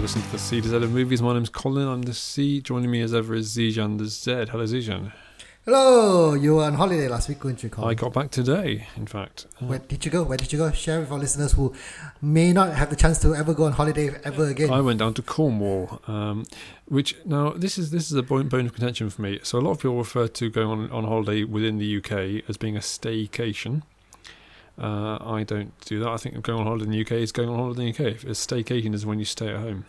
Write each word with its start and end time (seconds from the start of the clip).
You're 0.00 0.06
listening 0.06 0.24
to 0.24 0.32
the 0.32 0.38
C 0.38 0.62
to 0.62 0.68
Z 0.70 0.76
of 0.76 0.92
movies. 0.92 1.20
My 1.20 1.34
name's 1.34 1.50
Colin. 1.50 1.86
I'm 1.86 2.00
the 2.00 2.14
C. 2.14 2.62
Joining 2.62 2.90
me 2.90 3.02
as 3.02 3.12
ever 3.12 3.34
is 3.34 3.54
Zijan 3.54 3.98
the 3.98 4.06
Z. 4.06 4.46
Hello, 4.50 4.64
Zijan. 4.64 5.12
Hello, 5.66 6.32
you 6.32 6.54
were 6.54 6.64
on 6.64 6.72
holiday 6.72 7.06
last 7.06 7.28
week, 7.28 7.44
weren't 7.44 7.62
you, 7.62 7.68
Colin? 7.68 7.90
I 7.90 7.92
got 7.92 8.14
back 8.14 8.30
today, 8.30 8.86
in 8.96 9.06
fact. 9.06 9.44
Uh, 9.60 9.66
Where 9.66 9.78
did 9.78 10.06
you 10.06 10.10
go? 10.10 10.22
Where 10.22 10.38
did 10.38 10.54
you 10.54 10.58
go? 10.58 10.72
Share 10.72 11.00
with 11.00 11.12
our 11.12 11.18
listeners 11.18 11.52
who 11.52 11.74
may 12.22 12.50
not 12.50 12.72
have 12.72 12.88
the 12.88 12.96
chance 12.96 13.18
to 13.18 13.34
ever 13.34 13.52
go 13.52 13.64
on 13.64 13.72
holiday 13.72 14.18
ever 14.24 14.46
again. 14.46 14.70
I 14.70 14.80
went 14.80 15.00
down 15.00 15.12
to 15.12 15.22
Cornwall, 15.22 16.00
um, 16.06 16.46
which 16.86 17.14
now 17.26 17.50
this 17.50 17.76
is 17.76 17.90
this 17.90 18.10
is 18.10 18.16
a 18.16 18.22
bone, 18.22 18.48
bone 18.48 18.64
of 18.64 18.72
contention 18.72 19.10
for 19.10 19.20
me. 19.20 19.38
So 19.42 19.58
a 19.58 19.60
lot 19.60 19.72
of 19.72 19.80
people 19.80 19.98
refer 19.98 20.28
to 20.28 20.48
going 20.48 20.66
on 20.66 20.90
on 20.90 21.04
holiday 21.04 21.44
within 21.44 21.76
the 21.76 21.98
UK 21.98 22.48
as 22.48 22.56
being 22.56 22.74
a 22.74 22.80
staycation. 22.80 23.82
Uh, 24.80 25.18
I 25.20 25.42
don't 25.42 25.78
do 25.84 26.00
that. 26.00 26.08
I 26.08 26.16
think 26.16 26.40
going 26.42 26.58
on 26.60 26.66
holiday 26.66 26.84
in 26.86 26.90
the 26.90 27.00
UK 27.02 27.12
is 27.12 27.32
going 27.32 27.48
on 27.50 27.56
holiday 27.58 27.88
in 27.88 27.92
the 27.92 28.08
UK. 28.10 28.14
A 28.24 28.28
staycation 28.30 28.94
is 28.94 29.04
when 29.04 29.18
you 29.18 29.24
stay 29.26 29.48
at 29.48 29.56
home, 29.60 29.84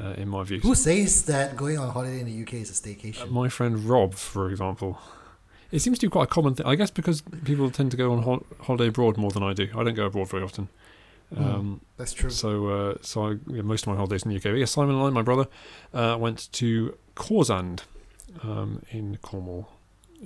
uh, 0.00 0.14
in 0.16 0.28
my 0.28 0.44
view. 0.44 0.60
Who 0.60 0.74
says 0.76 1.24
that 1.26 1.56
going 1.56 1.78
on 1.78 1.90
holiday 1.90 2.20
in 2.20 2.26
the 2.26 2.42
UK 2.42 2.54
is 2.54 2.70
a 2.70 2.72
Uh, 2.72 2.94
staycation? 2.94 3.30
my 3.30 3.48
friend 3.48 3.84
Rob, 3.84 4.14
for 4.14 4.50
example. 4.50 4.98
It 5.72 5.80
seems 5.80 5.98
to 5.98 6.06
be 6.06 6.10
quite 6.10 6.24
a 6.24 6.26
common 6.28 6.54
thing. 6.54 6.64
I 6.66 6.76
guess 6.76 6.90
because 6.92 7.22
people 7.44 7.68
tend 7.70 7.90
to 7.90 7.96
go 7.96 8.12
on 8.12 8.22
hol- 8.22 8.46
holiday 8.60 8.86
abroad 8.86 9.16
more 9.16 9.32
than 9.32 9.42
I 9.42 9.52
do. 9.52 9.68
I 9.76 9.82
don't 9.82 9.94
go 9.94 10.06
abroad 10.06 10.28
very 10.28 10.44
often. 10.44 10.68
Um, 11.36 11.80
That's 11.96 12.12
true. 12.12 12.30
So, 12.30 12.68
uh, 12.68 12.94
so 13.00 13.26
I, 13.30 13.36
yeah, 13.48 13.62
most 13.62 13.82
of 13.82 13.88
my 13.88 13.96
holidays 13.96 14.22
in 14.22 14.30
the 14.30 14.36
UK. 14.36 14.44
But 14.44 14.54
yeah, 14.58 14.66
Simon 14.66 14.94
and 14.94 15.04
I, 15.04 15.10
my 15.10 15.22
brother, 15.22 15.48
uh, 15.92 16.16
went 16.20 16.52
to 16.52 16.96
Cawsand 17.16 17.80
um, 18.44 18.82
in 18.92 19.18
Cornwall 19.22 19.72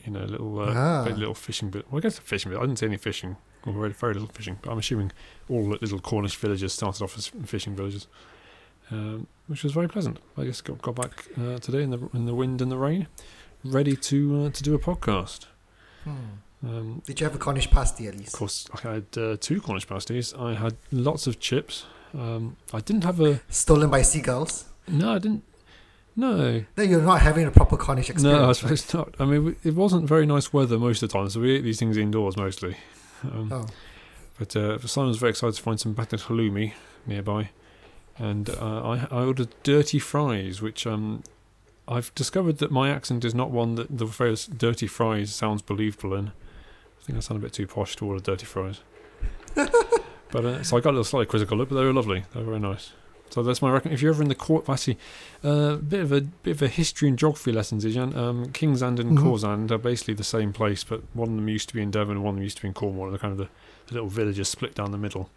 in 0.05 0.16
a 0.16 0.27
little, 0.27 0.60
uh, 0.60 0.74
Ah. 0.77 1.05
little 1.09 1.34
fishing 1.34 1.70
bit. 1.70 1.87
Well, 1.91 1.98
I 1.98 2.02
guess 2.02 2.18
a 2.18 2.20
fishing 2.20 2.51
bit. 2.52 2.59
I 2.59 2.62
didn't 2.62 2.79
see 2.80 2.87
any 2.87 2.98
fishing, 2.98 3.37
or 3.69 3.73
very, 3.73 3.91
very 3.93 4.15
little 4.15 4.29
fishing. 4.29 4.59
But 4.63 4.71
I'm 4.73 4.79
assuming 4.79 5.13
all 5.49 5.63
the 5.65 5.79
little 5.80 6.01
Cornish 6.01 6.37
villages 6.37 6.73
started 6.73 7.02
off 7.02 7.16
as 7.19 7.29
fishing 7.45 7.77
villages, 7.77 8.07
um, 8.91 9.27
which 9.47 9.63
was 9.63 9.73
very 9.73 9.88
pleasant. 9.88 10.19
I 10.37 10.45
guess 10.45 10.60
got 10.60 10.80
got 10.83 10.95
back 10.97 11.27
uh, 11.41 11.59
today 11.59 11.83
in 11.83 11.91
the 11.91 12.09
in 12.15 12.27
the 12.27 12.35
wind 12.35 12.60
and 12.63 12.71
the 12.71 12.77
rain, 12.79 13.07
ready 13.65 13.97
to 13.97 14.45
uh, 14.47 14.51
to 14.51 14.63
do 14.63 14.75
a 14.75 14.79
podcast. 14.79 15.47
Hmm. 16.05 16.10
Um, 16.66 17.02
Did 17.07 17.21
you 17.21 17.25
have 17.25 17.37
a 17.37 17.38
Cornish 17.38 17.71
pasty 17.71 18.09
at 18.09 18.16
least? 18.16 18.35
of 18.35 18.38
course, 18.38 18.69
I 18.83 18.95
had 18.95 19.05
uh, 19.16 19.37
two 19.41 19.60
Cornish 19.60 19.87
pasties. 19.87 20.35
I 20.35 20.55
had 20.55 20.75
lots 20.91 21.27
of 21.29 21.38
chips. 21.38 21.85
Um, 22.15 22.57
I 22.73 22.80
didn't 22.80 23.05
have 23.05 23.21
a 23.21 23.41
Stolen 23.49 23.91
by 23.91 24.03
seagulls? 24.03 24.65
no. 24.88 25.15
I 25.15 25.19
didn't. 25.19 25.45
No, 26.16 26.65
Then 26.75 26.91
you're 26.91 27.01
not 27.01 27.21
having 27.23 27.47
a 27.47 27.53
proper 27.53 27.77
Cornish 27.77 28.10
experience. 28.10 28.43
no, 28.43 28.49
I 28.49 28.53
suppose 28.53 28.93
not. 28.93 29.15
I 29.21 29.25
mean, 29.25 29.55
it 29.63 29.77
wasn't 29.77 30.09
very 30.09 30.27
nice 30.27 30.53
weather 30.53 30.77
most 30.77 31.01
of 31.01 31.09
the 31.09 31.13
time, 31.16 31.30
so 31.30 31.38
we 31.38 31.55
ate 31.55 31.63
these 31.63 31.79
things 31.79 31.97
indoors 31.97 32.37
mostly. 32.37 32.77
Um, 33.24 33.52
Oh. 33.52 33.66
But 34.38 34.55
uh, 34.55 34.79
Simon 34.87 35.09
was 35.09 35.19
very 35.19 35.30
excited 35.30 35.57
to 35.57 35.63
find 35.63 35.80
some 35.80 35.95
battered 35.95 36.21
halloumi 36.21 36.73
nearby, 37.07 37.51
and 38.19 38.49
uh, 38.51 38.83
I, 38.83 39.09
I 39.10 39.25
ordered 39.25 39.49
dirty 39.65 39.99
fries, 39.99 40.63
which 40.63 40.87
um, 40.87 41.25
I've 41.88 42.15
discovered 42.15 42.59
that 42.59 42.71
my 42.71 42.91
accent 42.91 43.25
is 43.25 43.35
not 43.35 43.51
one 43.51 43.75
that 43.75 43.99
the 43.99 44.07
phrase 44.07 44.47
"dirty 44.47 44.87
fries" 44.87 45.35
sounds 45.35 45.60
believable 45.60 46.15
in. 46.15 46.29
I 46.29 47.05
think 47.05 47.16
I 47.16 47.21
sound 47.21 47.41
a 47.41 47.43
bit 47.43 47.52
too 47.52 47.66
posh 47.66 47.97
to 47.97 48.07
order 48.07 48.21
dirty 48.21 48.47
fries. 48.47 48.80
but 49.55 50.45
uh, 50.45 50.63
so 50.63 50.77
I 50.77 50.80
got 50.80 50.91
a 50.91 50.93
little 50.93 51.05
slightly 51.05 51.27
quizzical 51.27 51.59
look, 51.59 51.71
but 51.71 51.75
they 51.75 51.85
were 51.85 51.93
lovely. 51.93 52.25
They 52.32 52.38
were 52.38 52.47
very 52.47 52.60
nice. 52.60 52.93
So 53.30 53.43
that's 53.43 53.60
my 53.62 53.71
recommendation. 53.71 53.95
If 53.95 54.02
you're 54.02 54.12
ever 54.12 54.23
in 54.23 54.29
the 54.29 54.34
court, 54.34 54.68
actually, 54.68 54.98
a 55.45 55.48
uh, 55.51 55.76
bit 55.76 56.01
of 56.01 56.12
a 56.12 56.21
bit 56.23 56.52
of 56.52 56.62
a 56.62 56.68
history 56.68 57.09
and 57.09 57.18
geography 57.18 57.52
lesson, 57.52 57.79
Zijan. 57.79 58.16
Um, 58.16 58.46
Kingsand 58.46 58.98
and 58.98 59.18
Mhm. 59.18 59.23
Cawsand 59.23 59.70
are 59.70 59.79
basically 59.79 60.15
the 60.15 60.24
same 60.24 60.52
place, 60.52 60.85
but 60.85 61.02
one 61.15 61.29
of 61.30 61.35
them 61.37 61.48
used 61.48 61.68
to 61.68 61.74
be 61.74 61.82
in 61.82 61.90
Devon, 61.90 62.16
and 62.16 62.24
one 62.24 62.30
of 62.35 62.37
them 62.37 62.43
used 62.45 62.57
to 62.57 62.62
be 62.62 62.68
in 62.68 62.74
Cornwall. 62.74 63.10
They're 63.10 63.18
kind 63.18 63.32
of 63.32 63.38
the, 63.38 63.48
the 63.88 63.95
little 63.95 64.09
villages 64.09 64.48
split 64.48 64.75
down 64.75 64.91
the 64.93 64.98
middle. 64.98 65.31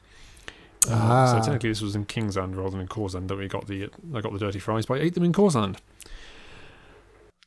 Uh, 0.90 0.94
Ah. 0.94 1.26
So 1.34 1.44
technically, 1.46 1.70
this 1.70 1.82
was 1.82 1.96
in 1.96 2.06
Kingsand 2.06 2.56
rather 2.56 2.72
than 2.72 2.82
in 2.82 2.88
Cawsand 2.88 3.28
that 3.28 3.38
we 3.38 3.48
got 3.48 3.68
the 3.68 3.90
I 4.16 4.22
got 4.22 4.34
the 4.34 4.40
dirty 4.40 4.60
fries, 4.60 4.86
but 4.86 5.00
I 5.00 5.02
ate 5.04 5.14
them 5.14 5.24
in 5.24 5.34
Cawsand. 5.34 5.78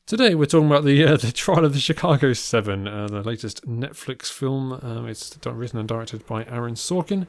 Today 0.07 0.35
we're 0.35 0.45
talking 0.45 0.67
about 0.67 0.85
the 0.85 1.03
uh, 1.05 1.17
the 1.17 1.33
trial 1.33 1.65
of 1.65 1.73
the 1.73 1.81
Chicago 1.81 2.33
Seven, 2.35 2.87
uh, 2.87 3.09
the 3.09 3.23
latest 3.23 3.67
Netflix 3.67 4.31
film. 4.31 4.75
Um, 4.83 5.09
it's 5.09 5.37
written 5.47 5.79
and 5.79 5.89
directed 5.89 6.27
by 6.27 6.45
Aaron 6.45 6.75
Sorkin. 6.75 7.27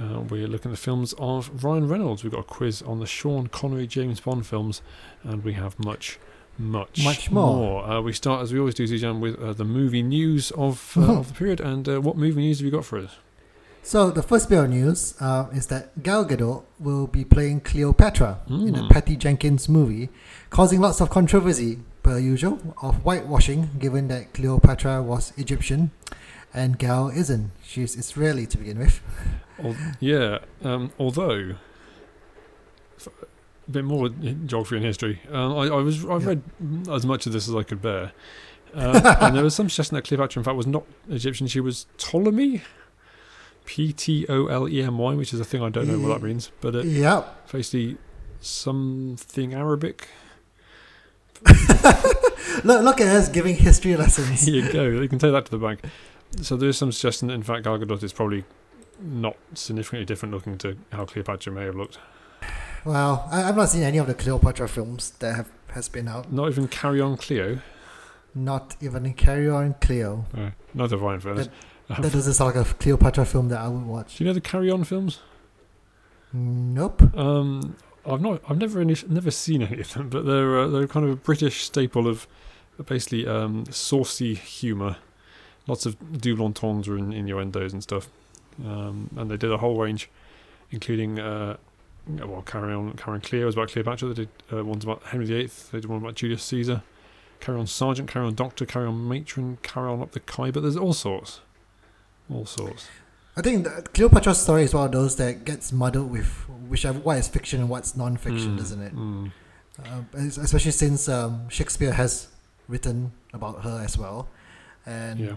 Uh, 0.00 0.20
we're 0.20 0.46
looking 0.46 0.70
at 0.70 0.74
the 0.76 0.80
films 0.80 1.12
of 1.18 1.64
Ryan 1.64 1.88
Reynolds. 1.88 2.22
We've 2.22 2.32
got 2.32 2.40
a 2.40 2.44
quiz 2.44 2.82
on 2.82 3.00
the 3.00 3.06
Sean 3.06 3.48
Connery 3.48 3.86
James 3.86 4.20
Bond 4.20 4.46
films, 4.46 4.80
and 5.24 5.42
we 5.42 5.54
have 5.54 5.78
much, 5.84 6.18
much, 6.56 7.02
Much 7.04 7.30
more. 7.30 7.84
Uh, 7.84 8.00
we 8.00 8.12
start 8.12 8.42
as 8.42 8.52
we 8.52 8.60
always 8.60 8.74
do, 8.74 8.84
Zijan, 8.86 9.18
with 9.18 9.36
uh, 9.40 9.52
the 9.54 9.64
movie 9.64 10.02
news 10.02 10.50
of 10.52 10.92
uh, 10.96 11.00
of 11.18 11.28
the 11.28 11.34
period. 11.34 11.60
And 11.60 11.88
uh, 11.88 12.00
what 12.00 12.16
movie 12.16 12.40
news 12.40 12.58
have 12.58 12.64
you 12.66 12.70
got 12.70 12.84
for 12.84 12.98
us? 12.98 13.16
So 13.82 14.10
the 14.10 14.22
first 14.22 14.48
bit 14.50 14.58
of 14.62 14.68
news 14.70 15.14
uh, 15.20 15.46
is 15.52 15.66
that 15.68 16.02
Gal 16.02 16.24
Gadot 16.24 16.62
will 16.78 17.06
be 17.06 17.24
playing 17.24 17.60
Cleopatra 17.62 18.40
in 18.48 18.74
a 18.74 18.82
Mm. 18.82 18.90
Patty 18.90 19.16
Jenkins 19.16 19.68
movie, 19.68 20.10
causing 20.50 20.80
lots 20.80 21.00
of 21.00 21.08
controversy 21.10 21.78
per 22.02 22.18
usual 22.18 22.58
of 22.82 22.96
whitewashing, 22.96 23.70
given 23.78 24.08
that 24.08 24.32
Cleopatra 24.34 25.02
was 25.02 25.32
Egyptian 25.38 25.90
and 26.54 26.78
Gal 26.78 27.08
isn't. 27.08 27.50
She's 27.64 27.96
Israeli 27.96 28.46
to 28.46 28.58
begin 28.58 28.78
with. 28.78 29.00
Al- 29.62 29.76
yeah, 30.00 30.38
um, 30.64 30.92
although 30.98 31.54
a 33.06 33.70
bit 33.70 33.84
more 33.84 34.08
geography 34.08 34.76
and 34.76 34.84
history. 34.84 35.20
Um, 35.30 35.52
I, 35.52 35.64
I 35.66 35.76
was 35.82 36.04
I 36.04 36.16
Yeah. 36.18 36.26
read 36.28 36.42
as 36.90 37.04
much 37.06 37.26
of 37.26 37.32
this 37.32 37.48
as 37.48 37.54
I 37.54 37.62
could 37.64 37.82
bear, 37.82 38.12
uh, 38.74 39.16
and 39.20 39.36
there 39.36 39.42
was 39.44 39.54
some 39.54 39.68
suggestion 39.68 39.94
that 39.96 40.02
Cleopatra, 40.04 40.40
in 40.40 40.44
fact, 40.44 40.56
was 40.56 40.66
not 40.66 40.84
Egyptian. 41.08 41.46
She 41.48 41.60
was 41.60 41.86
Ptolemy, 41.98 42.62
P 43.66 43.92
T 43.92 44.26
O 44.28 44.46
L 44.46 44.68
E 44.68 44.82
M 44.82 44.96
Y, 44.98 45.14
which 45.14 45.34
is 45.34 45.40
a 45.40 45.44
thing 45.44 45.62
I 45.62 45.68
don't 45.68 45.86
know 45.88 45.98
what 45.98 46.20
that 46.20 46.26
means, 46.26 46.50
but 46.60 46.74
it 46.74 46.86
Yep. 46.86 47.50
basically 47.52 47.98
something 48.40 49.52
Arabic. 49.54 50.08
Look, 52.64 52.82
look 52.82 53.00
at 53.00 53.06
us 53.06 53.28
giving 53.28 53.54
history 53.54 53.94
lessons. 53.96 54.42
Here 54.46 54.64
you 54.64 54.72
go. 54.72 54.84
You 54.84 55.08
can 55.08 55.18
take 55.20 55.30
that 55.32 55.44
to 55.44 55.50
the 55.52 55.58
bank. 55.58 55.80
So 56.42 56.56
there's 56.56 56.76
some 56.78 56.92
suggestion 56.92 57.28
that, 57.28 57.34
in 57.34 57.42
fact, 57.42 57.64
Gal 57.64 57.78
Gadot 57.78 58.02
is 58.02 58.12
probably 58.12 58.44
not 59.00 59.36
significantly 59.54 60.04
different 60.04 60.34
looking 60.34 60.58
to 60.58 60.76
how 60.92 61.04
Cleopatra 61.04 61.52
may 61.52 61.64
have 61.64 61.74
looked. 61.76 61.98
Well, 62.84 63.28
I, 63.30 63.44
I've 63.44 63.56
not 63.56 63.68
seen 63.70 63.82
any 63.82 63.98
of 63.98 64.06
the 64.06 64.14
Cleopatra 64.14 64.68
films 64.68 65.10
that 65.18 65.34
have 65.34 65.50
has 65.68 65.88
been 65.88 66.08
out. 66.08 66.32
Not 66.32 66.48
even 66.48 66.68
Carry 66.68 67.00
On 67.00 67.16
Cleo. 67.16 67.58
Not 68.34 68.76
even 68.80 69.04
in 69.06 69.14
Carry 69.14 69.48
On 69.48 69.74
Cleo. 69.80 70.26
Uh, 70.36 70.50
neither 70.74 70.96
have 70.96 71.04
I, 71.04 71.14
in 71.14 71.20
fairness. 71.20 71.48
Um, 71.90 72.02
That 72.02 72.12
doesn't 72.12 72.34
sound 72.34 72.54
like 72.54 72.66
a 72.66 72.74
Cleopatra 72.74 73.24
film 73.24 73.48
that 73.48 73.60
I 73.60 73.68
would 73.68 73.86
watch. 73.86 74.18
do 74.18 74.24
you 74.24 74.28
know 74.28 74.34
the 74.34 74.42
Carry 74.42 74.70
On 74.70 74.84
films? 74.84 75.20
Nope. 76.34 77.16
Um, 77.16 77.76
I've 78.04 78.20
not, 78.20 78.42
I've 78.46 78.58
never, 78.58 78.82
any, 78.82 78.94
never 79.08 79.30
seen 79.30 79.62
any 79.62 79.80
of 79.80 79.94
them, 79.94 80.10
but 80.10 80.26
they're 80.26 80.58
uh, 80.58 80.68
they're 80.68 80.86
kind 80.86 81.06
of 81.06 81.12
a 81.12 81.16
British 81.16 81.62
staple 81.64 82.06
of 82.06 82.26
basically 82.84 83.26
um, 83.26 83.64
saucy 83.70 84.34
humour. 84.34 84.96
Lots 85.68 85.86
of 85.86 86.20
double 86.20 86.46
entendres 86.46 86.98
and 87.00 87.12
innuendos 87.14 87.72
and 87.72 87.82
stuff, 87.82 88.08
um, 88.64 89.10
and 89.16 89.30
they 89.30 89.36
did 89.36 89.52
a 89.52 89.58
whole 89.58 89.76
range, 89.76 90.08
including 90.70 91.20
uh, 91.20 91.56
well, 92.08 92.42
Carry 92.42 92.72
On, 92.72 92.94
Carry 92.94 93.16
On 93.16 93.20
Cleo 93.20 93.46
was 93.46 93.54
about 93.54 93.68
Cleopatra. 93.68 94.08
They 94.08 94.14
did 94.24 94.28
uh, 94.52 94.64
ones 94.64 94.82
about 94.84 95.02
Henry 95.04 95.26
VIII. 95.26 95.50
They 95.72 95.80
did 95.80 95.86
one 95.90 95.98
about 96.02 96.14
Julius 96.14 96.42
Caesar. 96.44 96.82
Carry 97.40 97.58
On 97.60 97.66
Sergeant, 97.66 98.08
Carry 98.10 98.26
On 98.26 98.34
Doctor, 98.34 98.64
Carry 98.66 98.86
On 98.88 99.06
Matron, 99.08 99.58
Carry 99.62 99.88
On 99.90 100.00
Up 100.02 100.12
the 100.12 100.20
Khyber. 100.20 100.60
There's 100.60 100.76
all 100.76 100.94
sorts, 100.94 101.40
all 102.32 102.46
sorts. 102.46 102.88
I 103.36 103.42
think 103.42 103.68
Cleopatra's 103.94 104.40
story 104.42 104.64
is 104.64 104.74
one 104.74 104.86
of 104.86 104.92
those 104.92 105.14
that 105.16 105.44
gets 105.44 105.70
muddled 105.70 106.10
with 106.10 106.26
whichever 106.68 106.98
what 106.98 107.18
is 107.18 107.28
fiction 107.28 107.60
and 107.60 107.68
what's 107.68 107.94
non-fiction, 107.94 108.56
Mm, 108.56 108.60
isn't 108.60 108.82
it? 108.82 108.96
mm. 108.96 109.30
Uh, 109.84 110.02
especially 110.42 110.72
since 110.72 111.08
um, 111.08 111.48
Shakespeare 111.48 111.92
has 111.92 112.26
written 112.66 113.12
about 113.32 113.62
her 113.62 113.80
as 113.84 113.96
well, 113.96 114.28
and 114.86 115.20
Yeah. 115.20 115.36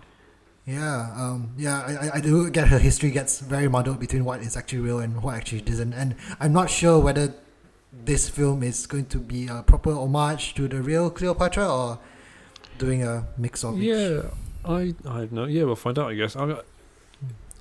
Yeah, 0.65 1.11
um, 1.15 1.51
yeah, 1.57 1.79
I, 2.13 2.17
I- 2.17 2.21
do 2.21 2.49
get 2.49 2.67
her 2.67 2.79
history 2.79 3.11
gets 3.11 3.39
very 3.39 3.67
muddled 3.67 3.99
between 3.99 4.23
what 4.25 4.41
is 4.41 4.55
actually 4.55 4.79
real 4.79 4.99
and 4.99 5.21
what 5.23 5.35
actually 5.35 5.63
isn't, 5.65 5.93
and 5.93 6.15
I'm 6.39 6.53
not 6.53 6.69
sure 6.69 6.99
whether 6.99 7.33
this 7.91 8.29
film 8.29 8.63
is 8.63 8.85
going 8.87 9.05
to 9.07 9.17
be 9.17 9.47
a 9.47 9.63
proper 9.63 9.91
homage 9.91 10.53
to 10.55 10.67
the 10.67 10.81
real 10.81 11.09
Cleopatra 11.09 11.67
or 11.67 11.99
doing 12.77 13.03
a 13.03 13.27
mix 13.37 13.63
of 13.63 13.77
each. 13.77 13.89
Yeah, 13.89 14.21
I 14.63 14.93
I 15.07 15.19
have 15.21 15.31
no. 15.31 15.45
Yeah, 15.45 15.63
we'll 15.63 15.75
find 15.75 15.97
out. 15.99 16.09
I 16.11 16.15
guess. 16.15 16.35
I, 16.35 16.55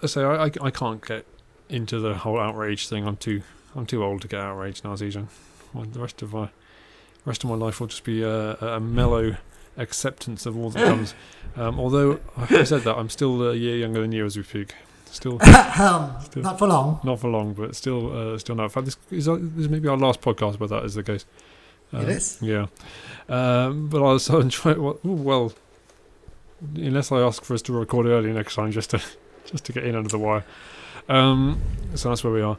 I 0.03 0.07
say 0.07 0.23
I, 0.23 0.45
I 0.47 0.51
I 0.63 0.71
can't 0.71 1.05
get 1.05 1.27
into 1.69 1.99
the 2.01 2.15
whole 2.15 2.39
outrage 2.39 2.89
thing. 2.89 3.07
I'm 3.07 3.17
too 3.17 3.43
I'm 3.75 3.87
too 3.87 4.05
old 4.05 4.23
to 4.23 4.29
get 4.29 4.41
outraged 4.41 4.85
now, 4.85 4.95
Zijan. 4.95 5.27
The 5.75 6.01
rest 6.01 6.23
of 6.23 6.33
my 6.33 6.49
rest 7.25 7.45
of 7.45 7.51
my 7.51 7.57
life 7.57 7.81
will 7.81 7.87
just 7.89 8.05
be 8.05 8.23
a, 8.23 8.55
a 8.57 8.81
mellow 8.81 9.37
acceptance 9.77 10.47
of 10.47 10.57
all 10.57 10.71
that 10.71 10.85
comes. 10.87 11.15
Um, 11.57 11.81
although 11.81 12.21
I 12.37 12.63
said 12.63 12.83
that, 12.83 12.97
I'm 12.97 13.09
still 13.11 13.43
a 13.51 13.57
year 13.57 13.77
younger 13.77 14.01
than 14.03 14.13
you 14.13 14.25
as 14.25 14.37
we 14.37 14.45
speak. 14.45 14.73
Still 15.07 15.33
um, 15.81 16.15
Still- 16.23 16.43
not 16.45 16.61
for 16.61 16.69
long. 16.69 17.01
not 17.03 17.19
for 17.19 17.29
long, 17.29 17.55
but 17.55 17.75
still 17.75 18.35
uh, 18.35 18.39
still 18.39 18.55
no. 18.55 18.63
In 18.65 18.69
fact, 18.71 18.85
this 18.87 18.97
is 19.11 19.27
this 19.27 19.37
is 19.65 19.69
maybe 19.69 19.89
our 19.89 19.97
last 19.97 20.21
podcast 20.21 20.61
where 20.61 20.69
that 20.69 20.85
is 20.85 20.95
the 20.95 21.03
case. 21.03 21.27
It 21.93 22.09
is? 22.09 22.39
Yeah, 22.41 22.67
um, 23.29 23.89
but 23.89 23.99
I 23.99 24.13
was 24.13 24.25
so 24.27 24.39
enjoy. 24.39 24.75
Well, 24.75 25.01
well, 25.03 25.53
unless 26.77 27.11
I 27.11 27.19
ask 27.21 27.43
for 27.43 27.55
us 27.55 27.63
to 27.63 27.73
record 27.73 28.07
early 28.07 28.33
next 28.33 28.55
time, 28.55 28.71
just 28.71 28.91
to 28.91 29.03
just 29.47 29.65
to 29.65 29.73
get 29.73 29.85
in 29.85 29.97
under 29.97 30.09
the 30.09 30.19
wire. 30.21 30.45
Um, 31.09 31.61
so 31.97 32.11
that's 32.11 32.23
where 32.23 32.33
we 32.33 32.43
are. 32.43 32.59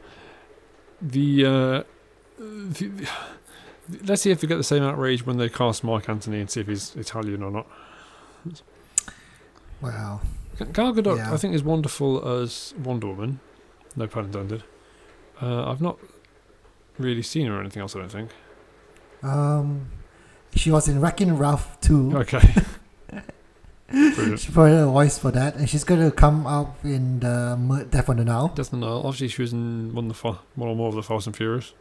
The 1.00 1.46
uh, 1.46 1.82
the- 2.38 2.88
the- 2.88 3.08
let's 4.04 4.22
see 4.22 4.30
if 4.30 4.42
we 4.42 4.48
get 4.48 4.56
the 4.56 4.64
same 4.64 4.82
outrage 4.82 5.24
when 5.26 5.36
they 5.38 5.48
cast 5.48 5.82
Mark 5.84 6.08
Antony 6.08 6.40
and 6.40 6.50
see 6.50 6.60
if 6.60 6.66
he's 6.66 6.94
Italian 6.96 7.42
or 7.42 7.50
not. 7.50 7.66
Wow. 9.80 10.20
Gal 10.72 10.92
Gadot, 10.94 11.16
Yeah. 11.16 11.32
I 11.32 11.36
think, 11.36 11.54
is 11.54 11.62
wonderful 11.64 12.26
as 12.28 12.74
Wonder 12.82 13.08
Woman. 13.08 13.40
No 13.96 14.06
pun 14.06 14.26
intended. 14.26 14.62
Uh, 15.40 15.70
I've 15.70 15.80
not 15.80 15.98
really 16.98 17.22
seen 17.22 17.46
her 17.46 17.56
or 17.56 17.60
anything 17.60 17.80
else. 17.82 17.96
I 17.96 18.00
don't 18.00 18.08
think. 18.12 18.30
Um, 19.22 19.86
she 20.54 20.70
was 20.70 20.88
in 20.88 21.00
Wreck-It 21.00 21.32
Ralph 21.32 21.80
2. 21.80 22.16
Okay. 22.18 22.54
She 23.94 24.50
provided 24.50 24.78
a 24.78 24.86
voice 24.86 25.18
for 25.18 25.30
that, 25.32 25.54
and 25.56 25.68
she's 25.68 25.84
going 25.84 26.00
to 26.00 26.10
come 26.10 26.46
up 26.46 26.82
in 26.82 27.20
the 27.20 27.58
Mer- 27.60 27.84
Death 27.84 28.08
on 28.08 28.16
the 28.16 28.24
Nile. 28.24 28.48
Doesn't 28.48 28.80
know. 28.80 29.02
Obviously, 29.04 29.28
she 29.28 29.42
was 29.42 29.52
in 29.52 29.92
one 29.94 30.06
of 30.06 30.08
the 30.08 30.14
fa- 30.14 30.38
one 30.54 30.70
or 30.70 30.74
more 30.74 30.88
of 30.88 30.94
the 30.94 31.02
Fast 31.02 31.26
and 31.26 31.36
Furious. 31.36 31.74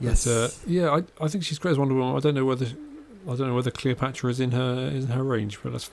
Yes. 0.00 0.24
But, 0.24 0.30
uh, 0.30 0.48
yeah, 0.66 0.90
I, 0.90 1.24
I 1.24 1.28
think 1.28 1.44
she's 1.44 1.58
great 1.58 1.72
as 1.72 1.78
Wonder 1.78 1.94
Woman. 1.94 2.16
I 2.16 2.20
don't 2.20 2.34
know 2.34 2.44
whether 2.44 2.66
I 2.66 3.36
don't 3.36 3.48
know 3.48 3.54
whether 3.54 3.70
Cleopatra 3.70 4.30
is 4.30 4.40
in 4.40 4.52
her 4.52 4.90
is 4.94 5.04
in 5.04 5.10
her 5.10 5.22
range, 5.22 5.58
but 5.62 5.72
let's 5.72 5.90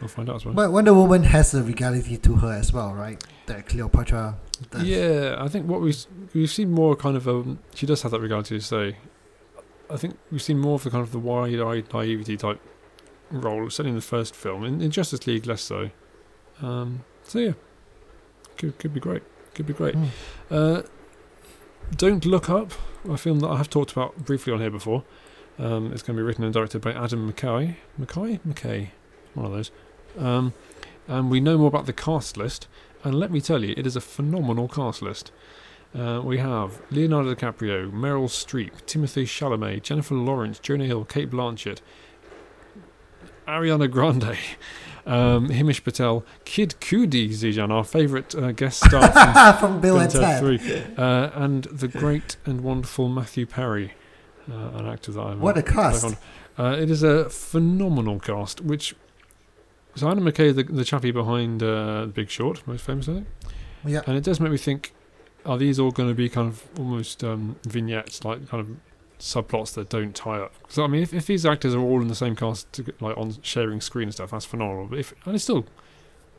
we'll 0.00 0.08
find 0.08 0.28
out 0.28 0.36
as 0.36 0.44
well. 0.44 0.54
but 0.54 0.70
Wonder 0.72 0.92
Woman 0.94 1.22
has 1.24 1.54
a 1.54 1.62
regality 1.62 2.16
to 2.18 2.36
her 2.36 2.52
as 2.52 2.72
well, 2.72 2.92
right? 2.94 3.22
That 3.46 3.66
Cleopatra. 3.66 4.36
does. 4.70 4.82
Yeah, 4.84 5.36
I 5.38 5.48
think 5.48 5.66
what 5.66 5.80
we've 5.80 6.04
we've 6.34 6.50
seen 6.50 6.70
more 6.70 6.94
kind 6.96 7.16
of 7.16 7.26
um 7.28 7.58
she 7.74 7.86
does 7.86 8.02
have 8.02 8.12
that 8.12 8.20
regality 8.20 8.58
to 8.58 8.64
say. 8.64 8.96
I 9.88 9.96
think 9.96 10.18
we've 10.32 10.42
seen 10.42 10.58
more 10.58 10.74
of 10.74 10.84
the 10.84 10.90
kind 10.90 11.02
of 11.02 11.12
the 11.12 11.18
wide-eyed 11.18 11.92
naivety 11.94 12.36
type 12.36 12.60
role, 13.30 13.70
certainly 13.70 13.90
in 13.90 13.96
the 13.96 14.02
first 14.02 14.34
film. 14.34 14.64
In, 14.64 14.80
in 14.80 14.90
Justice 14.90 15.26
League, 15.28 15.46
less 15.46 15.62
so. 15.62 15.90
Um, 16.60 17.04
so 17.22 17.38
yeah, 17.38 17.52
could 18.58 18.78
could 18.78 18.92
be 18.92 19.00
great. 19.00 19.22
Could 19.54 19.66
be 19.66 19.72
great. 19.72 19.94
Hmm. 19.94 20.04
Uh, 20.50 20.82
Don't 21.96 22.24
Look 22.26 22.50
Up, 22.50 22.72
a 23.10 23.18
film 23.18 23.40
that 23.40 23.48
I 23.48 23.56
have 23.56 23.70
talked 23.70 23.92
about 23.92 24.16
briefly 24.24 24.52
on 24.52 24.60
here 24.60 24.70
before. 24.70 25.04
Um, 25.58 25.92
it's 25.92 26.02
going 26.02 26.16
to 26.16 26.20
be 26.20 26.26
written 26.26 26.44
and 26.44 26.52
directed 26.52 26.82
by 26.82 26.92
Adam 26.92 27.32
McKay. 27.32 27.76
McKay? 28.00 28.40
McKay. 28.40 28.88
One 29.34 29.46
of 29.46 29.52
those. 29.52 29.70
Um, 30.18 30.52
and 31.08 31.30
we 31.30 31.40
know 31.40 31.56
more 31.58 31.68
about 31.68 31.86
the 31.86 31.92
cast 31.92 32.36
list. 32.36 32.68
And 33.04 33.14
let 33.14 33.30
me 33.30 33.40
tell 33.40 33.64
you, 33.64 33.74
it 33.76 33.86
is 33.86 33.96
a 33.96 34.00
phenomenal 34.00 34.68
cast 34.68 35.02
list. 35.02 35.30
Uh, 35.96 36.20
we 36.22 36.38
have 36.38 36.82
Leonardo 36.90 37.34
DiCaprio, 37.34 37.90
Meryl 37.90 38.28
Streep, 38.28 38.84
Timothy 38.86 39.24
Chalamet, 39.24 39.82
Jennifer 39.82 40.14
Lawrence, 40.14 40.58
Jonah 40.58 40.84
Hill, 40.84 41.04
Cate 41.04 41.30
Blanchett, 41.30 41.80
Ariana 43.46 43.90
Grande, 43.90 44.36
um, 45.06 45.48
Himesh 45.48 45.82
Patel, 45.84 46.24
Kid 46.44 46.74
Cudi, 46.80 47.28
Zijan, 47.30 47.70
our 47.70 47.84
favourite 47.84 48.34
uh, 48.34 48.52
guest 48.52 48.84
star 48.84 49.10
from 49.12 49.58
From 49.60 49.80
Bill 49.80 49.98
and 50.00 50.10
Ted 50.10 50.20
Ted. 50.40 50.60
3, 50.60 50.82
uh, 50.98 51.30
and 51.34 51.64
the 51.64 51.88
great 51.88 52.36
and 52.44 52.62
wonderful 52.62 53.08
Matthew 53.08 53.46
Perry, 53.46 53.92
uh, 54.50 54.54
an 54.74 54.86
actor 54.86 55.12
that 55.12 55.20
I'm 55.20 55.40
What 55.40 55.56
a 55.56 55.62
cast. 55.62 56.16
Uh, 56.58 56.76
it 56.80 56.90
is 56.90 57.02
a 57.02 57.28
phenomenal 57.30 58.18
cast, 58.18 58.60
which 58.60 58.94
so 59.94 60.10
Adam 60.10 60.24
McKay, 60.24 60.54
the, 60.54 60.62
the 60.64 60.84
chappie 60.84 61.10
behind 61.10 61.62
uh, 61.62 62.02
The 62.06 62.12
Big 62.14 62.28
Short, 62.28 62.66
most 62.66 62.84
famous, 62.84 63.08
I 63.08 63.14
think, 63.14 63.26
Yeah. 63.84 64.00
and 64.06 64.16
it 64.16 64.24
does 64.24 64.40
make 64.40 64.50
me 64.52 64.58
think: 64.58 64.92
Are 65.46 65.56
these 65.58 65.78
all 65.78 65.90
going 65.90 66.08
to 66.08 66.14
be 66.14 66.28
kind 66.28 66.48
of 66.48 66.62
almost 66.78 67.22
um, 67.24 67.56
vignettes, 67.66 68.24
like 68.24 68.46
kind 68.48 68.60
of 68.60 68.76
subplots 69.18 69.74
that 69.74 69.88
don't 69.88 70.14
tie 70.14 70.38
up? 70.38 70.52
So 70.68 70.84
I 70.84 70.86
mean, 70.86 71.02
if, 71.02 71.12
if 71.14 71.26
these 71.26 71.44
actors 71.46 71.74
are 71.74 71.80
all 71.80 72.00
in 72.00 72.08
the 72.08 72.14
same 72.14 72.36
cast, 72.36 72.72
to, 72.74 72.92
like 73.00 73.16
on 73.16 73.36
sharing 73.42 73.80
screen 73.80 74.04
and 74.08 74.14
stuff, 74.14 74.30
that's 74.30 74.44
phenomenal. 74.44 74.86
But 74.86 74.98
if 74.98 75.14
and 75.24 75.34
it 75.34 75.38
still 75.40 75.66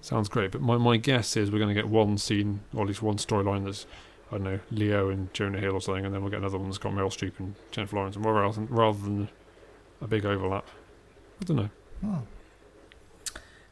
sounds 0.02 0.30
great, 0.30 0.52
but 0.52 0.62
my 0.62 0.78
my 0.78 0.98
guess 0.98 1.36
is 1.38 1.52
we're 1.52 1.60
going 1.60 1.74
to 1.76 1.80
get 1.82 1.90
one 1.90 2.18
scene 2.18 2.62
or 2.74 2.82
at 2.84 2.88
least 2.88 3.02
one 3.02 3.18
storyline 3.18 3.66
that's 3.66 3.86
I 4.32 4.36
don't 4.36 4.44
know 4.44 4.60
Leo 4.72 5.10
and 5.10 5.34
Jonah 5.34 5.60
Hill 5.60 5.74
or 5.74 5.82
something, 5.82 6.06
and 6.06 6.14
then 6.14 6.22
we'll 6.22 6.32
get 6.32 6.40
another 6.40 6.58
one 6.58 6.68
that's 6.68 6.78
got 6.78 6.94
Meryl 6.94 7.08
Streep 7.12 7.40
and 7.40 7.56
Jennifer 7.72 7.96
Lawrence 7.96 8.16
and 8.16 8.26
whatever 8.26 8.44
else, 8.44 8.58
and 8.58 8.70
rather 8.70 9.00
than 9.00 9.30
a 10.02 10.08
big 10.08 10.26
overlap. 10.26 10.68
I 11.42 11.46
don't 11.46 11.58
know. 11.58 11.70
Hmm. 12.02 12.16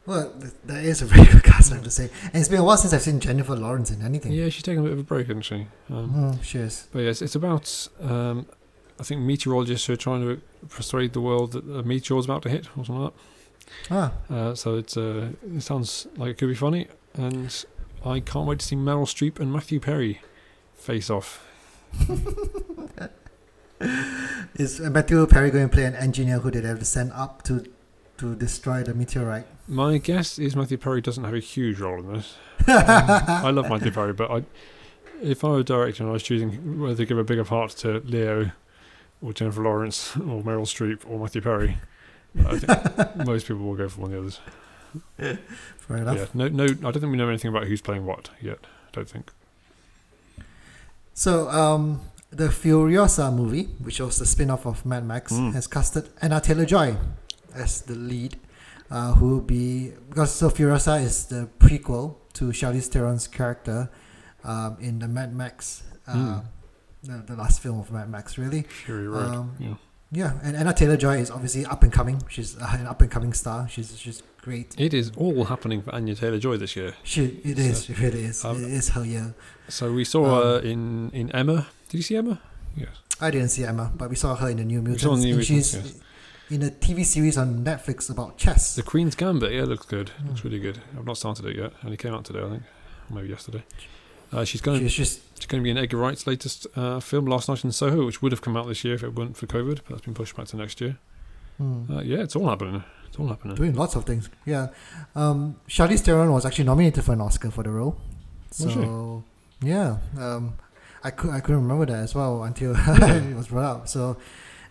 Well, 0.06 0.32
th- 0.40 0.52
that 0.66 0.84
is 0.84 1.02
a 1.02 1.04
very 1.06 1.26
good 1.26 1.42
cast, 1.42 1.72
I 1.72 1.76
have 1.76 1.84
to 1.84 1.90
say. 1.90 2.10
And 2.24 2.36
it's 2.36 2.48
been 2.48 2.60
a 2.60 2.64
while 2.64 2.76
since 2.76 2.92
I've 2.92 3.02
seen 3.02 3.18
Jennifer 3.18 3.56
Lawrence 3.56 3.90
in 3.90 4.02
anything. 4.02 4.32
Yeah, 4.32 4.48
she's 4.48 4.62
taking 4.62 4.78
a 4.78 4.82
bit 4.82 4.92
of 4.92 5.00
a 5.00 5.02
break, 5.02 5.26
hasn't 5.26 5.44
she? 5.44 5.66
Um, 5.90 6.36
Mm, 6.36 6.42
she 6.44 6.58
is. 6.58 6.86
But 6.92 7.00
yes, 7.00 7.20
it's 7.22 7.34
about 7.34 7.88
um, 8.00 8.46
I 8.98 9.02
think 9.02 9.20
meteorologists 9.20 9.86
who 9.86 9.92
are 9.92 9.96
trying 9.96 10.22
to 10.22 10.40
persuade 10.68 11.12
the 11.12 11.20
world 11.20 11.52
that 11.52 11.64
a 11.68 11.82
meteor 11.82 12.18
is 12.18 12.24
about 12.24 12.42
to 12.42 12.48
hit 12.48 12.66
or 12.76 12.84
something 12.84 13.04
like 13.04 13.12
Ah, 13.90 14.12
that. 14.28 14.34
Uh, 14.34 14.54
so 14.54 14.76
it's 14.76 14.96
uh, 14.96 15.30
it 15.54 15.62
sounds 15.62 16.06
like 16.16 16.30
it 16.30 16.38
could 16.38 16.48
be 16.48 16.54
funny, 16.54 16.86
and 17.14 17.64
I 18.04 18.20
can't 18.20 18.46
wait 18.46 18.60
to 18.60 18.66
see 18.66 18.76
Meryl 18.76 19.04
Streep 19.06 19.40
and 19.40 19.52
Matthew 19.52 19.80
Perry 19.80 20.20
face 20.74 21.10
off. 21.10 21.44
is 24.54 24.80
Matthew 24.80 25.26
Perry 25.26 25.50
going 25.50 25.68
to 25.68 25.74
play 25.74 25.84
an 25.84 25.94
engineer 25.94 26.38
who 26.38 26.50
they 26.50 26.60
have 26.66 26.78
to 26.78 26.84
send 26.84 27.12
up 27.12 27.42
to 27.44 27.64
to 28.18 28.34
destroy 28.34 28.82
the 28.82 28.94
meteorite? 28.94 29.46
My 29.68 29.98
guess 29.98 30.38
is 30.38 30.56
Matthew 30.56 30.78
Perry 30.78 31.00
doesn't 31.02 31.24
have 31.24 31.34
a 31.34 31.38
huge 31.40 31.78
role 31.80 31.98
in 31.98 32.12
this. 32.14 32.34
Um, 32.66 32.66
I 32.78 33.50
love 33.50 33.68
Matthew 33.68 33.90
Perry, 33.90 34.14
but 34.14 34.30
I, 34.30 34.44
if 35.22 35.44
I 35.44 35.48
were 35.48 35.58
a 35.58 35.64
director 35.64 36.02
and 36.02 36.10
I 36.10 36.12
was 36.14 36.22
choosing 36.22 36.80
whether 36.80 36.96
to 36.96 37.04
give 37.06 37.18
a 37.18 37.24
bigger 37.24 37.44
part 37.44 37.72
to 37.78 38.00
Leo 38.06 38.52
or 39.22 39.32
Jennifer 39.32 39.62
Lawrence 39.62 40.16
or 40.16 40.42
Meryl 40.42 40.66
Streep 40.66 41.00
or 41.08 41.18
Matthew 41.18 41.40
Perry, 41.40 41.78
I 42.46 42.58
think 42.58 43.16
most 43.26 43.46
people 43.48 43.62
will 43.64 43.74
go 43.76 43.88
for 43.88 44.02
one 44.02 44.12
of 44.12 44.16
the 44.16 44.20
others. 44.20 45.38
Fair 45.78 45.96
enough. 45.98 46.16
Yeah, 46.18 46.26
no, 46.34 46.48
no, 46.48 46.64
I 46.64 46.66
don't 46.66 46.92
think 46.94 47.10
we 47.10 47.16
know 47.16 47.28
anything 47.28 47.50
about 47.50 47.64
who's 47.66 47.80
playing 47.82 48.04
what 48.06 48.30
yet. 48.40 48.58
I 48.62 48.90
don't 48.92 49.08
think. 49.08 49.30
So, 51.14 51.48
um, 51.48 52.00
the 52.30 52.48
Furiosa 52.48 53.34
movie, 53.34 53.64
which 53.80 54.00
was 54.00 54.18
the 54.18 54.26
spin 54.26 54.50
off 54.50 54.66
of 54.66 54.84
Mad 54.84 55.04
Max, 55.06 55.32
Mm. 55.32 55.52
has 55.54 55.66
casted 55.66 56.08
Anna 56.20 56.40
Taylor 56.40 56.66
Joy 56.66 56.96
as 57.54 57.82
the 57.82 57.94
lead, 57.94 58.36
uh, 58.90 59.14
who 59.14 59.28
will 59.30 59.40
be. 59.40 59.92
Because 60.08 60.32
so 60.32 60.50
Furiosa 60.50 61.02
is 61.02 61.26
the 61.26 61.48
prequel 61.58 62.16
to 62.34 62.46
Charlize 62.52 62.88
Theron's 62.88 63.26
character 63.28 63.88
um, 64.44 64.76
in 64.80 64.98
the 64.98 65.08
Mad 65.08 65.34
Max, 65.34 65.82
uh, 66.06 66.12
Mm. 66.14 66.44
The, 67.06 67.22
the 67.26 67.36
last 67.36 67.60
film 67.60 67.78
of 67.78 67.90
Mad 67.90 68.10
Max, 68.10 68.38
really. 68.38 68.62
Fury 68.62 69.08
Road. 69.08 69.34
Um, 69.34 69.56
yeah. 69.58 69.74
Yeah, 70.12 70.34
and 70.44 70.56
Anna 70.56 70.72
Taylor 70.72 70.96
Joy 70.96 71.16
is 71.18 71.30
obviously 71.32 71.66
up 71.66 71.82
and 71.82 71.92
coming. 71.92 72.22
She's 72.28 72.56
uh, 72.56 72.66
an 72.78 72.86
up 72.86 73.00
and 73.02 73.10
coming 73.10 73.32
star. 73.32 73.68
She's 73.68 73.98
she's 73.98 74.22
great. 74.40 74.72
It 74.78 74.94
is 74.94 75.10
all 75.16 75.44
happening 75.46 75.82
for 75.82 75.92
Anya 75.92 76.14
Taylor 76.14 76.38
Joy 76.38 76.56
this 76.58 76.76
year. 76.76 76.94
She 77.02 77.24
it 77.44 77.56
So, 77.56 77.62
is 77.62 77.90
it 77.90 77.98
really 77.98 78.24
is 78.24 78.44
um, 78.44 78.56
it 78.64 78.70
is 78.70 78.88
her 78.90 79.04
year. 79.04 79.34
So 79.68 79.92
we 79.92 80.04
saw 80.04 80.24
Um, 80.26 80.42
her 80.42 80.58
in, 80.60 81.10
in 81.10 81.30
Emma. 81.32 81.66
Did 81.88 81.96
you 81.98 82.02
see 82.04 82.16
Emma? 82.16 82.40
Yes. 82.76 82.90
I 83.20 83.32
didn't 83.32 83.48
see 83.48 83.64
Emma, 83.64 83.90
but 83.96 84.08
we 84.08 84.14
saw 84.16 84.36
her 84.36 84.48
in 84.48 84.58
the 84.58 84.64
New 84.64 84.78
We 84.80 84.90
Mutants. 84.90 85.02
saw 85.02 85.16
New 85.16 85.22
and 85.28 85.38
Mutants, 85.38 85.46
she's 85.72 85.74
yes. 85.74 86.00
in 86.50 86.62
a 86.62 86.70
TV 86.70 87.04
series 87.04 87.36
on 87.36 87.64
Netflix 87.64 88.08
about 88.08 88.36
chess. 88.38 88.76
The 88.76 88.82
Queen's 88.84 89.16
Gambit, 89.16 89.52
yeah, 89.52 89.64
looks 89.64 89.86
good. 89.86 90.12
Looks 90.24 90.40
Mm. 90.42 90.44
really 90.44 90.60
good. 90.60 90.78
I've 90.96 91.04
not 91.06 91.16
started 91.18 91.46
it 91.46 91.56
yet. 91.56 91.72
Only 91.84 91.96
came 91.96 92.14
out 92.14 92.24
today, 92.24 92.42
I 92.44 92.48
think. 92.50 92.62
Maybe 93.10 93.28
yesterday. 93.28 93.64
Uh, 94.32 94.44
she's 94.44 94.60
going 94.60 94.80
to 94.80 94.88
She's 94.88 94.94
just 94.94 95.20
she's 95.38 95.46
going 95.46 95.62
to 95.62 95.64
be 95.64 95.70
in 95.70 95.78
Edgar 95.78 95.96
Wright's 95.98 96.26
latest 96.26 96.66
uh, 96.76 97.00
film, 97.00 97.26
Last 97.26 97.48
Night 97.48 97.64
in 97.64 97.72
Soho, 97.72 98.04
which 98.06 98.20
would 98.22 98.32
have 98.32 98.42
come 98.42 98.56
out 98.56 98.66
this 98.66 98.84
year 98.84 98.94
if 98.94 99.02
it 99.02 99.14
weren't 99.14 99.36
for 99.36 99.46
COVID, 99.46 99.76
but 99.76 99.88
that's 99.88 100.00
been 100.02 100.14
pushed 100.14 100.36
back 100.36 100.46
to 100.48 100.56
next 100.56 100.80
year. 100.80 100.98
hmm, 101.58 101.84
Uh, 101.90 102.00
yeah, 102.00 102.18
it's 102.18 102.34
all 102.36 102.48
happening. 102.48 102.82
It's 103.08 103.18
all 103.18 103.28
happening. 103.28 103.54
doing 103.56 103.74
lots 103.74 103.94
of 103.94 104.04
things. 104.04 104.28
Yeah, 104.44 104.68
um, 105.14 105.56
Charlize 105.68 106.00
Theron 106.00 106.32
was 106.32 106.44
actually 106.44 106.64
nominated 106.64 107.04
for 107.04 107.12
an 107.12 107.20
Oscar 107.20 107.50
for 107.50 107.62
the 107.62 107.70
role. 107.70 107.96
Was 108.60 108.72
she? 108.72 108.78
So 108.80 109.24
yeah, 109.62 109.98
um, 110.18 110.54
I 111.04 111.10
could 111.10 111.30
I 111.30 111.40
couldn't 111.40 111.62
remember 111.62 111.86
that 111.86 112.02
as 112.02 112.14
well 112.14 112.42
until 112.42 112.72
Yeah. 112.76 113.14
it 113.14 113.36
was 113.36 113.48
brought 113.48 113.76
up. 113.76 113.88
So 113.88 114.16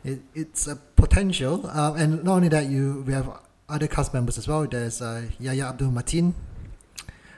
it, 0.03 0.19
it's 0.33 0.67
a 0.67 0.75
potential, 0.75 1.65
uh, 1.67 1.93
and 1.97 2.23
not 2.23 2.35
only 2.35 2.49
that, 2.49 2.65
you 2.67 3.03
we 3.07 3.13
have 3.13 3.29
other 3.69 3.87
cast 3.87 4.13
members 4.13 4.37
as 4.37 4.47
well. 4.47 4.67
There's 4.67 5.01
uh, 5.01 5.23
Yahya 5.39 5.65
Abdul 5.69 5.91
Mateen, 5.91 6.33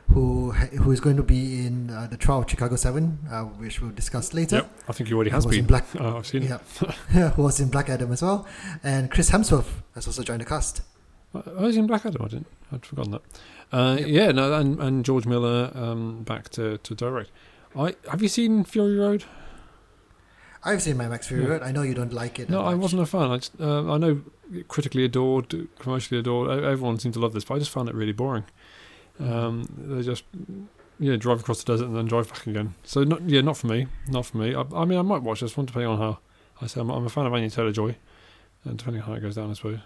who 0.09 0.51
ha- 0.51 0.67
who 0.67 0.91
is 0.91 0.99
going 0.99 1.17
to 1.17 1.23
be 1.23 1.65
in 1.65 1.89
uh, 1.89 2.07
the 2.07 2.17
trial 2.17 2.39
of 2.41 2.49
Chicago 2.49 2.75
Seven, 2.75 3.19
uh, 3.31 3.43
which 3.43 3.81
we'll 3.81 3.91
discuss 3.91 4.33
later. 4.33 4.57
Yep, 4.57 4.71
I 4.89 4.93
think 4.93 5.07
he 5.09 5.13
already 5.13 5.31
has 5.31 5.45
been. 5.45 5.65
Black, 5.65 5.85
Uh, 5.99 6.17
I've 6.19 6.27
seen 6.27 6.43
yeah, 6.43 6.57
who 7.35 7.43
was 7.43 7.59
in 7.59 7.69
Black 7.69 7.89
Adam 7.89 8.11
as 8.11 8.21
well, 8.21 8.47
and 8.83 9.11
Chris 9.11 9.29
Hemsworth 9.31 9.69
has 9.95 10.07
also 10.07 10.23
joined 10.23 10.41
the 10.41 10.45
cast. 10.45 10.81
Uh, 11.35 11.41
I 11.57 11.61
was 11.63 11.77
in 11.77 11.87
Black 11.87 12.05
Adam. 12.05 12.21
I 12.23 12.27
didn't. 12.27 12.47
I'd 12.71 12.85
forgotten 12.85 13.11
that. 13.13 13.21
Uh, 13.71 13.97
Yep. 13.99 14.07
Yeah, 14.07 14.31
no, 14.31 14.53
and, 14.53 14.79
and 14.79 15.03
George 15.03 15.25
Miller 15.25 15.71
um, 15.75 16.23
back 16.23 16.49
to, 16.49 16.77
to 16.77 16.95
direct. 16.95 17.31
I 17.77 17.95
have 18.09 18.21
you 18.21 18.29
seen 18.29 18.63
Fury 18.63 18.95
Road? 18.97 19.25
I've 20.63 20.81
seen 20.81 20.97
Mad 20.97 21.09
Max 21.11 21.27
Fury 21.27 21.43
Yeah. 21.43 21.49
Road. 21.49 21.61
I 21.63 21.71
know 21.71 21.81
you 21.81 21.93
don't 21.93 22.13
like 22.13 22.39
it. 22.39 22.49
No, 22.49 22.61
I 22.61 22.73
wasn't 22.73 23.01
a 23.01 23.05
fan. 23.05 23.29
I, 23.31 23.37
just, 23.37 23.53
uh, 23.59 23.91
I 23.91 23.97
know 23.97 24.21
critically 24.67 25.03
adored, 25.05 25.53
commercially 25.79 26.19
adored. 26.19 26.49
Everyone 26.63 26.97
seemed 26.99 27.13
to 27.13 27.19
love 27.19 27.33
this, 27.33 27.43
but 27.45 27.55
I 27.55 27.59
just 27.59 27.71
found 27.71 27.89
it 27.89 27.95
really 27.95 28.13
boring. 28.13 28.45
Um, 29.19 29.67
they 29.77 30.01
just 30.03 30.23
yeah 30.99 31.15
drive 31.15 31.39
across 31.41 31.63
the 31.63 31.73
desert 31.73 31.85
and 31.85 31.95
then 31.95 32.05
drive 32.05 32.29
back 32.29 32.47
again. 32.47 32.73
So 32.83 33.03
not 33.03 33.21
yeah, 33.29 33.41
not 33.41 33.57
for 33.57 33.67
me. 33.67 33.87
Not 34.07 34.25
for 34.25 34.37
me. 34.37 34.55
I, 34.55 34.63
I 34.75 34.85
mean, 34.85 34.99
I 34.99 35.01
might 35.03 35.21
watch 35.23 35.41
this 35.41 35.55
one 35.57 35.65
depending 35.65 35.89
on 35.89 35.97
how. 35.97 36.19
I 36.61 36.65
say 36.67 36.81
I'm, 36.81 36.89
I'm 36.89 37.05
a 37.05 37.09
fan 37.09 37.25
of 37.27 37.33
Anya 37.33 37.49
Taylor 37.51 37.71
Joy, 37.71 37.95
and 38.63 38.77
depending 38.77 39.01
on 39.03 39.07
how 39.07 39.13
it 39.13 39.19
goes 39.21 39.35
down, 39.35 39.51
I 39.51 39.53
suppose. 39.53 39.79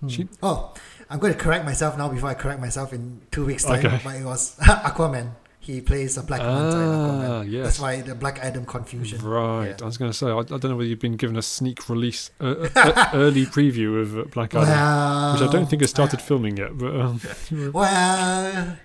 Hmm. 0.00 0.08
She- 0.08 0.28
oh, 0.42 0.74
I'm 1.08 1.20
going 1.20 1.32
to 1.32 1.38
correct 1.38 1.64
myself 1.64 1.96
now 1.96 2.08
before 2.08 2.28
I 2.28 2.34
correct 2.34 2.60
myself 2.60 2.92
in 2.92 3.20
two 3.30 3.44
weeks' 3.46 3.62
time. 3.64 3.84
Okay. 3.86 4.00
But 4.02 4.16
it 4.16 4.24
was 4.24 4.56
Aquaman. 4.58 5.30
He 5.62 5.80
plays 5.80 6.16
a 6.16 6.24
Black 6.24 6.40
Manta. 6.40 6.76
Ah, 6.76 7.42
yes. 7.42 7.64
That's 7.64 7.78
why 7.80 8.00
the 8.00 8.16
Black 8.16 8.40
Adam 8.40 8.66
confusion. 8.66 9.24
Right. 9.24 9.68
Yeah. 9.68 9.76
I 9.80 9.84
was 9.84 9.96
going 9.96 10.10
to 10.10 10.16
say, 10.16 10.26
I, 10.26 10.38
I 10.38 10.42
don't 10.42 10.64
know 10.64 10.76
whether 10.76 10.88
you've 10.88 10.98
been 10.98 11.16
given 11.16 11.36
a 11.36 11.42
sneak 11.42 11.88
release, 11.88 12.32
uh, 12.40 12.68
uh, 12.74 13.10
early 13.14 13.46
preview 13.46 14.02
of 14.02 14.18
uh, 14.18 14.24
Black 14.24 14.54
Adam, 14.56 14.68
Well, 14.68 15.32
which 15.34 15.42
I 15.42 15.52
don't 15.52 15.70
think 15.70 15.82
has 15.82 15.90
started 15.90 16.20
filming 16.20 16.56
yet. 16.56 16.76
But 16.76 16.96
um, 16.96 17.20
Well, 17.72 18.76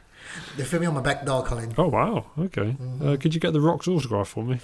they're 0.55 0.65
filming 0.67 0.87
on 0.89 0.93
my 0.93 1.01
back 1.01 1.25
door, 1.25 1.43
Colin. 1.43 1.73
oh 1.79 1.87
wow, 1.87 2.25
okay. 2.37 2.75
Mm-hmm. 2.79 3.07
Uh, 3.07 3.17
could 3.17 3.33
you 3.33 3.39
get 3.41 3.53
the 3.53 3.61
Rock's 3.61 3.87
autograph 3.87 4.27
for 4.27 4.43
me? 4.43 4.59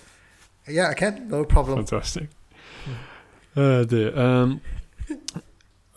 Yeah, 0.67 0.89
I 0.89 0.93
can. 0.93 1.27
No 1.29 1.43
problem. 1.45 1.83
Fantastic. 1.83 2.29
Uh, 3.55 3.83
dear. 3.85 4.17
Um, 4.17 4.61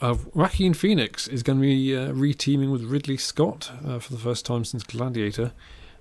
uh, 0.00 0.14
Joaquin 0.34 0.72
Phoenix 0.74 1.28
is 1.28 1.42
going 1.42 1.58
to 1.58 1.62
be 1.62 1.96
uh, 1.96 2.12
re-teaming 2.12 2.70
with 2.70 2.84
Ridley 2.84 3.16
Scott 3.16 3.70
uh, 3.86 3.98
for 3.98 4.12
the 4.12 4.18
first 4.18 4.44
time 4.44 4.64
since 4.64 4.82
Gladiator 4.82 5.52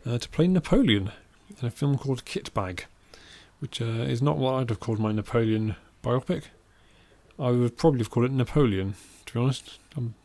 uh, 0.06 0.18
to 0.18 0.30
play 0.30 0.48
Napoleon 0.48 1.12
in 1.60 1.68
a 1.68 1.72
film 1.72 1.98
called 1.98 2.26
Kitbag, 2.26 2.82
which 3.60 3.82
uh, 3.82 3.86
is 3.86 4.22
not 4.22 4.38
what 4.38 4.56
I'd 4.56 4.70
have 4.70 4.80
called 4.80 5.00
my 5.00 5.12
Napoleon 5.12 5.76
biopic. 6.04 6.44
I 7.40 7.52
would 7.52 7.78
probably 7.78 8.00
have 8.00 8.10
called 8.10 8.26
it 8.28 8.32
Napoleon, 8.32 8.96
to 9.26 9.34
be 9.34 9.40
honest. 9.40 9.80
Um, 9.98 10.16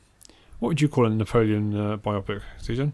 what 0.59 0.69
would 0.69 0.81
you 0.81 0.89
call 0.89 1.07
a 1.07 1.11
Napoleon 1.11 1.77
uh, 1.77 1.97
biopic, 1.97 2.43
Zijan? 2.63 2.93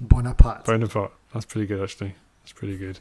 Bonaparte. 0.00 0.64
Bonaparte. 0.64 1.12
That's 1.32 1.46
pretty 1.46 1.66
good, 1.66 1.82
actually. 1.82 2.14
That's 2.42 2.52
pretty 2.52 2.76
good. 2.76 3.00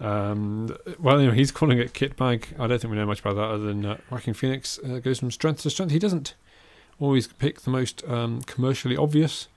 Um, 0.00 0.76
well, 0.98 1.18
anyway, 1.18 1.36
he's 1.36 1.52
calling 1.52 1.78
it 1.78 1.94
Kitbag. 1.94 2.58
I 2.58 2.66
don't 2.66 2.80
think 2.80 2.90
we 2.90 2.96
know 2.96 3.06
much 3.06 3.20
about 3.20 3.36
that 3.36 3.44
other 3.44 3.64
than 3.64 3.86
uh, 3.86 3.98
Phoenix 4.34 4.78
uh, 4.80 4.98
goes 4.98 5.20
from 5.20 5.30
strength 5.30 5.62
to 5.62 5.70
strength. 5.70 5.92
He 5.92 6.00
doesn't 6.00 6.34
always 6.98 7.28
pick 7.28 7.60
the 7.60 7.70
most 7.70 8.02
um, 8.08 8.42
commercially 8.42 8.96
obvious 8.96 9.48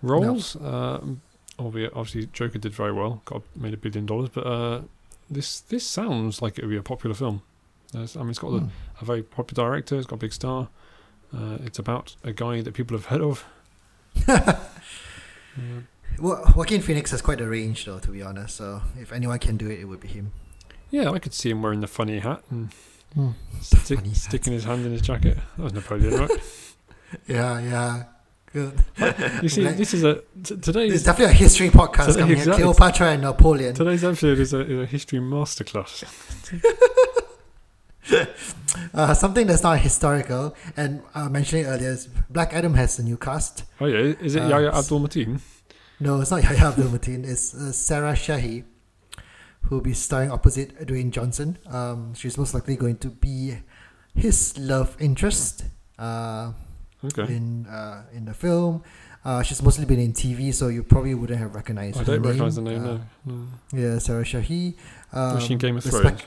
roles. 0.00 0.56
Um, 0.56 0.62
albeit, 0.62 1.31
obviously, 1.58 2.26
Joker 2.32 2.58
did 2.58 2.72
very 2.72 2.92
well, 2.92 3.22
got 3.24 3.42
made 3.56 3.74
a 3.74 3.76
billion 3.76 4.06
dollars. 4.06 4.28
But 4.30 4.46
uh, 4.46 4.80
this 5.30 5.60
this 5.60 5.86
sounds 5.86 6.40
like 6.42 6.58
it 6.58 6.62
would 6.64 6.70
be 6.70 6.76
a 6.76 6.82
popular 6.82 7.14
film. 7.14 7.42
There's- 7.92 8.16
I 8.16 8.20
mean, 8.20 8.30
it's 8.30 8.38
got 8.38 8.48
Hmm. 8.50 8.56
the, 8.56 8.68
a 9.00 9.04
very 9.04 9.22
popular 9.22 9.68
director. 9.70 9.96
It's 9.96 10.06
got 10.06 10.16
a 10.16 10.18
big 10.18 10.32
star. 10.32 10.68
Uh, 11.34 11.58
it's 11.64 11.78
about 11.78 12.16
a 12.24 12.32
guy 12.32 12.60
that 12.62 12.74
people 12.74 12.96
have 12.96 13.06
heard 13.06 13.20
of. 13.22 13.44
Uh, 15.56 15.80
Well, 16.18 16.52
Joaquin 16.56 16.82
Phoenix 16.82 17.10
has 17.10 17.22
quite 17.22 17.40
a 17.40 17.46
range, 17.48 17.84
though, 17.86 17.98
to 17.98 18.10
be 18.10 18.22
honest. 18.22 18.56
So 18.56 18.82
if 18.98 19.12
anyone 19.12 19.38
can 19.38 19.56
do 19.56 19.68
it, 19.70 19.80
it 19.80 19.84
would 19.86 20.00
be 20.00 20.08
him. 20.08 20.32
yeah, 20.90 21.10
I 21.10 21.18
could 21.18 21.32
see 21.34 21.50
him 21.50 21.62
wearing 21.62 21.80
the 21.80 21.86
funny 21.86 22.18
hat 22.18 22.42
and 22.50 22.70
Hmm. 23.14 23.30
stick, 23.60 23.98
funny 23.98 24.14
sticking 24.14 24.52
his 24.52 24.64
hand 24.64 24.84
in 24.86 24.92
his 24.92 25.00
jacket. 25.02 25.38
That 25.56 25.62
was 25.64 25.72
Napoleon, 25.72 26.14
right? 26.20 26.30
Yeah, 27.26 27.60
yeah. 27.60 28.04
You 28.54 29.48
see, 29.48 29.62
Like- 29.62 29.76
this 29.76 29.94
is 29.94 30.04
a 30.04 30.14
t- 30.42 30.54
It's 30.54 31.02
definitely 31.04 31.34
a 31.34 31.38
history 31.38 31.70
podcast 31.70 32.12
So- 32.12 32.20
coming 32.20 32.36
exactly. 32.38 32.62
here. 32.62 32.72
Cleopatra 32.72 33.12
and 33.12 33.22
Napoleon. 33.22 33.74
today's 33.74 34.04
episode 34.04 34.38
is 34.38 34.52
a, 34.52 34.60
is 34.60 34.78
a 34.80 34.86
history 34.86 35.18
masterclass. 35.20 36.04
Uh, 38.94 39.14
something 39.14 39.46
that's 39.46 39.62
not 39.62 39.78
historical, 39.78 40.56
and 40.76 41.02
I 41.14 41.28
mentioned 41.28 41.62
it 41.62 41.68
earlier, 41.68 41.90
is 41.90 42.08
Black 42.30 42.52
Adam 42.52 42.74
has 42.74 42.98
a 42.98 43.02
new 43.02 43.16
cast. 43.16 43.64
Oh 43.80 43.86
yeah, 43.86 44.14
is 44.20 44.34
it 44.34 44.42
Uh, 44.42 44.48
Yahya 44.48 44.72
Abdul 44.72 45.00
Mateen? 45.00 45.40
No, 46.00 46.20
it's 46.20 46.30
not 46.30 46.42
Yahya 46.42 46.68
Abdul 46.70 46.88
Mateen. 46.88 47.24
It's 47.24 47.54
uh, 47.54 47.70
Sarah 47.70 48.14
Shahi, 48.14 48.64
who 49.62 49.76
will 49.76 49.82
be 49.82 49.92
starring 49.92 50.30
opposite 50.32 50.76
Dwayne 50.86 51.10
Johnson. 51.10 51.58
Um, 51.70 52.12
she's 52.14 52.36
most 52.36 52.54
likely 52.54 52.76
going 52.76 52.96
to 52.98 53.08
be 53.08 53.58
his 54.14 54.58
love 54.58 54.96
interest 54.98 55.64
uh, 55.98 56.52
Okay, 57.04 57.34
in 57.34 57.66
uh, 57.66 58.04
in 58.12 58.24
the 58.24 58.34
film. 58.34 58.82
Uh, 59.24 59.40
she's 59.42 59.62
mostly 59.62 59.84
been 59.84 60.00
in 60.00 60.12
TV, 60.12 60.52
so 60.52 60.66
you 60.66 60.82
probably 60.82 61.14
wouldn't 61.14 61.38
have 61.38 61.54
recognized. 61.54 61.96
I 61.96 62.00
her 62.00 62.04
don't 62.06 62.22
name. 62.22 62.30
recognise 62.30 62.56
the 62.56 62.62
name. 62.62 62.82
Uh, 62.84 62.86
no, 62.86 63.00
no. 63.26 63.46
Yeah, 63.72 63.98
Sarah 63.98 64.24
Shahi. 64.24 64.74
Um, 65.12 65.34
Was 65.36 65.44
she 65.44 65.52
in 65.52 65.58
Game 65.60 65.76
of 65.76 65.84
Thrones? 65.84 66.06
spec- 66.20 66.26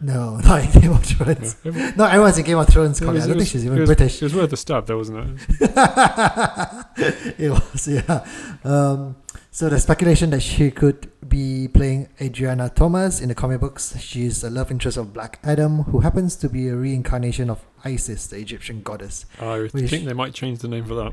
no, 0.00 0.36
not 0.44 0.64
in 0.64 0.80
Game 0.80 0.92
of 0.92 1.04
Thrones. 1.04 1.56
Yeah. 1.62 1.72
It 1.88 1.96
No, 1.98 2.04
everyone's 2.06 2.38
in 2.38 2.44
Game 2.46 2.56
of 2.58 2.66
Thrones. 2.68 3.00
Was- 3.02 3.08
I 3.08 3.12
don't 3.12 3.16
it 3.16 3.20
think 3.26 3.36
was- 3.40 3.48
she's 3.50 3.64
even 3.66 3.78
was- 3.80 3.88
British. 3.88 4.22
It 4.22 4.24
was 4.24 4.34
worth 4.34 4.52
a 4.52 4.56
stab, 4.56 4.86
though, 4.86 4.96
wasn't 4.96 5.38
it? 5.38 5.60
it 7.38 7.50
was, 7.50 7.88
yeah. 7.88 8.26
Um, 8.64 9.16
so 9.54 9.68
the 9.68 9.78
speculation 9.78 10.30
that 10.30 10.40
she 10.40 10.68
could 10.72 11.12
be 11.28 11.68
playing 11.68 12.08
Adrianna 12.18 12.74
Tomaz 12.74 13.22
in 13.22 13.28
the 13.28 13.36
comic 13.36 13.60
books. 13.60 13.96
She's 14.00 14.42
a 14.42 14.50
love 14.50 14.72
interest 14.72 14.96
of 14.96 15.12
Black 15.12 15.38
Adam, 15.44 15.84
who 15.84 16.00
happens 16.00 16.34
to 16.42 16.48
be 16.48 16.66
a 16.66 16.74
reincarnation 16.74 17.48
of 17.48 17.64
Isis, 17.84 18.26
the 18.26 18.36
Egyptian 18.38 18.82
goddess. 18.82 19.26
I 19.38 19.60
Which- 19.70 19.90
think 19.90 20.06
they 20.06 20.12
might 20.12 20.34
change 20.34 20.58
the 20.58 20.66
name 20.66 20.84
for 20.84 20.96
that. 20.96 21.12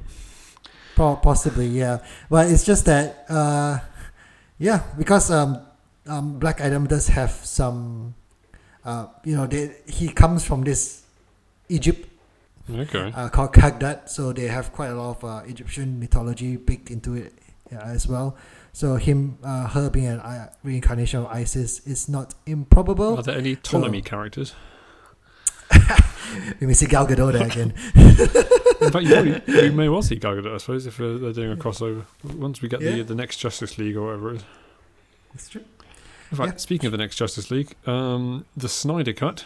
Possibly, 0.96 1.68
yeah. 1.68 2.00
But 2.32 2.50
it's 2.50 2.64
just 2.66 2.86
that, 2.86 3.26
uh, 3.30 3.78
yeah, 4.58 4.82
because 4.98 5.30
um, 5.30 5.60
um, 6.08 6.40
Black 6.40 6.62
Adam 6.62 6.88
does 6.88 7.10
have 7.10 7.30
some, 7.32 8.16
uh, 8.84 9.06
you 9.24 9.36
know, 9.36 9.46
they, 9.46 9.76
he 9.88 10.10
comes 10.10 10.44
from 10.44 10.64
this 10.64 11.04
Egypt 11.70 12.08
Okay. 12.74 13.12
uh, 13.16 13.30
called 13.30 13.54
Kagdat, 13.54 14.10
so 14.10 14.34
they 14.34 14.48
have 14.48 14.74
quite 14.74 14.90
a 14.90 14.96
lot 14.96 15.18
of 15.18 15.24
uh, 15.24 15.42
Egyptian 15.48 16.00
mythology 16.00 16.56
baked 16.58 16.90
into 16.90 17.14
it 17.14 17.34
as 17.72 18.08
well. 18.08 18.36
So 18.74 18.96
him, 18.96 19.38
uh, 19.44 19.68
her 19.68 19.90
being 19.90 20.08
an 20.08 20.20
uh, 20.20 20.50
reincarnation 20.64 21.22
of 21.22 21.28
Isis 21.28 21.86
is 21.86 22.08
not 22.10 22.34
improbable. 22.46 23.18
Are 23.18 23.24
there 23.24 23.38
any 23.38 23.56
Ptolemy 23.56 24.02
characters? 24.02 24.54
We 26.62 26.68
may 26.68 26.74
see 26.74 26.86
Gal 26.86 27.06
Gadot 27.06 27.34
there 27.34 27.46
again. 27.46 27.74
In 28.82 28.92
fact, 28.92 29.06
you, 29.06 29.42
we 29.62 29.70
may 29.70 29.90
well 29.90 30.02
see 30.02 30.16
Gal 30.16 30.36
Gadot, 30.36 30.54
I 30.54 30.58
suppose, 30.60 30.86
if 30.86 30.96
they're 30.98 31.34
doing 31.34 31.52
a 31.52 31.56
crossover. 31.58 32.06
Once 32.24 32.62
we 32.62 32.70
get 32.70 32.80
the 32.80 32.98
Yeah. 32.98 33.04
the 33.04 33.16
next 33.16 33.38
Justice 33.38 33.78
League 33.78 33.98
or 33.98 34.06
whatever 34.06 34.32
it 34.32 34.36
is. 34.38 34.44
That's 35.34 35.50
true. 35.50 35.64
In 36.32 36.38
fact, 36.38 36.54
Yeah. 36.54 36.58
speaking 36.58 36.86
of 36.88 36.92
the 36.94 36.98
next 36.98 37.18
Justice 37.18 37.52
League, 37.52 37.76
um, 37.86 38.46
the 38.56 38.70
Snyder 38.70 39.12
Cut. 39.12 39.46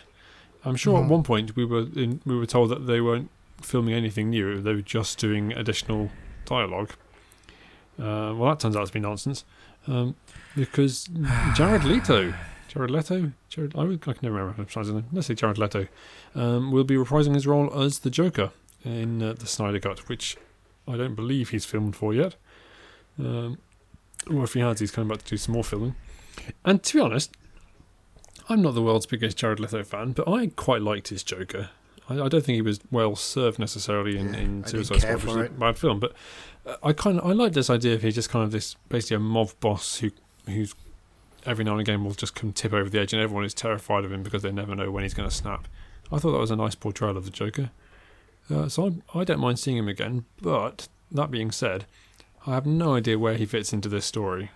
I'm 0.64 0.76
sure 0.76 1.00
Mhm. 1.00 1.04
at 1.06 1.10
one 1.10 1.24
point 1.24 1.56
we 1.56 1.66
were 1.66 1.88
in, 1.96 2.22
we 2.26 2.38
were 2.38 2.46
told 2.46 2.70
that 2.70 2.86
they 2.86 3.02
weren't 3.02 3.30
filming 3.62 3.96
anything 3.96 4.30
new; 4.30 4.62
they 4.62 4.74
were 4.76 4.82
just 4.82 5.18
doing 5.18 5.54
additional 5.54 6.12
dialogue. 6.46 6.92
Uh, 8.00 8.34
well, 8.36 8.50
that 8.50 8.60
turns 8.60 8.76
out 8.76 8.88
to 8.88 8.94
be 8.94 9.00
nonsense, 9.00 9.46
um, 9.88 10.16
because 10.56 11.10
Jared 11.56 11.84
Leto, 11.86 12.34
Jared 12.68 12.92
Leto, 12.92 13.32
Jared, 13.50 13.76
I, 13.76 13.84
would, 13.84 14.02
I 14.02 14.14
can 14.14 14.20
never 14.22 14.36
remember 14.36 14.66
his 14.66 14.92
name. 14.92 15.06
Let's 15.14 15.28
say 15.28 15.34
Jared 15.34 15.58
Leto, 15.58 15.88
um, 16.36 16.72
will 16.72 16.84
be 16.84 16.96
reprising 16.96 17.34
his 17.34 17.48
role 17.48 17.74
as 17.82 18.00
the 18.00 18.10
Joker 18.10 18.52
in 18.84 19.24
uh, 19.24 19.34
the 19.34 19.48
Snyder 19.48 19.80
Cut, 19.80 20.10
which 20.10 20.38
I 20.88 20.98
don't 20.98 21.16
believe 21.16 21.50
he's 21.50 21.66
filmed 21.66 21.96
for 21.96 22.14
yet. 22.14 22.36
Um, 23.18 23.60
or 24.30 24.44
if 24.44 24.54
he 24.54 24.60
has, 24.60 24.80
he's 24.80 24.92
coming 24.92 25.08
back 25.08 25.20
to 25.20 25.30
do 25.30 25.38
some 25.38 25.54
more 25.54 25.64
filming. 25.64 25.96
And 26.64 26.84
to 26.84 26.94
be 26.94 27.00
honest, 27.00 27.32
I'm 28.50 28.62
not 28.62 28.76
the 28.76 28.82
world's 28.82 29.06
biggest 29.06 29.38
Jared 29.38 29.60
Leto 29.60 29.84
fan, 29.84 30.12
but 30.12 30.28
I 30.28 30.48
quite 30.48 30.82
liked 30.82 31.08
his 31.08 31.24
Joker. 31.24 31.70
I, 32.10 32.14
I 32.14 32.28
don't 32.30 32.44
think 32.44 32.56
he 32.56 32.62
was 32.62 32.80
well 32.92 33.16
served 33.16 33.60
necessarily 33.60 34.18
in, 34.18 34.34
Yeah, 34.34 34.40
in 34.40 34.66
Suicide 34.66 35.02
Squad, 35.02 35.16
which 35.16 35.26
is 35.26 35.36
a 35.36 35.50
bad 35.50 35.78
film. 35.78 36.00
But 36.00 36.14
uh, 36.66 36.76
I 36.84 36.94
kind 36.94 37.20
of 37.20 37.26
I 37.26 37.34
like 37.34 37.54
this 37.54 37.70
idea 37.70 37.96
of 37.96 38.02
he's 38.02 38.16
just 38.16 38.30
kind 38.30 38.44
of 38.44 38.52
this 38.52 38.76
basically 38.90 39.18
a 39.18 39.20
mob 39.20 39.52
boss 39.60 39.98
who 39.98 40.12
who's 40.48 40.76
every 41.46 41.64
now 41.64 41.72
and 41.74 41.82
again 41.82 42.04
will 42.04 42.14
just 42.14 42.36
come 42.36 42.52
tip 42.54 42.74
over 42.74 42.90
the 42.90 43.00
edge, 43.00 43.14
and 43.14 43.22
everyone 43.22 43.46
is 43.46 43.54
terrified 43.54 44.04
of 44.06 44.12
him 44.12 44.24
because 44.24 44.42
they 44.42 44.52
never 44.52 44.76
know 44.76 44.92
when 44.92 45.04
he's 45.04 45.14
going 45.14 45.30
to 45.30 45.36
snap. 45.36 45.68
I 46.12 46.20
thought 46.20 46.32
that 46.34 46.40
was 46.40 46.52
a 46.52 46.56
nice 46.56 46.76
portrayal 46.76 47.18
of 47.18 47.26
the 47.26 47.32
Joker. 47.32 47.72
Uh, 48.50 48.70
so 48.70 48.96
I, 49.14 49.20
I 49.20 49.24
don't 49.24 49.40
mind 49.40 49.60
seeing 49.60 49.78
him 49.78 49.88
again. 49.88 50.26
But 50.42 50.88
that 51.12 51.32
being 51.32 51.52
said, 51.52 51.86
I 52.46 52.54
have 52.54 52.66
no 52.66 52.96
idea 52.96 53.18
where 53.18 53.36
he 53.36 53.46
fits 53.46 53.74
into 53.74 53.90
this 53.90 54.06
story. 54.06 54.52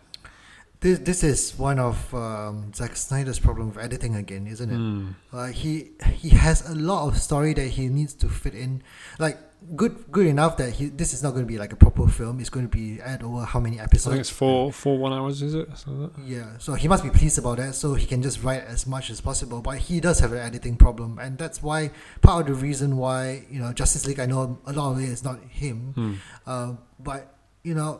This 0.81 0.99
this 0.99 1.23
is 1.23 1.57
one 1.59 1.77
of 1.77 2.13
um, 2.13 2.71
Zack 2.73 2.95
Snyder's 2.95 3.37
problem 3.39 3.67
with 3.69 3.77
editing 3.83 4.15
again, 4.15 4.47
isn't 4.47 4.69
it? 4.69 4.75
Hmm. 4.77 5.07
Uh, 5.33 5.47
he 5.47 5.91
he 6.13 6.29
has 6.29 6.69
a 6.69 6.73
lot 6.75 7.07
of 7.09 7.17
story 7.17 7.53
that 7.53 7.67
he 7.67 7.89
needs 7.89 8.13
to 8.15 8.29
fit 8.29 8.55
in. 8.55 8.81
Like 9.19 9.37
good 9.75 10.09
good 10.09 10.25
enough 10.25 10.55
that 10.55 10.71
he 10.71 10.85
this 10.87 11.13
is 11.13 11.21
not 11.21 11.31
going 11.31 11.43
to 11.43 11.47
be 11.51 11.57
like 11.57 11.73
a 11.73 11.75
proper 11.75 12.07
film. 12.07 12.39
It's 12.39 12.49
going 12.49 12.65
to 12.65 12.71
be 12.71 13.01
at 13.01 13.21
over 13.23 13.43
how 13.43 13.59
many 13.59 13.77
episodes? 13.77 14.07
I 14.07 14.11
think 14.11 14.21
it's 14.21 14.29
four 14.29 14.71
four 14.71 14.97
one 14.97 15.11
hours, 15.11 15.41
is 15.41 15.53
it? 15.53 15.67
So 15.75 16.11
Yeah, 16.23 16.57
so 16.59 16.75
he 16.75 16.87
must 16.87 17.03
be 17.03 17.09
pleased 17.09 17.37
about 17.37 17.57
that. 17.57 17.75
So 17.75 17.95
he 17.95 18.05
can 18.07 18.21
just 18.23 18.41
write 18.41 18.63
as 18.63 18.87
much 18.87 19.09
as 19.09 19.19
possible. 19.19 19.59
But 19.61 19.79
he 19.79 19.99
does 19.99 20.21
have 20.21 20.31
an 20.31 20.39
editing 20.39 20.77
problem, 20.77 21.19
and 21.19 21.37
that's 21.37 21.61
why 21.61 21.91
part 22.21 22.47
of 22.47 22.55
the 22.55 22.65
reason 22.67 22.95
why 22.95 23.43
you 23.51 23.59
know 23.59 23.73
Justice 23.73 24.07
League. 24.07 24.21
I 24.21 24.27
know 24.27 24.59
a 24.65 24.71
lot 24.71 24.93
of 24.93 24.99
it 24.99 25.09
is 25.09 25.25
not 25.25 25.43
him, 25.43 25.91
Hmm. 25.95 26.13
uh, 26.47 26.71
but 27.03 27.35
you 27.63 27.75
know 27.75 27.99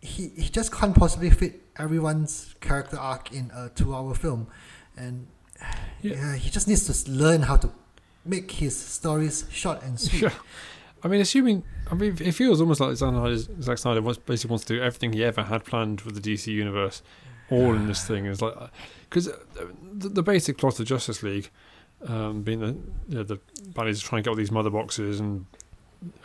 he 0.00 0.28
he 0.28 0.48
just 0.48 0.72
can't 0.72 0.94
possibly 0.94 1.30
fit 1.30 1.62
everyone's 1.78 2.54
character 2.60 2.98
arc 2.98 3.32
in 3.32 3.50
a 3.54 3.68
two-hour 3.70 4.14
film, 4.14 4.46
and 4.96 5.26
Yeah. 6.02 6.14
yeah, 6.14 6.36
he 6.36 6.48
just 6.48 6.66
needs 6.66 6.90
to 6.90 7.10
learn 7.10 7.42
how 7.42 7.56
to 7.58 7.70
make 8.24 8.50
his 8.52 8.74
stories 8.74 9.44
short 9.50 9.82
and 9.82 10.00
sweet. 10.00 10.22
Yeah. 10.22 10.32
I 11.02 11.08
mean, 11.08 11.20
assuming, 11.20 11.64
I 11.90 11.94
mean, 11.94 12.16
it 12.20 12.32
feels 12.32 12.60
almost 12.60 12.80
like 12.80 12.96
Zack 12.96 13.78
Snyder, 13.78 14.00
wants, 14.00 14.18
basically 14.18 14.50
wants 14.50 14.64
to 14.66 14.76
do 14.76 14.82
everything 14.82 15.12
he 15.12 15.24
ever 15.24 15.42
had 15.42 15.64
planned 15.64 16.00
for 16.00 16.10
the 16.10 16.20
DC 16.20 16.46
universe, 16.46 17.02
all 17.50 17.74
in 17.74 17.86
this 17.86 18.06
thing. 18.06 18.26
Is 18.26 18.40
like, 18.40 18.54
because 19.08 19.26
the, 19.92 20.08
the 20.08 20.22
basic 20.22 20.56
plot 20.58 20.80
of 20.80 20.86
Justice 20.86 21.22
League, 21.22 21.50
um, 22.06 22.42
being 22.42 22.60
the 22.60 22.76
you 23.08 23.16
know, 23.16 23.22
the 23.22 23.38
baddies 23.72 24.02
trying 24.02 24.22
to 24.22 24.28
get 24.28 24.30
all 24.30 24.36
these 24.36 24.50
mother 24.50 24.70
boxes 24.70 25.20
and 25.20 25.46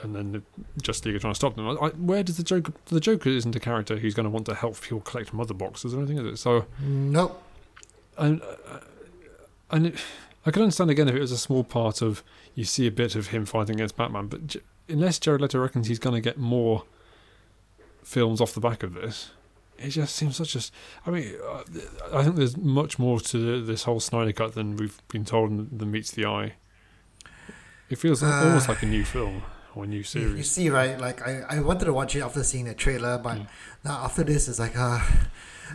and 0.02 0.16
then 0.16 0.32
the 0.32 0.42
Justice 0.82 1.06
League 1.06 1.16
are 1.16 1.20
trying 1.20 1.34
to 1.34 1.36
stop 1.36 1.56
them. 1.56 1.68
I, 1.68 1.74
I, 1.74 1.90
where 1.90 2.24
does 2.24 2.38
the 2.38 2.44
Joker? 2.44 2.74
The 2.86 3.00
Joker 3.00 3.30
isn't 3.30 3.56
a 3.56 3.60
character 3.60 3.98
who's 3.98 4.14
going 4.14 4.24
to 4.26 4.30
want 4.30 4.46
to 4.48 4.56
help 4.56 4.80
people 4.82 5.02
collect 5.02 5.34
mother 5.34 5.54
boxes 5.54 5.94
or 5.94 5.98
anything, 6.00 6.18
is 6.18 6.26
it? 6.26 6.38
So, 6.38 6.66
Nope. 6.80 7.42
and 8.18 8.42
uh, 8.42 8.80
and 9.72 9.88
it, 9.88 9.96
I 10.46 10.52
could 10.52 10.62
understand 10.62 10.92
again 10.92 11.08
if 11.10 11.16
it 11.16 11.20
was 11.20 11.32
a 11.32 11.38
small 11.38 11.64
part 11.64 12.02
of 12.02 12.24
you 12.54 12.64
see 12.64 12.88
a 12.88 12.92
bit 12.92 13.16
of 13.16 13.28
him 13.28 13.46
fighting 13.46 13.76
against 13.76 13.98
Batman, 13.98 14.28
but 14.28 14.48
j- 14.48 14.62
unless 14.88 15.20
Jared 15.20 15.42
Leto 15.42 15.60
reckons 15.60 15.88
he's 15.88 16.00
going 16.00 16.14
to 16.16 16.22
get 16.22 16.38
more 16.38 16.84
films 18.04 18.40
off 18.40 18.54
the 18.54 18.62
back 18.62 18.84
of 18.84 18.94
this, 18.94 19.32
it 19.78 19.90
just 19.90 20.16
seems 20.16 20.38
such 20.38 20.56
a. 20.56 20.62
I 21.06 21.12
mean, 21.12 21.34
uh, 21.46 21.64
I 22.14 22.24
think 22.24 22.36
there's 22.38 22.56
much 22.56 22.98
more 23.00 23.20
to 23.20 23.62
this 23.66 23.84
whole 23.84 24.00
Snyder 24.00 24.32
cut 24.32 24.54
than 24.54 24.78
we've 24.78 25.02
been 25.10 25.26
told 25.26 25.50
and 25.52 25.80
than 25.80 25.92
meets 25.92 26.12
the 26.12 26.26
eye. 26.26 26.54
It 27.90 27.98
feels 27.98 28.24
Uh, 28.24 28.28
almost 28.46 28.70
like 28.70 28.82
a 28.84 28.86
new 28.88 29.04
film 29.04 29.44
or 29.76 29.84
a 29.84 29.88
new 29.88 29.94
You, 29.96 29.98
you 30.00 30.04
series. 30.04 30.52
see, 30.52 30.70
right? 30.70 31.00
Like 31.00 31.22
I, 31.28 31.42
I 31.50 31.60
wanted 31.60 31.86
to 31.86 31.94
watch 31.94 32.16
it 32.16 32.22
after 32.22 32.44
seeing 32.44 32.66
the 32.66 32.74
trailer, 32.74 33.18
but 33.18 33.38
Mm. 33.38 33.48
now 33.84 34.04
after 34.06 34.24
this, 34.24 34.48
it's 34.48 34.60
like 34.60 34.78
uh, 34.78 35.02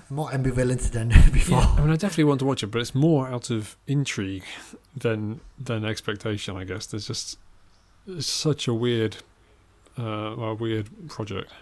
more 0.09 0.31
ambivalent 0.31 0.91
than 0.93 1.09
before. 1.33 1.59
Yeah, 1.61 1.75
I 1.77 1.81
mean, 1.83 1.91
I 1.91 1.97
definitely 1.97 2.25
want 2.25 2.41
to 2.41 2.47
watch 2.47 2.63
it, 2.63 2.69
but 2.69 2.81
it's 2.81 2.95
more 2.95 3.29
out 3.29 3.51
of 3.51 3.77
intrigue 3.87 4.45
than 4.97 5.41
than 5.59 5.85
expectation. 5.85 6.57
I 6.57 6.65
guess 6.65 6.87
there's 6.87 7.07
just 7.07 7.39
it's 8.07 8.27
such 8.27 8.67
a 8.69 8.75
weird, 8.75 9.17
uh, 9.99 10.03
a 10.03 10.55
weird 10.55 10.89
project. 11.09 11.53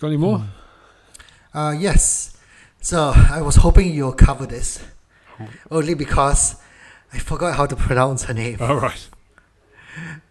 Got 0.00 0.08
any 0.08 0.16
more? 0.16 0.44
Uh, 1.54 1.74
yes. 1.78 2.36
So 2.80 3.12
I 3.14 3.42
was 3.42 3.56
hoping 3.56 3.92
you'll 3.94 4.12
cover 4.14 4.46
this, 4.46 4.82
only 5.70 5.94
because 5.94 6.56
I 7.12 7.18
forgot 7.18 7.56
how 7.56 7.66
to 7.66 7.76
pronounce 7.76 8.24
her 8.24 8.34
name. 8.34 8.56
All 8.60 8.76
right. 8.80 9.08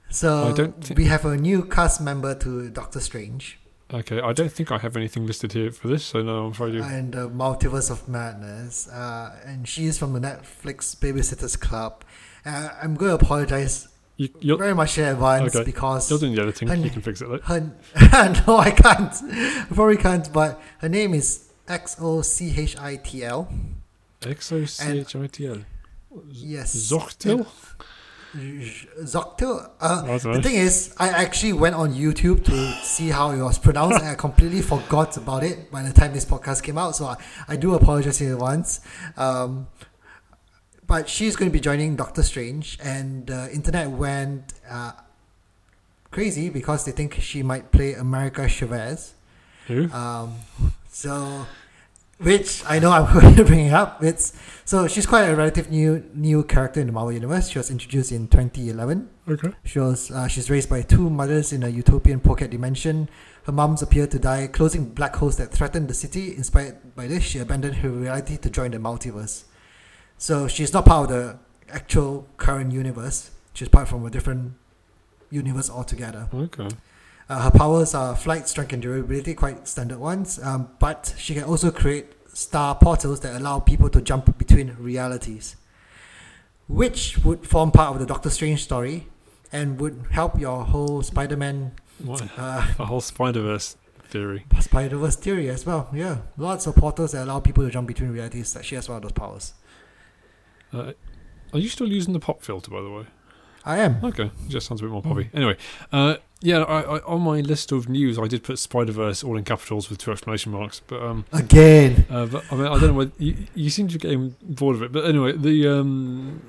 So 0.09 0.47
I 0.49 0.51
don't 0.53 0.83
thi- 0.83 0.95
we 0.95 1.05
have 1.05 1.25
a 1.25 1.37
new 1.37 1.63
cast 1.65 2.01
member 2.01 2.33
to 2.35 2.69
Doctor 2.69 2.99
Strange 2.99 3.59
Okay, 3.91 4.21
I 4.21 4.33
don't 4.33 4.51
think 4.51 4.71
I 4.71 4.77
have 4.77 4.95
anything 4.95 5.25
listed 5.25 5.53
here 5.53 5.71
for 5.71 5.87
this, 5.87 6.05
so 6.05 6.21
no, 6.21 6.45
I'm 6.45 6.51
afraid 6.51 6.75
you. 6.75 6.83
and 6.83 7.11
the 7.11 7.27
Multiverse 7.27 7.89
of 7.89 8.07
Madness, 8.07 8.87
uh, 8.87 9.35
and 9.43 9.67
she 9.67 9.85
is 9.85 9.97
from 9.97 10.13
the 10.13 10.19
Netflix 10.19 10.95
Babysitters 10.95 11.59
Club. 11.59 12.03
Uh, 12.45 12.69
I'm 12.79 12.93
going 12.93 13.17
to 13.17 13.25
apologize 13.25 13.87
you 14.17 14.29
you're, 14.41 14.59
very 14.59 14.75
much 14.75 14.95
in 14.99 15.05
advance 15.05 15.55
Okay. 15.55 15.65
because 15.65 16.07
you're 16.11 16.19
doing 16.19 16.35
the 16.35 16.41
editing. 16.43 16.67
Hun- 16.67 16.83
You 16.83 16.91
can 16.91 17.01
fix 17.01 17.21
it. 17.21 17.29
Later. 17.29 17.43
her 17.45 18.43
no, 18.47 18.57
I 18.57 18.69
can't. 18.69 19.11
I 19.23 19.65
probably 19.73 19.97
can't. 19.97 20.31
But 20.31 20.61
her 20.81 20.89
name 20.89 21.15
is 21.15 21.49
X 21.67 21.95
O 21.99 22.21
C 22.21 22.53
H 22.55 22.77
I 22.77 22.97
T 22.97 23.23
L. 23.23 23.51
X 24.23 24.51
O 24.51 24.65
C 24.65 24.99
H 24.99 25.15
I 25.15 25.25
T 25.25 25.47
L. 25.47 25.57
Yes. 26.29 26.75
Zochtil. 26.75 27.47
Zoctil. 28.35 29.69
Uh, 29.79 30.17
the 30.17 30.41
thing 30.41 30.55
is, 30.55 30.93
I 30.97 31.09
actually 31.09 31.53
went 31.53 31.75
on 31.75 31.93
YouTube 31.93 32.43
to 32.45 32.71
see 32.83 33.09
how 33.09 33.31
it 33.31 33.41
was 33.41 33.57
pronounced, 33.57 33.99
and 33.99 34.07
I 34.09 34.15
completely 34.15 34.61
forgot 34.61 35.17
about 35.17 35.43
it 35.43 35.71
by 35.71 35.81
the 35.83 35.93
time 35.93 36.13
this 36.13 36.25
podcast 36.25 36.63
came 36.63 36.77
out. 36.77 36.95
So 36.95 37.05
I, 37.05 37.17
I 37.47 37.55
do 37.55 37.73
apologize 37.73 38.21
in 38.21 38.31
advance. 38.31 38.81
Um, 39.17 39.67
but 40.85 41.07
she's 41.07 41.35
going 41.35 41.51
to 41.51 41.53
be 41.53 41.59
joining 41.59 41.95
Doctor 41.95 42.23
Strange, 42.23 42.77
and 42.83 43.27
the 43.27 43.51
internet 43.53 43.91
went 43.91 44.53
uh, 44.69 44.93
crazy 46.11 46.49
because 46.49 46.85
they 46.85 46.91
think 46.91 47.13
she 47.15 47.43
might 47.43 47.71
play 47.71 47.93
America 47.93 48.47
Chavez. 48.47 49.13
Who? 49.67 49.89
Um, 49.91 50.35
so, 50.89 51.45
which 52.19 52.63
I 52.67 52.79
know 52.79 52.91
I'm 52.91 53.11
going 53.19 53.35
to 53.35 53.43
bring 53.43 53.65
it 53.65 53.73
up. 53.73 54.03
It's 54.03 54.33
so 54.65 54.87
she's 54.87 55.05
quite 55.05 55.23
a 55.25 55.35
relative 55.35 55.71
new 55.71 56.03
new 56.13 56.43
character 56.43 56.79
in 56.79 56.87
the 56.87 56.93
Marvel 56.93 57.11
universe. 57.11 57.49
She 57.49 57.57
was 57.57 57.71
introduced 57.71 58.11
in 58.11 58.27
2011. 58.27 59.09
Okay. 59.27 59.51
She 59.63 59.79
was 59.79 60.11
uh, 60.11 60.27
she's 60.27 60.49
raised 60.49 60.69
by 60.69 60.81
two 60.81 61.09
mothers 61.09 61.51
in 61.53 61.63
a 61.63 61.69
utopian 61.69 62.19
pocket 62.19 62.51
dimension. 62.51 63.09
Her 63.43 63.51
moms 63.51 63.81
appear 63.81 64.05
to 64.07 64.19
die, 64.19 64.47
closing 64.47 64.89
black 64.89 65.15
holes 65.15 65.37
that 65.37 65.51
threaten 65.51 65.87
the 65.87 65.93
city. 65.93 66.35
Inspired 66.35 66.95
by 66.95 67.07
this, 67.07 67.23
she 67.23 67.39
abandoned 67.39 67.77
her 67.77 67.89
reality 67.89 68.37
to 68.37 68.49
join 68.49 68.71
the 68.71 68.77
multiverse. 68.77 69.45
So 70.17 70.47
she's 70.47 70.73
not 70.73 70.85
part 70.85 71.09
of 71.09 71.15
the 71.15 71.39
actual 71.71 72.27
current 72.37 72.73
universe. 72.73 73.31
She's 73.53 73.69
part 73.69 73.87
from 73.87 74.05
a 74.05 74.09
different 74.09 74.53
universe 75.31 75.69
altogether. 75.69 76.27
Okay. 76.33 76.69
Uh, 77.29 77.41
her 77.43 77.51
powers 77.51 77.93
are 77.93 78.15
flight, 78.15 78.47
strength, 78.47 78.73
and 78.73 78.81
durability, 78.81 79.33
quite 79.35 79.67
standard 79.67 79.99
ones. 79.99 80.39
Um, 80.41 80.69
but 80.79 81.13
she 81.17 81.35
can 81.35 81.43
also 81.43 81.69
create 81.71 82.07
star 82.33 82.73
portals 82.75 83.19
that 83.21 83.39
allow 83.39 83.59
people 83.59 83.89
to 83.89 84.01
jump 84.01 84.35
between 84.37 84.75
realities, 84.79 85.55
which 86.67 87.19
would 87.23 87.45
form 87.45 87.71
part 87.71 87.93
of 87.93 87.99
the 87.99 88.05
Doctor 88.05 88.29
Strange 88.29 88.63
story 88.63 89.07
and 89.51 89.79
would 89.79 90.05
help 90.11 90.39
your 90.39 90.63
whole 90.63 91.01
Spider-Man, 91.03 91.73
What? 92.03 92.21
uh, 92.37 92.65
A 92.79 92.85
whole 92.85 93.01
Spider 93.01 93.41
Verse 93.41 93.75
theory. 94.05 94.45
Spider-Verse 94.59 95.15
theory 95.17 95.49
as 95.49 95.65
well. 95.67 95.87
Yeah, 95.93 96.17
lots 96.37 96.65
of 96.65 96.75
portals 96.75 97.11
that 97.11 97.23
allow 97.25 97.39
people 97.39 97.63
to 97.63 97.69
jump 97.69 97.87
between 97.87 98.11
realities. 98.11 98.53
That 98.53 98.65
she 98.65 98.73
has 98.75 98.87
one 98.89 98.97
of 98.97 99.01
those 99.03 99.11
powers. 99.11 99.53
Uh, 100.73 100.93
are 101.53 101.59
you 101.59 101.69
still 101.69 101.87
using 101.91 102.13
the 102.13 102.19
pop 102.19 102.41
filter, 102.43 102.71
by 102.71 102.81
the 102.81 102.89
way? 102.89 103.05
I 103.65 103.77
am. 103.79 103.99
Okay, 104.03 104.31
just 104.47 104.67
sounds 104.67 104.81
a 104.81 104.83
bit 104.85 104.91
more 104.91 105.01
poppy. 105.01 105.29
Anyway, 105.33 105.57
uh, 105.91 106.15
yeah, 106.41 106.59
I, 106.59 106.81
I, 106.81 106.99
on 107.03 107.21
my 107.21 107.41
list 107.41 107.71
of 107.71 107.89
news, 107.89 108.17
I 108.17 108.27
did 108.27 108.43
put 108.43 108.57
Spider 108.59 108.91
Verse 108.93 109.23
all 109.23 109.37
in 109.37 109.43
capitals 109.43 109.89
with 109.89 109.99
two 109.99 110.11
exclamation 110.11 110.51
marks. 110.51 110.79
But 110.79 111.01
um, 111.03 111.25
Again. 111.33 112.05
uh, 112.09 112.25
but 112.27 112.45
I 112.51 112.55
mean, 112.55 112.65
I 112.67 112.79
don't 112.79 112.87
know 112.87 112.93
whether 112.93 113.11
you, 113.17 113.35
you 113.55 113.69
seem 113.69 113.87
to 113.89 113.93
be 113.97 113.99
getting 113.99 114.35
bored 114.41 114.75
of 114.75 114.81
it. 114.83 114.91
But 114.91 115.05
anyway, 115.05 115.33
the 115.33 115.67
um, 115.67 116.41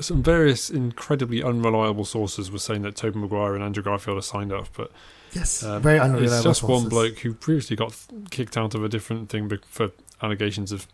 some 0.00 0.22
various 0.22 0.68
incredibly 0.68 1.42
unreliable 1.42 2.04
sources 2.04 2.50
were 2.50 2.58
saying 2.58 2.82
that 2.82 2.96
Tobey 2.96 3.18
Maguire 3.18 3.54
and 3.54 3.64
Andrew 3.64 3.82
Garfield 3.82 4.18
are 4.18 4.22
signed 4.22 4.52
up, 4.52 4.68
but 4.76 4.90
Yes. 5.32 5.62
um, 5.62 5.82
very 5.82 5.98
unreliable. 5.98 6.34
it's 6.34 6.42
just 6.44 6.62
one 6.62 6.88
bloke 6.88 7.18
who 7.20 7.32
previously 7.34 7.76
got 7.76 7.96
kicked 8.30 8.56
out 8.56 8.74
of 8.74 8.84
a 8.84 8.88
different 8.88 9.28
thing 9.30 9.50
for 9.68 9.90
allegations 10.22 10.72
of. 10.72 10.86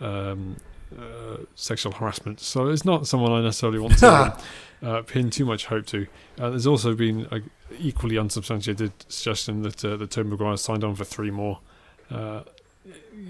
Um, 0.00 0.56
uh, 0.98 1.36
sexual 1.54 1.92
harassment, 1.92 2.40
so 2.40 2.68
it's 2.68 2.82
not 2.84 3.06
someone 3.06 3.30
I 3.32 3.42
necessarily 3.42 3.78
want 3.78 3.98
to 3.98 4.08
um, 4.10 4.32
uh, 4.82 5.02
pin 5.02 5.30
too 5.30 5.44
much 5.44 5.66
hope 5.66 5.86
to. 5.86 6.06
Uh, 6.38 6.50
there's 6.50 6.66
also 6.66 6.94
been 6.94 7.26
a 7.30 7.40
equally 7.78 8.16
unsubstantiated 8.16 8.92
suggestion 9.08 9.62
that 9.62 9.84
uh, 9.84 9.96
that 9.96 10.10
Tobey 10.10 10.30
Maguire 10.30 10.56
signed 10.56 10.84
on 10.84 10.94
for 10.94 11.04
three 11.04 11.30
more. 11.30 11.60
Uh, 12.10 12.42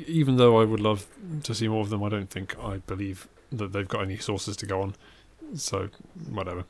even 0.07 0.37
though 0.37 0.61
I 0.61 0.65
would 0.65 0.81
love 0.81 1.07
to 1.43 1.55
see 1.55 1.69
more 1.69 1.81
of 1.81 1.91
them, 1.91 2.03
I 2.03 2.09
don't 2.09 2.31
think 2.31 2.57
I 2.59 2.79
believe 2.79 3.29
that 3.51 3.73
they've 3.73 3.89
got 3.89 4.03
any 4.03 4.19
sources 4.19 4.57
to 4.59 4.67
go 4.67 4.83
on. 4.83 4.95
So 5.55 5.89
whatever. 6.29 6.65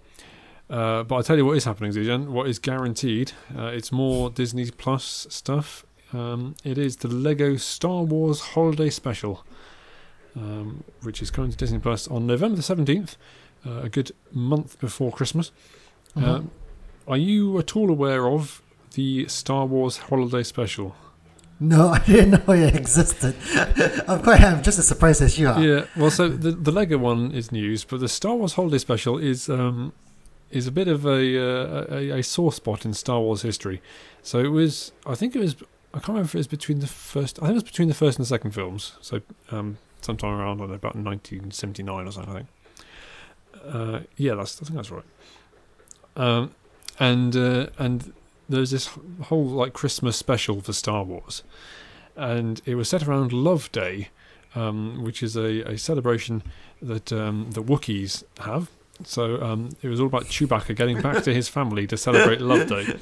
Uh, 0.71 1.03
but 1.03 1.17
I 1.17 1.23
tell 1.23 1.37
you 1.37 1.47
what 1.47 1.57
is 1.57 1.65
happening, 1.65 1.93
Zijan. 1.93 2.29
What 2.29 2.47
is 2.47 2.59
guaranteed? 2.59 3.33
Uh, 3.57 3.67
it's 3.67 3.91
more 3.91 4.31
Disney 4.31 4.71
Plus 4.71 5.27
stuff. 5.31 5.85
Um, 6.13 6.55
it 6.65 6.79
is 6.79 6.97
the 6.97 7.09
Lego 7.09 7.57
Star 7.57 8.03
Wars 8.03 8.41
Holiday 8.41 8.91
Special, 8.91 9.45
um, 10.37 10.85
which 11.03 11.21
is 11.23 11.31
coming 11.31 11.51
to 11.51 11.57
Disney 11.57 11.79
Plus 11.79 12.07
on 12.09 12.27
November 12.27 12.57
the 12.57 12.63
seventeenth, 12.63 13.17
uh, 13.67 13.83
a 13.83 13.89
good 13.89 14.13
month 14.33 14.79
before 14.79 15.13
Christmas. 15.13 15.51
Um, 16.17 16.51
are 17.07 17.17
you 17.17 17.59
at 17.59 17.77
all 17.77 17.91
aware 17.91 18.27
of 18.29 18.63
the 18.95 19.29
Star 19.29 19.67
Wars 19.67 19.99
Holiday 19.99 20.43
Special? 20.43 20.95
no, 21.61 21.89
I 21.99 21.99
didn't 22.01 22.47
know 22.47 22.55
it 22.55 22.75
existed. 22.75 23.35
I'm 24.09 24.23
quite. 24.23 24.41
I'm 24.41 24.63
just 24.63 24.79
as 24.79 24.89
surprised 24.89 25.23
as 25.23 25.39
you 25.39 25.49
are. 25.49 25.61
Yeah, 25.61 25.87
well, 25.97 26.11
so 26.11 26.29
the 26.29 26.53
the 26.53 26.73
Lego 26.73 26.99
one 26.99 27.33
is 27.33 27.53
news, 27.53 27.85
but 27.85 28.01
the 28.01 28.09
Star 28.09 28.35
Wars 28.35 28.55
Holiday 28.55 28.79
Special 28.79 29.19
is 29.19 29.49
um, 29.49 29.93
is 30.51 30.67
a 30.67 30.73
bit 30.73 30.89
of 30.89 31.05
a, 31.05 31.39
uh, 31.39 31.87
a 31.91 32.19
a 32.19 32.23
sore 32.23 32.53
spot 32.53 32.85
in 32.85 32.95
Star 32.95 33.21
Wars 33.21 33.43
history. 33.43 33.83
So 34.23 34.39
it 34.39 34.49
was, 34.49 34.93
I 35.07 35.15
think 35.15 35.35
it 35.35 35.41
was, 35.41 35.57
I 35.95 35.99
can't 35.99 36.09
remember 36.09 36.27
if 36.27 36.35
it 36.35 36.39
was 36.39 36.47
between 36.47 36.81
the 36.81 36.87
first, 36.87 37.39
I 37.39 37.47
think 37.47 37.53
it 37.53 37.55
was 37.55 37.63
between 37.65 37.89
the 37.89 37.95
first 37.95 38.19
and 38.19 38.25
the 38.25 38.29
second 38.29 38.51
films. 38.53 38.97
So 39.01 39.21
um, 39.51 39.79
sometime 40.01 40.33
around 40.39 40.59
I 40.59 40.61
don't 40.61 40.69
know, 40.69 40.75
about 40.75 40.97
1979 40.97 42.07
or 42.07 42.13
something. 42.13 42.33
I 42.33 42.37
think. 42.39 42.49
Uh, 43.69 44.01
yeah, 44.17 44.35
that's 44.35 44.61
I 44.61 44.65
think 44.65 44.77
that's 44.77 44.91
right. 44.91 45.05
Um, 46.17 46.55
and 46.99 47.37
uh, 47.37 47.67
and 47.79 48.13
there's 48.49 48.71
this 48.71 48.91
whole 49.25 49.45
like 49.45 49.73
Christmas 49.73 50.17
special 50.17 50.61
for 50.61 50.73
Star 50.73 51.05
Wars, 51.05 51.43
and 52.17 52.61
it 52.65 52.75
was 52.75 52.89
set 52.89 53.07
around 53.07 53.33
Love 53.33 53.71
Day, 53.73 54.09
um, 54.55 55.05
which 55.05 55.23
is 55.23 55.37
a, 55.37 55.63
a 55.71 55.79
celebration 55.79 56.43
that 56.83 57.13
um, 57.13 57.51
the 57.53 57.63
Wookiees 57.63 58.25
have. 58.41 58.71
So 59.05 59.41
um, 59.41 59.71
it 59.83 59.89
was 59.89 60.01
all 60.01 60.07
about 60.07 60.25
Chewbacca 60.25 60.75
getting 60.75 61.01
back 61.01 61.23
to 61.23 61.33
his 61.33 61.49
family 61.57 61.87
to 61.87 61.97
celebrate 61.97 62.41
Love 62.41 62.69
Day, 62.69 62.97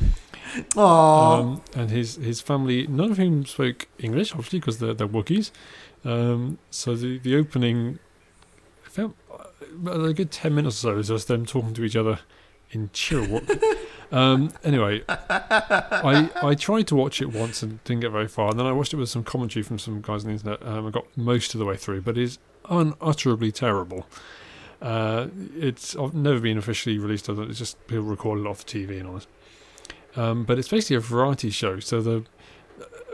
um, 0.76 1.62
and 1.74 1.90
his 1.90 2.16
his 2.16 2.40
family, 2.40 2.86
none 2.86 3.12
of 3.12 3.16
whom 3.16 3.46
spoke 3.46 3.88
English, 3.98 4.32
obviously 4.32 4.58
because 4.58 4.78
they're 4.78 4.94
they're 4.94 5.08
Wookiees. 5.08 5.50
Um, 6.04 6.58
so 6.70 6.94
the 6.94 7.18
the 7.18 7.36
opening, 7.36 7.98
felt 8.82 9.14
a 9.86 10.12
good 10.12 10.30
ten 10.30 10.54
minutes 10.54 10.78
or 10.84 10.92
so 10.92 10.98
is 10.98 11.08
just 11.08 11.28
them 11.28 11.46
talking 11.46 11.74
to 11.74 11.84
each 11.84 11.96
other 11.96 12.20
in 12.70 12.88
Chilliwack. 12.90 13.62
um, 14.12 14.52
anyway, 14.64 15.02
I 15.08 16.30
I 16.42 16.54
tried 16.54 16.86
to 16.88 16.96
watch 16.96 17.20
it 17.20 17.32
once 17.32 17.62
and 17.62 17.82
didn't 17.84 18.00
get 18.02 18.10
very 18.10 18.28
far, 18.28 18.50
and 18.50 18.58
then 18.58 18.66
I 18.66 18.72
watched 18.72 18.92
it 18.92 18.96
with 18.96 19.08
some 19.08 19.24
commentary 19.24 19.62
from 19.62 19.78
some 19.78 20.00
guys 20.00 20.24
on 20.24 20.28
the 20.28 20.32
internet. 20.32 20.62
Um, 20.66 20.86
I 20.86 20.90
got 20.90 21.06
most 21.16 21.54
of 21.54 21.58
the 21.58 21.64
way 21.64 21.76
through, 21.76 22.02
but 22.02 22.16
it 22.18 22.22
is 22.24 22.38
unutterably 22.68 23.52
terrible. 23.52 24.06
Uh, 24.82 25.28
it's 25.56 25.96
I've 25.96 26.14
never 26.14 26.40
been 26.40 26.58
officially 26.58 26.98
released. 26.98 27.28
other- 27.30 27.42
than 27.42 27.50
It's 27.50 27.58
just 27.58 27.84
people 27.86 28.04
recorded 28.04 28.42
it 28.42 28.46
off 28.48 28.64
the 28.64 28.86
TV 28.86 28.98
and 28.98 29.08
all 29.08 29.14
this. 29.14 29.26
Um, 30.16 30.44
but 30.44 30.58
it's 30.58 30.68
basically 30.68 30.96
a 30.96 31.00
variety 31.00 31.50
show. 31.50 31.78
So 31.80 32.00
the 32.00 32.24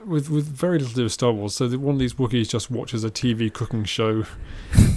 with 0.06 0.30
with 0.30 0.46
very 0.46 0.78
little 0.78 0.90
to 0.90 0.96
do 0.96 1.02
with 1.04 1.12
Star 1.12 1.32
Wars. 1.32 1.54
So 1.54 1.68
the, 1.68 1.78
one 1.78 1.94
of 1.94 1.98
these 1.98 2.14
Wookiees 2.14 2.48
just 2.48 2.70
watches 2.70 3.04
a 3.04 3.10
TV 3.10 3.52
cooking 3.52 3.84
show. 3.84 4.24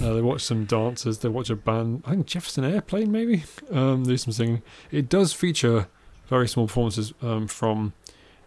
Uh, 0.02 0.12
they 0.12 0.20
watch 0.20 0.42
some 0.42 0.66
dancers. 0.66 1.18
They 1.18 1.28
watch 1.28 1.48
a 1.48 1.56
band. 1.56 2.02
I 2.04 2.10
think 2.10 2.26
Jefferson 2.26 2.64
Airplane 2.64 3.10
maybe. 3.10 3.44
Um, 3.70 4.02
do 4.02 4.16
some 4.18 4.30
singing. 4.30 4.62
It 4.90 5.08
does 5.08 5.32
feature 5.32 5.88
very 6.28 6.48
small 6.48 6.66
performances 6.66 7.14
um, 7.22 7.46
from, 7.46 7.94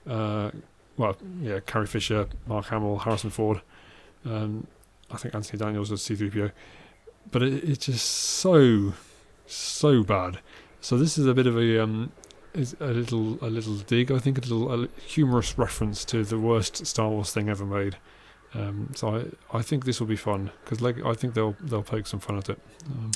uh, 0.07 0.51
well, 0.95 1.17
yeah, 1.41 1.59
Carrie 1.65 1.87
Fisher, 1.87 2.27
Mark 2.45 2.67
Hamill, 2.67 2.99
Harrison 2.99 3.31
Ford. 3.31 3.61
Um, 4.25 4.67
I 5.09 5.17
think 5.17 5.33
Anthony 5.33 5.57
Daniels 5.57 5.91
as 5.91 6.01
C3PO. 6.01 6.51
But 7.31 7.43
it, 7.43 7.63
it's 7.63 7.85
just 7.87 8.05
so, 8.05 8.93
so 9.47 10.03
bad. 10.03 10.39
So 10.81 10.97
this 10.97 11.17
is 11.17 11.25
a 11.25 11.33
bit 11.33 11.47
of 11.47 11.57
a 11.57 11.83
um, 11.83 12.11
is 12.53 12.75
a 12.79 12.87
little 12.87 13.37
a 13.41 13.49
little 13.49 13.75
dig. 13.75 14.11
I 14.11 14.19
think 14.19 14.37
a 14.37 14.41
little 14.41 14.83
a 14.83 14.87
humorous 15.05 15.57
reference 15.57 16.05
to 16.05 16.23
the 16.23 16.39
worst 16.39 16.85
Star 16.85 17.09
Wars 17.09 17.31
thing 17.31 17.49
ever 17.49 17.65
made. 17.65 17.97
Um, 18.55 18.89
so 18.95 19.15
I, 19.53 19.57
I 19.59 19.61
think 19.61 19.85
this 19.85 19.99
will 19.99 20.07
be 20.07 20.15
fun 20.15 20.49
because 20.63 20.81
like 20.81 21.03
I 21.05 21.13
think 21.13 21.35
they'll 21.35 21.55
they'll 21.61 21.83
poke 21.83 22.07
some 22.07 22.19
fun 22.19 22.37
at 22.37 22.49
it. 22.49 22.59
Um, 22.89 23.11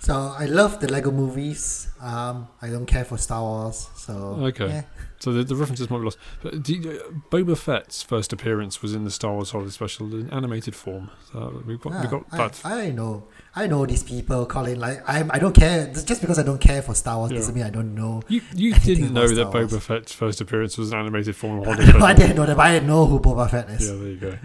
So 0.00 0.14
I 0.38 0.46
love 0.46 0.78
the 0.80 0.86
Lego 0.90 1.10
movies. 1.10 1.88
Um, 2.00 2.46
I 2.62 2.68
don't 2.70 2.86
care 2.86 3.04
for 3.04 3.18
Star 3.18 3.42
Wars. 3.42 3.88
So 3.96 4.12
Okay. 4.48 4.68
yeah. 4.68 4.82
so 5.18 5.32
the, 5.32 5.42
the 5.42 5.56
references 5.56 5.90
might 5.90 5.98
be 5.98 6.04
lost. 6.04 6.18
But 6.40 6.62
do 6.62 6.72
you, 6.74 6.90
uh, 6.90 7.10
Boba 7.30 7.56
Fett's 7.58 8.02
first 8.02 8.32
appearance 8.32 8.80
was 8.80 8.94
in 8.94 9.02
the 9.04 9.10
Star 9.10 9.32
Wars 9.34 9.50
Holiday 9.50 9.70
Special 9.72 10.06
in 10.14 10.30
animated 10.30 10.74
form. 10.76 11.10
So 11.32 11.62
we've 11.66 11.80
got 11.80 11.92
we 11.92 11.98
Ah, 11.98 12.10
got 12.10 12.24
I, 12.32 12.36
that. 12.38 12.60
I 12.64 12.90
know. 12.90 13.24
I 13.56 13.66
know 13.66 13.84
these 13.86 14.04
people 14.04 14.46
calling 14.46 14.78
like 14.78 15.02
I'm. 15.06 15.30
I 15.32 15.38
don't 15.40 15.54
care. 15.54 15.92
Just 15.92 16.20
because 16.22 16.38
I 16.38 16.44
don't 16.44 16.60
care 16.60 16.80
for 16.80 16.94
Star 16.94 17.16
Wars 17.18 17.30
Yeah. 17.32 17.38
doesn't 17.38 17.54
mean 17.56 17.64
I 17.64 17.70
don't 17.70 17.94
know. 17.94 18.22
You 18.28 18.40
you 18.54 18.72
didn't 18.74 19.12
know 19.12 19.26
that 19.28 19.48
Boba 19.48 19.80
Fett's 19.82 20.12
first 20.12 20.40
appearance 20.40 20.78
was 20.78 20.92
an 20.92 20.98
animated 21.00 21.34
form 21.36 21.58
of 21.58 21.66
Holiday 21.66 21.98
I 22.00 22.14
didn't 22.14 22.36
know 22.36 22.46
that, 22.46 22.56
but 22.56 22.66
I 22.66 22.78
know 22.78 23.04
who 23.04 23.18
Boba 23.20 23.50
Fett 23.50 23.68
is. 23.70 23.86
Yeah, 23.90 23.96
there 23.96 24.08
you 24.08 24.16
go. 24.16 24.38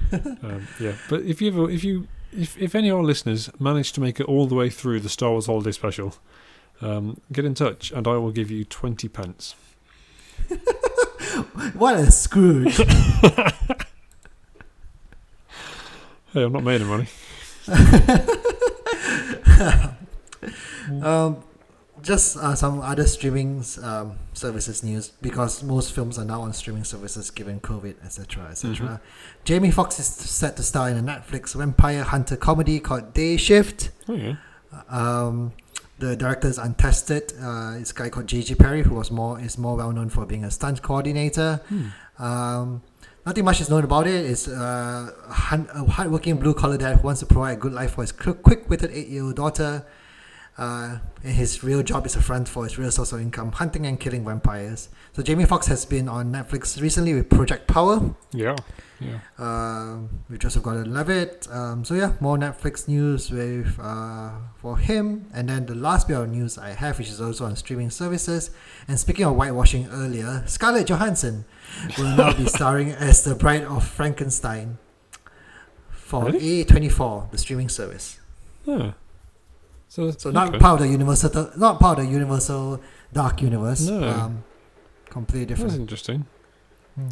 um, 0.12 0.66
yeah, 0.80 0.94
but 1.08 1.22
if 1.22 1.40
you 1.42 1.48
ever, 1.48 1.70
if 1.70 1.84
you 1.84 2.08
if 2.32 2.56
if 2.58 2.74
any 2.74 2.88
of 2.88 2.96
our 2.98 3.04
listeners 3.04 3.50
manage 3.58 3.92
to 3.92 4.00
make 4.00 4.20
it 4.20 4.24
all 4.26 4.46
the 4.46 4.54
way 4.54 4.70
through 4.70 5.00
the 5.00 5.08
Star 5.08 5.30
Wars 5.30 5.46
Holiday 5.46 5.72
Special, 5.72 6.14
um, 6.80 7.20
get 7.32 7.44
in 7.44 7.54
touch 7.54 7.90
and 7.90 8.06
I 8.06 8.16
will 8.16 8.30
give 8.32 8.50
you 8.50 8.64
twenty 8.64 9.08
pence. 9.08 9.54
What 11.74 11.96
a 11.96 12.10
Scrooge! 12.10 12.80
Hey, 16.34 16.42
I'm 16.44 16.52
not 16.52 16.62
made 16.62 16.82
of 16.82 16.88
money. 16.88 17.06
um, 21.02 21.42
just 22.02 22.36
uh, 22.36 22.54
some 22.54 22.80
other 22.80 23.06
streaming 23.06 23.64
um, 23.82 24.18
services 24.32 24.82
news 24.82 25.10
because 25.22 25.62
most 25.62 25.92
films 25.92 26.18
are 26.18 26.24
now 26.24 26.42
on 26.42 26.52
streaming 26.52 26.84
services 26.84 27.30
given 27.30 27.60
COVID, 27.60 27.94
etc., 28.04 28.48
etc. 28.50 28.72
Mhm. 28.86 29.00
Jamie 29.44 29.70
Foxx 29.70 29.98
is 29.98 30.06
set 30.06 30.56
to 30.56 30.62
star 30.62 30.88
in 30.88 30.96
a 30.96 31.02
Netflix 31.02 31.54
vampire 31.54 32.02
hunter 32.02 32.36
comedy 32.36 32.80
called 32.80 33.14
Day 33.14 33.36
Shift. 33.36 33.90
Oh. 34.08 34.36
Um, 34.88 35.52
the 35.98 36.16
director 36.16 36.48
is 36.48 36.58
untested. 36.58 37.32
Uh, 37.40 37.76
it's 37.78 37.90
a 37.90 37.94
guy 37.94 38.08
called 38.08 38.26
J.G. 38.28 38.54
Perry, 38.54 38.82
who 38.82 38.94
was 38.94 39.10
more 39.10 39.40
is 39.40 39.58
more 39.58 39.76
well 39.76 39.92
known 39.92 40.08
for 40.08 40.24
being 40.26 40.44
a 40.44 40.50
stunt 40.50 40.80
coordinator. 40.82 41.60
Hmm. 41.68 42.22
Um, 42.22 42.82
nothing 43.26 43.44
much 43.44 43.60
is 43.60 43.68
known 43.68 43.84
about 43.84 44.06
it. 44.06 44.24
It's 44.24 44.46
uh, 44.46 45.10
a 45.28 45.84
hardworking 45.90 46.36
blue 46.36 46.54
collar 46.54 46.78
dad 46.78 46.98
who 46.98 47.02
wants 47.02 47.20
to 47.20 47.26
provide 47.26 47.52
a 47.52 47.56
good 47.56 47.72
life 47.72 47.92
for 47.92 48.02
his 48.02 48.12
quick 48.12 48.68
witted 48.70 48.90
eight 48.92 49.08
year 49.08 49.24
old 49.24 49.36
daughter. 49.36 49.84
Uh, 50.58 50.98
and 51.22 51.34
his 51.34 51.62
real 51.62 51.82
job 51.84 52.04
is 52.04 52.16
a 52.16 52.20
front 52.20 52.48
for 52.48 52.64
his 52.64 52.76
real 52.78 52.90
source 52.90 53.12
of 53.12 53.20
income, 53.20 53.52
hunting 53.52 53.86
and 53.86 54.00
killing 54.00 54.24
vampires. 54.24 54.88
So 55.12 55.22
Jamie 55.22 55.44
Foxx 55.44 55.68
has 55.68 55.84
been 55.86 56.08
on 56.08 56.32
Netflix 56.32 56.80
recently 56.80 57.14
with 57.14 57.30
Project 57.30 57.68
Power. 57.68 58.14
Yeah. 58.32 58.56
Yeah. 59.00 59.20
Um, 59.38 60.08
we 60.28 60.36
just 60.38 60.54
have 60.56 60.64
got 60.64 60.72
to 60.74 60.84
love 60.84 61.08
it. 61.08 61.46
Um, 61.52 61.84
so 61.84 61.94
yeah, 61.94 62.14
more 62.18 62.36
Netflix 62.36 62.88
news 62.88 63.30
with 63.30 63.78
uh, 63.80 64.30
for 64.56 64.76
him. 64.78 65.30
And 65.32 65.48
then 65.48 65.66
the 65.66 65.76
last 65.76 66.08
bit 66.08 66.16
of 66.18 66.28
news 66.28 66.58
I 66.58 66.70
have, 66.70 66.98
which 66.98 67.08
is 67.08 67.20
also 67.20 67.44
on 67.44 67.54
streaming 67.54 67.90
services. 67.90 68.50
And 68.88 68.98
speaking 68.98 69.24
of 69.26 69.36
whitewashing 69.36 69.88
earlier, 69.92 70.42
Scarlett 70.46 70.88
Johansson 70.88 71.44
will 71.96 72.16
now 72.16 72.32
be 72.32 72.46
starring 72.58 72.90
as 72.90 73.22
the 73.22 73.36
Bride 73.36 73.62
of 73.62 73.86
Frankenstein 73.86 74.78
for 75.90 76.24
Really? 76.24 76.64
A24, 76.64 77.30
the 77.30 77.38
streaming 77.38 77.68
service. 77.68 78.18
Yeah. 78.64 78.92
So, 79.88 80.10
So 80.10 80.30
not 80.30 80.50
okay. 80.50 80.58
part 80.58 80.80
of 80.80 80.86
the 80.86 80.92
Universal, 80.92 81.52
not 81.56 81.80
part 81.80 81.98
of 81.98 82.06
the 82.06 82.12
Universal 82.12 82.80
Dark 83.12 83.42
Universe. 83.42 83.88
No. 83.88 84.08
Um, 84.08 84.44
completely 85.08 85.46
That's 85.46 85.60
different. 85.60 85.80
interesting. 85.80 86.26
Hmm. 86.94 87.08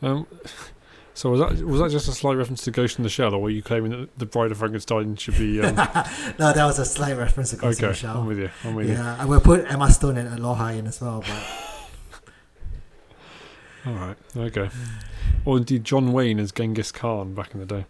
Um, 0.00 0.26
so 1.14 1.30
was 1.30 1.40
that 1.40 1.64
was 1.64 1.80
that 1.80 1.90
just 1.90 2.08
a 2.08 2.12
slight 2.12 2.36
reference 2.36 2.62
to 2.64 2.70
Ghost 2.70 2.98
in 2.98 3.02
the 3.02 3.08
Shell, 3.10 3.34
or 3.34 3.42
were 3.42 3.50
you 3.50 3.62
claiming 3.62 3.90
that 3.90 4.18
the 4.18 4.26
Bride 4.26 4.52
of 4.52 4.58
Frankenstein 4.58 5.16
should 5.16 5.36
be? 5.36 5.60
Um, 5.60 5.74
no, 6.38 6.52
that 6.52 6.64
was 6.64 6.78
a 6.78 6.84
slight 6.84 7.16
reference 7.16 7.50
to 7.50 7.56
Ghost 7.56 7.80
in 7.80 7.86
okay, 7.86 7.92
the 7.92 7.98
Shell. 7.98 8.18
I'm 8.18 8.26
with 8.26 8.38
you. 8.38 8.50
I'm 8.64 8.74
with 8.74 8.88
you. 8.88 8.94
Yeah, 8.94 9.16
I 9.18 9.24
will 9.24 9.40
put 9.40 9.70
Emma 9.70 9.90
Stone 9.90 10.18
and 10.18 10.38
Aloha 10.38 10.68
in 10.68 10.86
as 10.86 11.00
well, 11.00 11.20
but 11.26 11.42
All 13.86 13.94
right. 13.94 14.16
Okay. 14.36 14.70
Or 15.44 15.56
indeed, 15.56 15.82
John 15.84 16.12
Wayne 16.12 16.38
as 16.38 16.52
Genghis 16.52 16.92
Khan 16.92 17.34
back 17.34 17.52
in 17.52 17.60
the 17.60 17.66
day. 17.66 17.86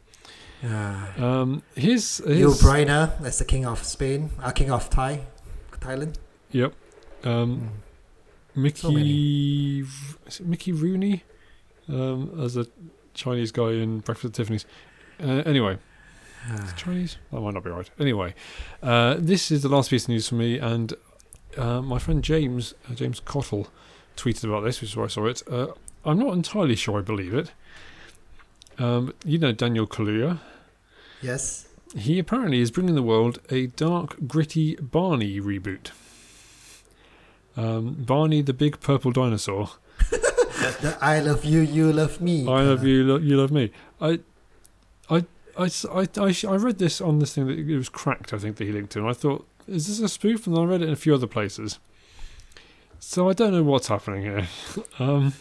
Yeah. 0.63 1.13
Um, 1.19 1.63
his, 1.75 2.23
Yul 2.27 2.55
Brynner 2.61 3.21
as 3.25 3.39
the 3.39 3.45
king 3.45 3.67
of 3.67 3.83
Spain, 3.85 4.31
uh, 4.41 4.51
king 4.51 4.71
of 4.71 4.89
Thai, 4.91 5.27
Thailand. 5.81 6.17
Yep. 6.51 6.75
Um, 7.25 7.71
Mickey 8.55 9.81
is 10.27 10.41
it 10.41 10.47
Mickey 10.47 10.73
Rooney 10.73 11.25
um, 11.89 12.39
as 12.41 12.57
a 12.57 12.67
Chinese 13.15 13.51
guy 13.51 13.71
in 13.73 14.01
Breakfast 14.01 14.27
at 14.27 14.35
Tiffany's. 14.35 14.67
Uh, 15.23 15.43
anyway, 15.47 15.79
is 16.53 16.73
Chinese? 16.75 17.17
That 17.31 17.41
might 17.41 17.55
not 17.55 17.65
be 17.65 17.71
right. 17.71 17.89
Anyway, 17.99 18.35
uh, 18.83 19.17
this 19.19 19.51
is 19.51 19.63
the 19.63 19.69
last 19.69 19.91
piece 19.91 20.05
of 20.05 20.11
news 20.11 20.29
for 20.29 20.35
me, 20.35 20.59
and 20.59 20.95
uh, 21.57 21.81
my 21.81 21.99
friend 21.99 22.23
James 22.23 22.75
uh, 22.91 22.95
James 22.95 23.21
Cottle 23.21 23.69
tweeted 24.17 24.45
about 24.45 24.65
this, 24.65 24.81
which 24.81 24.91
is 24.91 24.97
where 24.97 25.07
I 25.07 25.09
saw 25.09 25.27
it. 25.27 25.43
Uh, 25.51 25.69
I'm 26.05 26.19
not 26.19 26.35
entirely 26.35 26.77
sure 26.77 26.99
I 26.99 27.03
believe 27.03 27.35
it. 27.35 27.53
Um, 28.79 29.15
you 29.25 29.39
know 29.39 29.53
Daniel 29.53 29.87
Kaluuya. 29.87 30.41
Yes. 31.21 31.67
He 31.97 32.19
apparently 32.19 32.61
is 32.61 32.71
bringing 32.71 32.95
the 32.95 33.03
world 33.03 33.39
a 33.51 33.67
dark, 33.67 34.17
gritty 34.27 34.77
Barney 34.77 35.41
reboot. 35.41 35.91
Um, 37.57 37.95
Barney 37.99 38.41
the 38.43 38.55
big 38.55 38.81
purple 38.81 39.13
dinosaur. 39.13 39.71
The 40.81 40.97
I 41.01 41.19
love 41.19 41.45
you, 41.45 41.61
you 41.61 41.93
love 41.93 42.21
me. 42.21 42.43
I 42.47 42.63
love 42.63 42.85
you, 42.85 43.03
lo- 43.05 43.19
you 43.19 43.37
love 43.37 43.51
me. 43.51 43.73
I, 44.01 44.21
I, 45.11 45.25
I, 45.59 45.71
I, 45.91 46.09
I 46.19 46.35
I 46.49 46.55
read 46.57 46.79
this 46.79 47.01
on 47.01 47.19
this 47.19 47.35
thing 47.35 47.47
that 47.49 47.59
it 47.59 47.77
was 47.77 47.89
cracked. 47.89 48.33
I 48.33 48.39
think 48.39 48.57
that 48.57 48.65
he 48.65 48.71
linked 48.73 48.93
to, 48.93 49.01
and 49.01 49.09
I 49.09 49.13
thought, 49.13 49.47
is 49.67 49.89
this 49.89 49.99
a 49.99 50.09
spoof? 50.09 50.47
And 50.47 50.57
I 50.57 50.63
read 50.63 50.83
it 50.83 50.87
in 50.87 50.93
a 50.93 50.97
few 50.97 51.15
other 51.15 51.27
places. 51.27 51.81
So 53.01 53.29
I 53.29 53.33
don't 53.33 53.53
know 53.53 53.65
what's 53.65 53.89
happening 53.89 54.23
here. 54.23 54.47
Um, 55.01 55.33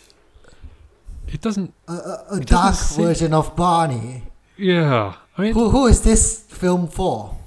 it 1.32 1.42
doesn't. 1.42 1.74
A, 1.88 1.94
a, 1.94 2.26
a 2.32 2.38
It 2.38 2.48
dark 2.48 2.76
seem- 2.76 3.06
version 3.06 3.34
of 3.34 3.56
Barney. 3.56 4.24
Yeah, 4.58 5.16
I 5.38 5.42
mean, 5.42 5.54
Who, 5.54 5.70
who 5.70 5.88
is 5.88 6.02
this 6.04 6.42
film 6.44 6.88
for? 6.88 7.38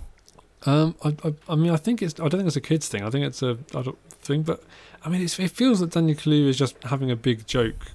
Um, 0.66 0.94
I, 1.04 1.14
I, 1.24 1.34
I 1.50 1.54
mean, 1.54 1.70
I 1.70 1.76
think 1.76 2.02
it's. 2.02 2.14
I 2.18 2.28
don't 2.28 2.32
think 2.40 2.46
it's 2.46 2.56
a 2.56 2.60
kids 2.60 2.88
thing. 2.88 3.02
I 3.04 3.10
think 3.10 3.24
it's 3.26 3.42
a 3.42 3.58
adult 3.74 3.98
thing. 4.22 4.42
But 4.42 4.62
I 5.04 5.08
mean, 5.10 5.22
it's, 5.22 5.38
it 5.38 5.50
feels 5.50 5.80
that 5.80 5.90
Daniel 5.90 6.16
Kaluuya 6.16 6.48
is 6.48 6.56
just 6.58 6.82
having 6.84 7.10
a 7.10 7.16
big 7.16 7.46
joke 7.46 7.92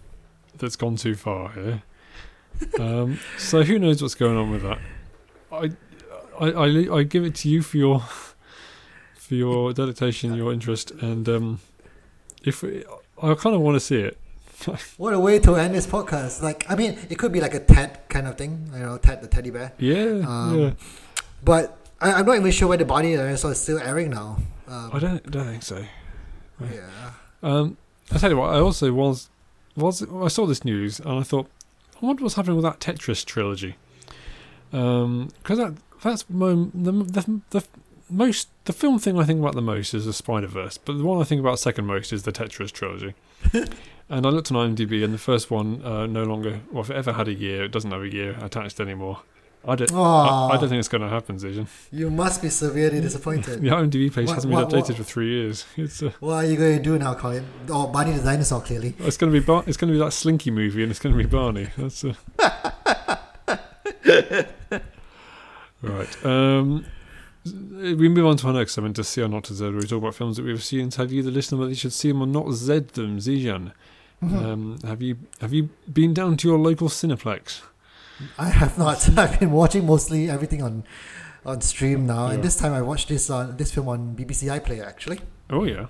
that's 0.57 0.75
gone 0.75 0.95
too 0.95 1.15
far 1.15 1.49
here. 1.51 1.83
Um, 2.77 3.19
so 3.37 3.63
who 3.63 3.79
knows 3.79 4.01
what's 4.01 4.15
going 4.15 4.35
on 4.35 4.51
with 4.51 4.63
that? 4.63 4.79
I, 5.49 5.71
I, 6.41 6.49
I, 6.51 6.97
I 6.97 7.03
give 7.03 7.23
it 7.23 7.33
to 7.35 7.49
you 7.49 7.61
for 7.61 7.77
your, 7.77 8.01
for 9.15 9.33
your 9.35 9.71
dedication, 9.81 10.33
your 10.35 10.51
interest, 10.51 10.91
and 10.91 11.29
um, 11.29 11.59
if 12.43 12.61
I 12.63 13.33
kind 13.35 13.55
of 13.55 13.61
want 13.61 13.75
to 13.75 13.79
see 13.79 14.01
it. 14.01 14.17
What 14.97 15.13
a 15.13 15.19
way 15.19 15.39
to 15.39 15.55
end 15.55 15.73
this 15.75 15.87
podcast. 15.87 16.41
Like, 16.41 16.65
I 16.69 16.75
mean, 16.75 16.97
it 17.09 17.17
could 17.17 17.31
be 17.31 17.39
like 17.41 17.53
a 17.53 17.59
Ted 17.59 17.99
kind 18.09 18.27
of 18.27 18.37
thing, 18.37 18.69
you 18.73 18.79
know, 18.79 18.97
Ted 18.97 19.21
the 19.21 19.27
teddy 19.27 19.49
bear. 19.49 19.73
Yeah, 19.77 20.23
Um, 20.27 20.59
yeah. 20.59 20.71
But 21.43 21.77
I, 22.01 22.13
I'm 22.13 22.25
not 22.25 22.35
even 22.37 22.51
sure 22.51 22.67
where 22.67 22.77
the 22.77 22.85
Barney 22.85 23.15
dinosaur 23.15 23.51
is 23.51 23.61
still 23.61 23.79
airing 23.79 24.09
now. 24.09 24.37
Um, 24.67 24.91
I 24.93 24.99
don't, 24.99 25.31
don't 25.31 25.45
think 25.47 25.63
so. 25.63 25.83
Yeah. 26.61 27.11
Um, 27.41 27.77
I 28.11 28.17
tell 28.17 28.29
you 28.31 28.37
what, 28.37 28.53
I 28.53 28.59
also 28.59 28.91
was 28.91 29.29
was 29.75 30.03
I 30.11 30.27
saw 30.27 30.45
this 30.45 30.65
news 30.65 30.99
and 30.99 31.19
I 31.19 31.23
thought, 31.23 31.47
I 32.01 32.05
wonder 32.05 32.23
what's 32.23 32.35
happening 32.35 32.57
with 32.57 32.65
that 32.65 32.79
Tetris 32.79 33.23
trilogy. 33.25 33.75
Um, 34.73 35.29
Because 35.41 35.57
that 35.59 35.73
that's 36.03 36.29
mo- 36.29 36.69
the, 36.73 36.91
the 36.91 37.41
the 37.51 37.63
most 38.09 38.49
the 38.65 38.73
film 38.73 38.99
thing 38.99 39.17
I 39.19 39.23
think 39.23 39.39
about 39.39 39.55
the 39.55 39.61
most 39.61 39.93
is 39.93 40.05
the 40.05 40.13
Spider 40.13 40.47
Verse, 40.47 40.77
but 40.77 40.97
the 40.97 41.03
one 41.03 41.21
I 41.21 41.23
think 41.23 41.39
about 41.39 41.59
second 41.59 41.85
most 41.85 42.11
is 42.11 42.23
the 42.23 42.31
Tetris 42.31 42.71
trilogy. 42.71 43.13
and 44.09 44.25
I 44.25 44.29
looked 44.29 44.51
on 44.51 44.75
IMDb, 44.75 45.03
and 45.03 45.13
the 45.13 45.17
first 45.19 45.51
one 45.51 45.83
uh, 45.83 46.05
no 46.07 46.23
longer, 46.23 46.61
well, 46.71 46.81
if 46.83 46.89
it 46.89 46.95
ever 46.95 47.13
had 47.13 47.27
a 47.27 47.33
year, 47.33 47.65
it 47.65 47.71
doesn't 47.71 47.91
have 47.91 48.01
a 48.01 48.11
year 48.11 48.37
attached 48.41 48.79
anymore. 48.79 49.19
I 49.67 49.75
don't. 49.75 49.91
I, 49.91 50.51
I 50.53 50.57
don't 50.57 50.69
think 50.69 50.79
it's 50.79 50.87
going 50.87 51.01
to 51.01 51.09
happen, 51.09 51.37
Zijan. 51.37 51.67
You 51.91 52.09
must 52.09 52.41
be 52.41 52.49
severely 52.49 53.01
disappointed. 53.07 53.61
The 53.61 53.67
IMDb 53.67 54.11
page 54.13 54.27
What- 54.27 54.35
hasn't 54.35 54.51
been 54.53 54.61
what- 54.61 54.69
updated 54.69 54.89
what- 54.89 54.97
for 54.97 55.03
three 55.03 55.29
years. 55.29 55.65
It's 55.75 56.01
uh, 56.01 56.11
What 56.21 56.33
are 56.35 56.45
you 56.45 56.55
going 56.55 56.77
to 56.77 56.83
do 56.83 56.97
now, 56.97 57.13
Colin? 57.13 57.45
Oh, 57.69 57.87
Barney 57.87 58.13
the 58.13 58.23
dinosaur, 58.23 58.61
clearly. 58.61 58.95
it's 58.99 59.17
going 59.17 59.33
to 59.33 59.39
be 59.39 59.45
Bar- 59.45 59.65
it's 59.67 59.75
going 59.77 59.91
to 59.91 59.99
be 59.99 60.03
that 60.03 60.13
Slinky 60.13 60.49
movie, 60.49 60.81
and 60.83 60.91
it's 60.91 60.99
going 60.99 61.15
to 61.15 61.21
be 61.21 61.27
Barney. 61.29 61.67
That's 61.77 62.05
uh... 62.05 62.13
right. 65.81 66.25
Um, 66.25 66.85
we 67.45 68.09
move 68.09 68.25
on 68.27 68.37
to 68.37 68.47
our 68.47 68.53
next 68.53 68.73
segment 68.73 68.95
to 68.97 69.03
see 69.03 69.21
or 69.21 69.27
not 69.27 69.45
to 69.45 69.53
Z, 69.53 69.63
where 69.65 69.73
we 69.73 69.81
talk 69.87 69.99
about 70.01 70.15
films 70.15 70.37
that 70.37 70.45
we've 70.45 70.63
seen 70.63 70.89
tell 70.89 71.09
you, 71.11 71.23
the 71.23 71.31
listener, 71.31 71.57
whether 71.57 71.69
you 71.71 71.75
should 71.75 71.93
see 71.93 72.09
them 72.09 72.21
or 72.21 72.27
not 72.27 72.51
Z 72.53 72.79
them. 72.93 73.19
Zijan, 73.19 73.71
Mm-hmm. 74.23 74.45
um, 74.45 74.77
have 74.83 75.01
you 75.01 75.17
have 75.39 75.53
you 75.53 75.69
been 75.91 76.13
down 76.13 76.35
to 76.37 76.47
your 76.47 76.57
local 76.59 76.89
Cineplex? 76.89 77.61
I 78.37 78.49
have 78.49 78.77
not. 78.77 79.07
I've 79.17 79.39
been 79.39 79.51
watching 79.51 79.85
mostly 79.85 80.29
everything 80.29 80.61
on 80.61 80.83
on 81.45 81.61
stream 81.61 82.05
now, 82.05 82.27
Yeah. 82.27 82.33
and 82.33 82.43
this 82.43 82.57
time 82.57 82.73
I 82.73 82.81
watched 82.81 83.07
this 83.07 83.29
uh, 83.29 83.53
this 83.55 83.71
film 83.71 83.87
on 83.87 84.15
BBC 84.17 84.49
iPlayer. 84.59 84.85
Actually, 84.85 85.21
Oh 85.49 85.63
yeah. 85.63 85.87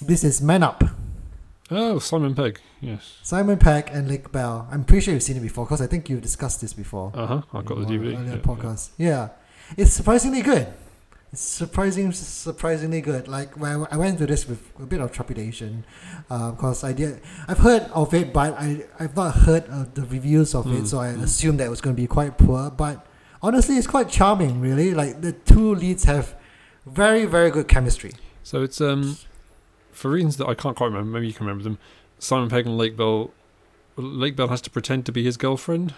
this 0.00 0.22
is 0.24 0.42
Man 0.42 0.62
Up. 0.62 0.84
Oh, 1.70 1.98
Simon 2.00 2.34
Pegg. 2.34 2.60
Yes. 2.82 3.16
Simon 3.22 3.56
Pegg 3.56 3.88
and 3.92 4.08
Lake 4.08 4.30
Bell. 4.30 4.68
I'm 4.70 4.84
pretty 4.84 5.00
sure 5.04 5.14
you've 5.14 5.22
seen 5.22 5.38
it 5.38 5.40
before 5.40 5.64
because 5.64 5.80
I 5.80 5.86
think 5.86 6.10
you've 6.10 6.20
discussed 6.20 6.60
this 6.60 6.74
before. 6.74 7.12
Uh 7.14 7.26
huh. 7.26 7.42
I've 7.54 7.64
got 7.64 7.78
the 7.78 7.86
DVD. 7.86 8.14
earlier 8.18 8.32
Yeah, 8.34 8.36
podcast. 8.42 8.90
Yeah. 8.98 9.28
it's 9.78 9.92
surprisingly 9.94 10.42
good. 10.42 10.66
It's 11.32 11.40
surprising, 11.40 12.12
surprisingly 12.12 13.00
good. 13.00 13.26
Like 13.26 13.58
when 13.58 13.86
I 13.90 13.96
went 13.96 14.18
to 14.18 14.26
this 14.26 14.46
with 14.46 14.60
a 14.78 14.84
bit 14.84 15.00
of 15.00 15.12
trepidation, 15.12 15.84
because 16.28 16.84
I 16.84 16.92
did. 16.92 17.22
I've 17.48 17.58
heard 17.58 17.84
of 17.94 18.12
it, 18.12 18.34
but 18.34 18.52
I 18.58 18.84
I've 19.00 19.16
not 19.16 19.34
heard 19.36 19.64
of 19.68 19.94
the 19.94 20.02
reviews 20.02 20.54
of 20.54 20.66
Mm, 20.66 20.82
it, 20.82 20.88
so 20.88 21.00
I 21.00 21.08
mm. 21.08 21.22
assumed 21.22 21.58
that 21.60 21.66
it 21.66 21.70
was 21.70 21.80
going 21.80 21.96
to 21.96 22.02
be 22.02 22.06
quite 22.06 22.36
poor. 22.36 22.70
But 22.70 23.06
honestly, 23.40 23.76
it's 23.76 23.86
quite 23.86 24.10
charming. 24.10 24.60
Really, 24.60 24.92
like 24.92 25.22
the 25.22 25.32
two 25.32 25.74
leads 25.74 26.04
have 26.04 26.34
very 26.84 27.24
very 27.24 27.50
good 27.50 27.66
chemistry. 27.66 28.12
So 28.42 28.62
it's 28.62 28.80
um, 28.82 29.16
for 29.90 30.10
reasons 30.10 30.36
that 30.36 30.48
I 30.48 30.54
can't 30.54 30.76
quite 30.76 30.88
remember. 30.88 31.10
Maybe 31.12 31.28
you 31.28 31.32
can 31.32 31.46
remember 31.46 31.64
them. 31.64 31.78
Simon 32.18 32.50
Pegg 32.50 32.66
and 32.66 32.76
Lake 32.76 32.94
Bell. 32.94 33.30
Lake 33.96 34.36
Bell 34.36 34.48
has 34.48 34.60
to 34.62 34.70
pretend 34.70 35.06
to 35.06 35.12
be 35.12 35.24
his 35.24 35.38
girlfriend. 35.38 35.94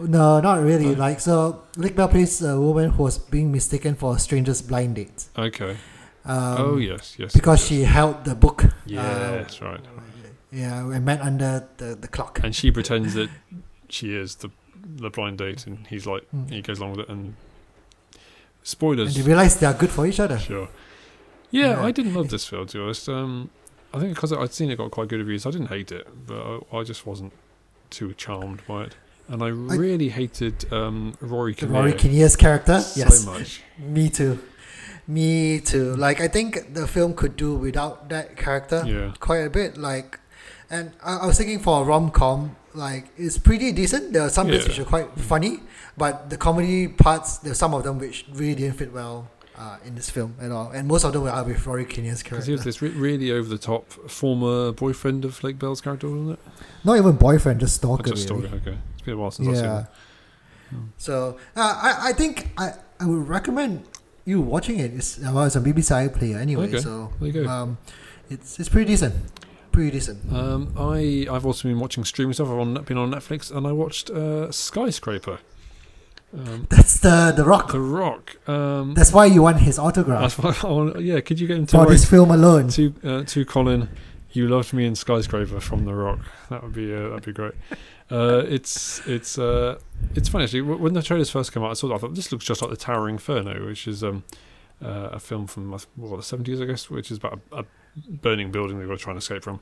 No, 0.00 0.40
not 0.40 0.62
really. 0.62 0.94
Oh. 0.94 0.98
Like 0.98 1.20
so, 1.20 1.62
Lake 1.76 1.96
Bell 1.96 2.08
plays 2.08 2.40
a 2.42 2.58
woman 2.60 2.90
who 2.90 3.02
was 3.02 3.18
being 3.18 3.50
mistaken 3.52 3.94
for 3.94 4.16
a 4.16 4.18
stranger's 4.18 4.62
blind 4.62 4.94
date. 4.96 5.24
Okay. 5.36 5.76
Um, 6.24 6.56
oh 6.58 6.76
yes, 6.76 7.16
yes. 7.18 7.32
because 7.32 7.60
yes. 7.60 7.68
she 7.68 7.82
held 7.84 8.24
the 8.24 8.34
book. 8.34 8.64
Yeah, 8.86 9.00
uh, 9.02 9.30
that's 9.32 9.60
right. 9.62 9.80
Yeah, 10.52 10.80
and 10.92 11.04
met 11.04 11.20
under 11.20 11.66
the, 11.78 11.94
the 11.94 12.08
clock. 12.08 12.40
And 12.42 12.54
she 12.54 12.70
pretends 12.70 13.14
that 13.14 13.30
she 13.88 14.14
is 14.14 14.36
the 14.36 14.50
the 14.96 15.10
blind 15.10 15.38
date, 15.38 15.66
and 15.66 15.86
he's 15.86 16.06
like 16.06 16.24
Mm. 16.34 16.50
he 16.50 16.62
goes 16.62 16.78
along 16.78 16.92
with 16.92 17.00
it. 17.00 17.08
And 17.08 17.18
And 17.20 17.34
spoilers, 18.62 19.14
they 19.14 19.22
realize 19.22 19.56
they 19.58 19.66
are 19.66 19.74
good 19.74 19.90
for 19.90 20.06
each 20.06 20.20
other. 20.20 20.38
sure. 20.38 20.68
Yeah, 21.50 21.68
Yeah. 21.70 21.84
I 21.84 21.90
didn't 21.92 22.14
love 22.14 22.28
this 22.28 22.44
film. 22.46 22.66
To 22.66 22.78
be 22.78 22.82
honest, 22.84 23.08
um, 23.08 23.50
I 23.94 23.98
think 24.00 24.14
because 24.14 24.32
I'd 24.32 24.52
seen 24.52 24.70
it 24.70 24.76
got 24.76 24.90
quite 24.90 25.08
good 25.08 25.18
reviews, 25.18 25.46
I 25.46 25.50
didn't 25.50 25.68
hate 25.68 25.90
it, 25.92 26.06
but 26.26 26.60
I, 26.72 26.76
I 26.78 26.82
just 26.84 27.06
wasn't 27.06 27.32
too 27.90 28.12
charmed 28.14 28.62
by 28.66 28.84
it. 28.84 28.96
And 29.28 29.42
I 29.42 29.48
really 29.48 30.08
hated 30.08 30.72
um, 30.72 31.16
Rory 31.20 31.54
Kinnear 31.54 31.74
Rory 31.74 31.92
Kinnear's 31.92 32.34
character. 32.36 32.80
so 32.80 33.00
yes, 33.00 33.26
much. 33.26 33.62
me 33.78 34.08
too. 34.08 34.38
Me 35.06 35.60
too. 35.60 35.94
Like 35.96 36.20
I 36.20 36.28
think 36.28 36.74
the 36.74 36.86
film 36.86 37.14
could 37.14 37.36
do 37.36 37.54
without 37.54 38.08
that 38.10 38.36
character 38.36 38.82
Yeah, 38.86 39.12
quite 39.20 39.38
a 39.38 39.50
bit. 39.50 39.76
Like, 39.76 40.18
and 40.70 40.92
I, 41.02 41.16
I 41.18 41.26
was 41.26 41.38
thinking 41.38 41.58
for 41.60 41.80
a 41.82 41.84
rom 41.84 42.10
com, 42.10 42.56
like 42.74 43.08
it's 43.16 43.38
pretty 43.38 43.72
decent. 43.72 44.12
There 44.12 44.22
are 44.22 44.30
some 44.30 44.46
bits 44.48 44.66
which 44.68 44.78
are 44.78 44.84
quite 44.84 45.10
funny, 45.18 45.60
but 45.96 46.30
the 46.30 46.36
comedy 46.36 46.88
parts, 46.88 47.38
there's 47.38 47.58
some 47.58 47.74
of 47.74 47.84
them 47.84 47.98
which 47.98 48.26
really 48.32 48.54
didn't 48.54 48.76
fit 48.78 48.92
well. 48.92 49.28
Uh, 49.60 49.76
in 49.84 49.96
this 49.96 50.08
film 50.08 50.36
at 50.40 50.52
all, 50.52 50.70
and 50.70 50.86
most 50.86 51.02
of 51.02 51.12
them 51.12 51.22
were 51.22 51.42
with 51.42 51.66
Rory 51.66 51.84
Kinnear's 51.84 52.22
because 52.22 52.46
he 52.46 52.52
was 52.52 52.62
character. 52.62 52.86
this 52.86 52.94
re- 52.94 53.00
really 53.00 53.32
over 53.32 53.48
the 53.48 53.58
top 53.58 53.90
former 54.08 54.70
boyfriend 54.70 55.24
of 55.24 55.42
Lake 55.42 55.58
Bell's 55.58 55.80
character, 55.80 56.08
wasn't 56.08 56.38
it? 56.38 56.38
Not 56.84 56.96
even 56.96 57.16
boyfriend, 57.16 57.58
just 57.58 57.74
stalker. 57.74 58.08
just 58.12 58.30
really. 58.30 58.46
Okay, 58.46 58.78
it's 59.08 59.14
been 59.14 59.14
a 59.14 59.16
while 59.18 59.30
since 59.30 59.48
I've 59.48 59.56
seen 59.56 59.64
Yeah. 59.64 59.80
it. 59.80 59.86
So 60.98 61.38
uh, 61.56 61.60
I 61.82 62.10
I 62.10 62.12
think 62.12 62.48
I, 62.58 62.72
I 63.00 63.06
would 63.06 63.26
recommend 63.28 63.84
you 64.24 64.40
watching 64.40 64.78
it. 64.78 64.92
It's 64.94 65.18
well, 65.18 65.44
it's 65.44 65.56
a 65.56 65.60
BBC 65.60 66.08
iPlayer 66.10 66.38
anyway, 66.40 66.68
Okay. 66.68 66.80
so 66.80 67.10
There 67.20 67.28
you 67.28 67.44
go. 67.44 67.48
um, 67.48 67.78
it's 68.28 68.58
it's 68.60 68.68
pretty 68.68 68.86
decent, 68.92 69.14
pretty 69.72 69.90
decent. 69.92 70.18
Um, 70.32 70.74
I 70.76 71.26
I've 71.30 71.46
also 71.46 71.68
been 71.68 71.80
watching 71.80 72.04
streaming 72.04 72.34
stuff. 72.34 72.48
I've 72.48 72.58
on, 72.58 72.74
been 72.84 72.98
on 72.98 73.10
Netflix 73.10 73.50
and 73.54 73.66
I 73.66 73.72
watched 73.72 74.10
uh, 74.10 74.52
Skyscraper. 74.52 75.38
Um, 76.36 76.66
That's 76.68 77.00
the 77.00 77.32
the 77.34 77.44
Rock. 77.44 77.72
the 77.72 77.80
Rock. 77.80 78.36
Um, 78.46 78.92
That's 78.92 79.12
why 79.14 79.24
you 79.24 79.40
want 79.40 79.60
his 79.60 79.78
autograph 79.78 80.36
that's 80.36 80.62
why 80.62 80.68
I 80.68 80.72
want- 80.72 81.00
yeah, 81.00 81.20
could 81.20 81.40
you 81.40 81.46
get 81.46 81.56
him 81.56 81.66
to 81.66 81.76
for 81.76 81.78
write 81.84 81.88
this 81.88 82.04
film 82.04 82.30
alone. 82.30 82.68
to 82.76 82.92
uh, 83.02 83.22
to 83.24 83.44
Colin? 83.46 83.88
You 84.32 84.46
loved 84.48 84.74
me 84.74 84.84
in 84.84 84.94
Skyscraper 84.94 85.58
from 85.58 85.86
The 85.86 85.94
Rock. 85.94 86.18
That 86.50 86.62
would 86.62 86.74
be 86.74 86.92
uh, 86.94 87.08
that'd 87.08 87.24
be 87.24 87.32
great. 87.32 87.54
Uh, 88.10 88.42
it's 88.48 89.06
it's 89.06 89.38
uh, 89.38 89.78
it's 90.14 90.28
funny 90.28 90.44
actually. 90.44 90.62
When 90.62 90.94
the 90.94 91.02
trailers 91.02 91.30
first 91.30 91.52
came 91.52 91.62
out, 91.62 91.70
I 91.70 91.74
saw. 91.74 91.94
I 91.94 91.98
thought 91.98 92.14
this 92.14 92.32
looks 92.32 92.44
just 92.44 92.62
like 92.62 92.70
the 92.70 92.76
Towering 92.76 93.16
Inferno, 93.16 93.66
which 93.66 93.86
is 93.86 94.02
um, 94.02 94.24
uh, 94.82 95.10
a 95.12 95.20
film 95.20 95.46
from 95.46 95.70
what 95.70 96.16
the 96.16 96.22
seventies, 96.22 96.60
I 96.60 96.64
guess, 96.64 96.88
which 96.88 97.10
is 97.10 97.18
about 97.18 97.40
a, 97.52 97.60
a 97.60 97.64
burning 98.08 98.50
building 98.50 98.78
they've 98.78 98.88
got 98.88 98.98
to 98.98 99.04
try 99.04 99.12
and 99.12 99.18
escape 99.18 99.42
from. 99.42 99.60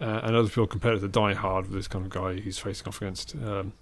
Uh, 0.00 0.20
and 0.24 0.34
other 0.34 0.48
people 0.48 0.66
compare 0.66 0.94
it 0.94 1.00
to 1.00 1.08
Die 1.08 1.34
Hard 1.34 1.66
with 1.66 1.74
this 1.74 1.86
kind 1.86 2.04
of 2.04 2.10
guy 2.10 2.40
who's 2.40 2.58
facing 2.58 2.88
off 2.88 3.00
against 3.00 3.36
um, 3.36 3.72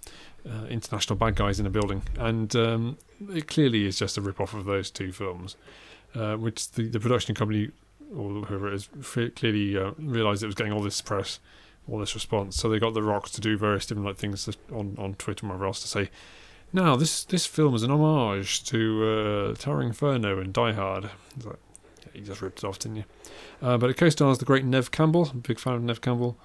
uh, 0.47 0.65
international 0.65 1.17
bad 1.17 1.35
guys 1.35 1.59
in 1.59 1.65
a 1.65 1.71
building, 1.71 2.03
and 2.19 2.55
um, 2.55 2.97
it 3.31 3.47
clearly 3.47 3.87
is 3.87 3.97
just 3.97 4.15
a 4.17 4.21
rip 4.21 4.39
off 4.39 4.53
of 4.53 4.65
those 4.65 4.91
two 4.91 5.11
films, 5.11 5.55
which 6.13 6.69
the, 6.73 6.87
the 6.87 6.99
production 6.99 7.33
company 7.33 7.71
or 8.15 8.43
whoever 8.43 8.71
it 8.71 8.75
is 8.75 8.89
clearly 9.35 9.75
realised 9.97 10.43
it 10.43 10.45
was 10.45 10.53
getting 10.53 10.71
all 10.71 10.83
this 10.83 11.01
press, 11.01 11.39
all 11.89 11.99
this 11.99 12.13
response. 12.15 12.55
So 12.55 12.69
they 12.69 12.79
got 12.79 12.93
The 12.93 13.03
Rock 13.03 13.29
to 13.29 13.41
do 13.41 13.57
various 13.57 13.85
different 13.85 14.07
like 14.07 14.17
things 14.17 14.47
on, 14.71 14.95
on 14.97 15.15
Twitter 15.15 15.41
and 15.45 15.49
whatever 15.51 15.65
else 15.65 15.81
to 15.81 15.87
say. 15.87 16.09
Now 16.71 16.95
this 16.95 17.23
this 17.25 17.45
film 17.45 17.75
is 17.75 17.83
an 17.83 17.91
homage 17.91 18.63
to 18.65 19.51
uh, 19.53 19.55
Towering 19.55 19.89
Inferno 19.89 20.39
and 20.39 20.51
Die 20.53 20.71
Hard. 20.73 21.09
It's 21.35 21.45
like, 21.45 21.57
yeah, 22.01 22.07
you 22.19 22.21
just 22.25 22.41
ripped 22.41 22.59
it 22.63 22.67
off, 22.67 22.79
didn't 22.79 22.97
you? 22.97 23.03
Uh, 23.61 23.77
but 23.77 23.89
it 23.89 23.97
co-stars 23.97 24.39
the 24.39 24.45
great 24.45 24.65
Neve 24.65 24.89
Campbell. 24.91 25.29
I'm 25.31 25.37
a 25.37 25.41
big 25.41 25.59
fan 25.59 25.73
of 25.75 25.83
Neve 25.83 26.01
Campbell 26.01 26.37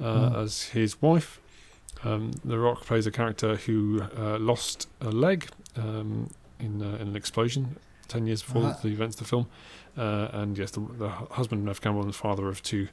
uh, 0.00 0.04
Mm. 0.30 0.42
as 0.42 0.62
his 0.64 1.00
wife. 1.02 1.40
Um, 2.02 2.32
the 2.44 2.58
Rock 2.58 2.84
plays 2.84 3.06
a 3.06 3.10
character 3.10 3.56
who 3.56 4.02
uh, 4.18 4.38
lost 4.38 4.88
a 5.00 5.10
leg 5.10 5.48
um, 5.76 6.28
in, 6.58 6.82
uh, 6.82 6.96
in 7.00 7.08
an 7.08 7.16
explosion 7.16 7.76
ten 8.08 8.26
years 8.26 8.42
before 8.42 8.64
Uh-huh. 8.64 8.78
the 8.82 8.88
events 8.88 9.16
of 9.16 9.20
the 9.20 9.28
film. 9.28 9.46
Uh, 9.96 10.28
and 10.32 10.58
yes, 10.58 10.70
the, 10.72 10.80
the 10.98 11.08
husband 11.10 11.60
of 11.62 11.66
Neve 11.66 11.80
Campbell 11.80 12.00
and 12.02 12.08
the 12.10 12.16
father 12.16 12.48
of 12.48 12.62
two 12.62 12.88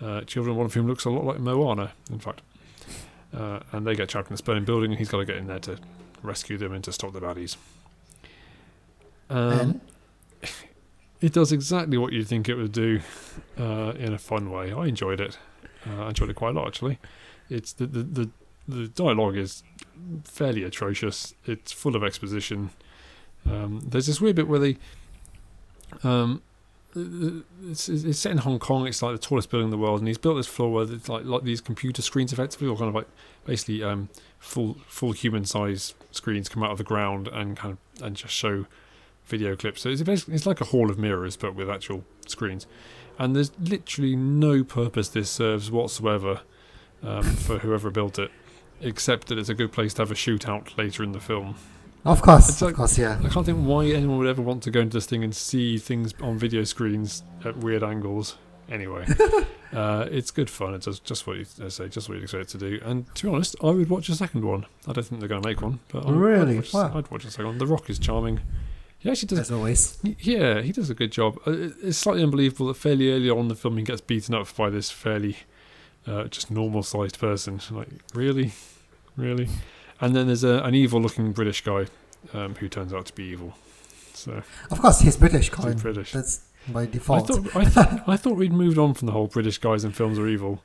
uh, 0.00 0.22
children, 0.22 0.56
one 0.56 0.66
of 0.66 0.74
whom 0.74 0.86
looks 0.86 1.04
a 1.04 1.10
lot 1.10 1.24
like 1.24 1.40
Moana, 1.40 1.92
in 2.10 2.18
fact. 2.18 2.42
Uh, 3.36 3.60
and 3.72 3.86
they 3.86 3.94
get 3.94 4.08
trapped 4.08 4.28
in 4.28 4.34
this 4.34 4.40
burning 4.40 4.64
building, 4.64 4.90
and 4.90 4.98
he's 4.98 5.08
got 5.08 5.18
to 5.18 5.24
get 5.24 5.36
in 5.36 5.46
there 5.46 5.58
to 5.60 5.78
rescue 6.22 6.56
them 6.56 6.72
and 6.72 6.82
to 6.84 6.92
stop 6.92 7.12
the 7.12 7.20
baddies. 7.20 7.56
Um, 9.30 9.80
it 11.20 11.32
does 11.32 11.52
exactly 11.52 11.98
what 11.98 12.12
you'd 12.12 12.26
think 12.26 12.48
it 12.48 12.54
would 12.54 12.72
do 12.72 13.00
uh, 13.58 13.92
in 13.98 14.14
a 14.14 14.18
fun 14.18 14.50
way. 14.50 14.72
I 14.72 14.86
enjoyed 14.86 15.20
it. 15.20 15.38
Uh, 15.86 16.04
I 16.04 16.08
enjoyed 16.08 16.30
it 16.30 16.36
quite 16.36 16.50
a 16.50 16.58
lot, 16.58 16.66
actually. 16.66 16.98
It's 17.50 17.72
the, 17.72 17.86
the, 17.86 18.02
the, 18.02 18.30
the 18.66 18.88
dialogue 18.88 19.36
is 19.36 19.62
fairly 20.24 20.62
atrocious. 20.62 21.34
It's 21.44 21.72
full 21.72 21.96
of 21.96 22.04
exposition. 22.04 22.70
Um, 23.48 23.80
there's 23.86 24.06
this 24.06 24.20
weird 24.20 24.36
bit 24.36 24.48
where 24.48 24.58
they. 24.58 24.76
Um, 26.02 26.42
it's, 27.62 27.88
it's 27.88 28.18
set 28.18 28.32
in 28.32 28.38
Hong 28.38 28.58
Kong. 28.58 28.86
It's 28.86 29.02
like 29.02 29.12
the 29.12 29.26
tallest 29.26 29.50
building 29.50 29.66
in 29.66 29.70
the 29.70 29.78
world, 29.78 30.00
and 30.00 30.08
he's 30.08 30.18
built 30.18 30.36
this 30.36 30.46
floor 30.46 30.72
where 30.72 30.92
it's 30.92 31.08
like 31.08 31.24
like 31.24 31.42
these 31.42 31.60
computer 31.60 32.02
screens, 32.02 32.32
effectively, 32.32 32.68
or 32.68 32.76
kind 32.76 32.88
of 32.88 32.94
like 32.94 33.08
basically 33.44 33.82
um, 33.82 34.08
full 34.38 34.76
full 34.86 35.12
human 35.12 35.44
size 35.44 35.94
screens 36.10 36.48
come 36.48 36.62
out 36.62 36.70
of 36.70 36.78
the 36.78 36.84
ground 36.84 37.28
and 37.28 37.56
kind 37.56 37.76
of 37.76 38.04
and 38.04 38.16
just 38.16 38.34
show 38.34 38.66
video 39.26 39.56
clips. 39.56 39.82
So 39.82 39.90
it's 39.90 40.02
basically 40.02 40.34
it's 40.34 40.46
like 40.46 40.60
a 40.60 40.66
hall 40.66 40.90
of 40.90 40.98
mirrors, 40.98 41.36
but 41.36 41.54
with 41.54 41.70
actual 41.70 42.04
screens. 42.26 42.66
And 43.18 43.34
there's 43.34 43.50
literally 43.58 44.14
no 44.14 44.62
purpose 44.62 45.08
this 45.08 45.30
serves 45.30 45.70
whatsoever 45.70 46.42
um, 47.02 47.24
for 47.24 47.58
whoever 47.58 47.90
built 47.90 48.18
it, 48.18 48.30
except 48.80 49.28
that 49.28 49.38
it's 49.38 49.48
a 49.48 49.54
good 49.54 49.72
place 49.72 49.94
to 49.94 50.02
have 50.02 50.10
a 50.10 50.14
shootout 50.14 50.76
later 50.76 51.02
in 51.02 51.12
the 51.12 51.20
film. 51.20 51.56
Of 52.04 52.22
course, 52.22 52.48
It's 52.48 52.62
of 52.62 52.74
course, 52.74 52.96
yeah. 52.98 53.18
I 53.24 53.28
can't 53.28 53.44
think 53.46 53.58
why 53.66 53.86
anyone 53.86 54.18
would 54.18 54.26
ever 54.28 54.42
want 54.42 54.62
to 54.64 54.70
go 54.70 54.80
into 54.80 54.96
this 54.96 55.06
thing 55.06 55.22
and 55.24 55.34
see 55.34 55.78
things 55.78 56.14
on 56.22 56.38
video 56.38 56.64
screens 56.64 57.22
at 57.44 57.56
weird 57.58 57.82
angles. 57.82 58.36
Anyway, 58.70 59.06
uh, 59.72 60.06
it's 60.10 60.30
good 60.30 60.50
fun. 60.50 60.74
It 60.74 60.82
does 60.82 61.00
just 61.00 61.26
what 61.26 61.38
you 61.38 61.46
I 61.64 61.68
say, 61.68 61.88
just 61.88 62.08
what 62.08 62.16
you'd 62.16 62.24
expect 62.24 62.54
it 62.54 62.58
to 62.58 62.58
do. 62.58 62.80
And 62.84 63.12
to 63.14 63.22
be 63.26 63.32
honest, 63.34 63.56
I 63.62 63.70
would 63.70 63.88
watch 63.88 64.08
a 64.10 64.14
second 64.14 64.44
one. 64.44 64.66
I 64.86 64.92
don't 64.92 65.04
think 65.04 65.20
they're 65.20 65.28
going 65.28 65.40
to 65.42 65.48
make 65.48 65.62
one, 65.62 65.80
but 65.88 66.06
I 66.06 66.10
Really? 66.10 66.52
I'd 66.52 66.56
watch, 66.58 66.74
Wow. 66.74 66.92
I'd 66.94 67.10
watch 67.10 67.24
a 67.24 67.30
second 67.30 67.46
one. 67.46 67.58
The 67.58 67.66
Rock 67.66 67.88
is 67.88 67.98
charming. 67.98 68.40
He 68.98 69.10
actually 69.10 69.28
does 69.28 69.38
As 69.38 69.50
always. 69.52 69.96
yeah, 70.02 70.60
he 70.60 70.72
does 70.72 70.90
a 70.90 70.94
good 70.94 71.12
job. 71.12 71.38
Uh, 71.46 71.70
It's 71.82 71.96
slightly 71.98 72.22
unbelievable 72.22 72.66
that 72.66 72.74
fairly 72.76 73.10
early 73.10 73.30
on 73.30 73.38
in 73.38 73.48
the 73.48 73.54
film 73.54 73.78
he 73.78 73.84
gets 73.84 74.00
beaten 74.02 74.34
up 74.34 74.54
by 74.56 74.68
this 74.70 74.90
fairly 74.90 75.36
uh, 76.06 76.24
just 76.24 76.50
normal 76.50 76.82
sized 76.82 77.18
person. 77.18 77.60
Like, 77.70 77.88
really? 78.14 78.52
Really? 79.16 79.48
And 80.00 80.14
then 80.14 80.26
there's 80.26 80.44
a, 80.44 80.62
an 80.64 80.74
evil-looking 80.74 81.32
British 81.32 81.62
guy 81.64 81.86
um, 82.32 82.54
who 82.56 82.68
turns 82.68 82.92
out 82.92 83.06
to 83.06 83.12
be 83.14 83.24
evil. 83.24 83.54
So 84.14 84.42
Of 84.70 84.80
course, 84.80 85.00
he's 85.00 85.16
British, 85.16 85.50
he's 85.54 85.74
British. 85.82 86.12
That's 86.12 86.40
by 86.68 86.82
I 86.82 86.86
default. 86.86 87.28
thought 87.28 87.56
I 87.56 87.64
thought 87.74 88.08
I 88.08 88.16
thought 88.16 88.36
we'd 88.36 88.52
moved 88.52 88.78
on 88.78 88.94
from 88.94 89.06
the 89.06 89.12
whole 89.12 89.26
British 89.28 89.58
guys 89.58 89.84
in 89.84 89.92
films 89.92 90.18
are 90.18 90.26
evil. 90.28 90.62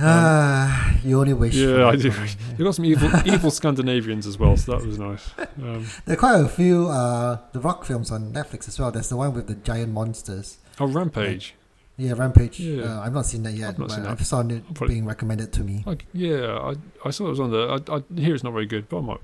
Ah, 0.00 0.96
you 1.04 1.18
only 1.18 1.32
wish. 1.32 1.54
Yeah, 1.54 1.86
I 1.88 1.96
do. 1.96 2.10
Colin. 2.12 2.28
You've 2.50 2.58
got 2.66 2.74
some 2.74 2.84
evil 2.84 3.10
evil 3.26 3.50
Scandinavians 3.50 4.26
as 4.26 4.38
well, 4.38 4.56
so 4.56 4.72
that 4.76 4.86
was 4.86 4.98
nice. 4.98 5.30
Um, 5.60 5.86
There 6.04 6.14
are 6.14 6.18
quite 6.18 6.40
a 6.40 6.48
few 6.48 6.88
uh, 6.88 7.38
The 7.52 7.58
Rock 7.60 7.84
films 7.84 8.10
on 8.12 8.32
Netflix 8.32 8.68
as 8.68 8.78
well. 8.78 8.90
There's 8.92 9.08
the 9.08 9.16
one 9.16 9.34
with 9.34 9.48
the 9.48 9.54
giant 9.56 9.92
monsters. 9.92 10.58
oh, 10.78 10.86
Rampage. 10.86 11.54
Yeah, 11.98 12.12
Rampage. 12.16 12.60
Yeah. 12.60 12.84
Uh, 12.84 13.00
I've 13.00 13.12
not 13.12 13.26
seen 13.26 13.42
that 13.42 13.52
yet, 13.54 13.70
I've 13.70 13.78
not 13.78 13.88
but 13.88 13.94
seen 13.94 14.04
that. 14.04 14.10
I've 14.12 14.26
seen 14.26 14.50
it 14.52 14.62
probably- 14.74 14.94
being 14.94 15.04
recommended 15.04 15.52
to 15.54 15.64
me. 15.64 15.82
Like, 15.84 16.06
yeah, 16.12 16.56
I 16.56 16.74
I 17.04 17.10
saw 17.10 17.26
it 17.26 17.30
was 17.30 17.40
on 17.40 17.50
there. 17.50 17.68
I, 17.70 17.78
I 17.96 18.02
hear 18.20 18.34
it's 18.34 18.44
not 18.44 18.52
very 18.52 18.66
good, 18.66 18.88
but 18.88 18.98
I 18.98 19.00
might 19.00 19.20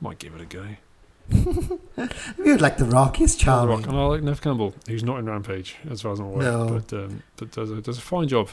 might 0.00 0.18
give 0.18 0.34
it 0.34 0.40
a 0.40 0.44
go. 0.46 0.66
You 2.44 2.58
like 2.58 2.76
The 2.76 2.84
Rock, 2.84 3.16
he's 3.16 3.34
I 3.34 3.38
The 3.38 3.44
charming. 3.44 3.76
Rock, 3.78 3.86
and 3.86 3.96
I 3.96 4.04
like 4.06 4.22
Neve 4.22 4.42
Campbell, 4.42 4.74
who's 4.88 5.02
not 5.04 5.18
in 5.20 5.26
Rampage, 5.26 5.76
as 5.88 6.02
far 6.02 6.12
as 6.12 6.18
I'm 6.20 6.26
aware, 6.26 6.52
No. 6.52 6.68
but 6.68 6.92
um, 6.92 7.22
but 7.36 7.50
does 7.52 7.70
a 7.70 7.80
does 7.80 7.96
a 7.98 8.00
fine 8.02 8.28
job. 8.28 8.50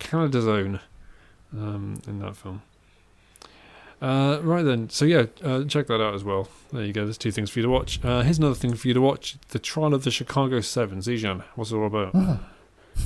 Canada's 0.00 0.46
own 0.48 0.80
um, 1.56 2.02
in 2.06 2.18
that 2.18 2.36
film. 2.36 2.62
Uh, 4.02 4.40
right 4.42 4.62
then, 4.62 4.88
so 4.88 5.04
yeah, 5.04 5.26
uh, 5.44 5.62
check 5.64 5.86
that 5.86 6.00
out 6.00 6.14
as 6.14 6.24
well. 6.24 6.48
There 6.72 6.82
you 6.84 6.92
go. 6.92 7.04
There's 7.04 7.18
two 7.18 7.30
things 7.30 7.50
for 7.50 7.58
you 7.58 7.64
to 7.64 7.68
watch. 7.70 8.02
Uh, 8.02 8.22
here's 8.22 8.38
another 8.38 8.54
thing 8.54 8.74
for 8.74 8.88
you 8.88 8.94
to 8.94 9.00
watch: 9.00 9.36
The 9.50 9.58
Trial 9.58 9.92
of 9.94 10.04
the 10.04 10.10
Chicago 10.10 10.60
Seven. 10.60 10.98
Zijan, 11.00 11.42
what's 11.54 11.70
it 11.70 11.76
all 11.76 11.86
about? 11.86 12.12
Mhm. 12.14 12.40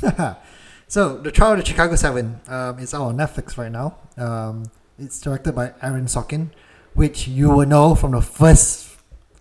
so, 0.89 1.19
The 1.19 1.31
Trial 1.31 1.53
of 1.53 1.59
the 1.59 1.65
Chicago 1.65 1.97
Seven 1.97 2.41
um, 2.49 2.79
is 2.79 2.95
out 2.95 3.03
on 3.03 3.17
Netflix 3.17 3.57
right 3.57 3.71
now. 3.73 3.97
Um, 4.17 4.65
it's 4.99 5.21
directed 5.21 5.55
by 5.55 5.73
Aaron 5.83 6.07
Sorkin, 6.07 6.51
which 6.95 7.27
you 7.27 7.51
will 7.51 7.67
know 7.67 7.95
from 7.95 8.13
the 8.13 8.23
first 8.23 8.91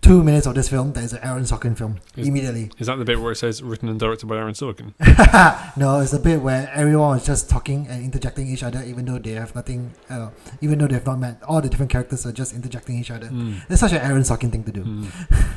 two 0.04 0.22
minutes 0.22 0.46
of 0.46 0.54
this 0.54 0.68
film 0.68 0.92
that 0.92 1.02
it's 1.02 1.14
an 1.14 1.20
Aaron 1.22 1.44
Sorkin 1.44 1.76
film 1.76 1.98
Is- 2.16 2.28
immediately. 2.28 2.70
Is 2.78 2.88
that 2.88 2.96
the 2.96 3.06
bit 3.06 3.18
where 3.20 3.32
it 3.32 3.36
says 3.36 3.62
written 3.62 3.88
and 3.88 3.98
directed 3.98 4.26
by 4.26 4.36
Aaron 4.36 4.52
Sorkin? 4.52 4.92
no, 5.78 6.00
it's 6.00 6.10
the 6.10 6.18
bit 6.18 6.42
where 6.42 6.70
everyone 6.74 7.16
is 7.16 7.24
just 7.24 7.48
talking 7.48 7.86
and 7.88 8.04
interjecting 8.04 8.46
each 8.48 8.62
other, 8.62 8.82
even 8.82 9.06
though 9.06 9.18
they 9.18 9.30
have 9.32 9.54
nothing, 9.54 9.94
uh, 10.10 10.28
even 10.60 10.78
though 10.78 10.86
they 10.86 10.94
have 10.94 11.06
not 11.06 11.18
met. 11.20 11.42
All 11.44 11.62
the 11.62 11.70
different 11.70 11.90
characters 11.90 12.26
are 12.26 12.32
just 12.32 12.52
interjecting 12.54 12.98
each 12.98 13.10
other. 13.10 13.28
Mm. 13.28 13.62
It's 13.70 13.80
such 13.80 13.92
an 13.92 14.02
Aaron 14.02 14.22
Sorkin 14.22 14.52
thing 14.52 14.64
to 14.64 14.72
do. 14.72 14.84
Mm. 14.84 15.06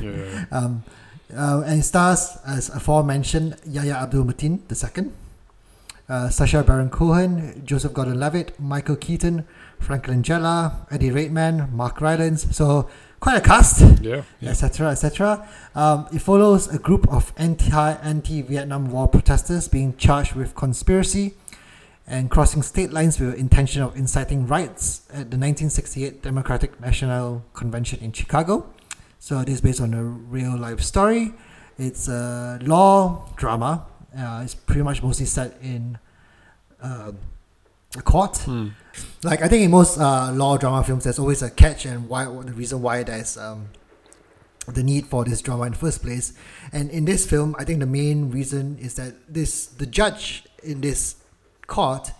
Yeah, 0.00 0.10
yeah, 0.10 0.24
yeah. 0.24 0.44
Um, 0.56 0.84
uh, 1.36 1.62
and 1.66 1.80
it 1.80 1.82
stars 1.82 2.38
as 2.46 2.68
aforementioned 2.70 3.56
Yahya 3.66 3.94
Abdul 3.94 4.24
Mateen 4.24 4.60
II, 4.70 5.12
uh, 6.08 6.30
Sacha 6.30 6.62
Baron 6.62 6.90
Cohen, 6.90 7.62
Joseph 7.64 7.92
Gordon-Levitt, 7.92 8.58
Michael 8.58 8.96
Keaton, 8.96 9.44
Frank 9.78 10.06
Langella, 10.06 10.86
Eddie 10.90 11.10
Redmayne, 11.10 11.68
Mark 11.72 12.00
Rylance. 12.00 12.56
So 12.56 12.88
quite 13.20 13.36
a 13.36 13.40
cast, 13.40 14.00
yeah, 14.02 14.22
yeah. 14.40 14.50
etc., 14.50 14.90
etc. 14.90 15.48
Um, 15.74 16.08
it 16.12 16.20
follows 16.20 16.72
a 16.72 16.78
group 16.78 17.06
of 17.08 17.32
anti 17.36 17.92
anti 17.92 18.42
Vietnam 18.42 18.90
War 18.90 19.08
protesters 19.08 19.68
being 19.68 19.96
charged 19.96 20.34
with 20.34 20.54
conspiracy 20.54 21.34
and 22.06 22.30
crossing 22.30 22.62
state 22.62 22.90
lines 22.90 23.20
with 23.20 23.32
the 23.32 23.36
intention 23.38 23.82
of 23.82 23.94
inciting 23.96 24.46
riots 24.46 25.02
at 25.10 25.30
the 25.30 25.36
1968 25.36 26.22
Democratic 26.22 26.80
National 26.80 27.44
Convention 27.52 27.98
in 28.00 28.12
Chicago. 28.12 28.70
So 29.18 29.38
it 29.40 29.48
is 29.48 29.60
based 29.60 29.80
on 29.80 29.94
a 29.94 30.02
real 30.02 30.56
life 30.56 30.80
story. 30.80 31.32
It's 31.78 32.08
a 32.08 32.58
law 32.62 33.28
drama. 33.36 33.86
Uh, 34.16 34.40
it's 34.44 34.54
pretty 34.54 34.82
much 34.82 35.02
mostly 35.02 35.26
set 35.26 35.56
in 35.62 35.98
uh, 36.82 37.12
a 37.96 38.02
court. 38.02 38.34
Mm. 38.46 38.72
Like 39.22 39.42
I 39.42 39.48
think 39.48 39.64
in 39.64 39.70
most 39.70 39.98
uh, 39.98 40.32
law 40.32 40.56
drama 40.56 40.82
films, 40.84 41.04
there's 41.04 41.18
always 41.18 41.42
a 41.42 41.50
catch 41.50 41.84
and 41.84 42.08
why 42.08 42.24
the 42.24 42.52
reason 42.52 42.80
why 42.82 43.02
there's 43.02 43.36
um, 43.36 43.68
the 44.66 44.82
need 44.82 45.06
for 45.06 45.24
this 45.24 45.40
drama 45.40 45.64
in 45.64 45.72
the 45.72 45.78
first 45.78 46.02
place. 46.02 46.32
And 46.72 46.90
in 46.90 47.04
this 47.04 47.26
film, 47.26 47.54
I 47.58 47.64
think 47.64 47.80
the 47.80 47.86
main 47.86 48.30
reason 48.30 48.78
is 48.78 48.94
that 48.94 49.14
this 49.32 49.66
the 49.66 49.86
judge 49.86 50.44
in 50.62 50.80
this 50.80 51.16
court 51.66 52.12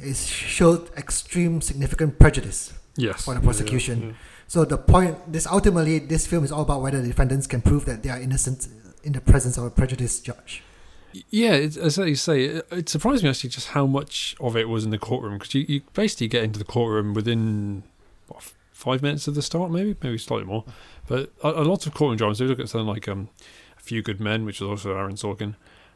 is 0.00 0.26
showed 0.26 0.90
extreme 0.96 1.60
significant 1.60 2.18
prejudice. 2.18 2.72
Yes. 2.96 3.24
For 3.24 3.34
the 3.34 3.40
Yeah, 3.40 3.44
prosecution. 3.44 4.02
yeah. 4.02 4.12
So 4.48 4.64
the 4.64 4.78
point, 4.78 5.30
this 5.30 5.46
ultimately, 5.46 5.98
this 6.00 6.26
film 6.26 6.42
is 6.42 6.50
all 6.50 6.62
about 6.62 6.80
whether 6.82 7.00
the 7.00 7.06
defendants 7.08 7.46
can 7.46 7.60
prove 7.60 7.84
that 7.84 8.02
they 8.02 8.08
are 8.10 8.18
innocent 8.20 8.66
in 9.04 9.12
the 9.12 9.20
presence 9.20 9.56
of 9.58 9.64
a 9.64 9.70
prejudiced 9.70 10.24
judge. 10.24 10.62
Yeah, 11.30 11.52
it's, 11.52 11.76
as 11.76 11.96
you 11.98 12.14
say, 12.14 12.44
it, 12.44 12.66
it 12.70 12.88
surprised 12.88 13.22
me 13.22 13.30
actually 13.30 13.50
just 13.50 13.68
how 13.68 13.86
much 13.86 14.34
of 14.40 14.56
it 14.56 14.68
was 14.68 14.84
in 14.84 14.90
the 14.90 14.98
courtroom 14.98 15.34
because 15.38 15.54
you, 15.54 15.64
you 15.68 15.80
basically 15.94 16.28
get 16.28 16.44
into 16.44 16.58
the 16.58 16.64
courtroom 16.64 17.14
within 17.14 17.82
what, 18.28 18.38
f- 18.38 18.54
five 18.72 19.02
minutes 19.02 19.26
of 19.28 19.34
the 19.34 19.42
start, 19.42 19.70
maybe, 19.70 19.94
maybe 20.02 20.18
slightly 20.18 20.46
more. 20.46 20.64
But 21.06 21.30
a, 21.42 21.48
a 21.62 21.64
lot 21.64 21.86
of 21.86 21.94
courtroom 21.94 22.16
dramas, 22.16 22.40
If 22.40 22.44
you 22.44 22.48
look 22.48 22.60
at 22.60 22.68
something 22.68 22.86
like 22.86 23.06
um, 23.08 23.28
A 23.78 23.80
Few 23.80 24.02
Good 24.02 24.20
Men, 24.20 24.44
which 24.44 24.56
is 24.56 24.62
also 24.62 24.96
Aaron 24.96 25.16
Sorkin, 25.16 25.54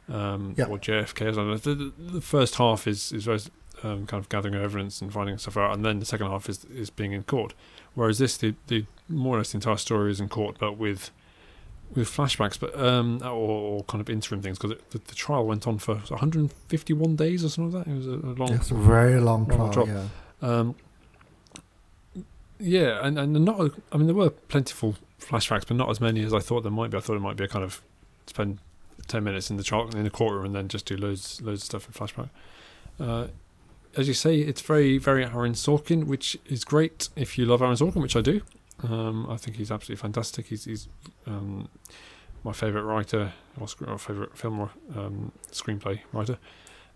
um, 0.09 0.53
Yeah. 0.57 0.65
or 0.65 0.77
JFK. 0.79 1.27
Or 1.27 1.33
something. 1.33 1.75
The, 1.77 1.91
the, 2.05 2.11
the 2.13 2.21
first 2.21 2.55
half 2.55 2.87
is 2.87 3.11
is 3.11 3.23
very, 3.25 3.39
um, 3.83 4.05
kind 4.07 4.19
of 4.21 4.29
gathering 4.29 4.55
evidence 4.55 4.99
and 5.01 5.11
finding 5.13 5.37
stuff 5.37 5.57
out, 5.57 5.73
and 5.75 5.85
then 5.85 5.99
the 5.99 6.05
second 6.05 6.27
half 6.27 6.49
is 6.49 6.65
is 6.65 6.89
being 6.89 7.11
in 7.13 7.23
court. 7.23 7.53
Whereas 7.95 8.17
this, 8.19 8.37
the, 8.37 8.55
the 8.67 8.85
more 9.09 9.35
or 9.35 9.37
less 9.39 9.51
the 9.51 9.57
entire 9.57 9.77
story 9.77 10.11
is 10.11 10.19
in 10.19 10.29
court, 10.29 10.57
but 10.59 10.77
with 10.77 11.11
with 11.95 12.09
flashbacks, 12.09 12.59
but 12.59 12.75
um, 12.79 13.19
or, 13.23 13.27
or 13.29 13.83
kind 13.83 14.01
of 14.01 14.09
interim 14.09 14.41
things 14.41 14.57
because 14.57 14.77
the, 14.89 14.97
the 14.97 15.13
trial 15.13 15.45
went 15.45 15.67
on 15.67 15.77
for 15.77 15.95
151 15.95 17.15
days 17.15 17.45
or 17.45 17.49
something 17.49 17.71
like 17.71 17.85
that. 17.85 17.91
It 17.91 17.95
was 17.95 18.07
a, 18.07 18.11
a 18.11 18.33
long, 18.33 18.53
It's 18.53 18.71
a 18.71 18.73
very 18.75 19.19
long 19.19 19.45
Long 19.47 19.71
trial. 19.71 19.87
Yeah. 19.87 20.05
um, 20.41 20.75
yeah, 22.59 22.99
and 23.05 23.17
and 23.19 23.33
not. 23.45 23.59
a- 23.59 23.71
I 23.91 23.97
mean, 23.97 24.07
there 24.07 24.15
were 24.15 24.29
plentiful 24.29 24.95
flashbacks, 25.19 25.67
but 25.67 25.75
not 25.77 25.89
as 25.89 25.99
many 26.01 26.23
as 26.23 26.33
I 26.33 26.39
thought 26.39 26.61
there 26.63 26.71
might 26.71 26.89
be. 26.91 26.97
I 26.97 27.01
thought 27.01 27.15
it 27.15 27.19
might 27.21 27.35
be 27.37 27.43
a 27.43 27.47
kind 27.47 27.63
of 27.63 27.81
spend 28.27 28.59
10 29.07 29.23
minutes 29.23 29.49
in 29.51 29.57
the 29.57 29.63
trial 29.63 29.89
in 29.95 30.03
the 30.03 30.09
courtroom 30.09 30.45
and 30.45 30.55
then 30.55 30.67
just 30.69 30.85
do 30.85 30.95
loads 30.95 31.41
loads 31.41 31.61
of 31.61 31.65
stuff 31.65 31.87
in 31.87 31.93
flashback. 31.93 32.29
Uh, 32.99 33.27
as 33.97 34.07
you 34.07 34.13
say, 34.13 34.37
it's 34.39 34.61
very 34.61 34.97
very 34.97 35.23
Aaron 35.25 35.53
Sorkin, 35.53 36.05
which 36.05 36.37
is 36.45 36.63
great 36.63 37.09
if 37.15 37.37
you 37.37 37.45
love 37.45 37.61
Aaron 37.61 37.75
Sorkin, 37.75 38.01
which 38.01 38.15
I 38.15 38.21
do. 38.21 38.41
Um, 38.83 39.27
I 39.29 39.37
think 39.37 39.57
he's 39.57 39.71
absolutely 39.71 40.01
fantastic. 40.01 40.47
He's, 40.47 40.65
he's 40.65 40.87
um, 41.27 41.69
my 42.43 42.51
favourite 42.53 42.83
writer 42.83 43.31
or, 43.59 43.67
sc- 43.67 43.87
or 43.87 43.97
favourite 43.97 44.35
film 44.37 44.59
or 44.59 44.71
um, 44.97 45.31
screenplay 45.51 45.99
writer, 46.11 46.37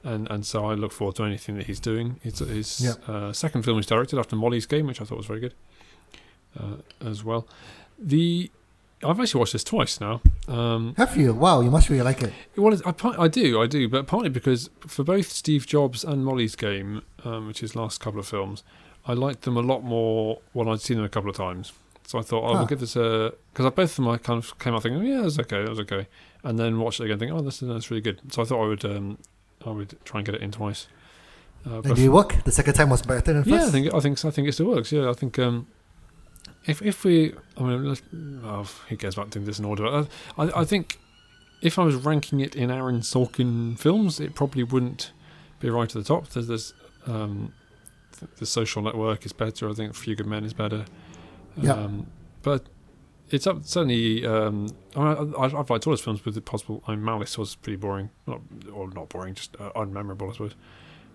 and 0.04 0.30
and 0.30 0.46
so 0.46 0.66
I 0.66 0.74
look 0.74 0.92
forward 0.92 1.16
to 1.18 1.24
anything 1.24 1.56
that 1.58 1.68
he's 1.68 1.80
doing. 1.80 2.20
It's 2.24 2.40
his 2.40 2.82
Yeah. 2.82 3.14
uh, 3.14 3.32
second 3.34 3.64
film 3.64 3.78
he's 3.78 3.86
directed 3.86 4.20
after 4.20 4.36
Molly's 4.36 4.66
Game, 4.66 4.88
which 4.88 5.00
I 5.02 5.06
thought 5.06 5.18
was 5.18 5.28
very 5.28 5.40
good 5.40 5.54
uh, 6.60 6.78
as 7.06 7.24
well. 7.24 7.48
The 8.00 8.52
I've 9.04 9.20
actually 9.20 9.40
watched 9.40 9.54
this 9.54 9.64
twice 9.64 10.00
now. 10.02 10.22
Um, 10.48 10.96
Have 10.98 11.16
you? 11.16 11.34
Wow, 11.34 11.62
you 11.62 11.70
must 11.70 11.90
really 11.90 12.02
like 12.04 12.24
it. 12.24 12.34
well, 12.56 12.74
I, 12.86 12.94
I 13.24 13.28
do, 13.28 13.62
I 13.62 13.68
do, 13.68 13.88
but 13.88 14.08
partly 14.08 14.30
because 14.30 14.70
for 14.88 15.04
both 15.04 15.30
Steve 15.30 15.68
Jobs 15.68 16.04
and 16.04 16.26
Molly's 16.26 16.56
Game, 16.56 17.04
um, 17.24 17.48
which 17.48 17.62
is 17.62 17.76
last 17.76 18.00
couple 18.00 18.20
of 18.20 18.28
films, 18.28 18.64
I 19.06 19.14
liked 19.14 19.44
them 19.44 19.56
a 19.56 19.62
lot 19.62 19.84
more 19.84 20.40
when 20.54 20.68
I'd 20.68 20.82
seen 20.82 20.98
them 20.98 21.06
a 21.06 21.10
couple 21.10 21.30
of 21.30 21.36
times. 21.36 21.74
So 22.08 22.18
I 22.20 22.22
thought, 22.24 22.44
oh, 22.44 22.48
Ah. 22.48 22.58
we'll 22.60 22.66
give 22.66 22.80
this 22.80 22.96
a 22.96 23.34
because 23.54 23.72
both 23.72 23.92
of 23.92 23.96
them 23.98 24.08
I 24.08 24.18
kind 24.18 24.38
of 24.44 24.58
came 24.60 24.74
out 24.74 24.82
thinking, 24.84 25.02
oh, 25.02 25.06
yeah, 25.06 25.22
that's 25.22 25.38
okay, 25.40 25.62
that 25.62 25.70
was 25.70 25.80
okay, 25.82 26.08
and 26.44 26.58
then 26.58 26.80
watched 26.80 27.00
it 27.00 27.04
again, 27.06 27.20
thinking, 27.20 27.38
oh, 27.38 27.42
this 27.42 27.62
is 27.62 27.68
that's 27.68 27.92
really 27.92 28.02
good. 28.02 28.20
So 28.32 28.42
I 28.42 28.46
thought 28.46 28.64
I 28.64 28.68
would 28.68 28.86
um, 28.86 29.18
I 29.66 29.70
would 29.72 29.98
try 30.06 30.20
and 30.22 30.26
get 30.26 30.34
it 30.36 30.42
in 30.42 30.52
twice. 30.52 30.88
Uh, 31.70 31.82
And 31.82 31.96
did 31.96 32.00
it 32.00 32.10
work? 32.10 32.44
The 32.46 32.52
second 32.52 32.74
time 32.76 32.90
was 32.90 33.02
better 33.02 33.22
than 33.34 33.44
the 33.44 33.50
yeah, 33.50 33.58
first? 33.58 33.70
I 33.70 33.72
think 33.72 33.94
I 33.94 34.00
think 34.00 34.26
I 34.26 34.30
think 34.32 34.48
it 34.48 34.54
still 34.54 34.68
works. 34.68 34.92
Yeah, 34.92 35.10
I 35.10 35.14
think 35.14 35.38
um, 35.38 35.68
if 36.68 36.82
if 36.82 37.04
we, 37.04 37.34
I 37.58 37.64
mean, 37.64 37.88
let's, 37.88 38.02
oh, 38.44 38.70
who 38.90 38.98
cares 38.98 39.16
about 39.16 39.30
doing 39.30 39.46
this 39.46 39.60
in 39.60 39.66
order? 39.66 39.86
I, 39.88 40.08
I 40.38 40.62
I 40.62 40.66
think 40.66 41.00
if 41.62 41.80
I 41.80 41.84
was 41.84 41.96
ranking 41.96 42.40
it 42.40 42.56
in 42.56 42.70
Aaron 42.70 43.00
Sorkin 43.00 43.80
films, 43.80 44.20
it 44.20 44.36
probably 44.36 44.64
wouldn't 44.64 45.12
be 45.60 45.70
right 45.70 45.90
at 45.90 45.94
the 45.94 46.04
top. 46.04 46.28
There's 46.30 46.48
this, 46.48 46.74
um, 47.08 47.54
the 48.38 48.46
Social 48.46 48.82
Network 48.82 49.26
is 49.26 49.34
better. 49.34 49.70
I 49.70 49.74
think 49.74 49.96
Few 49.96 50.16
Good 50.16 50.28
Men 50.28 50.44
is 50.44 50.54
better. 50.54 50.86
Yeah. 51.56 51.74
Um, 51.74 52.08
but 52.44 52.68
it's 53.30 53.48
up 53.48 53.66
certainly. 53.66 54.26
Um, 54.26 54.68
I 54.96 55.00
mean, 55.00 55.34
I, 55.38 55.46
I've 55.46 55.70
liked 55.70 55.88
all 55.88 55.94
his 55.94 56.02
films 56.02 56.24
with 56.24 56.38
it 56.38 56.46
possible. 56.46 56.84
I 56.88 56.92
mean, 56.92 57.04
Malice 57.04 57.38
was 57.38 57.56
pretty 57.56 57.78
boring, 57.78 58.12
not 58.28 58.42
or 58.72 58.90
not 58.92 59.10
boring, 59.10 59.34
just 59.34 59.56
uh, 59.60 59.72
unmemorable, 59.76 60.30
I 60.30 60.34
suppose. 60.34 60.56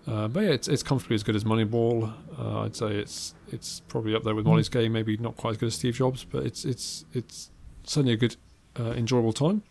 Uh, 0.05 0.27
but 0.27 0.41
yeah, 0.41 0.49
it's 0.49 0.67
it's 0.67 0.83
comfortably 0.83 1.15
as 1.15 1.23
good 1.23 1.35
as 1.35 1.43
Moneyball. 1.45 2.13
Uh, 2.37 2.61
I'd 2.61 2.75
say 2.75 2.95
it's 2.95 3.33
it's 3.51 3.79
probably 3.87 4.15
up 4.15 4.23
there 4.23 4.35
with 4.35 4.45
Mm. 4.45 4.49
Molly's 4.49 4.69
Game. 4.69 4.91
Maybe 4.93 5.15
not 5.17 5.37
quite 5.37 5.51
as 5.51 5.57
good 5.57 5.67
as 5.67 5.75
Steve 5.75 5.95
Jobs, 5.95 6.25
but 6.25 6.45
it's 6.45 6.65
it's 6.65 7.05
it's 7.13 7.49
certainly 7.85 8.13
a 8.13 8.17
good, 8.17 8.35
uh, 8.79 8.91
enjoyable 8.91 9.33
time. 9.33 9.61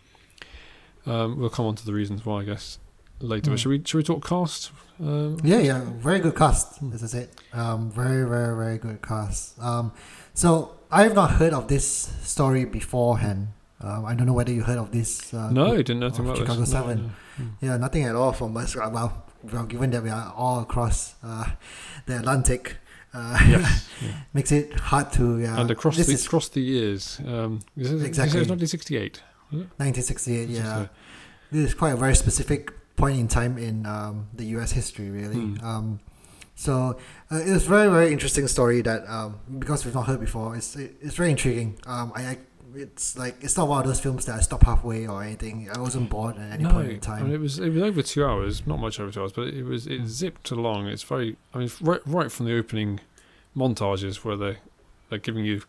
Um, 1.07 1.39
we'll 1.39 1.51
come 1.51 1.67
on 1.67 1.75
to 1.77 1.85
the 1.87 1.93
reasons 1.93 2.25
why, 2.25 2.41
I 2.41 2.45
guess, 2.45 2.79
later. 3.21 3.51
But 3.51 3.57
Mm. 3.57 3.61
should 3.61 3.69
we 3.71 3.83
should 3.85 3.97
we 3.99 4.03
talk 4.05 4.27
cast? 4.27 4.71
Um, 5.01 5.37
Yeah, 5.43 5.59
yeah, 5.59 5.81
very 5.99 6.21
good 6.21 6.37
cast, 6.37 6.79
Hmm. 6.79 6.93
as 6.93 7.03
I 7.03 7.07
said. 7.09 7.29
Um, 7.53 7.91
very, 7.91 8.27
very, 8.29 8.55
very 8.57 8.79
good 8.79 9.03
cast. 9.03 9.59
Um, 9.61 9.93
so 10.35 10.73
I 10.91 11.03
have 11.03 11.15
not 11.15 11.33
heard 11.33 11.53
of 11.53 11.67
this 11.69 11.85
story 12.23 12.65
beforehand. 12.65 13.49
Um, 13.81 14.05
I 14.07 14.15
don't 14.15 14.27
know 14.27 14.33
whether 14.33 14.53
you 14.53 14.63
heard 14.63 14.79
of 14.79 14.93
this. 14.93 15.35
Uh, 15.35 15.51
No, 15.51 15.73
I 15.73 15.77
didn't 15.79 15.99
know 16.01 16.07
anything 16.07 16.21
of 16.27 16.31
about 16.31 16.39
Chicago 16.39 16.61
this. 16.61 16.73
No, 16.73 16.81
Seven. 16.81 17.13
no. 17.39 17.45
Mm. 17.45 17.51
Yeah, 17.61 17.77
nothing 17.79 18.05
at 18.05 18.15
all 18.15 18.33
from 18.33 18.57
us. 18.57 18.77
Well, 18.77 19.25
well, 19.53 19.65
given 19.65 19.91
that 19.91 20.03
we 20.03 20.11
are 20.11 20.33
all 20.37 20.61
across 20.61 21.15
uh, 21.23 21.47
the 22.07 22.19
Atlantic. 22.19 22.77
Uh, 23.15 23.39
Yes, 23.47 23.89
yeah. 24.03 24.09
makes 24.33 24.51
it 24.53 24.73
hard 24.73 25.13
to 25.13 25.39
yeah. 25.39 25.61
and 25.61 25.71
across 25.71 25.99
this 25.99 26.07
the 26.07 26.15
is 26.15 26.25
across 26.25 26.49
the 26.49 26.63
years. 26.63 27.21
Um, 27.27 27.61
is 27.77 27.93
it, 27.93 28.07
Exactly. 28.07 28.41
It's 28.41 28.49
1968. 28.49 29.21
1968. 29.51 30.49
Yeah, 30.49 30.87
this 31.51 31.69
is 31.69 31.75
quite 31.75 31.93
a 31.93 31.97
very 31.97 32.15
specific 32.17 32.73
point 32.97 33.19
in 33.19 33.29
time 33.29 33.59
in 33.59 33.85
um, 33.85 34.29
the 34.33 34.45
U.S. 34.57 34.73
history, 34.73 35.11
really. 35.11 35.37
Hmm. 35.37 35.65
Um, 35.67 36.01
so 36.55 36.99
uh, 37.31 37.37
it 37.37 37.51
was 37.53 37.67
a 37.67 37.69
very 37.69 37.89
very 37.89 38.13
interesting 38.13 38.47
story 38.49 38.83
that 38.83 39.07
um, 39.09 39.41
because 39.59 39.85
we've 39.85 39.95
not 39.95 40.07
heard 40.07 40.21
before, 40.21 40.57
it's 40.57 40.77
it, 40.77 40.97
it's 41.03 41.17
very 41.17 41.31
intriguing. 41.31 41.79
Um, 41.87 42.13
I, 42.15 42.23
I 42.23 42.39
it's 42.75 43.17
like 43.19 43.37
it's 43.43 43.57
not 43.57 43.69
one 43.69 43.81
of 43.81 43.87
those 43.87 44.01
films 44.01 44.27
that 44.27 44.37
I 44.37 44.41
stopped 44.41 44.65
halfway 44.65 45.07
or 45.07 45.23
anything. 45.23 45.69
I 45.75 45.79
wasn't 45.81 46.11
bored 46.11 46.37
at 46.37 46.53
any 46.53 46.65
no, 46.65 46.71
point 46.71 46.89
in 46.91 46.97
I 46.97 46.99
time. 46.99 47.25
mean, 47.25 47.35
it 47.35 47.41
was 47.41 47.59
it 47.59 47.71
was 47.71 47.83
over 47.83 48.03
two 48.03 48.25
hours, 48.25 48.67
not 48.67 48.79
much 48.79 48.99
over 49.01 49.11
two 49.11 49.21
hours, 49.23 49.33
but 49.33 49.49
it 49.49 49.65
was 49.65 49.87
it 49.87 50.07
zipped 50.07 50.51
along. 50.51 50.87
It's 50.89 51.03
very, 51.03 51.37
I 51.55 51.59
mean, 51.59 51.71
right, 51.81 52.01
right 52.07 52.31
from 52.33 52.47
the 52.47 52.57
opening 52.57 53.01
montages 53.57 54.17
where 54.25 54.37
they 54.37 54.57
they're 55.11 55.19
giving 55.19 55.45
you, 55.45 55.63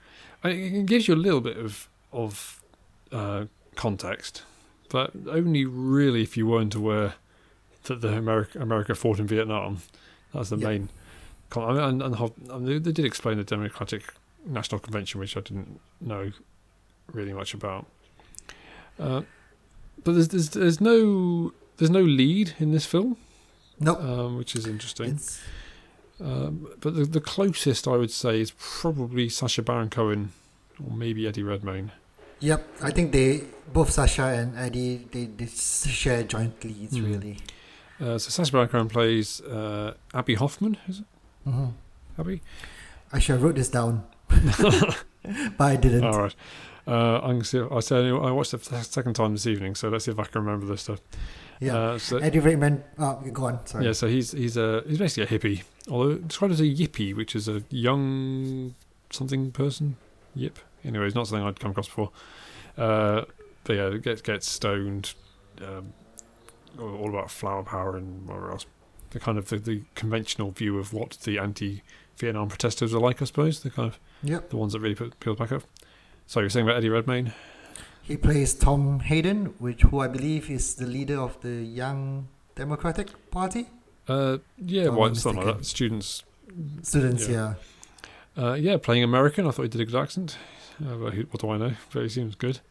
I 0.43 0.49
mean, 0.49 0.75
it 0.75 0.85
gives 0.85 1.07
you 1.07 1.13
a 1.13 1.17
little 1.17 1.41
bit 1.41 1.57
of 1.57 1.87
of 2.11 2.61
uh, 3.11 3.45
context, 3.75 4.43
but 4.89 5.11
only 5.29 5.65
really 5.65 6.21
if 6.23 6.37
you 6.37 6.47
weren't 6.47 6.75
aware 6.75 7.15
that 7.85 8.01
the 8.01 8.15
America 8.15 8.59
America 8.59 8.95
fought 8.95 9.19
in 9.19 9.27
Vietnam. 9.27 9.79
That's 10.33 10.49
the 10.49 10.57
Yeah. 10.57 10.67
main. 10.67 10.89
Con- 11.49 11.69
I 11.69 11.73
mean, 11.73 11.83
and, 11.83 12.01
and 12.01 12.15
how, 12.15 12.33
I 12.51 12.57
mean, 12.57 12.65
they, 12.65 12.77
they 12.79 12.91
did 12.91 13.05
explain 13.05 13.37
the 13.37 13.43
Democratic 13.43 14.03
National 14.47 14.79
Convention, 14.79 15.19
which 15.19 15.37
I 15.37 15.41
didn't 15.41 15.79
know 16.01 16.31
really 17.11 17.33
much 17.33 17.53
about. 17.53 17.85
Uh, 18.99 19.21
but 20.03 20.13
there's, 20.13 20.27
there's 20.29 20.49
there's 20.51 20.81
no 20.81 21.53
there's 21.77 21.89
no 21.89 22.01
lead 22.01 22.53
in 22.59 22.71
this 22.71 22.85
film, 22.85 23.17
nope. 23.79 23.99
um, 24.01 24.37
which 24.37 24.55
is 24.55 24.67
interesting. 24.67 25.19
Um, 26.21 26.67
but 26.79 26.95
the, 26.95 27.05
the 27.05 27.19
closest 27.21 27.87
I 27.87 27.97
would 27.97 28.11
say 28.11 28.39
is 28.39 28.51
probably 28.57 29.29
Sacha 29.29 29.61
Baron 29.61 29.89
Cohen, 29.89 30.31
or 30.83 30.95
maybe 30.95 31.27
Eddie 31.27 31.43
Redmayne. 31.43 31.91
Yep, 32.39 32.67
I 32.81 32.91
think 32.91 33.11
they 33.11 33.43
both 33.71 33.89
Sacha 33.91 34.23
and 34.23 34.57
Eddie 34.57 35.07
they, 35.11 35.25
they 35.25 35.47
share 35.47 36.23
joint 36.23 36.63
leads 36.63 36.97
Hmm. 36.97 37.05
really. 37.05 37.37
Uh, 37.99 38.17
so 38.17 38.29
Sacha 38.29 38.51
Baron 38.51 38.67
Cohen 38.67 38.89
plays 38.89 39.41
uh, 39.41 39.93
Abbie 40.13 40.35
Hoffman. 40.35 40.77
Is 40.87 40.99
it 40.99 41.05
hmm 41.45 41.67
Abbie? 42.19 42.41
I 43.11 43.19
should 43.19 43.33
have 43.33 43.43
wrote 43.43 43.55
this 43.55 43.69
down, 43.69 44.03
but 44.29 44.95
I 45.59 45.75
didn't. 45.77 46.03
All 46.03 46.19
right. 46.23 46.35
Uh, 46.87 47.19
I'm 47.19 47.31
gonna 47.35 47.43
see. 47.45 47.59
If, 47.59 47.71
I 47.71 47.79
said 47.79 48.05
I 48.05 48.31
watched 48.31 48.53
it 48.53 48.61
the 48.63 48.81
second 48.83 49.13
time 49.13 49.31
this 49.33 49.47
evening, 49.47 49.75
so 49.75 49.89
let's 49.89 50.05
see 50.05 50.11
if 50.11 50.19
I 50.19 50.23
can 50.25 50.43
remember 50.43 50.65
this 50.65 50.81
stuff. 50.81 50.99
Yeah, 51.59 51.77
Uh, 51.77 51.97
so, 51.97 52.17
Eddie 52.17 52.39
Redmayne. 52.39 52.83
Oh, 52.99 53.21
go 53.31 53.45
on. 53.45 53.65
Sorry. 53.65 53.85
yeah. 53.85 53.93
So 53.93 54.07
he's 54.07 54.31
he's 54.33 54.57
a 54.57 54.83
he's 54.87 54.97
basically 54.99 55.35
a 55.35 55.39
hippie, 55.39 55.63
although 55.89 56.15
described 56.15 56.53
as 56.53 56.59
a 56.59 56.63
yippie, 56.65 57.15
which 57.15 57.35
is 57.35 57.47
a 57.47 57.63
young 57.69 58.75
something 59.11 59.51
person. 59.51 59.95
Yip. 60.35 60.59
Anyway, 60.83 61.05
it's 61.05 61.15
not 61.15 61.27
something 61.27 61.45
I'd 61.47 61.59
come 61.59 61.71
across 61.71 61.87
before. 61.87 62.11
Uh, 62.77 63.21
but 63.63 63.75
yeah, 63.77 63.89
gets 63.97 64.21
gets 64.21 64.49
stoned. 64.49 65.13
Um, 65.61 65.93
all 66.79 66.95
all 66.97 67.09
about 67.09 67.31
flower 67.31 67.63
power 67.63 67.95
and 67.95 68.27
whatever 68.27 68.51
else. 68.51 68.65
The 69.11 69.19
kind 69.19 69.37
of 69.37 69.47
the, 69.49 69.57
the 69.57 69.81
conventional 69.95 70.51
view 70.51 70.79
of 70.79 70.91
what 70.91 71.11
the 71.23 71.37
anti-Vietnam 71.37 72.47
protesters 72.49 72.93
are 72.95 72.99
like, 72.99 73.21
I 73.21 73.25
suppose. 73.25 73.61
The 73.61 73.69
kind 73.69 73.87
of 73.89 73.99
Yep. 74.23 74.49
the 74.49 74.57
ones 74.57 74.73
that 74.73 74.79
really 74.79 74.95
put 74.95 75.19
people 75.19 75.35
back 75.35 75.51
up. 75.51 75.63
So 76.33 76.39
you're 76.39 76.49
saying 76.49 76.65
about 76.65 76.77
Eddie 76.77 76.89
Redmayne? 76.89 77.31
He 78.01 78.17
plays 78.17 78.55
Tom 78.55 79.01
Hayden, 79.01 79.53
which 79.59 79.83
who 79.83 79.99
I 79.99 80.07
believe 80.07 80.49
is 80.49 80.73
the 80.73 80.87
leader 80.87 81.19
of 81.19 81.39
the 81.41 81.61
Young 81.63 82.27
Democratic 82.55 83.29
Party. 83.29 83.67
Uh, 84.07 84.39
yeah, 84.57 84.85
Oh, 84.85 84.97
well, 84.97 85.13
something 85.13 85.45
like 85.45 85.57
that. 85.57 85.63
Students, 85.63 86.23
Students, 86.81 87.27
Yeah. 87.27 87.53
yeah. 88.35 88.43
uh, 88.43 88.53
yeah, 88.55 88.77
playing 88.77 89.03
American. 89.03 89.45
I 89.45 89.51
thought 89.51 89.61
he 89.61 89.67
did 89.67 89.81
a 89.81 89.85
good 89.85 89.95
accent. 90.01 90.39
Uh, 90.83 90.95
but 90.95 91.13
what 91.13 91.39
do 91.39 91.51
I 91.51 91.57
know? 91.57 91.73
But 91.93 92.01
he 92.01 92.09
seems 92.09 92.33
good. 92.33 92.61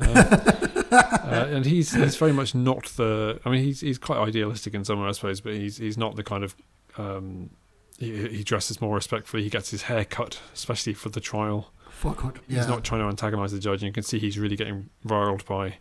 Uh, 0.00 0.06
uh, 0.92 1.46
and 1.50 1.66
he's 1.66 1.92
he's 1.92 2.14
very 2.14 2.32
much 2.32 2.54
not 2.54 2.84
the. 2.90 3.40
I 3.44 3.50
mean, 3.50 3.64
he's 3.64 3.80
he's 3.80 3.98
quite 3.98 4.18
idealistic 4.18 4.72
in 4.72 4.84
some 4.84 5.02
way, 5.02 5.08
I 5.08 5.12
suppose, 5.12 5.40
but 5.40 5.54
he's 5.54 5.78
he's 5.78 5.98
not 5.98 6.14
the 6.14 6.22
kind 6.22 6.44
of. 6.44 6.54
Um, 6.96 7.50
he, 7.98 8.28
he 8.28 8.44
dresses 8.44 8.80
more 8.80 8.94
respectfully. 8.94 9.42
He 9.42 9.50
gets 9.50 9.72
his 9.72 9.82
hair 9.82 10.04
cut, 10.04 10.38
especially 10.54 10.94
for 10.94 11.08
the 11.08 11.18
trial. 11.18 11.72
Fuck 12.00 12.16
God. 12.22 12.40
Yeah. 12.48 12.56
He's 12.60 12.66
not 12.68 12.82
trying 12.82 13.02
to 13.02 13.08
antagonize 13.08 13.52
the 13.52 13.58
judge, 13.58 13.82
and 13.82 13.88
you 13.88 13.92
can 13.92 14.02
see 14.02 14.18
he's 14.18 14.38
really 14.38 14.56
getting 14.56 14.88
riled 15.04 15.44
by 15.44 15.74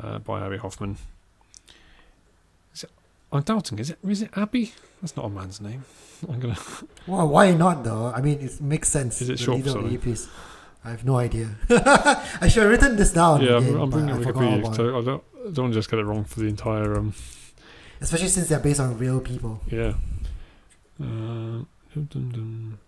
uh, 0.00 0.20
by 0.20 0.46
Abbie 0.46 0.58
Hoffman. 0.58 0.96
Is 2.72 2.84
it, 2.84 2.90
I'm 3.32 3.42
doubting. 3.42 3.80
Is 3.80 3.90
it 3.90 3.98
is 4.06 4.22
it 4.22 4.30
Abbie? 4.36 4.72
That's 5.02 5.16
not 5.16 5.24
a 5.26 5.28
man's 5.28 5.60
name. 5.60 5.84
I'm 6.28 6.38
gonna. 6.38 6.56
well, 7.08 7.26
why 7.26 7.50
not 7.52 7.82
though? 7.82 8.12
I 8.14 8.20
mean, 8.20 8.38
it 8.40 8.60
makes 8.60 8.88
sense. 8.90 9.20
Is 9.20 9.28
it 9.28 9.40
short 9.40 9.56
leader 9.56 9.72
for 9.72 9.78
of 9.78 9.84
the 9.90 9.90
something? 9.96 10.12
EPs. 10.12 10.28
I 10.84 10.90
have 10.90 11.04
no 11.04 11.16
idea. 11.16 11.48
I 12.40 12.46
should 12.48 12.62
have 12.62 12.70
written 12.70 12.94
this 12.96 13.12
down. 13.12 13.40
yeah, 13.42 13.56
I'm, 13.56 13.64
again, 13.66 13.74
I'm 13.80 13.90
but 14.22 14.34
bringing 14.34 14.60
Wikipedia. 14.60 14.60
about. 14.60 14.76
So 14.76 14.98
I 14.98 15.02
don't, 15.02 15.24
I 15.48 15.50
don't 15.50 15.72
just 15.72 15.90
get 15.90 15.98
it 15.98 16.04
wrong 16.04 16.22
for 16.24 16.38
the 16.38 16.46
entire. 16.46 16.96
Um, 16.96 17.12
Especially 18.00 18.28
since 18.28 18.48
they're 18.48 18.60
based 18.60 18.78
on 18.78 18.96
real 18.98 19.18
people. 19.20 19.60
yeah. 19.66 19.94
Uh, 21.00 21.64
dum, 21.92 22.04
dum, 22.08 22.30
dum. 22.32 22.78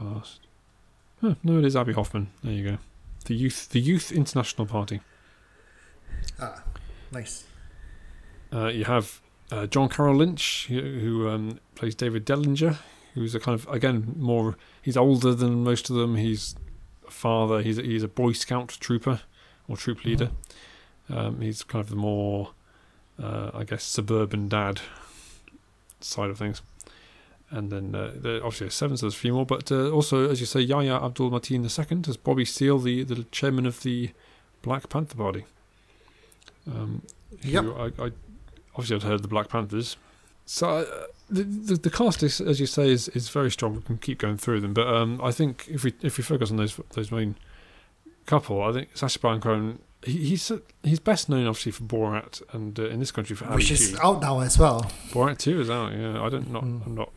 Huh, 0.00 1.34
no, 1.42 1.58
it 1.58 1.64
is 1.64 1.76
Abbie 1.76 1.92
Hoffman. 1.92 2.28
There 2.42 2.52
you 2.52 2.70
go. 2.70 2.78
The 3.26 3.34
youth, 3.34 3.68
the 3.68 3.80
Youth 3.80 4.10
International 4.10 4.66
Party. 4.66 5.00
Ah, 6.40 6.62
nice. 7.12 7.44
Uh, 8.52 8.68
you 8.68 8.84
have 8.84 9.20
uh, 9.52 9.66
John 9.66 9.88
Carroll 9.88 10.16
Lynch, 10.16 10.66
who, 10.68 10.80
who 10.80 11.28
um, 11.28 11.60
plays 11.74 11.94
David 11.94 12.24
Dellinger, 12.24 12.78
who's 13.14 13.34
a 13.34 13.40
kind 13.40 13.54
of 13.54 13.68
again 13.68 14.14
more. 14.16 14.56
He's 14.80 14.96
older 14.96 15.34
than 15.34 15.62
most 15.62 15.90
of 15.90 15.96
them. 15.96 16.16
He's 16.16 16.56
a 17.06 17.10
father. 17.10 17.60
He's 17.60 17.78
a, 17.78 17.82
he's 17.82 18.02
a 18.02 18.08
Boy 18.08 18.32
Scout 18.32 18.76
trooper 18.80 19.20
or 19.68 19.76
troop 19.76 20.04
leader. 20.04 20.30
Um, 21.10 21.40
he's 21.40 21.62
kind 21.62 21.82
of 21.82 21.90
the 21.90 21.96
more, 21.96 22.52
uh, 23.22 23.50
I 23.52 23.64
guess, 23.64 23.84
suburban 23.84 24.48
dad 24.48 24.80
side 26.00 26.30
of 26.30 26.38
things. 26.38 26.62
And 27.52 27.70
then 27.70 27.94
uh, 27.94 28.12
there, 28.14 28.36
obviously 28.36 28.66
there's 28.66 28.74
seven, 28.74 28.96
so 28.96 29.06
there's 29.06 29.14
a 29.14 29.18
few 29.18 29.32
more. 29.32 29.44
But 29.46 29.72
uh, 29.72 29.90
also, 29.90 30.30
as 30.30 30.38
you 30.40 30.46
say, 30.46 30.60
Yahya 30.60 30.94
Abdul 31.02 31.30
Mateen 31.30 31.62
II 31.64 32.02
as 32.08 32.16
Bobby 32.16 32.44
Seale, 32.44 32.78
the, 32.78 33.02
the 33.02 33.24
chairman 33.32 33.66
of 33.66 33.82
the 33.82 34.10
Black 34.62 34.88
Panther 34.88 35.16
Party. 35.16 35.44
Um, 36.70 37.02
Yep. 37.42 37.64
I, 37.64 37.84
I 38.04 38.10
obviously 38.74 38.96
I'd 38.96 39.02
heard 39.04 39.14
of 39.14 39.22
the 39.22 39.28
Black 39.28 39.48
Panthers. 39.48 39.96
So 40.44 40.68
uh, 40.68 40.84
the, 41.30 41.44
the 41.44 41.74
the 41.76 41.90
cast 41.90 42.22
is, 42.24 42.40
as 42.40 42.58
you 42.58 42.66
say, 42.66 42.90
is, 42.90 43.08
is 43.08 43.28
very 43.28 43.50
strong. 43.52 43.76
We 43.76 43.82
can 43.82 43.98
keep 43.98 44.18
going 44.18 44.36
through 44.36 44.60
them, 44.60 44.74
but 44.74 44.88
um, 44.88 45.20
I 45.22 45.30
think 45.30 45.66
if 45.70 45.84
we 45.84 45.92
if 46.02 46.18
we 46.18 46.24
focus 46.24 46.50
on 46.50 46.56
those 46.56 46.78
those 46.94 47.12
main 47.12 47.36
couple, 48.26 48.60
I 48.62 48.72
think 48.72 48.96
Sacha 48.96 49.18
Baron 49.20 49.40
Cohen. 49.40 49.78
He, 50.02 50.12
he's 50.30 50.50
he's 50.82 50.98
best 50.98 51.28
known 51.28 51.46
obviously 51.46 51.72
for 51.72 51.84
Borat, 51.84 52.42
and 52.52 52.78
uh, 52.80 52.88
in 52.88 52.98
this 52.98 53.12
country 53.12 53.36
for 53.36 53.44
Ali 53.46 53.56
Which 53.56 53.70
is 53.70 53.92
G. 53.92 53.96
out 54.02 54.20
now 54.20 54.40
as 54.40 54.58
well. 54.58 54.90
Borat 55.10 55.38
Two 55.38 55.60
is 55.60 55.70
out. 55.70 55.92
Yeah, 55.92 56.20
I 56.20 56.28
don't 56.28 56.50
not 56.50 56.64
Mm. 56.64 56.84
I'm 56.86 56.94
not 56.96 57.10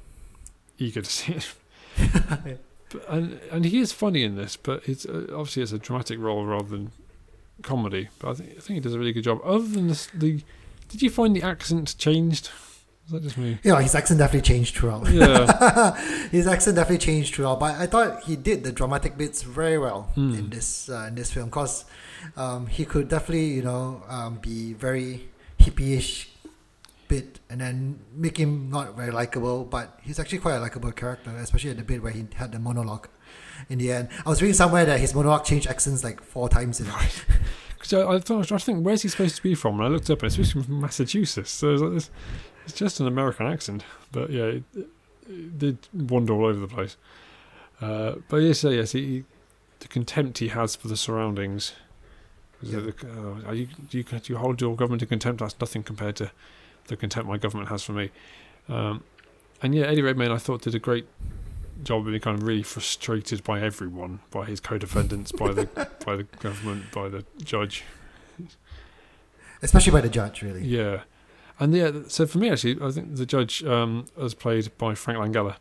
eager 0.84 1.01
to 1.01 1.09
see 1.09 1.34
it. 1.34 2.59
But, 2.89 3.09
and 3.09 3.39
and 3.51 3.65
he 3.65 3.79
is 3.79 3.91
funny 3.91 4.23
in 4.23 4.36
this, 4.36 4.55
but 4.55 4.88
it's 4.88 5.05
uh, 5.05 5.25
obviously 5.31 5.63
it's 5.63 5.71
a 5.71 5.79
dramatic 5.79 6.19
role 6.19 6.45
rather 6.45 6.67
than 6.69 6.91
comedy. 7.63 8.09
But 8.19 8.29
I 8.29 8.34
think 8.36 8.49
I 8.51 8.59
think 8.61 8.75
he 8.75 8.79
does 8.79 8.93
a 8.93 8.99
really 8.99 9.13
good 9.13 9.23
job. 9.23 9.39
Other 9.43 9.65
than 9.67 9.88
this, 9.88 10.07
the 10.13 10.41
did 10.89 11.01
you 11.01 11.09
find 11.09 11.36
the 11.36 11.41
accent 11.41 11.95
changed? 11.97 12.49
Is 13.07 13.11
that 13.11 13.23
just 13.23 13.38
me? 13.38 13.57
Yeah, 13.63 13.81
his 13.81 13.95
accent 13.95 14.19
definitely 14.19 14.47
changed 14.47 14.75
throughout. 14.77 15.09
Yeah. 15.11 15.97
his 16.31 16.47
accent 16.47 16.75
definitely 16.77 16.99
changed 17.05 17.36
throughout, 17.36 17.59
but 17.59 17.75
I 17.75 17.86
thought 17.86 18.23
he 18.23 18.36
did 18.38 18.63
the 18.63 18.71
dramatic 18.71 19.17
bits 19.17 19.41
very 19.41 19.77
well 19.77 20.03
Hmm. 20.15 20.34
in 20.36 20.49
this 20.49 20.88
uh, 20.89 21.05
in 21.09 21.15
this 21.15 21.31
film 21.31 21.47
because 21.49 21.86
um, 22.38 22.67
he 22.67 22.86
could 22.86 23.09
definitely 23.09 23.47
you 23.55 23.63
know 23.63 24.03
um, 24.07 24.36
be 24.41 24.73
very 24.73 25.27
hippie-ish 25.59 26.29
bit 27.14 27.39
and 27.49 27.57
then 27.64 27.99
make 28.26 28.38
him 28.43 28.70
not 28.70 28.95
very 28.95 29.11
likable, 29.11 29.57
but 29.76 29.88
he's 30.05 30.20
actually 30.20 30.39
quite 30.45 30.55
a 30.55 30.59
likable 30.59 30.91
character, 30.91 31.30
especially 31.38 31.72
at 31.72 31.78
the 31.78 31.84
bit 31.91 32.01
where 32.03 32.11
he 32.20 32.24
had 32.41 32.51
the 32.51 32.59
monologue. 32.59 33.07
In 33.70 33.78
the 33.80 33.91
end, 33.97 34.05
I 34.26 34.30
was 34.30 34.41
reading 34.41 34.55
somewhere 34.64 34.86
that 34.86 34.99
his 34.99 35.14
monologue 35.14 35.45
changed 35.45 35.68
accents 35.68 36.03
like 36.03 36.20
four 36.34 36.47
times 36.49 36.80
in 36.82 36.88
it. 36.88 37.26
Because 37.78 37.93
I, 37.93 38.14
I 38.14 38.20
thought 38.20 38.51
I 38.51 38.57
think, 38.57 38.86
where's 38.86 39.01
he 39.03 39.09
supposed 39.09 39.36
to 39.36 39.43
be 39.43 39.55
from? 39.55 39.74
And 39.80 39.86
I 39.88 39.89
looked 39.89 40.09
up, 40.09 40.20
and 40.22 40.28
it's 40.28 40.36
supposed 40.36 40.51
to 40.53 40.57
be 40.59 40.64
from 40.66 40.82
Massachusetts. 40.82 41.51
So 41.51 41.74
it's, 41.74 41.82
like 41.82 41.93
this, 41.93 42.09
it's 42.66 42.74
just 42.74 42.99
an 42.99 43.07
American 43.07 43.45
accent, 43.47 43.84
but 44.11 44.30
yeah, 44.30 44.43
it, 44.57 44.64
it 45.30 45.59
did 45.59 45.78
wander 45.93 46.34
all 46.34 46.45
over 46.45 46.59
the 46.59 46.74
place. 46.78 46.97
Uh, 47.82 48.16
but 48.30 48.38
yes, 48.38 48.59
so 48.59 48.70
yes, 48.70 48.91
he, 48.93 49.01
he- 49.05 49.24
the 49.80 49.88
contempt 49.89 50.38
he 50.38 50.47
has 50.47 50.76
for 50.78 50.88
the 50.88 50.95
surroundings. 50.95 51.74
Uh, 52.66 52.91
are 53.45 53.53
you, 53.53 53.68
do 53.89 53.97
you 53.97 54.03
do 54.05 54.20
you 54.32 54.38
hold 54.38 54.61
your 54.61 54.74
government 54.78 55.01
in 55.01 55.09
contempt? 55.09 55.41
That's 55.41 55.59
nothing 55.59 55.84
compared 55.84 56.16
to 56.22 56.32
the 56.88 56.95
contempt 56.97 57.29
my 57.29 57.38
government 57.38 57.69
has 57.69 57.84
for 57.84 57.93
me. 57.93 58.11
Um, 58.69 59.03
and 59.61 59.73
yeah, 59.73 59.86
Eddie 59.86 60.01
Redmayne, 60.01 60.31
I 60.31 60.38
thought 60.38 60.61
did 60.61 60.75
a 60.75 60.79
great 60.79 61.07
job 61.84 62.01
of 62.01 62.05
being 62.07 62.19
kind 62.19 62.38
of 62.38 62.43
really 62.43 62.63
frustrated 62.63 63.43
by 63.43 63.61
everyone, 63.61 64.19
by 64.31 64.45
his 64.45 64.59
co-defendants, 64.59 65.31
by 65.31 65.53
the 65.53 65.65
by 66.05 66.15
the 66.15 66.23
government, 66.23 66.91
by 66.91 67.09
the 67.09 67.25
judge. 67.43 67.84
Especially 69.61 69.91
by 69.91 70.01
the 70.01 70.09
judge, 70.09 70.41
really. 70.41 70.65
Yeah, 70.65 71.03
And 71.57 71.73
yeah, 71.73 71.91
so 72.07 72.27
for 72.27 72.38
me 72.38 72.49
actually, 72.49 72.77
I 72.81 72.91
think 72.91 73.15
the 73.15 73.25
judge 73.25 73.63
um, 73.63 74.05
was 74.17 74.34
played 74.34 74.77
by 74.77 74.95
Frank 74.95 75.19
Langella. 75.19 75.55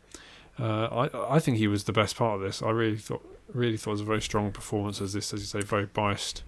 Uh, 0.59 1.07
I 1.07 1.35
I 1.35 1.39
think 1.39 1.57
he 1.57 1.67
was 1.67 1.85
the 1.85 1.93
best 1.93 2.15
part 2.17 2.35
of 2.35 2.41
this. 2.41 2.61
I 2.61 2.69
really 2.69 2.97
thought 2.97 3.25
really 3.53 3.77
thought 3.77 3.91
it 3.91 3.93
was 3.93 4.01
a 4.01 4.05
very 4.05 4.21
strong 4.21 4.51
performance 4.51 5.01
as 5.01 5.13
this, 5.13 5.33
as 5.33 5.39
you 5.41 5.45
say, 5.45 5.61
very 5.61 5.85
biased 5.85 6.43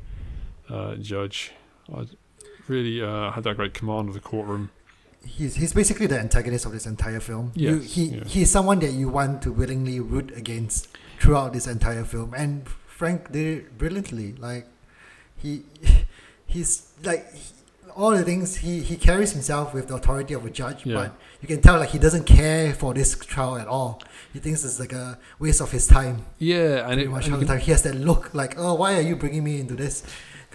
uh, 0.69 0.95
judge. 0.95 1.53
I 1.93 2.05
really 2.67 3.01
uh, 3.01 3.31
had 3.31 3.43
that 3.43 3.55
great 3.55 3.73
command 3.73 4.07
of 4.09 4.13
the 4.13 4.19
courtroom. 4.19 4.71
He's 5.25 5.55
he's 5.55 5.73
basically 5.73 6.05
the 6.07 6.19
antagonist 6.19 6.65
of 6.65 6.71
this 6.71 6.85
entire 6.85 7.19
film. 7.19 7.51
You, 7.55 7.79
he 7.79 8.05
yeah. 8.05 8.23
he's 8.25 8.51
someone 8.51 8.79
that 8.79 8.91
you 8.91 9.09
want 9.09 9.41
to 9.43 9.51
willingly 9.51 9.99
root 9.99 10.31
against 10.35 10.87
throughout 11.19 11.53
this 11.53 11.65
entire 11.67 12.03
film, 12.03 12.33
and 12.35 12.67
Frank 12.85 13.31
did 13.31 13.45
it 13.57 13.77
brilliantly. 13.77 14.33
Like 14.33 14.67
he 15.37 15.63
he's 16.45 16.91
like 17.03 17.33
he- 17.33 17.53
all 17.95 18.11
the 18.11 18.23
things 18.23 18.57
he 18.57 18.81
he 18.81 18.97
carries 18.97 19.31
himself 19.31 19.73
with 19.73 19.87
the 19.87 19.95
authority 19.95 20.33
of 20.33 20.45
a 20.45 20.49
judge, 20.49 20.85
Yeah. 20.85 20.95
but 20.95 21.15
you 21.41 21.47
can 21.47 21.61
tell 21.61 21.79
like 21.79 21.89
he 21.89 21.97
doesn't 21.97 22.25
care 22.25 22.73
for 22.73 22.93
this 22.93 23.17
trial 23.17 23.57
at 23.57 23.67
all. 23.67 24.01
He 24.33 24.39
thinks 24.39 24.63
it's 24.65 24.79
like 24.79 24.91
a 24.93 25.17
waste 25.39 25.61
of 25.61 25.71
his 25.71 25.87
time. 25.87 26.25
Yeah, 26.37 26.87
and 26.89 26.99
it, 26.99 27.09
much 27.09 27.25
and 27.25 27.33
all 27.33 27.39
the 27.39 27.45
time. 27.47 27.59
He 27.59 27.71
has 27.71 27.83
that 27.83 27.95
look 27.95 28.33
like, 28.33 28.55
oh, 28.57 28.73
why 28.75 28.95
are 28.97 29.01
you 29.01 29.15
bringing 29.15 29.43
me 29.45 29.59
into 29.61 29.75
this 29.75 30.03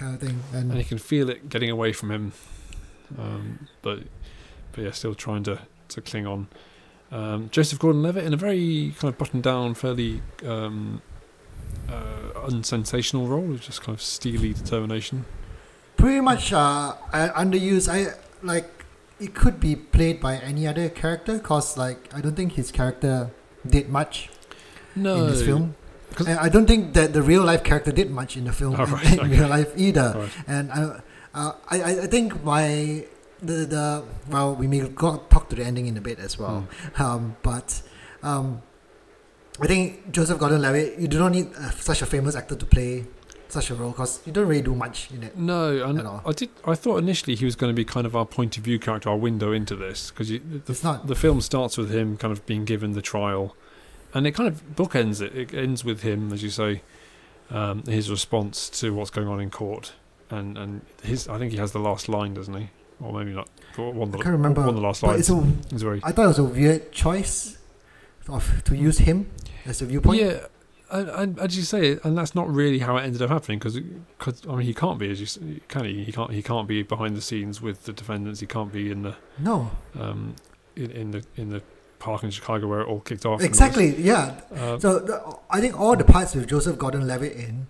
kind 0.00 0.14
of 0.14 0.20
thing? 0.20 0.38
And 0.52 0.70
and 0.70 0.78
you 0.78 0.84
can 0.84 0.98
feel 0.98 1.30
it 1.30 1.48
getting 1.48 1.70
away 1.70 1.92
from 1.92 2.10
him. 2.10 2.32
Um, 3.18 3.68
but 3.82 3.98
but 4.72 4.84
yeah, 4.84 4.90
still 4.92 5.14
trying 5.14 5.42
to 5.44 5.60
to 5.88 6.00
cling 6.00 6.26
on. 6.26 6.48
Um, 7.12 7.48
Joseph 7.50 7.78
Gordon-Levitt 7.80 8.24
in 8.24 8.32
a 8.32 8.36
very 8.36 8.94
kind 8.98 9.12
of 9.12 9.18
buttoned 9.18 9.42
down, 9.42 9.74
fairly 9.74 10.22
um, 10.46 11.02
uh, 11.88 12.46
unsensational 12.46 13.26
role, 13.26 13.54
just 13.56 13.82
kind 13.82 13.94
of 13.96 14.00
steely 14.02 14.52
determination. 14.54 15.24
pretty 15.96 16.20
much 16.20 16.52
uh, 16.52 16.94
uh, 17.12 17.28
underused. 17.42 17.88
I 17.88 18.14
like 18.42 18.68
it 19.18 19.34
could 19.34 19.58
be 19.60 19.74
played 19.76 20.20
by 20.20 20.36
any 20.36 20.66
other 20.68 20.88
character 20.88 21.34
because 21.38 21.76
like 21.76 22.08
I 22.14 22.20
don't 22.20 22.36
think 22.36 22.52
his 22.52 22.70
character 22.70 23.30
did 23.66 23.88
much 23.88 24.30
No, 24.94 25.16
in 25.24 25.26
this 25.32 25.42
film. 25.42 25.74
And 26.18 26.38
I 26.38 26.48
don't 26.48 26.66
think 26.66 26.94
that 26.94 27.12
the 27.12 27.22
real 27.22 27.44
life 27.44 27.62
character 27.64 27.92
did 27.92 28.10
much 28.10 28.36
in 28.36 28.44
the 28.44 28.52
film 28.52 28.74
Oh, 28.78 28.84
in, 28.84 28.90
right, 28.92 29.12
in 29.12 29.20
okay. 29.20 29.38
real 29.40 29.48
life 29.48 29.72
either. 29.76 30.14
Right. 30.16 30.30
And 30.46 30.72
I, 30.72 31.00
uh, 31.34 31.52
I, 31.68 31.82
I 32.02 32.06
think 32.06 32.42
my 32.44 33.04
the 33.42 33.64
the 33.64 34.04
well 34.28 34.54
we 34.54 34.66
may 34.66 34.80
go 34.88 35.16
talk 35.30 35.48
to 35.50 35.56
the 35.56 35.64
ending 35.64 35.86
in 35.86 35.96
a 35.96 36.00
bit 36.00 36.18
as 36.18 36.38
well. 36.38 36.66
Hmm. 36.94 37.02
Um, 37.02 37.36
but 37.42 37.82
um, 38.22 38.62
I 39.60 39.66
think 39.66 40.10
Joseph 40.12 40.38
Gordon-Levitt, 40.38 40.98
you 40.98 41.08
do 41.08 41.18
not 41.18 41.32
need 41.32 41.54
uh, 41.54 41.70
such 41.70 42.02
a 42.02 42.06
famous 42.06 42.34
actor 42.34 42.56
to 42.56 42.66
play 42.66 43.04
such 43.48 43.70
a 43.70 43.74
role 43.74 43.90
because 43.90 44.20
you 44.24 44.32
don't 44.32 44.46
really 44.46 44.62
do 44.62 44.74
much 44.74 45.10
in 45.10 45.22
it. 45.22 45.36
No, 45.36 45.84
and. 45.84 46.00
I 46.06 46.32
did. 46.32 46.50
I 46.64 46.74
thought 46.74 46.98
initially 46.98 47.34
he 47.34 47.44
was 47.44 47.56
going 47.56 47.70
to 47.70 47.76
be 47.76 47.84
kind 47.84 48.06
of 48.06 48.14
our 48.14 48.24
point 48.24 48.56
of 48.56 48.64
view 48.64 48.78
character, 48.78 49.10
our 49.10 49.16
window 49.16 49.52
into 49.52 49.76
this, 49.76 50.10
because 50.10 50.28
the, 50.28 51.00
the 51.04 51.14
film 51.14 51.40
starts 51.40 51.76
with 51.76 51.90
him 51.90 52.16
kind 52.16 52.32
of 52.32 52.46
being 52.46 52.64
given 52.64 52.92
the 52.92 53.02
trial, 53.02 53.56
and 54.14 54.26
it 54.26 54.32
kind 54.32 54.48
of 54.48 54.62
bookends 54.76 55.20
it. 55.20 55.36
It 55.36 55.54
ends 55.54 55.84
with 55.84 56.02
him, 56.02 56.32
as 56.32 56.42
you 56.42 56.50
say, 56.50 56.82
um, 57.50 57.82
his 57.84 58.10
response 58.10 58.68
to 58.80 58.92
what's 58.94 59.10
going 59.10 59.28
on 59.28 59.40
in 59.40 59.50
court, 59.50 59.92
and 60.30 60.56
and 60.58 60.82
his. 61.02 61.28
I 61.28 61.38
think 61.38 61.52
he 61.52 61.58
has 61.58 61.72
the 61.72 61.78
last 61.80 62.08
line, 62.08 62.34
doesn't 62.34 62.54
he? 62.54 62.70
Or 63.00 63.12
maybe 63.12 63.32
not. 63.32 63.48
One 63.76 64.08
of 64.08 64.14
I 64.16 64.18
can't 64.18 64.26
remember. 64.32 64.60
one 64.60 64.70
of 64.70 64.74
the 64.74 64.80
last 64.82 65.00
But 65.00 65.08
lines. 65.08 65.20
it's 65.20 65.30
all. 65.30 65.46
It's 65.70 65.82
very. 65.82 66.00
I 66.04 66.12
thought 66.12 66.24
it 66.24 66.28
was 66.28 66.38
a 66.38 66.44
weird 66.44 66.92
choice 66.92 67.56
of 68.28 68.62
to 68.64 68.76
use 68.76 68.98
him 68.98 69.30
as 69.64 69.80
a 69.80 69.86
viewpoint. 69.86 70.20
Yeah, 70.20 70.46
and, 70.90 71.08
and 71.08 71.38
as 71.38 71.56
you 71.56 71.62
say, 71.62 71.98
and 72.04 72.18
that's 72.18 72.34
not 72.34 72.52
really 72.52 72.80
how 72.80 72.96
it 72.98 73.02
ended 73.04 73.22
up 73.22 73.30
happening 73.30 73.58
because, 73.58 73.78
I 74.46 74.54
mean, 74.56 74.66
he 74.66 74.74
can't 74.74 74.98
be 74.98 75.10
as 75.10 75.20
you 75.40 75.60
can 75.68 75.84
he? 75.84 76.04
He 76.04 76.12
can't. 76.12 76.30
He 76.32 76.42
can't 76.42 76.68
be 76.68 76.82
behind 76.82 77.16
the 77.16 77.20
scenes 77.22 77.62
with 77.62 77.84
the 77.84 77.92
defendants. 77.92 78.40
He 78.40 78.46
can't 78.46 78.72
be 78.72 78.90
in 78.90 79.02
the 79.02 79.16
No, 79.38 79.70
um, 79.98 80.34
in, 80.76 80.90
in 80.90 81.10
the 81.12 81.24
in 81.36 81.48
the 81.50 81.62
park 82.00 82.24
in 82.24 82.30
Chicago 82.30 82.66
where 82.66 82.80
it 82.80 82.88
all 82.88 83.00
kicked 83.00 83.24
off. 83.24 83.38
and 83.40 83.48
exactly. 83.48 83.94
Yeah. 83.96 84.40
uh, 84.54 84.78
So 84.80 84.98
the, 84.98 85.16
I 85.48 85.60
think 85.60 85.78
all 85.78 85.94
the 85.96 86.04
parts 86.04 86.34
with 86.34 86.48
Joseph 86.48 86.76
Gordon-Levitt 86.78 87.34
in, 87.36 87.66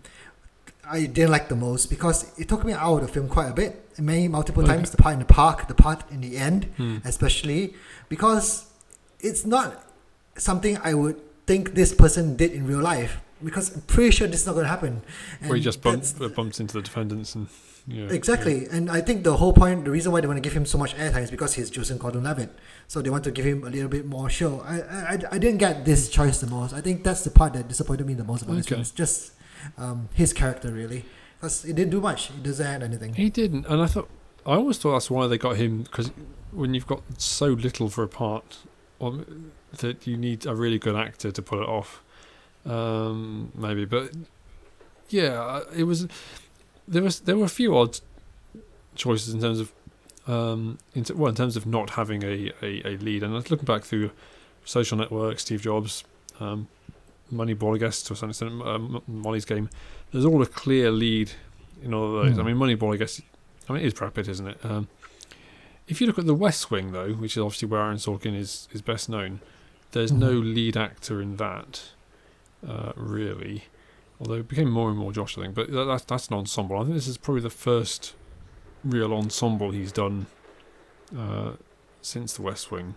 I 0.89 1.07
didn't 1.07 1.31
like 1.31 1.49
the 1.49 1.57
most 1.57 1.91
because 1.91 2.18
it 2.39 2.49
took 2.49 2.64
me 2.64 2.72
out 2.72 2.97
of 2.97 3.03
the 3.07 3.12
film 3.12 3.28
quite 3.28 3.51
a 3.51 3.55
bit. 3.55 3.72
Many 3.99 4.28
multiple 4.28 4.62
Okay. 4.62 4.72
times. 4.76 4.91
The 4.91 4.97
part 4.97 5.12
in 5.12 5.18
the 5.20 5.26
park, 5.43 5.68
the 5.68 5.74
part 5.74 6.01
in 6.11 6.20
the 6.22 6.37
end, 6.39 6.64
hmm. 6.78 6.99
especially 7.05 7.74
because 8.09 8.64
it's 9.20 9.45
not 9.45 9.68
something 10.37 10.78
I 10.83 10.95
would 10.95 11.20
think 11.47 11.74
this 11.74 11.93
person 11.95 12.37
did 12.37 12.53
in 12.53 12.66
real 12.66 12.81
life. 12.81 13.20
Because 13.43 13.74
I'm 13.74 13.83
pretty 13.83 14.11
sure 14.11 14.26
this 14.28 14.41
is 14.43 14.47
not 14.47 14.53
going 14.53 14.64
to 14.64 14.68
happen. 14.76 15.03
where 15.47 15.57
he 15.57 15.62
just 15.62 15.81
bumped, 15.83 16.18
bumps 16.35 16.61
into 16.61 16.74
the 16.74 16.83
defendants 16.83 17.35
and 17.35 17.49
yeah, 17.87 18.07
Exactly, 18.11 18.66
and 18.70 18.91
I 18.91 19.01
think 19.01 19.24
the 19.24 19.37
whole 19.37 19.53
point, 19.53 19.85
the 19.85 19.91
reason 19.91 20.12
why 20.12 20.20
they 20.20 20.26
want 20.26 20.37
to 20.37 20.41
give 20.41 20.53
him 20.53 20.66
so 20.66 20.78
much 20.78 20.95
airtime 20.97 21.22
is 21.22 21.31
because 21.31 21.55
he's 21.55 21.70
Joseph 21.70 21.99
Gordon-Levitt. 21.99 22.51
So 22.89 23.03
they 23.03 23.11
want 23.11 23.24
to 23.24 23.31
give 23.31 23.45
him 23.45 23.64
a 23.64 23.70
little 23.70 23.89
bit 23.89 24.07
more 24.07 24.28
show. 24.28 24.61
I, 24.61 24.81
I, 24.81 25.18
I 25.33 25.39
didn't 25.39 25.59
get 25.59 25.85
this 25.85 26.09
choice 26.09 26.41
the 26.41 26.47
most. 26.47 26.72
I 26.72 26.81
think 26.81 27.05
that's 27.05 27.24
the 27.24 27.31
part 27.31 27.53
that 27.55 27.68
disappointed 27.68 28.07
me 28.07 28.14
the 28.14 28.24
most 28.24 28.43
about 28.43 28.57
this 28.57 28.66
film. 28.66 28.81
It's 28.81 28.91
just 28.91 29.33
um, 29.78 30.09
his 30.14 30.33
character 30.33 30.70
really, 30.70 31.05
because 31.39 31.62
he 31.62 31.72
didn't 31.72 31.91
do 31.91 32.01
much. 32.01 32.28
He 32.28 32.43
doesn't 32.43 32.66
add 32.66 32.83
anything. 32.83 33.14
He 33.14 33.31
didn't, 33.31 33.66
and 33.66 33.83
I 33.83 33.87
thought 33.87 34.09
I 34.47 34.55
always 34.55 34.78
thought 34.78 34.93
that's 34.93 35.11
why 35.11 35.26
they 35.26 35.39
got 35.39 35.57
him 35.57 35.83
because 35.83 36.11
when 36.53 36.74
you've 36.74 36.87
got 36.87 37.03
so 37.18 37.47
little 37.49 37.89
for 37.89 38.03
a 38.03 38.09
part, 38.09 38.59
or 38.99 39.24
that 39.78 40.07
you 40.07 40.16
need 40.16 40.47
a 40.47 40.55
really 40.55 40.78
good 40.78 40.97
actor 40.97 41.31
to 41.31 41.43
pull 41.43 41.62
it 41.62 41.68
off. 41.68 42.03
Um, 42.66 43.53
maybe, 43.55 43.85
but 43.85 44.12
yeah, 45.09 45.61
it 45.74 45.85
was. 45.85 46.07
There 46.91 47.03
was 47.03 47.20
there 47.20 47.36
were 47.36 47.45
a 47.45 47.49
few 47.61 47.76
odd 47.78 48.01
choices 48.97 49.32
in 49.32 49.41
terms 49.41 49.61
of 49.61 49.72
um, 50.26 50.78
in 50.95 51.05
t- 51.05 51.14
well 51.14 51.28
in 51.30 51.34
terms 51.36 51.57
of 51.57 51.64
not 51.66 51.91
having 51.91 52.22
a, 52.24 52.53
a, 52.62 52.82
a 52.86 52.97
lead. 52.99 53.22
And 53.22 53.32
I 53.32 53.36
was 53.36 53.51
looking 53.51 53.64
back 53.64 53.84
through 53.84 54.11
Social 54.64 54.99
Network, 54.99 55.38
Steve 55.41 55.62
Jobs, 55.62 56.05
um, 56.41 56.68
Moneyball, 57.32 57.74
I 57.76 57.78
guess 57.78 58.03
to 58.03 58.12
a 58.12 58.16
certain 58.16 58.30
extent, 58.30 58.61
um, 58.62 59.03
Molly's 59.07 59.45
Game. 59.45 59.70
There's 60.12 60.24
all 60.26 60.43
a 60.43 60.47
clear 60.47 60.91
lead 60.91 61.30
in 61.82 61.95
all 61.95 62.07
of 62.18 62.24
those. 62.24 62.34
Hmm. 62.34 62.41
I 62.41 62.53
mean, 62.53 62.57
Moneyball, 62.57 62.93
I 62.93 62.97
guess. 62.99 63.22
I 63.68 63.72
mean, 63.72 63.82
it 63.82 63.86
is 63.86 63.95
Brad 63.95 64.12
Pitt, 64.14 64.26
isn't 64.28 64.47
it? 64.49 64.59
Um, 64.64 64.88
if 65.86 66.01
you 66.01 66.07
look 66.09 66.18
at 66.18 66.26
The 66.26 66.34
West 66.34 66.70
Wing, 66.70 66.91
though, 66.93 67.12
which 67.12 67.36
is 67.36 67.43
obviously 67.43 67.68
where 67.68 67.80
Aaron 67.80 67.97
Sorkin 67.99 68.36
is 68.36 68.68
is 68.72 68.82
best 68.82 69.09
known, 69.09 69.41
there's 69.93 70.12
no 70.12 70.32
Mhm. 70.41 70.55
lead 70.55 70.76
actor 70.76 71.22
in 71.22 71.36
that, 71.36 71.82
uh, 72.66 72.93
really. 72.97 73.64
Although 74.21 74.35
it 74.35 74.49
became 74.49 74.71
more 74.71 74.91
and 74.91 74.99
more 74.99 75.12
Josh, 75.12 75.39
I 75.39 75.43
think. 75.43 75.55
But 75.55 75.73
that, 75.73 75.85
that's 75.87 76.05
that's 76.05 76.29
an 76.29 76.35
ensemble. 76.35 76.77
I 76.79 76.83
think 76.83 76.95
this 76.95 77.09
is 77.09 77.16
probably 77.16 77.41
the 77.43 77.51
first 77.51 78.14
real 78.85 79.12
ensemble 79.14 79.71
he's 79.71 79.93
done 79.93 80.27
uh, 81.16 81.53
since 82.03 82.35
The 82.35 82.43
West 82.43 82.71
Wing. 82.71 82.95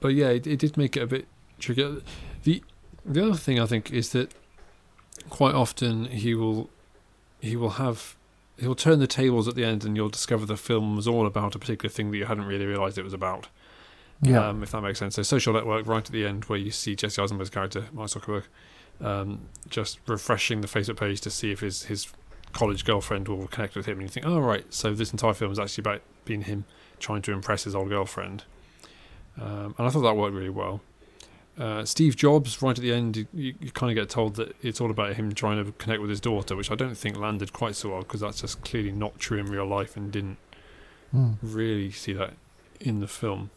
But 0.00 0.08
yeah, 0.08 0.28
it, 0.28 0.46
it 0.46 0.58
did 0.58 0.76
make 0.76 0.96
it 0.96 1.02
a 1.02 1.06
bit 1.06 1.26
tricky. 1.58 2.02
The 2.44 2.62
the 3.04 3.24
other 3.24 3.36
thing 3.36 3.58
I 3.58 3.66
think 3.66 3.90
is 3.90 4.10
that 4.10 4.32
quite 5.30 5.54
often 5.54 6.06
he 6.06 6.34
will 6.34 6.68
he 7.40 7.56
will 7.56 7.70
have 7.70 8.16
he'll 8.58 8.74
turn 8.74 8.98
the 8.98 9.06
tables 9.06 9.46
at 9.48 9.54
the 9.54 9.64
end 9.64 9.84
and 9.84 9.96
you'll 9.96 10.08
discover 10.08 10.44
the 10.46 10.56
film 10.56 10.96
was 10.96 11.06
all 11.06 11.26
about 11.26 11.54
a 11.54 11.58
particular 11.58 11.90
thing 11.92 12.10
that 12.10 12.16
you 12.16 12.24
hadn't 12.26 12.44
really 12.46 12.66
realised 12.66 12.98
it 12.98 13.04
was 13.04 13.12
about. 13.12 13.48
Yeah, 14.22 14.48
Um, 14.48 14.62
if 14.62 14.70
that 14.70 14.80
makes 14.80 14.98
sense. 14.98 15.14
So 15.16 15.22
Social 15.22 15.52
Network 15.52 15.86
right 15.86 16.04
at 16.04 16.10
the 16.10 16.26
end 16.26 16.44
where 16.46 16.58
you 16.58 16.70
see 16.70 16.96
Jesse 16.96 17.20
Eisenberg's 17.20 17.50
character, 17.50 17.84
Mark 17.92 18.08
Zuckerberg, 18.10 18.44
um, 19.00 19.40
just 19.68 19.98
refreshing 20.06 20.60
the 20.60 20.68
Facebook 20.68 20.98
page 20.98 21.20
to 21.22 21.30
see 21.30 21.50
if 21.52 21.60
his, 21.60 21.84
his 21.84 22.08
college 22.52 22.84
girlfriend 22.84 23.28
will 23.28 23.46
connect 23.48 23.74
with 23.76 23.86
him 23.86 23.98
and 23.98 24.02
you 24.02 24.08
think, 24.08 24.26
Oh 24.26 24.38
right, 24.38 24.72
so 24.72 24.94
this 24.94 25.12
entire 25.12 25.34
film 25.34 25.52
is 25.52 25.58
actually 25.58 25.82
about 25.82 26.02
being 26.24 26.42
him 26.42 26.64
trying 26.98 27.22
to 27.22 27.32
impress 27.32 27.64
his 27.64 27.74
old 27.74 27.88
girlfriend. 27.88 28.44
Um, 29.40 29.74
and 29.78 29.86
I 29.86 29.90
thought 29.90 30.02
that 30.02 30.16
worked 30.16 30.34
really 30.34 30.48
well. 30.48 30.80
Uh, 31.58 31.84
Steve 31.84 32.16
Jobs, 32.16 32.60
right 32.60 32.76
at 32.76 32.82
the 32.82 32.92
end, 32.92 33.16
you, 33.16 33.26
you, 33.32 33.70
kind 33.70 33.90
of 33.90 33.94
get 33.94 34.10
told 34.10 34.36
that 34.36 34.54
it's 34.62 34.78
all 34.80 34.90
about 34.90 35.14
him 35.14 35.32
trying 35.32 35.62
to 35.64 35.72
connect 35.72 36.00
with 36.02 36.10
his 36.10 36.20
daughter, 36.20 36.54
which 36.54 36.70
I 36.70 36.74
don't 36.74 36.96
think 36.96 37.16
landed 37.16 37.52
quite 37.54 37.74
so 37.76 37.90
well 37.90 38.00
because 38.00 38.20
that's 38.20 38.42
just 38.42 38.62
clearly 38.62 38.92
not 38.92 39.18
true 39.18 39.38
in 39.38 39.46
real 39.46 39.66
life 39.66 39.96
and 39.96 40.12
didn't 40.12 40.36
Hmm. 41.12 41.32
really 41.42 41.90
see 41.90 42.12
that 42.12 42.34
in 42.80 43.00
the 43.00 43.06
film. 43.06 43.50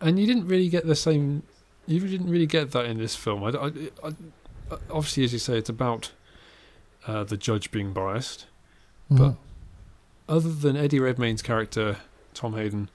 And 0.00 0.18
you 0.18 0.26
didn't 0.26 0.46
really 0.46 0.68
get 0.68 0.86
the 0.86 0.94
same. 0.94 1.42
You 1.86 2.00
didn't 2.00 2.28
really 2.30 2.46
get 2.46 2.72
that 2.72 2.86
in 2.86 2.98
this 2.98 3.14
film. 3.14 3.44
I, 3.44 3.48
I, 3.50 3.66
I- 4.08 4.12
obviously, 4.90 5.24
as 5.24 5.32
you 5.32 5.38
say, 5.38 5.56
it's 5.58 5.68
about 5.68 6.12
uh, 7.06 7.22
the 7.24 7.36
judge 7.36 7.70
being 7.70 7.92
biased. 7.92 8.46
but- 9.10 9.18
Mhm. 9.32 9.36
Other 10.28 10.52
than 10.52 10.76
Eddie 10.76 10.98
Redmayne's 10.98 11.40
character, 11.42 11.98
Tom 12.34 12.54
Hayden, 12.54 12.88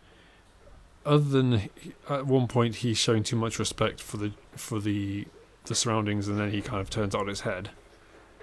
other 1.06 1.24
than 1.24 1.70
at 2.10 2.26
one 2.28 2.46
point 2.50 2.76
he's 2.76 2.98
showing 2.98 3.24
too 3.24 3.38
much 3.38 3.58
respect 3.58 4.02
for 4.02 4.18
the 4.18 4.34
for 4.58 4.82
the 4.82 5.26
the 5.66 5.74
surroundings, 5.74 6.28
and 6.28 6.38
then 6.38 6.52
he 6.52 6.62
kind 6.62 6.82
of 6.82 6.89
turns 6.89 7.16
on 7.16 7.28
his 7.28 7.42
head. 7.42 7.70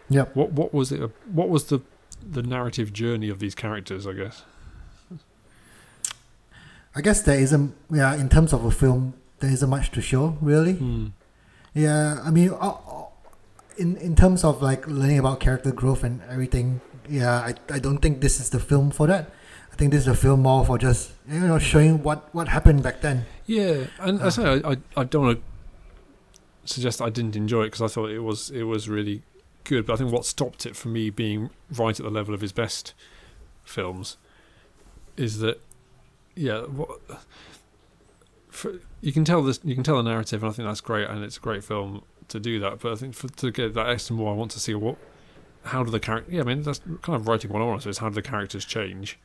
Yep. 0.09 0.34
What 0.34 0.53
what 0.53 0.72
was 0.72 0.90
it? 0.90 1.03
What 1.30 1.51
was 1.51 1.64
the 1.64 1.82
the 2.26 2.40
narrative 2.42 2.94
journey 2.94 3.28
of 3.28 3.40
these 3.40 3.55
characters? 3.55 4.07
I 4.07 4.14
guess. 4.14 4.42
I 6.94 7.01
guess 7.03 7.20
there 7.22 7.38
isn't. 7.38 7.74
Yeah, 7.90 8.14
in 8.16 8.28
terms 8.28 8.53
of 8.53 8.64
a 8.64 8.70
film, 8.70 9.14
there 9.41 9.51
isn't 9.51 9.68
much 9.70 9.91
to 9.93 10.01
show 10.01 10.36
really. 10.41 10.74
Hmm. 10.74 11.07
Yeah, 11.74 12.20
I 12.24 12.30
mean, 12.30 12.51
uh, 12.51 12.55
uh, 12.57 13.05
in 13.76 13.97
in 13.99 14.16
terms 14.16 14.45
of 14.45 14.62
like 14.62 14.86
learning 14.86 15.18
about 15.18 15.41
character 15.41 15.70
growth 15.72 16.03
and 16.05 16.20
everything, 16.28 16.80
yeah, 17.09 17.34
I, 17.41 17.55
I 17.72 17.78
don't 17.78 17.99
think 17.99 18.20
this 18.20 18.41
is 18.41 18.51
the 18.51 18.59
film 18.61 18.91
for 18.91 19.07
that. 19.07 19.30
I 19.72 19.76
think 19.76 19.93
this 19.93 20.01
is 20.03 20.09
a 20.09 20.14
film 20.16 20.43
more 20.43 20.64
for 20.64 20.76
just 20.78 21.12
you 21.28 21.41
know 21.41 21.59
showing 21.59 22.03
what 22.03 22.28
what 22.34 22.49
happened 22.49 22.82
back 22.82 23.01
then. 23.01 23.26
Yeah, 23.47 23.86
and 24.01 24.20
I 24.20 24.26
Uh. 24.26 24.30
say 24.30 24.43
I, 24.45 24.70
I, 24.72 24.76
I 24.97 25.05
don't 25.05 25.24
want 25.24 25.39
to 25.39 25.45
suggest 26.74 27.01
I 27.01 27.11
didn't 27.11 27.36
enjoy 27.36 27.62
it 27.62 27.66
because 27.72 27.82
I 27.82 27.86
thought 27.95 28.11
it 28.11 28.20
was 28.20 28.51
it 28.51 28.64
was 28.64 28.89
really 28.89 29.22
good. 29.64 29.86
But 29.86 29.93
I 29.95 29.97
think 29.99 30.12
what 30.12 30.24
stopped 30.24 30.66
it 30.66 30.74
from 30.74 30.93
me 30.95 31.11
being 31.11 31.51
right 31.70 31.99
at 31.99 32.05
the 32.05 32.11
level 32.11 32.34
of 32.34 32.41
his 32.41 32.53
best 32.53 32.95
films 33.64 34.16
is 35.16 35.39
that 35.39 35.61
yeah, 36.34 36.62
what, 36.62 36.99
for, 38.49 38.74
you 39.01 39.12
can 39.12 39.24
tell 39.24 39.42
this 39.42 39.61
you 39.64 39.74
can 39.74 39.84
tell 39.84 39.96
the 39.96 40.03
narrative, 40.03 40.42
and 40.42 40.51
I 40.51 40.55
think 40.55 40.68
that's 40.68 40.80
great, 40.80 41.09
and 41.09 41.22
it's 41.24 41.36
a 41.36 41.40
great 41.40 41.64
film 41.64 42.03
to 42.28 42.38
do 42.40 42.59
that. 42.61 42.80
But 42.80 42.92
I 42.92 42.94
think 42.96 43.14
for, 43.14 43.28
to 43.28 43.51
get 43.51 43.74
that 43.74 43.88
extra 43.88 44.14
more, 44.16 44.32
I 44.32 44.36
want 44.36 44.51
to 44.53 44.61
see 44.61 44.74
what 44.74 44.96
how 45.64 45.82
do 45.84 45.90
the 45.90 46.01
character. 46.01 46.32
Yeah, 46.32 46.40
I 46.40 46.44
mean 46.44 46.62
that's 46.62 46.80
kind 47.03 47.16
of 47.16 47.26
writing 47.28 47.51
one 47.53 47.62
on. 47.62 47.80
So 47.80 47.88
it's 47.88 47.99
how 47.99 48.09
do 48.09 48.14
the 48.14 48.22
characters 48.22 48.64
change, 48.64 49.18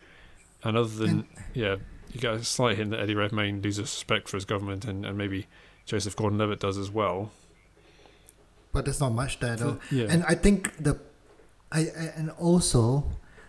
and 0.63 0.78
other 0.78 0.89
than 0.89 1.09
And- 1.09 1.26
yeah, 1.53 1.76
you 2.11 2.19
get 2.19 2.34
a 2.34 2.43
slight 2.43 2.78
hint 2.78 2.91
that 2.91 2.99
Eddie 2.99 3.15
Redmayne 3.15 3.61
loses 3.61 3.80
respect 3.82 4.30
for 4.30 4.38
his 4.38 4.45
government, 4.45 4.86
and, 4.86 5.05
and 5.05 5.17
maybe 5.17 5.47
Joseph 5.86 6.15
Gordon-Levitt 6.15 6.59
does 6.59 6.78
as 6.78 6.91
well. 6.91 7.32
But 8.71 8.86
there's 8.86 8.99
not 8.99 9.11
much 9.13 9.39
there 9.39 9.55
though. 9.55 9.80
Yeah, 9.91 10.07
And 10.09 10.24
I 10.26 10.36
think 10.36 10.76
the, 10.78 10.99
I, 11.71 11.80
I 11.82 12.11
and 12.15 12.32
also 12.32 13.05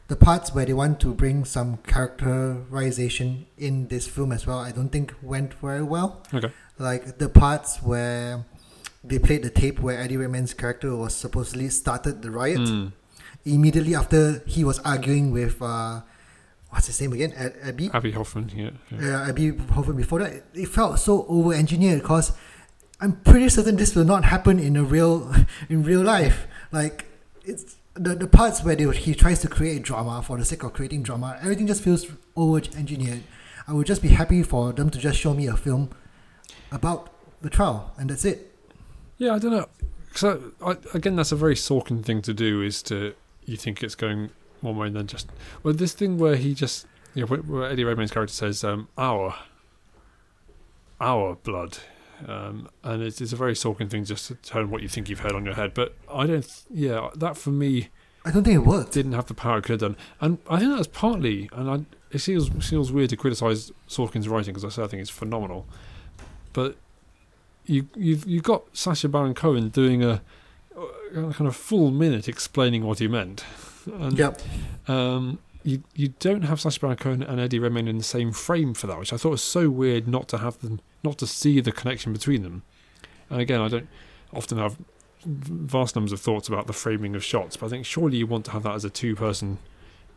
the 0.09 0.17
parts 0.17 0.55
where 0.55 0.67
they 0.67 0.73
want 0.75 1.01
to 1.01 1.15
bring 1.15 1.45
some 1.45 1.79
characterization 1.79 3.47
in 3.59 3.89
this 3.89 4.07
film 4.07 4.33
as 4.33 4.47
well, 4.47 4.59
I 4.59 4.71
don't 4.73 4.91
think 4.91 5.15
went 5.23 5.55
very 5.55 5.83
well. 5.83 6.23
Okay. 6.33 6.53
Like 6.79 7.19
the 7.19 7.29
parts 7.29 7.83
where 7.83 8.45
they 9.03 9.19
played 9.19 9.43
the 9.43 9.51
tape 9.51 9.81
where 9.81 9.99
Eddie 10.01 10.17
Redmayne's 10.17 10.55
character 10.55 10.95
was 10.97 11.15
supposedly 11.15 11.69
started 11.69 12.23
the 12.23 12.31
riot 12.31 12.61
Mm. 12.61 12.93
immediately 13.45 13.95
after 13.95 14.43
he 14.47 14.65
was 14.65 14.79
arguing 14.81 15.31
with 15.31 15.61
uh, 15.63 16.01
what's 16.71 16.87
his 16.87 17.01
name 17.01 17.13
again, 17.13 17.33
Ab- 17.37 17.55
Abbie. 17.63 17.91
Abbie 17.93 18.13
Hoffman. 18.13 18.51
Yeah, 18.55 18.71
yeah. 18.91 19.01
Yeah, 19.01 19.29
Abbie 19.29 19.57
Hoffman 19.75 19.97
before 19.97 20.21
that, 20.21 20.43
it- 20.55 20.69
felt 20.69 20.99
so 20.99 21.25
over 21.29 21.53
engineered 21.55 22.03
because 22.03 22.33
I'm 23.01 23.13
pretty 23.21 23.49
certain 23.49 23.77
this 23.77 23.95
will 23.95 24.05
not 24.05 24.25
happen 24.25 24.59
in 24.59 24.77
a 24.77 24.83
real 24.85 25.33
in 25.69 25.83
real 25.85 26.03
life. 26.03 26.47
Like 26.73 27.07
it's 27.45 27.77
the 27.95 28.15
the 28.15 28.27
parts 28.27 28.63
where 28.63 28.77
they, 28.77 28.91
he 28.97 29.15
tries 29.15 29.41
to 29.41 29.49
create 29.49 29.83
drama 29.83 30.23
for 30.23 30.37
the 30.37 30.45
sake 30.45 30.63
of 30.63 30.73
creating 30.73 31.03
drama, 31.03 31.39
everything 31.41 31.67
just 31.67 31.83
feels 31.83 32.07
over 32.37 32.61
engineered. 32.77 33.23
I 33.67 33.73
would 33.73 33.87
just 33.87 34.03
be 34.03 34.09
happy 34.09 34.43
for 34.43 34.73
them 34.73 34.91
to 34.91 34.99
just 34.99 35.19
show 35.19 35.33
me 35.33 35.47
a 35.47 35.57
film 35.57 35.91
about 36.71 37.11
the 37.41 37.51
trial, 37.51 37.93
and 37.97 38.11
that's 38.11 38.25
it. 38.25 38.55
Yeah, 39.17 39.35
I 39.35 39.39
don't 39.39 39.53
know. 39.53 39.69
So 40.15 40.53
I, 40.65 40.77
again, 40.93 41.17
that's 41.17 41.33
a 41.33 41.37
very 41.37 41.55
Sorkin 41.55 42.05
thing 42.05 42.21
to 42.23 42.35
do. 42.35 42.63
Is 42.63 42.83
to 42.85 43.15
you 43.45 43.57
think 43.57 43.83
it's 43.83 43.95
going 43.95 44.31
one 44.61 44.77
way 44.77 44.87
and 44.89 44.97
then 44.97 45.07
just 45.07 45.31
well, 45.63 45.75
this 45.75 45.93
thing 45.93 46.19
where 46.19 46.37
he 46.37 46.55
just 46.55 46.87
you 47.15 47.23
know, 47.23 47.27
where, 47.27 47.41
where 47.41 47.71
Eddie 47.71 47.85
Redmayne's 47.85 48.11
character 48.11 48.35
says 48.35 48.65
um, 48.65 48.89
"our, 48.99 49.35
our 51.01 51.37
blood," 51.37 51.79
um, 52.27 52.69
and 52.83 53.03
it's, 53.03 53.21
it's 53.21 53.33
a 53.33 53.37
very 53.37 53.55
Sorkin 53.55 53.91
thing 53.91 54.05
just 54.05 54.29
to 54.29 54.35
turn 54.37 54.71
what 54.71 54.83
you 54.83 54.89
think 54.89 55.09
you've 55.09 55.21
heard 55.21 55.33
on 55.33 55.45
your 55.45 55.55
head. 55.55 55.75
But 55.75 55.95
I 56.13 56.27
don't. 56.27 56.63
Yeah, 56.71 57.11
that 57.17 57.37
for 57.37 57.51
me 57.51 57.89
I 58.25 58.31
don't 58.31 58.45
think 58.45 58.55
it 58.57 58.67
worked. 58.67 58.93
didn't 58.93 59.13
have 59.13 59.27
the 59.27 59.35
power 59.35 59.59
it 59.59 59.63
could 59.63 59.81
have 59.81 59.93
done, 59.93 59.97
and 60.21 60.39
I 60.49 60.59
think 60.59 60.75
that's 60.75 60.87
partly. 60.89 61.49
And 61.53 61.71
I, 61.71 61.85
it 62.11 62.21
feels 62.21 62.49
feels 62.49 62.91
weird 62.93 63.11
to 63.11 63.17
criticize 63.17 63.73
Sorkin's 63.89 64.29
writing 64.29 64.55
because 64.55 64.65
I 64.65 64.69
say 64.75 64.83
I 64.85 64.87
think 64.87 65.01
it's 65.03 65.11
phenomenal, 65.11 65.67
but 66.53 66.77
you 67.67 67.89
you've 67.97 68.27
you've 68.27 68.43
got 68.45 68.65
Sacha 68.77 69.09
Baron 69.09 69.35
Cohen 69.35 69.69
doing 69.69 70.03
a, 70.03 70.23
a 71.15 71.33
kind 71.33 71.47
of 71.47 71.57
full 71.57 71.91
minute 71.91 72.29
explaining 72.29 72.85
what 72.85 72.99
he 73.01 73.09
meant, 73.09 73.45
and 73.87 74.17
Yep. 74.19 74.41
um, 74.89 75.39
you 75.65 75.83
you 75.95 76.15
don't 76.21 76.43
have 76.43 76.61
Sacha 76.61 76.79
Baron 76.79 76.97
Cohen 76.97 77.23
and 77.23 77.41
Eddie 77.41 77.59
Redmayne 77.59 77.89
in 77.89 77.99
the 77.99 78.05
same 78.05 78.33
frame 78.33 78.75
for 78.75 78.87
that, 78.87 78.99
which 78.99 79.13
I 79.13 79.17
thought 79.17 79.31
was 79.31 79.43
so 79.43 79.71
weird 79.71 80.07
not 80.07 80.29
to 80.29 80.39
have 80.39 80.59
them, 80.61 80.81
not 81.03 81.19
to 81.19 81.27
see 81.27 81.61
the 81.61 81.73
connection 81.73 82.13
between 82.13 82.43
them. 82.43 82.63
And 83.31 83.41
again, 83.41 83.61
I 83.61 83.69
don't 83.69 83.89
often 84.33 84.59
have 84.59 84.77
vast 85.25 85.97
numbers 85.97 86.13
of 86.13 86.21
thoughts 86.21 86.49
about 86.49 86.67
the 86.67 86.73
framing 86.73 87.17
of 87.17 87.25
shots, 87.25 87.57
but 87.57 87.67
I 87.67 87.71
think 87.71 87.87
surely 87.87 88.19
you 88.19 88.27
want 88.27 88.45
to 88.45 88.51
have 88.51 88.63
that 88.65 88.75
as 88.75 88.85
a 88.85 88.91
two-person 88.91 89.59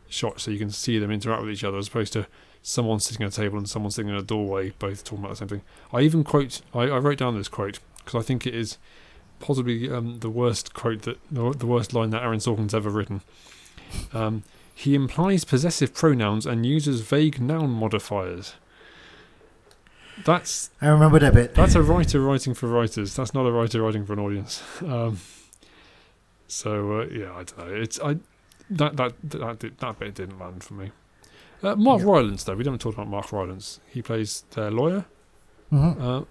shot 0.09 0.39
so 0.41 0.51
you 0.51 0.59
can 0.59 0.69
see 0.69 0.99
them 0.99 1.11
interact 1.11 1.41
with 1.41 1.51
each 1.51 1.63
other, 1.63 1.77
as 1.77 1.87
opposed 1.87 2.13
to 2.13 2.27
someone 2.61 2.99
sitting 2.99 3.25
at 3.25 3.31
a 3.31 3.35
table 3.35 3.57
and 3.57 3.69
someone 3.69 3.91
sitting 3.91 4.09
in 4.09 4.15
a 4.15 4.21
doorway, 4.21 4.71
both 4.71 5.03
talking 5.03 5.19
about 5.19 5.29
the 5.29 5.37
same 5.37 5.47
thing. 5.47 5.61
I 5.93 6.01
even 6.01 6.23
quote, 6.25 6.61
I, 6.73 6.81
I 6.81 6.97
wrote 6.97 7.19
down 7.19 7.37
this 7.37 7.47
quote 7.47 7.79
because 7.99 8.15
I 8.15 8.25
think 8.25 8.45
it 8.45 8.53
is 8.53 8.77
possibly 9.39 9.89
um, 9.89 10.19
the 10.19 10.29
worst 10.29 10.73
quote 10.73 11.03
that 11.03 11.19
the 11.31 11.51
the 11.51 11.67
worst 11.67 11.93
line 11.93 12.09
that 12.09 12.23
Aaron 12.23 12.39
Sorkin's 12.39 12.73
ever 12.73 12.89
written. 12.89 13.21
Um, 14.13 14.43
he 14.79 14.93
implies 14.93 15.43
possessive 15.43 15.91
pronouns 15.93 16.45
and 16.45 16.63
uses 16.65 17.01
vague 17.01 17.41
noun 17.41 17.71
modifiers. 17.71 18.53
That's 20.25 20.69
I 20.81 20.87
remember 20.89 21.19
that 21.19 21.33
bit. 21.33 21.53
that's 21.55 21.75
a 21.75 21.81
writer 21.81 22.19
writing 22.21 22.53
for 22.53 22.67
writers. 22.67 23.15
That's 23.15 23.33
not 23.33 23.45
a 23.45 23.51
writer 23.51 23.81
writing 23.81 24.05
for 24.05 24.13
an 24.13 24.19
audience. 24.19 24.61
Um, 24.85 25.19
so 26.47 27.01
uh, 27.01 27.05
yeah, 27.11 27.31
I 27.33 27.43
don't 27.43 27.57
know. 27.57 27.73
It's 27.75 27.99
I 27.99 28.17
that 28.69 28.95
that 28.97 29.13
that 29.23 29.59
did, 29.59 29.77
that 29.79 29.99
bit 29.99 30.15
didn't 30.15 30.39
land 30.39 30.63
for 30.63 30.75
me. 30.75 30.91
Uh, 31.61 31.75
Mark 31.75 32.01
Yeah. 32.01 32.07
Rylance 32.11 32.43
though, 32.45 32.55
we 32.55 32.63
don't 32.63 32.79
talk 32.79 32.93
about 32.93 33.07
Mark 33.09 33.31
Rylance. 33.33 33.79
He 33.87 34.01
plays 34.01 34.43
their 34.51 34.71
lawyer. 34.71 35.05
Mhm. 35.73 36.01
Uh, 36.01 36.23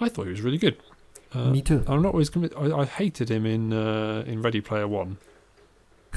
I 0.00 0.08
thought 0.08 0.24
he 0.24 0.30
was 0.32 0.42
really 0.42 0.58
good. 0.58 0.76
Uh, 1.32 1.50
Me 1.50 1.62
too. 1.62 1.82
I'm 1.88 2.02
not 2.02 2.12
always 2.12 2.28
convinced. 2.30 2.56
I, 2.58 2.70
I 2.80 2.84
hated 2.84 3.30
him 3.30 3.46
in 3.46 3.72
uh, 3.72 4.24
in 4.26 4.42
Ready 4.42 4.60
Player 4.60 4.86
One. 4.88 5.16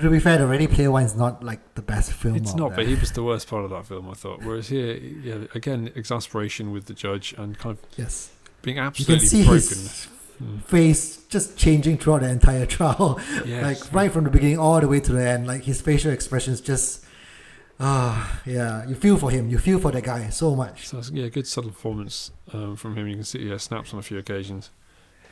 to 0.00 0.10
be 0.10 0.18
fair, 0.20 0.38
the 0.38 0.46
Ready 0.46 0.66
Player 0.66 0.90
One 0.90 1.04
is 1.04 1.14
not 1.14 1.42
like 1.44 1.74
the 1.74 1.82
best 1.82 2.12
film. 2.12 2.36
It's 2.36 2.54
not, 2.54 2.70
there. 2.70 2.76
but 2.78 2.86
he 2.86 2.94
was 2.94 3.12
the 3.12 3.22
worst 3.22 3.48
part 3.48 3.64
of 3.64 3.70
that 3.70 3.86
film. 3.86 4.08
I 4.10 4.14
thought. 4.14 4.42
Whereas 4.42 4.68
here, 4.68 4.94
yeah, 4.96 5.44
again, 5.54 5.90
exasperation 5.94 6.72
with 6.72 6.86
the 6.86 6.94
judge 6.94 7.34
and 7.38 7.58
kind 7.58 7.76
of 7.78 7.84
yes. 7.98 8.30
being 8.62 8.78
absolutely 8.78 9.14
You 9.14 9.20
can 9.20 9.28
see 9.28 9.42
broken. 9.44 9.58
his 9.58 10.08
Mm. 10.42 10.60
face 10.64 11.18
just 11.28 11.56
changing 11.56 11.96
throughout 11.96 12.22
the 12.22 12.28
entire 12.28 12.66
trial. 12.76 13.20
Yes. 13.46 13.62
like 13.62 13.92
right 13.94 14.10
from 14.10 14.24
the 14.24 14.30
beginning 14.30 14.58
all 14.58 14.80
the 14.80 14.88
way 14.88 14.98
to 14.98 15.12
the 15.12 15.22
end. 15.24 15.46
Like 15.46 15.62
his 15.62 15.80
facial 15.80 16.10
expressions 16.10 16.60
just 16.60 17.04
ah 17.78 18.40
yeah. 18.44 18.84
You 18.88 18.96
feel 18.96 19.16
for 19.16 19.30
him. 19.30 19.48
You 19.48 19.58
feel 19.58 19.78
for 19.78 19.92
the 19.92 20.00
guy 20.00 20.28
so 20.30 20.56
much. 20.56 20.88
So 20.88 21.00
yeah, 21.12 21.28
good 21.28 21.46
subtle 21.46 21.70
performance 21.70 22.32
um, 22.52 22.74
from 22.74 22.96
him. 22.96 23.06
You 23.06 23.14
can 23.14 23.24
see 23.24 23.48
yeah, 23.48 23.58
snaps 23.58 23.92
on 23.92 24.00
a 24.00 24.02
few 24.02 24.18
occasions. 24.18 24.70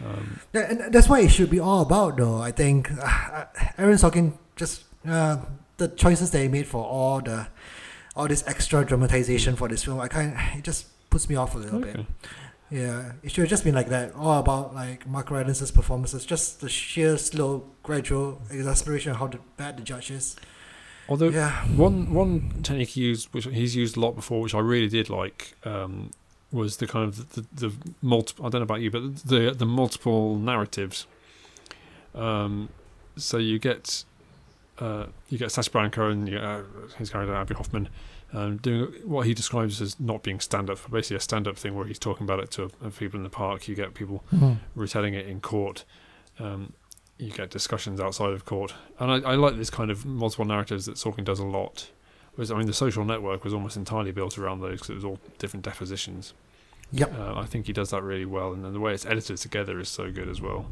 Um, 0.05 0.39
and 0.55 0.93
that's 0.95 1.09
what 1.09 1.23
it 1.25 1.31
should 1.31 1.51
be 1.51 1.59
all 1.61 1.83
about 1.83 2.17
though. 2.17 2.39
I 2.41 2.53
think 2.53 2.89
uh, 2.93 3.45
Aaron 3.79 3.97
Sorkin 3.97 4.35
just 4.63 4.85
uh, 5.09 5.37
the 5.77 5.89
choices 5.89 6.33
he 6.33 6.49
made 6.49 6.67
for 6.67 6.85
all 6.85 7.21
the 7.21 7.49
all 8.15 8.29
this 8.29 8.45
extra 8.47 8.85
dramatization 8.85 9.57
for 9.57 9.69
this 9.69 9.85
film. 9.85 10.01
I 10.01 10.09
kind 10.09 10.37
it 10.59 10.65
just 10.65 10.87
puts 11.11 11.29
me 11.29 11.37
off 11.37 11.55
a 11.55 11.59
little 11.59 11.81
bit. 11.81 12.07
Yeah, 12.71 13.13
it 13.23 13.31
should 13.31 13.43
have 13.43 13.51
just 13.51 13.65
been 13.65 13.75
like 13.75 13.89
that. 13.89 14.15
All 14.15 14.39
about 14.39 14.75
like 14.75 15.07
Mark 15.07 15.31
Rylance's 15.31 15.71
performances, 15.71 16.25
just 16.25 16.61
the 16.61 16.69
sheer 16.69 17.19
slow, 17.19 17.65
gradual 17.83 18.41
exasperation 18.51 19.13
of 19.13 19.19
how 19.19 19.27
the, 19.27 19.41
bad 19.57 19.77
the 19.77 19.83
judge 19.83 20.11
is. 20.11 20.37
Although 21.09 21.29
Yeah, 21.29 21.53
one 21.77 22.15
one 22.15 22.63
technique 22.63 22.91
he 22.91 23.01
used, 23.03 23.29
which 23.35 23.45
he's 23.45 23.75
used 23.77 23.97
a 23.97 24.01
lot 24.01 24.15
before, 24.15 24.41
which 24.41 24.55
I 24.55 24.61
really 24.61 24.89
did 24.89 25.11
like, 25.11 25.55
um, 25.65 26.13
was 26.51 26.77
the 26.77 26.87
kind 26.87 27.09
of 27.09 27.35
the, 27.35 27.41
the, 27.41 27.69
the 27.69 27.73
multiple. 28.01 28.47
I 28.47 28.49
don't 28.49 28.61
know 28.61 28.71
about 28.71 28.81
you, 28.81 28.91
but 28.91 29.03
the 29.33 29.51
the 29.63 29.67
multiple 29.67 30.37
narratives. 30.39 31.07
Um, 32.15 32.69
so 33.17 33.37
you 33.39 33.59
get 33.59 34.05
uh, 34.83 35.07
you 35.28 35.39
get 35.39 35.53
Sacha 35.53 35.70
Baron 35.70 35.91
Cohen, 35.91 36.26
you 36.26 36.35
get, 36.35 36.45
uh, 36.45 36.62
his 36.99 37.11
character 37.11 37.35
Abbie 37.35 37.55
Hoffman, 37.55 37.89
um, 38.33 38.57
doing 38.57 38.93
what 39.05 39.26
he 39.26 39.35
describes 39.35 39.80
as 39.80 40.01
not 40.01 40.22
being 40.22 40.41
stand 40.41 40.70
up, 40.70 40.78
but 40.83 40.91
basically 40.91 41.18
a 41.18 41.20
stand 41.20 41.47
up 41.47 41.57
thing 41.57 41.74
where 41.74 41.87
he's 41.87 41.99
talking 41.99 42.24
about 42.24 42.41
it 42.41 42.51
to 42.53 42.64
uh, 42.64 42.91
people 42.99 43.18
in 43.18 43.22
the 43.22 43.30
park. 43.30 43.68
You 43.68 43.74
get 43.74 43.95
people 43.95 44.24
retelling 44.74 45.14
it 45.14 45.26
in 45.26 45.41
court. 45.41 45.85
Um, 46.39 46.72
you 47.18 47.30
get 47.30 47.51
discussions 47.51 48.01
outside 48.01 48.33
of 48.33 48.45
court, 48.45 48.74
and 48.99 49.11
I, 49.12 49.33
I 49.33 49.35
like 49.37 49.57
this 49.57 49.70
kind 49.70 49.91
of 49.91 50.05
multiple 50.05 50.45
narratives 50.45 50.87
that 50.87 50.97
Sorkin 50.97 51.24
does 51.24 51.39
a 51.39 51.45
lot. 51.45 51.91
Whereas, 52.35 52.51
I 52.51 52.57
mean, 52.57 52.66
the 52.66 52.72
social 52.72 53.05
network 53.05 53.45
was 53.45 53.53
almost 53.53 53.76
entirely 53.76 54.11
built 54.11 54.39
around 54.39 54.61
those 54.61 54.78
because 54.78 54.91
it 54.91 54.95
was 54.95 55.05
all 55.05 55.20
different 55.39 55.64
depositions. 55.64 56.33
Yep. 56.91 57.18
Uh, 57.18 57.35
I 57.37 57.47
think 57.47 57.66
he 57.66 57.72
does 57.72 57.91
that 57.91 58.03
really 58.03 58.24
well, 58.24 58.53
and 58.53 58.64
then 58.64 58.72
the 58.72 58.80
way 58.80 58.93
it's 58.95 59.07
edited 59.07 59.37
together 59.37 59.78
is 59.78 59.89
so 59.89 60.11
good 60.11 60.28
as 60.28 60.41
well. 60.41 60.66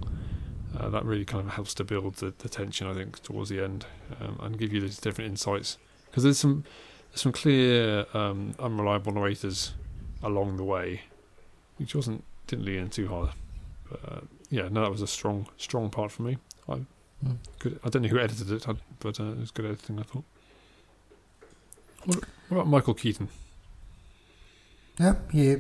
Uh, 0.79 0.89
that 0.89 1.05
really 1.05 1.25
kind 1.25 1.47
of 1.47 1.55
helps 1.55 1.75
to 1.75 1.85
build 1.85 2.15
the, 2.17 2.33
the 2.39 2.49
tension, 2.49 2.87
I 2.87 2.95
think, 2.95 3.21
towards 3.23 3.51
the 3.51 3.61
end, 3.63 3.87
um, 4.21 4.39
and 4.41 4.59
give 4.59 4.73
you 4.73 4.81
these 4.81 4.99
different 4.99 5.31
insights. 5.31 5.79
Because 6.07 6.23
there's 6.23 6.39
some 6.39 6.65
there's 7.11 7.23
some 7.23 7.33
clear 7.33 8.07
um, 8.15 8.55
unreliable 8.59 9.13
narrators 9.13 9.73
along 10.23 10.57
the 10.59 10.65
way, 10.65 11.03
which 11.79 11.95
wasn't 11.95 12.23
didn't 12.47 12.65
lean 12.67 12.79
in 12.81 12.91
too 12.91 13.09
hard. 13.09 13.31
But 13.91 14.01
uh, 14.13 14.21
yeah, 14.49 14.69
no, 14.71 14.83
that 14.83 14.91
was 14.91 15.03
a 15.03 15.07
strong 15.09 15.49
strong 15.57 15.91
part 15.91 16.13
for 16.13 16.23
me. 16.23 16.39
I 16.69 16.81
Mm. 17.23 17.37
good. 17.59 17.79
I 17.85 17.91
don't 17.91 18.01
know 18.01 18.09
who 18.09 18.19
edited 18.19 18.51
it, 18.51 18.65
but 19.01 19.21
uh, 19.21 19.25
it 19.25 19.39
was 19.41 19.51
good 19.51 19.67
editing. 19.67 19.99
I 19.99 20.05
thought. 20.05 20.25
What, 22.07 22.17
what 22.49 22.57
about 22.57 22.67
Michael 22.67 22.95
Keaton? 22.95 23.29
Yeah, 24.99 25.17
he 25.31 25.57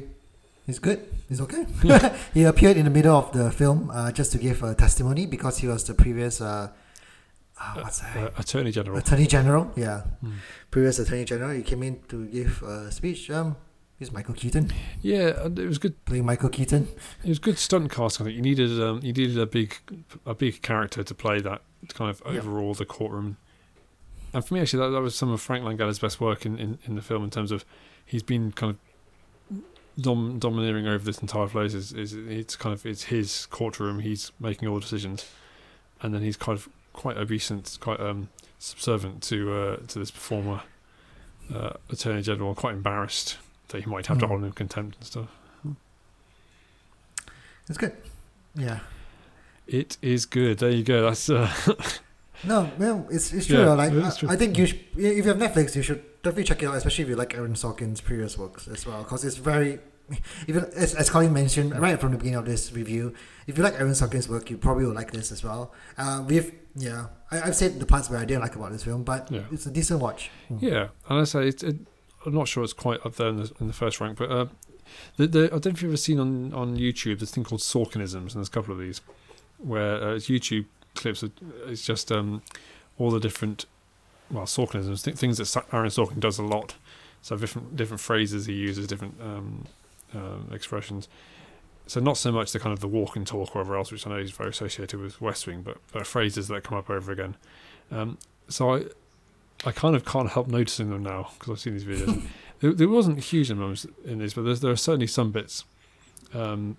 he's 0.71 0.79
good. 0.79 1.01
He's 1.29 1.41
okay. 1.47 1.67
he 2.35 2.45
appeared 2.45 2.77
in 2.77 2.85
the 2.85 2.91
middle 2.99 3.17
of 3.17 3.33
the 3.33 3.51
film 3.51 3.91
uh, 3.93 4.13
just 4.13 4.31
to 4.33 4.39
give 4.39 4.63
a 4.63 4.75
testimony 4.75 5.27
because 5.27 5.59
he 5.59 5.67
was 5.67 5.83
the 5.85 5.95
previous 5.95 6.41
uh, 6.41 6.69
uh, 7.61 7.75
what's 7.83 7.99
that? 8.01 8.17
uh, 8.17 8.31
Attorney 8.39 8.71
General. 8.71 8.97
Attorney 8.99 9.27
General, 9.27 9.71
yeah, 9.77 10.01
Hmm. 10.21 10.37
previous 10.71 10.99
Attorney 10.99 11.25
General. 11.25 11.51
He 11.51 11.63
came 11.63 11.83
in 11.83 12.01
to 12.09 12.27
give 12.27 12.63
a 12.63 12.91
speech. 12.91 13.31
Um, 13.31 13.57
he's 13.99 14.11
Michael 14.13 14.35
Keaton 14.35 14.73
Yeah, 15.03 15.45
it 15.45 15.67
was 15.73 15.79
good. 15.79 15.95
playing 16.07 16.25
Michael 16.25 16.49
Keaton. 16.49 16.89
It 17.25 17.29
was 17.29 17.39
good 17.39 17.59
stunt 17.59 17.91
casting. 17.93 18.25
I 18.25 18.29
think 18.29 18.37
you 18.37 18.43
needed 18.43 18.71
um, 18.81 19.01
you 19.03 19.13
needed 19.13 19.39
a 19.39 19.47
big 19.47 19.77
a 20.25 20.35
big 20.35 20.63
character 20.63 21.03
to 21.03 21.15
play 21.15 21.41
that 21.41 21.61
to 21.89 21.95
kind 21.95 22.11
of 22.11 22.23
Yeah. 22.25 22.39
overall 22.41 22.75
the 22.75 22.87
courtroom. 22.87 23.37
And 24.33 24.45
for 24.45 24.55
me, 24.55 24.61
actually, 24.61 24.81
that, 24.85 24.91
that 24.91 25.03
was 25.03 25.15
some 25.17 25.31
of 25.33 25.41
Frank 25.41 25.65
Langella's 25.65 25.99
best 25.99 26.21
work 26.21 26.47
in, 26.47 26.57
in, 26.57 26.79
in 26.87 26.95
the 26.95 27.03
film 27.03 27.25
in 27.25 27.31
terms 27.31 27.51
of 27.51 27.65
he's 28.07 28.23
been 28.23 28.53
kind 28.53 28.71
of 28.71 28.77
dom- 30.01 30.39
domineering 30.39 30.87
over 30.87 31.05
this 31.05 31.19
entire 31.19 31.47
place. 31.49 31.75
Is, 31.75 31.93
is 31.93 32.13
it's 32.15 32.57
kind 32.57 32.73
of 32.73 32.85
it's 32.87 33.05
his 33.05 33.47
courtroom. 33.47 34.01
He's 34.01 34.33
making 34.41 34.69
all 34.69 34.77
the 34.77 34.81
decisions, 34.83 35.31
and 36.03 36.15
then 36.15 36.23
he's 36.23 36.37
kind 36.37 36.57
of 36.59 36.69
quite 36.93 37.17
obeisant, 37.17 37.79
quite 37.81 38.01
um, 38.01 38.29
subservient 38.59 39.23
to 39.25 39.53
uh, 39.53 39.77
to 39.89 39.99
this 39.99 40.11
performer, 40.11 40.63
uh, 41.55 41.71
attorney 41.91 42.23
general, 42.23 42.55
quite 42.55 42.75
embarrassed 42.75 43.37
that 43.69 43.83
he 43.85 43.91
might 43.91 44.07
have 44.07 44.19
to 44.19 44.25
Hmm. 44.27 44.31
hold 44.31 44.41
him 44.41 44.47
in 44.47 44.53
contempt 44.53 44.97
and 44.99 45.07
stuff. 45.07 45.29
It's 47.69 47.79
good. 47.79 47.93
Yeah. 48.57 48.81
It 49.67 49.97
is 50.03 50.27
good. 50.27 50.59
There 50.59 50.71
you 50.71 50.83
go. 50.83 51.03
That's 51.03 51.31
uh, 51.31 51.49
No, 52.45 52.71
well, 52.79 53.07
it's 53.11 53.33
it's 53.33 53.47
true. 53.47 53.59
Yeah, 53.59 53.75
like 53.75 53.93
it 53.93 53.99
is 53.99 54.17
I, 54.17 54.19
true. 54.19 54.29
I 54.31 54.37
think 54.37 54.59
you, 54.59 54.67
sh- 54.67 54.75
if 54.97 55.25
you 55.25 55.31
have 55.33 55.37
Netflix, 55.37 55.77
you 55.77 55.83
should 55.83 56.03
definitely 56.23 56.45
check 56.45 56.63
it 56.63 56.67
out, 56.67 56.75
especially 56.75 57.05
if 57.05 57.11
you 57.11 57.17
like 57.17 57.35
Aaron 57.35 57.53
Sorkin's 57.55 58.01
previous 58.01 58.37
works 58.39 58.67
as 58.67 58.85
well, 58.87 59.03
because 59.05 59.25
it's 59.25 59.37
very, 59.37 59.79
even 60.49 60.65
as, 60.77 60.95
as 60.95 61.09
Colin 61.11 61.33
mentioned 61.33 61.79
right 61.79 61.99
from 62.01 62.13
the 62.13 62.19
beginning 62.19 62.39
of 62.39 62.45
this 62.47 62.73
review, 62.73 63.15
if 63.47 63.57
you 63.57 63.65
like 63.65 63.75
Aaron 63.75 63.93
Sorkin's 63.93 64.29
work, 64.29 64.51
you 64.51 64.57
probably 64.59 64.85
will 64.85 64.95
like 64.95 65.13
this 65.13 65.31
as 65.33 65.43
well. 65.45 65.73
Uh, 65.99 66.25
we've 66.27 66.53
yeah, 66.77 67.07
I, 67.31 67.43
I've 67.43 67.57
said 67.57 67.81
the 67.81 67.87
parts 67.87 68.09
where 68.11 68.19
I 68.21 68.25
didn't 68.25 68.43
like 68.43 68.55
about 68.57 68.73
this 68.73 68.85
film, 68.85 69.03
but 69.05 69.31
Yeah. 69.31 69.43
it's 69.51 69.67
a 69.67 69.71
decent 69.71 70.01
watch. 70.01 70.31
Mm. 70.51 70.63
Yeah, 70.63 70.89
and 71.09 71.21
I 71.21 71.25
say 71.25 71.49
it, 71.49 71.63
it, 71.63 71.77
I'm 72.25 72.35
not 72.35 72.49
sure 72.49 72.63
it's 72.63 72.73
quite 72.73 73.05
up 73.05 73.17
there 73.17 73.29
in 73.29 73.37
the, 73.37 73.53
in 73.61 73.67
the 73.67 73.73
first 73.73 74.01
rank, 74.01 74.19
but 74.19 74.31
uh, 74.31 74.47
the, 75.17 75.27
the, 75.27 75.45
I 75.47 75.49
don't 75.59 75.67
know 75.67 75.71
if 75.73 75.83
you've 75.83 75.91
ever 75.91 75.97
seen 75.97 76.21
on, 76.21 76.53
on 76.55 76.77
YouTube 76.77 77.19
this 77.21 77.31
thing 77.31 77.45
called 77.45 77.61
Sorkinisms, 77.61 78.15
and 78.15 78.31
there's 78.37 78.49
a 78.49 78.51
couple 78.53 78.73
of 78.73 78.79
these 78.81 79.01
where 79.59 80.03
uh, 80.03 80.15
it's 80.15 80.29
YouTube 80.29 80.67
clips. 80.95 81.23
Of, 81.23 81.33
it's 81.67 81.83
just 81.85 82.11
um, 82.13 82.43
all 82.99 83.11
the 83.11 83.21
different 83.21 83.67
well 84.31 84.45
Sorkinisms, 84.45 85.03
th- 85.05 85.17
things 85.17 85.39
that 85.39 85.65
Aaron 85.73 85.91
Sorkin 85.91 86.21
does 86.21 86.39
a 86.39 86.43
lot. 86.45 86.75
So 87.23 87.37
different 87.37 87.77
different 87.77 88.01
phrases 88.01 88.47
he 88.47 88.55
uses, 88.55 88.87
different 88.87 89.15
um, 89.21 89.67
uh, 90.15 90.55
expressions. 90.55 91.09
So 91.87 91.99
not 92.01 92.17
so 92.17 92.31
much 92.31 92.53
the 92.53 92.61
kind 92.61 92.73
of 92.73 92.81
the 92.81 92.89
walk 92.89 93.17
and 93.17 93.27
talk 93.27 93.55
or 93.55 93.61
whatever 93.61 93.77
else, 93.77 93.91
which 93.91 94.07
I 94.07 94.11
know 94.11 94.17
is 94.17 94.31
very 94.31 94.51
associated 94.51 95.01
with 95.01 95.21
West 95.21 95.47
Wing, 95.47 95.63
but 95.63 95.79
are 95.95 96.05
phrases 96.05 96.49
that 96.49 96.63
come 96.63 96.79
up 96.79 96.89
over 96.89 97.11
again. 97.11 97.37
Um, 97.91 98.19
so 98.49 98.75
I 98.75 98.85
I 99.65 99.73
kind 99.73 99.95
of 99.95 100.05
can't 100.05 100.31
help 100.31 100.49
noticing 100.49 100.91
them 100.91 101.03
now 101.03 101.31
because 101.35 101.51
I've 101.51 101.61
seen 101.61 101.75
these 101.75 101.85
videos. 101.85 102.23
there, 102.61 102.73
there 102.73 102.89
wasn't 102.89 103.19
huge 103.19 103.51
amounts 103.51 103.87
in 104.05 104.19
this, 104.19 104.35
but 104.35 104.61
there 104.61 104.71
are 104.71 104.77
certainly 104.77 105.07
some 105.07 105.33
bits. 105.33 105.65
Um, 106.33 106.77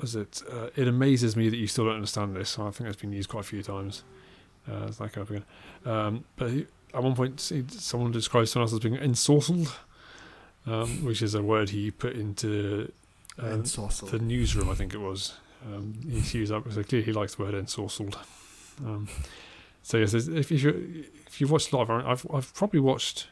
was 0.00 0.14
it? 0.14 0.42
Uh, 0.50 0.68
it 0.76 0.88
amazes 0.88 1.36
me 1.36 1.48
that 1.48 1.56
you 1.56 1.66
still 1.66 1.84
don't 1.84 1.94
understand 1.94 2.36
this. 2.36 2.58
I 2.58 2.70
think 2.70 2.88
it's 2.88 3.00
been 3.00 3.12
used 3.12 3.28
quite 3.28 3.40
a 3.40 3.46
few 3.46 3.62
times. 3.62 4.02
Uh, 4.68 4.86
it's 4.88 5.00
like 5.00 5.16
up 5.16 5.30
again. 5.30 5.44
Um, 5.84 6.24
but 6.36 6.50
he, 6.50 6.66
at 6.92 7.02
one 7.02 7.14
point, 7.14 7.40
he, 7.40 7.64
someone 7.68 8.10
describes 8.10 8.50
someone 8.50 8.64
else 8.64 8.72
as 8.72 8.80
being 8.80 8.96
ensorcelled, 8.96 9.74
um, 10.66 11.04
which 11.04 11.22
is 11.22 11.34
a 11.34 11.42
word 11.42 11.70
he 11.70 11.90
put 11.90 12.14
into 12.14 12.92
uh, 13.38 13.56
the 13.56 14.20
newsroom, 14.22 14.70
I 14.70 14.74
think 14.74 14.94
it 14.94 14.98
was. 15.00 15.34
Um, 15.66 15.94
he's 16.08 16.34
used 16.34 16.52
up. 16.52 16.70
So 16.72 16.82
clearly, 16.82 17.06
he 17.06 17.12
likes 17.12 17.34
the 17.36 17.42
word 17.44 17.54
ensorcelled. 17.54 18.16
Um, 18.84 19.08
so 19.82 19.98
yes, 19.98 20.14
if 20.14 20.50
you 20.50 21.04
if 21.26 21.40
you've 21.40 21.50
watched 21.50 21.72
a 21.72 21.76
lot 21.76 21.82
of 21.84 21.90
Aaron, 21.90 22.06
I've 22.06 22.26
I've 22.32 22.52
probably 22.54 22.80
watched 22.80 23.28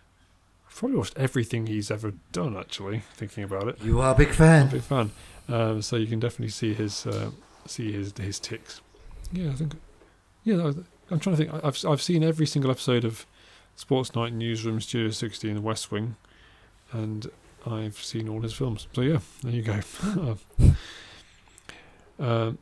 I've 0.69 0.75
probably 0.77 0.97
watched 0.97 1.17
everything 1.17 1.67
he's 1.67 1.91
ever 1.91 2.15
done. 2.33 2.57
Actually, 2.57 3.03
thinking 3.15 3.45
about 3.45 3.69
it, 3.69 3.81
you 3.83 4.01
are 4.01 4.15
a 4.15 4.17
big 4.17 4.29
I'm 4.29 4.33
a 4.33 4.37
fan. 4.37 4.69
big 4.69 4.83
fan. 4.83 5.11
Um, 5.49 5.83
so 5.83 5.97
you 5.97 6.07
can 6.07 6.21
definitely 6.21 6.51
see 6.51 6.75
his 6.75 7.07
uh, 7.07 7.31
see 7.67 7.93
his 7.93 8.13
his 8.17 8.39
ticks. 8.39 8.81
Yeah, 9.33 9.51
I 9.51 9.55
think. 9.55 9.75
Yeah, 10.45 10.73
I'm 11.11 11.21
trying 11.21 11.37
to 11.37 11.45
think. 11.45 11.65
I've 11.65 11.85
I've 11.87 12.03
seen 12.03 12.23
every 12.23 12.47
single 12.47 12.71
episode 12.71 13.05
of 13.05 13.27
Sports 13.77 14.15
Night, 14.15 14.33
Newsroom, 14.33 14.81
Studio 14.81 15.11
60, 15.11 15.49
and 15.49 15.57
The 15.59 15.61
West 15.63 15.91
Wing, 15.91 16.17
and 16.93 17.31
I've 17.67 17.97
seen 17.97 18.29
all 18.29 18.41
his 18.41 18.53
films. 18.53 18.87
So 18.95 19.01
yeah, 19.03 19.19
there 19.43 19.53
you 19.53 19.63
go. 19.63 19.81
um, 22.19 22.59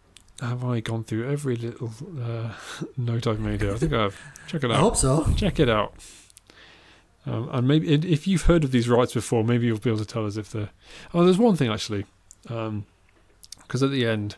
have 0.40 0.64
I 0.64 0.80
gone 0.80 1.04
through 1.04 1.30
every 1.30 1.56
little 1.56 1.92
uh, 2.20 2.52
note 2.96 3.26
I've 3.26 3.40
made 3.40 3.60
here? 3.60 3.72
I 3.72 3.76
think 3.76 3.92
I 3.92 4.02
have. 4.02 4.18
Check 4.46 4.64
it 4.64 4.70
out. 4.70 4.76
I 4.76 4.80
hope 4.80 4.96
so. 4.96 5.26
Check 5.36 5.60
it 5.60 5.68
out. 5.68 5.94
Um, 7.26 7.50
and 7.52 7.68
maybe 7.68 7.92
if 7.92 8.26
you've 8.26 8.42
heard 8.42 8.64
of 8.64 8.72
these 8.72 8.88
rights 8.88 9.12
before, 9.12 9.44
maybe 9.44 9.66
you'll 9.66 9.78
be 9.78 9.90
able 9.90 9.98
to 9.98 10.06
tell 10.06 10.26
us 10.26 10.36
if 10.36 10.50
they're. 10.50 10.70
Oh, 11.12 11.24
there's 11.24 11.38
one 11.38 11.54
thing 11.56 11.70
actually, 11.70 12.06
because 12.42 13.82
at 13.82 13.90
the 13.90 14.06
end, 14.06 14.36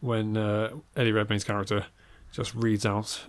when 0.00 0.36
uh, 0.36 0.70
Eddie 0.96 1.12
Redmayne's 1.12 1.44
character 1.44 1.86
just 2.32 2.54
reads 2.54 2.86
out 2.86 3.26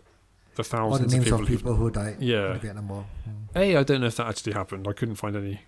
the 0.56 0.62
All 0.78 0.92
the 0.92 0.98
thousands 1.00 1.14
names 1.14 1.28
of 1.28 1.34
of 1.42 1.48
people, 1.48 1.56
people 1.58 1.76
who 1.76 1.90
died 1.92 2.16
in 2.18 2.24
Yeah. 2.24 2.54
the 2.54 2.60
Vietnam 2.60 2.88
War. 2.88 3.06
Mm. 3.28 3.56
a, 3.56 3.78
I 3.78 3.84
don't 3.84 4.02
know 4.02 4.08
if 4.08 4.16
that 4.18 4.28
actually 4.28 4.54
happened. 4.54 4.88
I 4.88 4.94
couldn't 4.94 5.16
find 5.16 5.36
any 5.36 5.62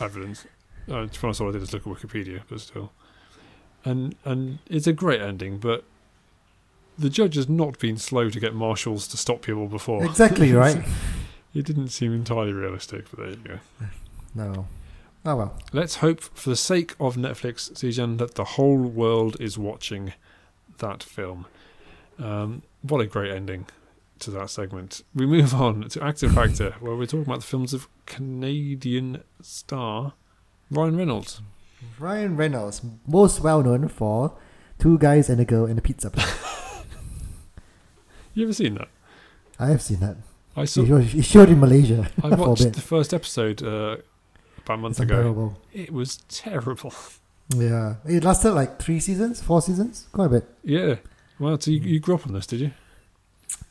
evidence. 0.00 0.44
Uh, 0.88 1.06
to 1.06 1.08
be 1.08 1.18
honest, 1.24 1.40
all 1.40 1.48
I 1.48 1.52
did 1.52 1.62
is 1.62 1.72
look 1.72 1.86
at 1.86 1.92
Wikipedia, 1.92 2.42
but 2.48 2.60
still. 2.60 2.92
And 3.84 4.14
and 4.24 4.58
it's 4.68 4.86
a 4.86 4.92
great 4.92 5.20
ending, 5.20 5.58
but 5.58 5.84
the 6.98 7.10
judge 7.10 7.34
has 7.36 7.48
not 7.48 7.78
been 7.78 7.96
slow 7.98 8.30
to 8.30 8.40
get 8.40 8.54
marshals 8.54 9.06
to 9.08 9.16
stop 9.16 9.42
people 9.42 9.66
before. 9.68 10.04
Exactly 10.04 10.52
right. 10.64 10.82
It 11.54 11.64
didn't 11.64 11.88
seem 11.88 12.12
entirely 12.14 12.52
realistic, 12.52 13.10
but 13.10 13.18
there 13.20 13.30
you 13.30 13.36
go. 13.36 13.58
No. 14.34 14.66
Oh 15.24 15.36
well. 15.36 15.58
Let's 15.72 15.96
hope, 15.96 16.20
for 16.20 16.50
the 16.50 16.56
sake 16.56 16.94
of 17.00 17.16
Netflix, 17.16 17.72
Zijan, 17.72 18.18
that 18.18 18.34
the 18.36 18.44
whole 18.44 18.76
world 18.78 19.36
is 19.40 19.58
watching 19.58 20.12
that 20.78 21.02
film. 21.02 21.46
Um, 22.18 22.62
what 22.82 23.00
a 23.00 23.06
great 23.06 23.32
ending 23.32 23.66
to 24.20 24.30
that 24.32 24.50
segment. 24.50 25.02
We 25.14 25.26
move 25.26 25.54
on 25.54 25.88
to 25.90 26.02
Actor 26.02 26.30
Factor, 26.30 26.74
where 26.80 26.94
we're 26.96 27.06
talking 27.06 27.22
about 27.22 27.40
the 27.40 27.46
films 27.46 27.72
of 27.74 27.88
Canadian 28.06 29.22
star 29.42 30.14
Ryan 30.70 30.96
Reynolds. 30.96 31.40
Ryan 31.98 32.36
Reynolds, 32.36 32.80
most 33.06 33.40
well 33.40 33.62
known 33.62 33.88
for 33.88 34.36
Two 34.78 34.98
Guys 34.98 35.28
and 35.30 35.40
a 35.40 35.44
Girl 35.44 35.66
in 35.66 35.78
a 35.78 35.80
Pizza 35.82 36.10
Place. 36.10 36.34
You 38.34 38.44
ever 38.44 38.52
seen 38.52 38.74
that? 38.74 38.88
I 39.58 39.68
have 39.68 39.80
seen 39.82 40.00
that. 40.00 40.16
I 40.54 40.64
saw. 40.66 40.82
He 40.82 40.88
showed, 40.88 41.04
he 41.04 41.22
showed 41.22 41.48
in 41.48 41.60
Malaysia 41.60 42.10
I 42.22 42.28
watched 42.34 42.72
the 42.72 42.80
first 42.80 43.14
episode 43.14 43.62
uh, 43.62 43.96
about 44.58 44.74
a 44.74 44.76
month 44.76 44.92
It's 44.92 45.00
ago. 45.00 45.16
unbearable. 45.16 45.58
It 45.72 45.92
was 45.92 46.18
terrible. 46.28 46.92
Yeah, 47.54 47.96
it 48.04 48.24
lasted 48.24 48.52
like 48.52 48.78
three 48.80 48.98
seasons, 49.00 49.40
four 49.40 49.62
seasons, 49.62 50.08
quite 50.12 50.26
a 50.26 50.28
bit. 50.28 50.44
Yeah. 50.64 50.96
Well, 51.38 51.58
so 51.60 51.70
you, 51.70 51.80
you 51.80 52.00
grew 52.00 52.16
up 52.16 52.26
on 52.26 52.32
this, 52.32 52.46
did 52.46 52.60
you? 52.60 52.72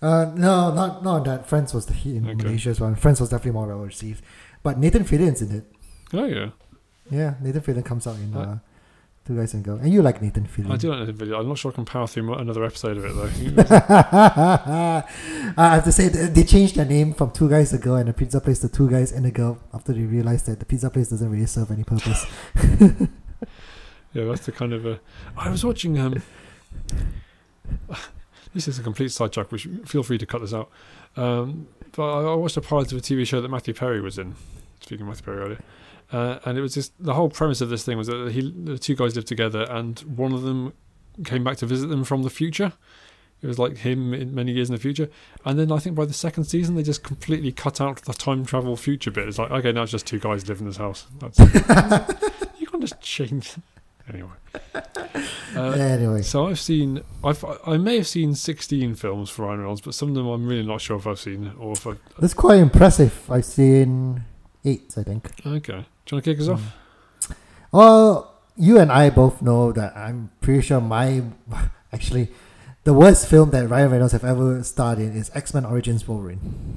Uh, 0.05 0.25
no, 0.35 0.73
not 0.73 1.03
not 1.03 1.23
that. 1.25 1.47
Friends 1.47 1.73
was 1.73 1.85
the 1.87 1.93
hit 1.93 2.15
in 2.17 2.25
Okay. 2.29 2.43
Malaysia 2.43 2.69
as 2.69 2.79
well. 2.79 2.93
Friends 2.95 3.19
was 3.19 3.29
definitely 3.29 3.51
more 3.59 3.67
well 3.67 3.79
received. 3.85 4.21
But 4.61 4.77
Nathan 4.77 5.03
Fillion's 5.03 5.41
in 5.41 5.51
it. 5.57 5.65
Oh 6.13 6.25
yeah. 6.25 6.49
Yeah, 7.09 7.35
Nathan 7.41 7.61
Fillion 7.61 7.85
comes 7.85 8.05
out 8.07 8.15
in 8.17 8.33
Uh, 8.35 8.39
uh, 8.39 8.57
Two 9.25 9.35
Guys 9.37 9.53
and 9.55 9.63
Girl, 9.63 9.77
and 9.77 9.91
you 9.93 10.01
like 10.03 10.21
Nathan 10.21 10.45
Fillion. 10.45 10.71
I 10.71 10.77
do 10.77 10.89
like 10.89 10.99
Nathan 10.99 11.17
Fillion. 11.17 11.39
I'm 11.39 11.47
not 11.47 11.57
sure 11.57 11.71
I 11.71 11.75
can 11.75 11.85
power 11.85 12.05
through 12.07 12.33
another 12.35 12.63
episode 12.63 12.97
of 12.97 13.05
it 13.05 13.13
though. 13.15 13.29
I 15.57 15.75
have 15.75 15.83
to 15.85 15.91
say 15.91 16.09
they 16.09 16.43
changed 16.43 16.75
their 16.75 16.85
name 16.85 17.13
from 17.13 17.31
Two 17.31 17.49
Guys 17.49 17.73
a 17.73 17.77
Girl 17.79 17.95
and 17.95 18.09
a 18.09 18.13
Pizza 18.13 18.39
Place 18.41 18.59
to 18.59 18.69
Two 18.69 18.89
Guys 18.89 19.11
and 19.11 19.25
a 19.25 19.31
Girl 19.31 19.57
after 19.73 19.93
they 19.93 20.01
realized 20.01 20.45
that 20.47 20.59
the 20.59 20.65
pizza 20.65 20.89
place 20.89 21.09
doesn't 21.09 21.29
really 21.29 21.45
serve 21.47 21.71
any 21.71 21.83
purpose. 21.83 22.25
Yeah, 24.15 24.23
that's 24.31 24.45
the 24.45 24.53
kind 24.53 24.71
of 24.71 24.85
a. 24.85 24.99
I 25.35 25.49
was 25.49 25.65
watching. 25.65 25.99
Um, 25.99 26.21
this 28.55 28.67
is 28.67 28.79
a 28.79 28.81
complete 28.83 29.11
sidetrack. 29.11 29.51
Which 29.51 29.67
feel 29.85 30.01
free 30.01 30.17
to 30.17 30.25
cut 30.25 30.41
this 30.41 30.53
out. 30.53 30.71
Um, 31.15 31.67
but 31.91 32.09
I, 32.09 32.31
I 32.31 32.35
watched 32.35 32.57
a 32.57 32.61
pilot 32.61 32.91
of 32.91 32.97
a 32.97 33.01
TV 33.01 33.27
show 33.27 33.41
that 33.41 33.49
Matthew 33.49 33.75
Perry 33.75 34.01
was 34.01 34.17
in. 34.17 34.35
Speaking 34.79 35.01
of 35.01 35.09
Matthew 35.09 35.25
Perry 35.25 35.37
earlier, 35.37 35.59
uh, 36.11 36.39
and 36.45 36.57
it 36.57 36.61
was 36.61 36.73
just 36.73 36.93
the 37.03 37.13
whole 37.13 37.29
premise 37.29 37.61
of 37.61 37.69
this 37.69 37.83
thing 37.83 37.97
was 37.97 38.07
that 38.07 38.31
he, 38.31 38.51
the 38.51 38.77
two 38.77 38.95
guys 38.95 39.15
lived 39.15 39.27
together, 39.27 39.67
and 39.69 39.99
one 39.99 40.33
of 40.33 40.41
them 40.41 40.73
came 41.23 41.43
back 41.43 41.57
to 41.57 41.65
visit 41.65 41.87
them 41.87 42.03
from 42.03 42.23
the 42.23 42.29
future. 42.29 42.73
It 43.41 43.47
was 43.47 43.59
like 43.59 43.77
him 43.79 44.13
in 44.13 44.33
many 44.33 44.53
years 44.53 44.69
in 44.69 44.75
the 44.75 44.81
future, 44.81 45.09
and 45.43 45.59
then 45.59 45.71
I 45.71 45.77
think 45.77 45.95
by 45.95 46.05
the 46.05 46.13
second 46.13 46.45
season 46.45 46.75
they 46.75 46.83
just 46.83 47.03
completely 47.03 47.51
cut 47.51 47.81
out 47.81 48.01
the 48.03 48.13
time 48.13 48.45
travel 48.45 48.75
future 48.75 49.11
bit. 49.11 49.27
It's 49.27 49.37
like 49.37 49.51
okay, 49.51 49.71
now 49.71 49.83
it's 49.83 49.91
just 49.91 50.07
two 50.07 50.19
guys 50.19 50.47
live 50.47 50.61
in 50.61 50.67
this 50.67 50.77
house. 50.77 51.05
That's 51.19 51.39
you 52.59 52.67
can't 52.67 52.81
just 52.81 53.01
change. 53.01 53.55
Anyway, 54.07 54.29
uh, 55.55 55.71
anyway, 55.71 56.21
so 56.21 56.47
I've 56.47 56.59
seen, 56.59 57.01
I've, 57.23 57.43
I 57.65 57.77
may 57.77 57.97
have 57.97 58.07
seen 58.07 58.35
16 58.35 58.95
films 58.95 59.29
for 59.31 59.45
Ryan 59.45 59.59
Reynolds, 59.59 59.81
but 59.81 59.95
some 59.95 60.09
of 60.09 60.15
them 60.15 60.27
I'm 60.27 60.45
really 60.45 60.65
not 60.65 60.81
sure 60.81 60.97
if 60.97 61.07
I've 61.07 61.19
seen 61.19 61.51
or 61.57 61.73
if 61.73 61.87
I've. 61.87 61.99
that's 62.19 62.35
quite 62.35 62.59
impressive. 62.59 63.19
I've 63.31 63.45
seen 63.45 64.23
eight, 64.63 64.93
I 64.95 65.03
think. 65.03 65.31
Okay. 65.45 65.73
Do 66.05 66.15
you 66.15 66.15
want 66.17 66.23
to 66.25 66.33
kick 66.33 66.39
us 66.39 66.47
off? 66.49 66.61
Well, 67.71 68.35
you 68.55 68.79
and 68.79 68.91
I 68.91 69.09
both 69.09 69.41
know 69.41 69.71
that 69.71 69.97
I'm 69.97 70.29
pretty 70.39 70.61
sure 70.61 70.79
my 70.79 71.23
actually 71.91 72.29
the 72.83 72.93
worst 72.93 73.27
film 73.27 73.49
that 73.49 73.67
Ryan 73.67 73.91
Reynolds 73.91 74.13
have 74.13 74.23
ever 74.23 74.63
starred 74.63 74.99
in 74.99 75.15
is 75.17 75.31
X 75.33 75.53
Men 75.53 75.65
Origins 75.65 76.07
Wolverine. 76.07 76.75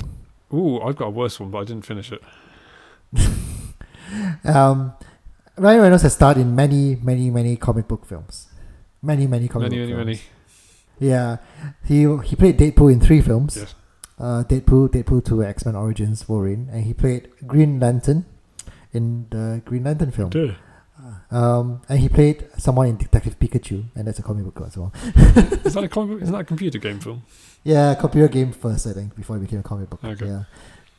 Ooh, 0.52 0.80
I've 0.80 0.96
got 0.96 1.08
a 1.08 1.10
worse 1.10 1.38
one, 1.38 1.50
but 1.50 1.58
I 1.58 1.64
didn't 1.64 1.84
finish 1.84 2.10
it. 2.10 2.22
Um, 4.44 4.94
Ryan 5.58 5.80
Reynolds 5.82 6.02
has 6.02 6.14
starred 6.14 6.36
in 6.38 6.54
many, 6.54 6.96
many, 6.96 7.30
many 7.30 7.56
comic 7.56 7.88
book 7.88 8.04
films. 8.06 8.48
Many, 9.02 9.26
many 9.26 9.48
comic 9.48 9.70
Many, 9.70 9.86
book 9.86 9.96
many, 9.96 10.14
films. 10.14 10.22
many. 11.00 11.08
Yeah, 11.10 11.36
he 11.84 11.98
he 12.28 12.34
played 12.36 12.58
Deadpool 12.58 12.92
in 12.92 13.00
three 13.00 13.20
films. 13.20 13.56
Yes. 13.56 13.74
Uh, 14.18 14.42
Deadpool, 14.42 14.88
Deadpool 14.88 15.24
Two, 15.24 15.44
X 15.44 15.64
Men 15.64 15.76
Origins 15.76 16.28
Wolverine, 16.28 16.68
and 16.72 16.84
he 16.84 16.92
played 16.92 17.28
Green 17.46 17.78
Lantern 17.78 18.26
in 18.92 19.26
the 19.30 19.62
Green 19.64 19.84
Lantern 19.84 20.10
film. 20.10 20.30
Duh. 20.30 20.54
Um, 21.30 21.82
and 21.88 22.00
he 22.00 22.08
played 22.08 22.48
someone 22.58 22.88
in 22.88 22.96
Detective 22.96 23.38
Pikachu, 23.38 23.84
and 23.94 24.08
that's 24.08 24.18
a 24.18 24.22
comic 24.22 24.44
book 24.44 24.66
as 24.66 24.76
well. 24.76 24.92
Is 25.64 25.74
that 25.74 25.84
a 25.84 25.88
comic, 25.88 26.22
isn't 26.22 26.32
that 26.32 26.40
a 26.40 26.44
computer 26.44 26.78
game 26.78 26.98
film? 26.98 27.22
Yeah, 27.62 27.94
computer 27.94 28.28
game 28.28 28.50
first, 28.52 28.86
I 28.86 28.92
think, 28.92 29.14
before 29.14 29.36
it 29.36 29.40
became 29.40 29.60
a 29.60 29.62
comic 29.62 29.88
book. 29.90 30.02
Okay. 30.02 30.26
Yeah. 30.26 30.42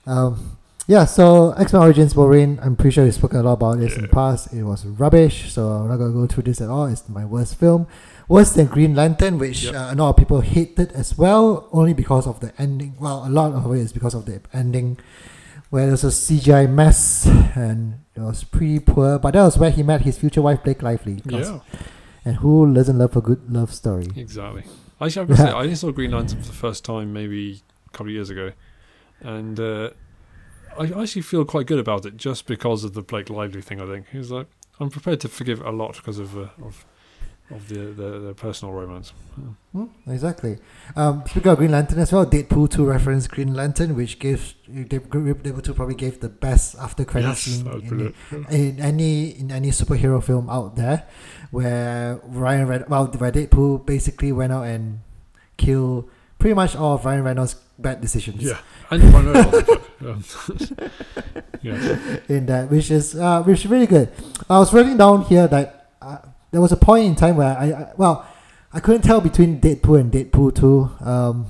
Um, 0.06 0.58
yeah, 0.90 1.06
so 1.06 1.52
X 1.52 1.72
Men 1.72 1.84
Origins 1.84 2.16
Wolverine, 2.16 2.58
I'm 2.64 2.76
pretty 2.76 2.96
sure 2.96 3.04
we've 3.04 3.14
spoken 3.14 3.38
a 3.40 3.44
lot 3.44 3.54
about 3.54 3.78
this 3.78 3.96
in 3.96 4.02
the 4.02 4.08
past. 4.08 4.52
It 4.52 4.64
was 4.64 4.86
rubbish, 4.86 5.54
so 5.54 5.68
I'm 5.70 5.88
not 5.88 5.98
going 5.98 6.12
to 6.12 6.18
go 6.18 6.26
through 6.26 6.44
this 6.44 6.62
at 6.62 6.70
all. 6.70 6.88
It's 6.88 7.08
my 7.08 7.26
worst 7.26 7.56
film. 7.60 7.86
Worse 8.28 8.54
than 8.54 8.66
Green 8.68 8.96
Lantern, 8.96 9.38
which 9.38 9.66
Yep. 9.66 9.76
uh, 9.76 9.90
a 9.92 9.96
lot 9.96 10.10
of 10.10 10.18
people 10.18 10.42
hated 10.42 10.92
as 10.94 11.16
well, 11.18 11.68
only 11.72 11.94
because 11.94 12.26
of 12.26 12.40
the 12.40 12.52
ending. 12.60 12.96
Well, 13.00 13.24
a 13.26 13.30
lot 13.30 13.52
of 13.54 13.72
it 13.72 13.80
is 13.80 13.94
because 13.94 14.16
of 14.16 14.26
the 14.26 14.42
ending, 14.52 14.98
where 15.70 15.86
there's 15.88 16.04
a 16.04 16.08
CGI 16.12 16.66
mess 16.70 17.28
and 17.56 18.00
it 18.16 18.22
was 18.22 18.44
pretty 18.44 18.80
poor. 18.80 19.20
But 19.20 19.36
that 19.36 19.44
was 19.44 19.58
where 19.60 19.70
he 19.72 19.84
met 19.84 20.02
his 20.02 20.18
future 20.18 20.42
wife, 20.42 20.64
Blake 20.64 20.82
Lively. 20.82 21.22
Yeah, 21.26 21.60
And 22.26 22.38
who 22.38 22.74
doesn't 22.74 22.98
love 22.98 23.16
a 23.16 23.22
good 23.22 23.52
love 23.52 23.74
story? 23.74 24.08
exactly. 24.16 24.64
Actually, 25.00 25.32
I've 25.32 25.38
say, 25.38 25.52
I 25.70 25.74
saw 25.76 25.92
Green 25.92 26.12
Lantern 26.12 26.42
for 26.42 26.48
the 26.48 26.54
first 26.54 26.84
time 26.84 27.14
maybe 27.14 27.62
a 27.88 27.90
couple 27.92 28.08
of 28.08 28.14
years 28.14 28.30
ago, 28.32 28.52
and 29.22 29.60
uh, 29.60 29.90
I 30.80 31.02
actually 31.02 31.24
feel 31.24 31.44
quite 31.44 31.68
good 31.68 31.80
about 31.80 32.06
it 32.06 32.16
just 32.16 32.48
because 32.48 32.84
of 32.86 32.94
the 32.94 33.02
Blake 33.02 33.30
Lively 33.30 33.62
thing. 33.62 33.82
I 33.82 33.86
think 33.86 34.08
he's 34.12 34.32
like, 34.32 34.48
I'm 34.80 34.90
prepared 34.90 35.20
to 35.22 35.28
forgive 35.28 35.62
a 35.62 35.72
lot 35.72 35.98
because 35.98 36.20
of 36.20 36.38
uh, 36.38 36.48
of 36.64 36.86
of 37.52 37.68
the, 37.68 37.80
the 37.80 38.20
the 38.20 38.34
personal 38.34 38.74
romance. 38.74 39.12
Hmm, 39.74 39.86
exactly. 40.08 40.58
Um, 40.96 41.24
speaking 41.28 41.52
of 41.52 41.58
Green 41.58 41.72
Lantern 41.72 42.00
as 42.00 42.14
well, 42.14 42.26
Deadpool 42.26 42.70
2 42.70 42.86
reference 42.86 43.28
Green 43.28 43.54
Lantern, 43.54 43.96
which 43.96 44.20
gives 44.20 44.56
Deadpool 44.70 45.64
2 45.64 45.74
probably 45.74 45.96
gave 45.96 46.22
the 46.22 46.30
best 46.30 46.76
after 46.78 47.04
credit 47.04 47.28
yes, 47.28 47.40
scene 47.40 47.68
in, 47.68 48.14
in 48.50 48.80
any 48.80 49.32
in 49.38 49.52
any 49.52 49.72
superhero 49.72 50.24
film 50.24 50.50
out 50.50 50.78
there, 50.78 51.08
where 51.52 52.22
Ryan 52.24 52.68
Red 52.68 52.90
well, 52.90 53.08
where 53.08 53.32
Deadpool 53.32 53.86
basically 53.86 54.32
went 54.32 54.54
out 54.54 54.64
and 54.64 55.02
killed 55.58 56.10
pretty 56.40 56.54
much 56.56 56.76
all 56.76 56.96
of 56.96 57.06
Ryan 57.06 57.24
Reynolds' 57.24 57.56
bad 57.78 58.02
decisions. 58.02 58.42
Yeah, 58.44 58.58
and 58.90 59.04
um, 59.14 59.24
yeah, 61.62 62.18
in 62.30 62.46
that, 62.48 62.70
which 62.72 62.90
is 62.92 63.16
uh, 63.16 63.44
which 63.44 63.60
is 63.66 63.68
really 63.68 63.88
good. 63.88 64.10
I 64.50 64.60
was 64.60 64.74
writing 64.74 64.98
down 64.98 65.24
here 65.26 65.48
that 65.48 65.92
uh, 66.02 66.18
there 66.52 66.62
was 66.62 66.72
a 66.72 66.78
point 66.78 67.06
in 67.06 67.16
time 67.16 67.36
where 67.38 67.58
I, 67.58 67.66
I 67.72 67.92
well, 67.98 68.26
I 68.74 68.80
couldn't 68.80 69.02
tell 69.04 69.22
between 69.22 69.60
Deadpool 69.60 70.00
and 70.00 70.12
Deadpool 70.12 70.56
two 70.56 70.90
um, 71.06 71.46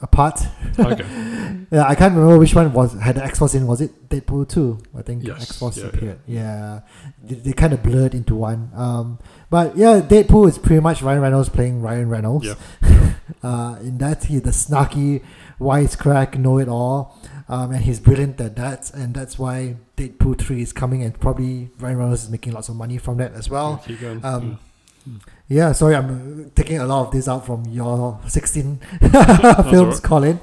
apart. 0.00 0.40
okay. 0.78 1.04
Yeah, 1.70 1.84
I 1.86 1.94
can't 1.96 2.14
remember 2.14 2.38
which 2.38 2.54
one 2.54 2.72
was 2.72 2.94
had 2.98 3.16
the 3.16 3.24
X 3.24 3.38
Force 3.38 3.54
in. 3.54 3.66
Was 3.66 3.82
it 3.82 4.08
Deadpool 4.08 4.48
two? 4.48 4.78
I 4.96 5.02
think 5.02 5.22
Yes, 5.22 5.42
X 5.42 5.58
Force 5.58 5.76
yeah, 5.76 5.82
yeah. 5.84 5.88
appeared. 5.90 6.18
Yeah, 6.26 6.80
They, 7.22 7.34
they 7.34 7.52
kind 7.52 7.74
of 7.74 7.82
blurred 7.82 8.14
into 8.14 8.34
one. 8.36 8.70
Um, 8.74 9.18
but 9.50 9.76
yeah, 9.76 10.00
Deadpool 10.00 10.48
is 10.48 10.58
pretty 10.58 10.80
much 10.80 11.02
Ryan 11.02 11.20
Reynolds 11.20 11.48
playing 11.48 11.82
Ryan 11.82 12.08
Reynolds. 12.08 12.46
Yeah. 12.46 12.54
Uh, 13.42 13.76
in 13.82 13.98
that 13.98 14.24
he 14.24 14.38
the 14.40 14.50
snarky, 14.50 15.22
wisecrack, 15.60 16.36
know 16.36 16.58
it 16.58 16.66
all, 16.66 17.16
um, 17.48 17.70
and 17.70 17.84
he's 17.84 18.00
brilliant 18.00 18.40
at 18.40 18.56
that, 18.56 18.90
and 18.94 19.14
that's 19.14 19.38
why 19.38 19.76
Deadpool 19.96 20.38
three 20.38 20.60
is 20.60 20.72
coming, 20.72 21.02
and 21.04 21.18
probably 21.20 21.70
Ryan 21.78 21.98
Reynolds 21.98 22.24
is 22.24 22.30
making 22.30 22.52
lots 22.52 22.68
of 22.68 22.74
money 22.74 22.98
from 22.98 23.18
that 23.18 23.34
as 23.34 23.48
well. 23.48 23.80
Keep 23.86 24.02
um, 24.24 24.58
yeah. 25.06 25.14
Yeah, 25.48 25.72
sorry, 25.72 25.94
I'm 25.94 26.46
uh, 26.46 26.48
taking 26.54 26.78
a 26.78 26.86
lot 26.86 27.06
of 27.06 27.12
this 27.12 27.28
out 27.28 27.46
from 27.46 27.64
your 27.66 28.18
16 28.26 28.80
alright. 29.02 29.70
films, 29.70 30.00
Colin. 30.00 30.40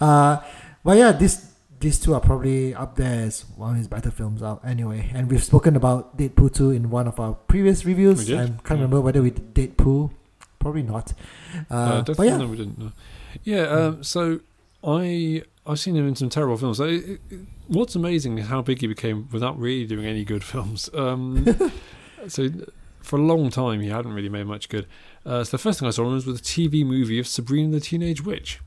Uh, 0.00 0.40
but 0.82 0.96
yeah, 0.96 1.12
this 1.12 1.52
these 1.80 1.98
two 2.00 2.14
are 2.14 2.20
probably 2.20 2.74
up 2.74 2.96
there 2.96 3.20
as 3.26 3.42
one 3.56 3.72
of 3.72 3.76
his 3.76 3.88
better 3.88 4.10
films 4.10 4.42
out 4.42 4.60
anyway. 4.64 5.10
And 5.14 5.30
we've 5.30 5.44
spoken 5.44 5.76
about 5.76 6.16
Deadpool 6.16 6.52
2 6.54 6.70
in 6.72 6.90
one 6.90 7.06
of 7.06 7.20
our 7.20 7.34
previous 7.34 7.84
reviews. 7.84 8.30
I 8.30 8.34
can't 8.46 8.60
yeah. 8.64 8.72
remember 8.72 9.00
whether 9.00 9.22
we 9.22 9.30
did 9.30 9.54
Deadpool. 9.54 10.10
Probably 10.58 10.82
not. 10.82 11.12
Uh, 11.70 11.74
Uh, 11.74 11.88
but 11.98 12.06
definitely, 12.06 12.26
yeah, 12.28 12.36
no, 12.38 12.46
we 12.48 12.56
didn't. 12.56 12.78
No. 12.78 12.92
Yeah, 13.44 13.62
um, 13.62 14.02
so 14.02 14.40
I 14.82 15.42
I've 15.66 15.78
seen 15.78 15.94
him 15.96 16.08
in 16.08 16.16
some 16.16 16.30
terrible 16.30 16.56
films. 16.56 16.80
It, 16.80 16.88
it, 16.88 17.20
it- 17.30 17.40
what's 17.68 17.94
amazing 17.94 18.38
is 18.38 18.46
how 18.48 18.62
big 18.62 18.80
he 18.80 18.86
became 18.86 19.28
without 19.30 19.58
really 19.58 19.86
doing 19.86 20.06
any 20.06 20.24
good 20.24 20.42
films. 20.52 20.90
Um, 20.94 21.46
so 22.28 22.48
for 23.02 23.18
a 23.18 23.22
long 23.22 23.50
time 23.50 23.80
he 23.80 23.88
hadn't 23.88 24.12
really 24.12 24.28
made 24.28 24.46
much 24.46 24.68
good. 24.68 24.86
Uh, 25.24 25.44
so 25.44 25.52
the 25.52 25.58
first 25.58 25.78
thing 25.78 25.86
I 25.86 25.90
saw 25.92 26.04
him 26.06 26.12
was 26.14 26.26
with 26.26 26.38
a 26.38 26.42
TV 26.42 26.84
movie 26.84 27.18
of 27.18 27.26
Sabrina 27.26 27.70
the 27.70 27.80
Teenage 27.80 28.24
Witch, 28.24 28.60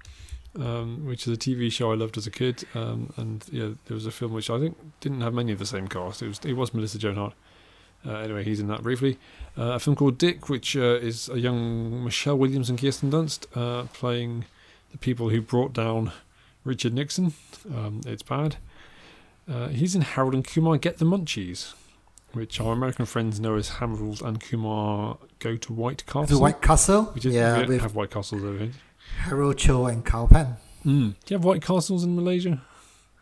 um, 0.60 1.06
which 1.06 1.28
is 1.28 1.34
a 1.34 1.38
TV 1.38 1.72
show 1.72 1.92
I 1.92 1.96
loved 1.96 2.18
as 2.18 2.28
a 2.28 2.32
kid. 2.32 2.64
Um, 2.74 3.14
and 3.18 3.46
yeah, 3.52 3.70
there 3.86 3.96
was 3.96 4.06
a 4.06 4.12
film 4.12 4.34
which 4.34 4.50
I 4.50 4.60
think 4.60 4.78
didn't 5.00 5.22
have 5.22 5.34
many 5.34 5.52
of 5.52 5.60
the 5.60 5.66
same 5.66 5.88
cast. 5.88 6.22
It 6.22 6.28
was 6.28 6.40
it 6.44 6.54
was 6.54 6.74
Melissa 6.74 6.98
Joan 6.98 7.16
Hart. 7.16 7.34
Uh, 8.06 8.16
anyway, 8.16 8.44
he's 8.44 8.60
in 8.60 8.68
that 8.68 8.82
briefly. 8.82 9.20
Uh, 9.58 9.74
a 9.74 9.80
film 9.80 9.96
called 9.96 10.18
Dick, 10.18 10.50
which 10.50 10.76
uh, 10.76 10.98
is 11.02 11.30
a 11.30 11.40
young 11.40 12.04
Michelle 12.04 12.38
Williams 12.38 12.70
and 12.70 12.80
Kirsten 12.80 13.12
Dunst 13.12 13.46
uh, 13.56 13.86
playing 13.94 14.46
the 14.92 14.98
people 14.98 15.30
who 15.30 15.40
brought 15.40 15.74
down 15.74 16.12
Richard 16.64 16.94
Nixon. 16.94 17.34
Um, 17.70 18.02
it's 18.06 18.24
bad. 18.24 18.56
Uh, 19.50 19.68
he's 19.68 19.96
in 19.96 20.02
Harold 20.02 20.34
and 20.34 20.46
Kumar 20.46 20.78
Get 20.78 20.98
the 20.98 21.06
Munchies, 21.06 21.74
which 22.34 22.60
our 22.60 22.74
American 22.74 23.06
friends 23.06 23.40
know 23.40 23.56
as 23.56 23.70
Harold 23.70 24.22
and 24.22 24.40
Kumar 24.42 25.18
Go 25.40 25.56
to 25.58 25.74
White 25.74 26.06
Castle. 26.06 26.26
the 26.38 26.40
White 26.40 26.62
Castle. 26.62 27.12
we 27.14 27.22
yeah, 27.32 27.58
don't 27.58 27.68
with 27.68 27.82
have 27.82 27.96
White 27.96 28.12
Castles 28.12 28.44
over 28.44 28.58
here. 28.58 28.72
Harold 29.20 29.58
Cho 29.58 29.86
and 29.86 30.06
Kal 30.06 30.28
Penn. 30.28 30.58
Mm. 30.86 31.16
Do 31.26 31.34
you 31.34 31.38
have 31.38 31.44
White 31.44 31.62
Castles 31.62 32.04
in 32.04 32.16
Malaysia? 32.16 32.62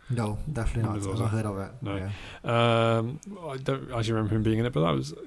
No, 0.10 0.40
definitely 0.52 0.90
not. 0.90 1.08
I've 1.08 1.20
not 1.20 1.30
heard 1.30 1.46
of 1.46 1.58
that. 1.58 1.84
No. 1.84 1.96
Yeah. 1.96 2.98
Um, 2.98 3.20
I 3.48 3.58
don't 3.58 3.92
actually 3.92 4.14
remember 4.14 4.36
him 4.36 4.44
being 4.44 4.60
in 4.60 4.66
it, 4.66 4.74
but 4.74 4.82
that 4.82 4.96
was 4.96 5.14
uh, 5.14 5.18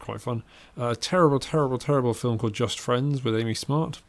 quite 0.00 0.20
fun. 0.20 0.42
A 0.76 0.96
terrible, 0.96 1.38
terrible, 1.38 1.78
terrible 1.78 2.12
film 2.12 2.38
called 2.38 2.54
Just 2.54 2.80
Friends 2.80 3.22
with 3.22 3.36
Amy 3.36 3.54
Smart. 3.54 4.00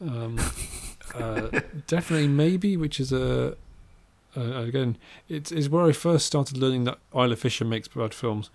Um, 0.00 0.38
uh, 1.14 1.60
definitely 1.86 2.28
maybe, 2.28 2.76
which 2.76 3.00
is 3.00 3.12
a 3.12 3.56
uh, 4.36 4.62
again, 4.62 4.96
it's, 5.28 5.50
it's 5.50 5.68
where 5.68 5.84
I 5.84 5.92
first 5.92 6.26
started 6.26 6.56
learning 6.56 6.84
that 6.84 6.98
Isla 7.14 7.36
Fisher 7.36 7.64
makes 7.64 7.88
bad 7.88 8.14
films. 8.14 8.50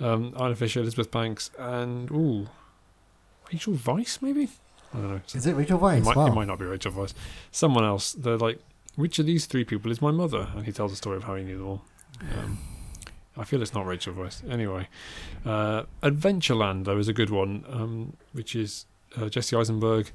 Um, 0.00 0.34
Isla 0.36 0.56
Fisher, 0.56 0.80
Elizabeth 0.80 1.10
Banks, 1.10 1.50
and 1.58 2.10
ooh, 2.10 2.48
Rachel 3.52 3.74
Weisz 3.74 4.20
maybe. 4.22 4.48
I 4.92 4.96
don't 4.98 5.08
know. 5.10 5.20
Is 5.34 5.46
it 5.46 5.54
Rachel 5.54 5.78
It 5.78 5.82
Weisz? 5.82 6.04
might, 6.04 6.16
wow. 6.16 6.26
it 6.26 6.34
might 6.34 6.46
not 6.48 6.58
be 6.58 6.64
Rachel 6.64 6.92
Weisz. 6.92 7.14
Someone 7.52 7.84
else. 7.84 8.12
They're 8.12 8.36
like, 8.36 8.58
which 8.96 9.18
of 9.18 9.26
these 9.26 9.46
three 9.46 9.64
people 9.64 9.90
is 9.90 10.02
my 10.02 10.10
mother? 10.10 10.48
And 10.56 10.66
he 10.66 10.72
tells 10.72 10.90
the 10.90 10.96
story 10.96 11.16
of 11.16 11.24
how 11.24 11.36
he 11.36 11.44
knew 11.44 11.58
them 11.58 11.66
all. 11.66 11.82
Um, 12.38 12.58
I 13.36 13.44
feel 13.44 13.62
it's 13.62 13.72
not 13.72 13.86
Rachel 13.86 14.12
Weisz. 14.14 14.48
Anyway, 14.50 14.88
uh, 15.46 15.84
Adventureland 16.02 16.84
though 16.84 16.98
is 16.98 17.08
a 17.08 17.12
good 17.12 17.30
one, 17.30 17.64
um, 17.68 18.16
which 18.32 18.56
is 18.56 18.86
uh, 19.16 19.28
Jesse 19.28 19.56
Eisenberg 19.56 20.10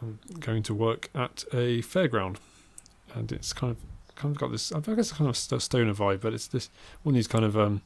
um, 0.00 0.18
going 0.38 0.62
to 0.64 0.74
work 0.74 1.08
at 1.14 1.44
a 1.52 1.80
fairground, 1.82 2.36
and 3.14 3.32
it's 3.32 3.52
kind 3.52 3.70
of 3.72 3.78
kind 4.14 4.34
of 4.36 4.40
got 4.40 4.52
this. 4.52 4.70
I 4.72 4.80
guess 4.80 4.98
it's 4.98 5.12
kind 5.12 5.28
of 5.28 5.36
st- 5.36 5.62
stoner 5.62 5.94
vibe, 5.94 6.20
but 6.20 6.34
it's 6.34 6.46
this 6.46 6.68
one 7.02 7.14
of 7.14 7.16
these 7.16 7.26
kind 7.26 7.44
of 7.44 7.56
um, 7.56 7.80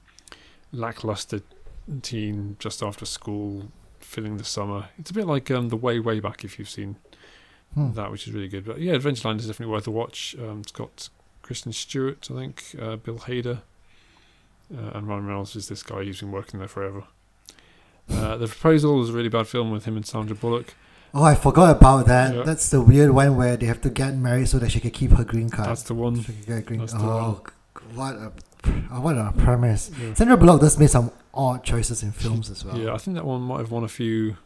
lackluster 0.73 1.41
teen 2.03 2.57
just 2.59 2.83
after 2.83 3.07
school, 3.07 3.71
filling 4.07 4.37
the 4.39 4.45
summer. 4.45 4.89
It's 4.99 5.11
a 5.11 5.15
bit 5.15 5.27
like 5.27 5.51
um, 5.51 5.69
the 5.69 5.77
way 5.77 5.99
way 6.01 6.21
back 6.21 6.45
if 6.45 6.59
you've 6.59 6.71
seen 6.71 6.97
Hmm. 7.75 7.93
that, 7.93 8.11
which 8.11 8.27
is 8.27 8.33
really 8.33 8.49
good. 8.49 8.65
But 8.65 8.81
yeah, 8.81 8.95
Adventureland 8.95 9.41
is 9.41 9.47
definitely 9.49 9.73
worth 9.73 9.87
a 9.87 9.91
watch. 9.91 10.35
Um, 10.39 10.61
it's 10.61 10.73
got 10.73 11.11
Kristen 11.43 11.73
Stewart, 11.73 12.27
I 12.31 12.35
think, 12.35 12.65
uh, 12.81 12.97
Bill 12.97 13.19
Hader, 13.19 13.59
uh, 14.75 14.91
and 14.95 15.07
Ryan 15.07 15.27
Reynolds 15.27 15.55
is 15.57 15.69
this 15.69 15.83
guy 15.83 16.05
who's 16.05 16.21
been 16.21 16.33
working 16.33 16.59
there 16.59 16.69
forever. 16.69 17.05
Uh, 18.09 18.37
the 18.37 18.47
Proposal 18.47 19.03
is 19.03 19.11
a 19.11 19.13
really 19.13 19.29
bad 19.29 19.47
film 19.49 19.71
with 19.73 19.85
him 19.85 19.97
and 19.97 20.07
Sandra 20.07 20.37
Bullock. 20.37 20.75
Oh, 21.13 21.23
I 21.25 21.35
forgot 21.35 21.77
about 21.77 22.07
that. 22.07 22.35
Yeah. 22.35 22.43
That's 22.45 22.71
the 22.71 22.81
weird 22.81 23.11
one 23.11 23.37
where 23.37 23.57
they 23.57 23.67
have 23.67 23.81
to 23.83 23.91
get 23.91 24.17
married 24.17 24.49
so 24.49 24.59
that 24.59 24.71
she 24.71 24.81
can 24.81 24.91
keep 24.91 25.11
her 25.13 25.25
green 25.25 25.51
card. 25.51 25.69
That's 25.71 25.83
the 25.83 25.95
one. 25.95 26.19
She 26.21 26.33
can 26.33 26.43
get 26.47 26.59
a 26.59 26.63
green. 26.63 26.81
That's 26.81 26.93
the 26.93 26.99
oh, 27.01 27.43
what 27.95 28.15
a 28.17 28.33
oh, 28.91 29.01
what 29.01 29.17
a 29.17 29.33
premise. 29.37 29.91
Yeah. 30.01 30.15
Sandra 30.15 30.37
Bullock 30.37 30.61
does 30.61 30.79
make 30.79 30.89
some 30.89 31.11
odd 31.35 31.65
choices 31.65 32.03
in 32.03 32.13
films 32.13 32.51
as 32.51 32.65
well. 32.65 32.79
Yeah, 32.79 32.95
I 32.95 32.99
think 32.99 33.17
that 33.17 33.25
one 33.25 33.43
might 33.43 33.59
have 33.59 33.71
won 33.71 33.85
a 33.85 33.89
few 33.89 34.37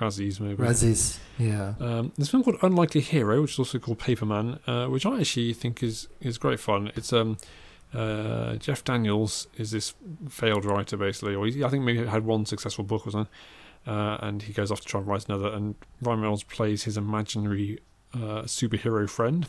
Razzies, 0.00 0.38
maybe. 0.38 0.62
Razzies. 0.62 1.18
Yeah. 1.38 1.74
Um, 1.80 2.12
there's 2.16 2.28
a 2.28 2.30
film 2.30 2.44
called 2.44 2.58
Unlikely 2.62 3.00
Hero, 3.00 3.42
which 3.42 3.52
is 3.52 3.58
also 3.58 3.78
called 3.78 3.98
Paperman, 3.98 4.60
uh, 4.66 4.88
which 4.88 5.04
I 5.04 5.20
actually 5.20 5.52
think 5.52 5.82
is 5.82 6.08
is 6.20 6.38
great 6.38 6.60
fun. 6.60 6.92
It's 6.94 7.12
um, 7.12 7.36
uh, 7.92 8.54
Jeff 8.56 8.84
Daniels 8.84 9.48
is 9.56 9.72
this 9.72 9.94
failed 10.28 10.64
writer 10.64 10.96
basically, 10.96 11.34
or 11.34 11.46
he, 11.46 11.64
I 11.64 11.68
think 11.68 11.84
maybe 11.84 12.06
had 12.06 12.24
one 12.24 12.46
successful 12.46 12.84
book 12.84 13.06
or 13.06 13.10
something, 13.10 13.32
uh, 13.86 14.18
and 14.20 14.42
he 14.42 14.52
goes 14.52 14.70
off 14.70 14.80
to 14.82 14.86
try 14.86 15.00
and 15.00 15.08
write 15.08 15.28
another. 15.28 15.48
And 15.48 15.74
Ryan 16.00 16.20
Reynolds 16.20 16.44
plays 16.44 16.84
his 16.84 16.96
imaginary 16.96 17.80
uh, 18.14 18.42
superhero 18.42 19.10
friend, 19.10 19.46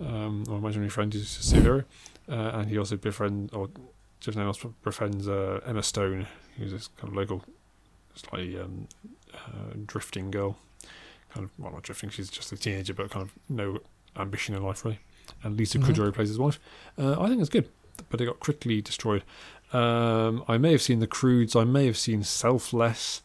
um, 0.00 0.44
or 0.48 0.58
imaginary 0.58 0.90
friend 0.90 1.14
is 1.14 1.38
a 1.38 1.54
superhero, 1.54 1.84
uh, 2.28 2.32
and 2.54 2.68
he 2.68 2.78
also 2.78 2.96
befriends 2.96 3.52
or 3.52 3.68
just 4.20 4.36
now 4.38 4.52
befriends 4.84 5.28
uh, 5.28 5.60
Emma 5.66 5.82
Stone, 5.82 6.26
who's 6.56 6.70
this 6.72 6.88
kind 6.96 7.08
of 7.10 7.16
local, 7.16 7.42
slightly 8.14 8.58
um, 8.58 8.86
uh, 9.34 9.74
drifting 9.86 10.30
girl. 10.30 10.56
Kind 11.34 11.44
of, 11.44 11.50
well, 11.58 11.72
not 11.72 11.82
drifting. 11.82 12.10
She's 12.10 12.30
just 12.30 12.52
a 12.52 12.56
teenager, 12.56 12.94
but 12.94 13.10
kind 13.10 13.24
of 13.26 13.32
no 13.48 13.78
ambition 14.16 14.54
in 14.54 14.62
life 14.62 14.84
really. 14.84 14.98
And 15.42 15.56
Lisa 15.56 15.78
Mhm. 15.78 15.84
Kudrow 15.86 16.12
plays 16.14 16.28
his 16.28 16.38
wife. 16.38 16.60
Uh, 16.98 17.20
I 17.20 17.28
think 17.28 17.40
it's 17.40 17.48
good, 17.50 17.68
but 18.10 18.20
it 18.20 18.26
got 18.26 18.38
critically 18.40 18.80
destroyed. 18.82 19.22
Um, 19.72 20.44
I 20.48 20.58
may 20.58 20.72
have 20.72 20.82
seen 20.82 20.98
The 21.00 21.06
Croods. 21.06 21.56
I 21.56 21.64
may 21.64 21.86
have 21.86 21.96
seen 21.96 22.22
Selfless. 22.22 23.22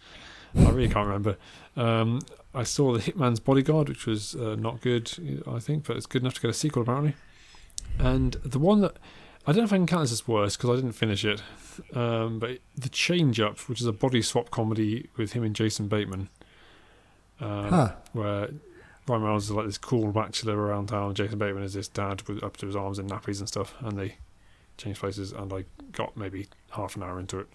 I 0.55 0.69
really 0.69 0.87
can't 0.87 1.05
remember. 1.07 1.35
Um, 1.75 2.21
I 2.55 2.63
saw 2.63 2.93
The 2.93 2.99
Hitman's 3.11 3.39
Bodyguard, 3.41 3.89
which 3.89 4.05
was 4.07 4.33
uh, 4.35 4.55
not 4.55 4.79
good, 4.81 5.43
I 5.45 5.59
think, 5.59 5.85
but 5.85 5.97
it's 5.97 6.05
good 6.05 6.21
enough 6.21 6.35
to 6.35 6.41
get 6.41 6.49
a 6.49 6.53
sequel 6.53 6.83
apparently. 6.83 7.15
And 7.99 8.33
the 8.43 8.59
one 8.59 8.81
that 8.81 8.97
I 9.45 9.51
don't 9.51 9.59
know 9.59 9.63
if 9.65 9.73
I 9.73 9.77
can 9.77 9.87
count 9.87 10.03
this 10.03 10.11
as 10.11 10.27
worse 10.27 10.57
because 10.57 10.69
I 10.71 10.75
didn't 10.75 10.91
finish 10.93 11.23
it. 11.25 11.41
Um, 11.95 12.39
but 12.39 12.59
The 12.75 12.89
Change 12.89 13.39
Up, 13.39 13.59
which 13.69 13.79
is 13.81 13.87
a 13.87 13.93
body 13.93 14.21
swap 14.21 14.49
comedy 14.49 15.09
with 15.15 15.33
him 15.33 15.43
and 15.43 15.55
Jason 15.55 15.87
Bateman, 15.87 16.29
um, 17.39 17.69
Huh. 17.69 17.91
where 18.13 18.49
Ryan 19.07 19.21
Reynolds 19.23 19.45
is 19.45 19.51
like 19.51 19.65
this 19.67 19.77
cool 19.77 20.11
bachelor 20.11 20.57
around 20.57 20.87
town. 20.87 21.13
Jason 21.15 21.37
Bateman 21.39 21.63
is 21.63 21.73
this 21.73 21.87
dad 21.87 22.23
with 22.23 22.43
up 22.43 22.57
to 22.57 22.65
his 22.65 22.75
arms 22.75 22.99
in 22.99 23.07
nappies 23.07 23.39
and 23.39 23.47
stuff, 23.47 23.73
and 23.79 23.97
they 23.97 24.17
change 24.77 24.99
places. 24.99 25.31
And 25.31 25.53
I 25.53 25.63
got 25.93 26.17
maybe 26.17 26.47
half 26.71 26.95
an 26.97 27.03
hour 27.03 27.19
into 27.19 27.39
it. 27.39 27.47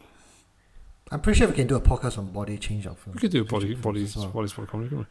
I'm 1.11 1.21
pretty 1.21 1.41
sure 1.41 1.49
we 1.49 1.55
can 1.55 1.67
do 1.67 1.77
a 1.77 1.81
podcast 1.81 2.17
on 2.17 2.33
body 2.33 2.57
change 2.57 2.87
up 2.87 2.99
films. 2.99 3.17
We 3.17 3.21
could 3.21 3.33
do 3.33 3.43
a 3.43 3.45
body 3.45 3.75
bodies 3.75 4.17
well. 4.17 4.29
body 4.29 4.49
swap 4.49 4.69
comedy, 4.69 4.89
couldn't 4.89 5.07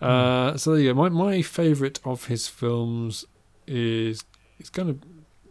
we? 0.00 0.06
Uh, 0.06 0.56
so 0.56 0.72
there 0.72 0.80
you 0.80 0.92
go. 0.92 0.94
My 0.94 1.08
my 1.10 1.42
favourite 1.42 2.00
of 2.04 2.26
his 2.26 2.48
films 2.48 3.24
is 3.68 4.24
it's 4.58 4.70
gonna 4.70 4.96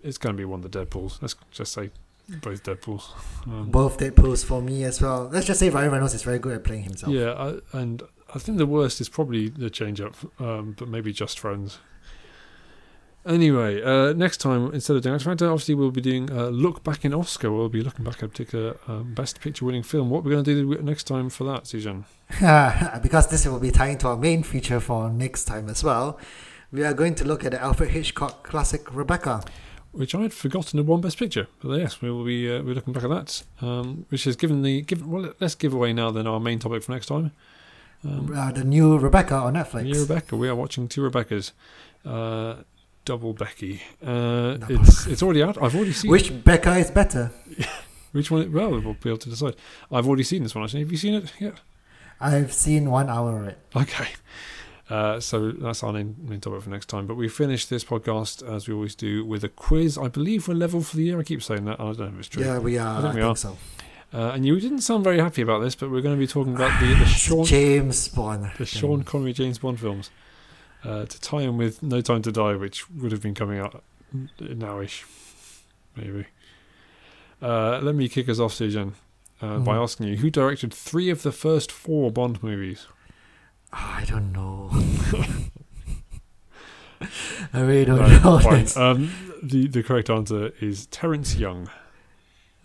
it's 0.02 0.18
gonna 0.18 0.38
be 0.38 0.46
one 0.46 0.64
of 0.64 0.72
the 0.72 0.86
Deadpool's. 0.86 1.20
Let's 1.22 1.36
just 1.52 1.74
say 1.74 1.92
both 2.42 2.64
Deadpool's. 2.64 3.12
Um, 3.46 3.70
Both 3.70 3.98
Deadpool's 3.98 4.44
for 4.44 4.62
me 4.62 4.84
as 4.86 5.02
well. 5.02 5.30
Let's 5.32 5.46
just 5.46 5.60
say 5.60 5.70
Ryan 5.70 5.92
Reynolds 5.92 6.14
is 6.14 6.24
very 6.24 6.40
good 6.40 6.54
at 6.54 6.64
playing 6.64 6.84
himself. 6.84 7.12
yeah, 7.12 7.32
I, 7.34 7.78
and 7.78 8.02
I 8.34 8.40
think 8.40 8.58
the 8.58 8.66
worst 8.66 9.02
is 9.02 9.10
probably 9.10 9.50
the 9.50 9.70
change 9.70 10.00
up, 10.00 10.16
um, 10.40 10.76
but 10.78 10.88
maybe 10.88 11.12
just 11.12 11.38
friends. 11.38 11.80
Anyway, 13.26 13.82
uh, 13.82 14.12
next 14.12 14.38
time 14.38 14.74
instead 14.74 14.98
of 14.98 15.04
doing 15.04 15.16
X 15.16 15.24
Factor, 15.24 15.50
obviously 15.50 15.76
we'll 15.76 15.92
be 15.92 16.02
doing 16.02 16.30
uh, 16.30 16.48
look 16.48 16.84
back 16.84 17.06
in 17.06 17.14
Oscar. 17.14 17.52
We'll 17.52 17.70
be 17.70 17.82
looking 17.82 18.04
back 18.04 18.18
at 18.18 18.24
a 18.24 18.28
particular 18.28 18.78
um, 18.88 19.14
best 19.14 19.40
picture 19.40 19.64
winning 19.64 19.84
film. 19.84 20.10
What 20.10 20.26
we're 20.26 20.32
going 20.32 20.44
to 20.44 20.76
do 20.76 20.82
next 20.82 21.06
time 21.06 21.30
for 21.30 21.46
that, 21.46 21.66
Susan? 21.68 22.04
because 23.02 23.28
this 23.28 23.46
will 23.46 23.60
be 23.60 23.72
tying 23.72 23.98
to 24.00 24.10
our 24.10 24.18
main 24.18 24.44
feature 24.44 24.82
for 24.82 25.10
next 25.10 25.46
time 25.46 25.70
as 25.70 25.84
well. 25.86 26.20
We 26.74 26.84
are 26.84 26.94
going 26.94 27.14
to 27.16 27.24
look 27.26 27.46
at 27.46 27.52
the 27.52 27.62
Alfred 27.62 27.92
Hitchcock 27.92 28.44
classic 28.44 28.94
Rebecca. 28.94 29.44
which 29.92 30.16
I 30.16 30.22
had 30.24 30.34
forgotten 30.34 30.80
had 30.80 30.88
won 30.88 31.02
Best 31.02 31.20
Picture. 31.20 31.48
But 31.62 31.78
yes, 31.80 32.02
we 32.02 32.10
will 32.10 32.26
be 32.26 32.52
uh, 32.52 32.64
we're 32.64 32.74
looking 32.74 32.94
back 32.94 33.04
at 33.04 33.10
that, 33.12 33.44
um, 33.62 34.06
which 34.10 34.24
has 34.24 34.36
given 34.36 34.64
the 34.64 34.82
given. 34.82 35.10
Well, 35.12 35.34
let's 35.40 35.54
give 35.56 35.72
away 35.74 35.94
now 35.94 36.10
then 36.10 36.26
our 36.26 36.40
main 36.40 36.58
topic 36.60 36.82
for 36.84 36.92
next 36.92 37.06
time. 37.08 37.32
Um, 38.04 38.34
Uh, 38.36 38.52
the 38.52 38.64
new 38.64 38.98
Rebecca 38.98 39.36
on 39.36 39.54
Netflix. 39.54 39.84
new 39.84 40.02
Rebecca, 40.02 40.36
we 40.36 40.50
are 40.50 40.56
watching 40.56 40.88
two 40.88 41.02
Rebeccas, 41.02 41.52
uh, 42.06 42.64
double 43.06 43.34
Becky. 43.34 43.82
Uh, 44.06 44.58
it's 44.68 45.06
it's 45.06 45.22
already 45.24 45.44
out. 45.44 45.62
I've 45.62 45.76
already 45.76 45.94
seen 45.94 46.10
Which 46.10 46.44
Becca 46.44 46.74
is 46.78 46.90
better? 46.90 47.32
which 48.14 48.32
one. 48.32 48.52
Well, 48.52 48.72
we'll 48.72 48.96
be 48.96 49.10
able 49.10 49.20
to 49.20 49.30
decide. 49.30 49.56
I've 49.92 50.08
already 50.08 50.24
seen 50.24 50.42
this 50.42 50.56
one. 50.56 50.64
Actually, 50.64 50.82
have 50.82 50.92
you 50.92 50.98
seen 50.98 51.14
it 51.14 51.32
yet? 51.40 51.54
I've 52.20 52.52
seen 52.52 52.90
one 52.90 53.10
hour 53.10 53.38
of 53.42 53.48
it. 53.48 53.58
Okay. 53.76 54.08
Uh, 54.90 55.20
so 55.20 55.52
that's 55.52 55.82
our 55.82 55.94
main, 55.94 56.40
topic 56.42 56.62
for 56.62 56.70
next 56.70 56.88
time. 56.88 57.08
But 57.08 57.16
we 57.16 57.30
finish 57.30 57.66
this 57.66 57.84
podcast 57.86 58.44
as 58.48 58.68
we 58.68 58.74
always 58.74 58.96
do 58.96 59.24
with 59.26 59.44
a 59.44 59.50
quiz. 59.50 59.98
I 59.98 60.10
believe 60.10 60.48
we're 60.48 60.56
level 60.56 60.82
for 60.82 60.98
the 60.98 61.04
year. 61.04 61.20
I 61.20 61.24
keep 61.24 61.42
saying 61.42 61.66
that. 61.66 61.80
I 61.80 61.84
don't 61.86 62.00
know 62.00 62.06
if 62.08 62.20
it's 62.20 62.28
true. 62.28 62.44
Yeah, 62.44 62.60
we 62.60 62.78
are. 62.78 62.88
I 62.88 62.98
I 62.98 63.02
think 63.02 63.14
think, 63.14 63.16
we 63.16 63.22
are. 63.30 63.36
so. 63.38 63.58
Uh, 64.14 64.32
and 64.36 64.46
you 64.46 64.60
didn't 64.60 64.82
sound 64.82 65.04
very 65.04 65.20
happy 65.20 65.42
about 65.42 65.60
this, 65.60 65.74
but 65.74 65.90
we're 65.90 66.02
going 66.02 66.16
to 66.16 66.20
be 66.20 66.28
talking 66.28 66.54
about 66.54 66.80
the, 66.82 66.88
the 66.96 67.06
Sean 67.06 67.46
James 67.46 68.08
Bond. 68.10 68.52
the 68.58 68.66
Sean 68.66 69.04
Connery 69.04 69.34
James 69.34 69.58
Bond 69.58 69.80
films 69.80 70.12
uh, 70.84 71.06
to 71.06 71.22
tie 71.22 71.42
in 71.42 71.58
with 71.58 71.82
No 71.82 72.02
Time 72.02 72.22
to 72.22 72.32
Die, 72.32 72.56
which 72.56 72.90
would 72.92 73.12
have 73.14 73.22
been 73.22 73.34
coming 73.34 73.60
out 73.60 73.82
nowish, 74.40 75.06
maybe. 75.96 76.26
Uh, 77.42 77.80
let 77.82 77.96
me 77.96 78.08
kick 78.08 78.30
us 78.30 78.38
off, 78.40 78.54
Zijan, 78.54 78.94
uh, 79.42 79.58
by 79.60 79.76
Mhm. 79.76 79.84
asking 79.84 80.08
you 80.10 80.18
who 80.18 80.30
directed 80.30 80.74
three 80.74 81.10
of 81.10 81.24
the 81.24 81.32
first 81.32 81.72
four 81.72 82.12
Bond 82.12 82.44
movies. 82.44 82.86
Oh, 83.74 83.96
I 84.00 84.06
don't 84.08 84.32
know. 84.32 84.70
I 87.54 87.62
really 87.62 87.86
don't 87.86 88.00
Right, 88.00 88.24
know. 88.24 88.40
fine. 88.40 88.60
this. 88.62 88.78
Um, 88.78 89.12
the 89.42 89.68
the 89.68 89.84
correct 89.84 90.10
answer 90.10 90.52
is 90.62 90.86
Terence 90.88 91.36
Young. 91.36 91.70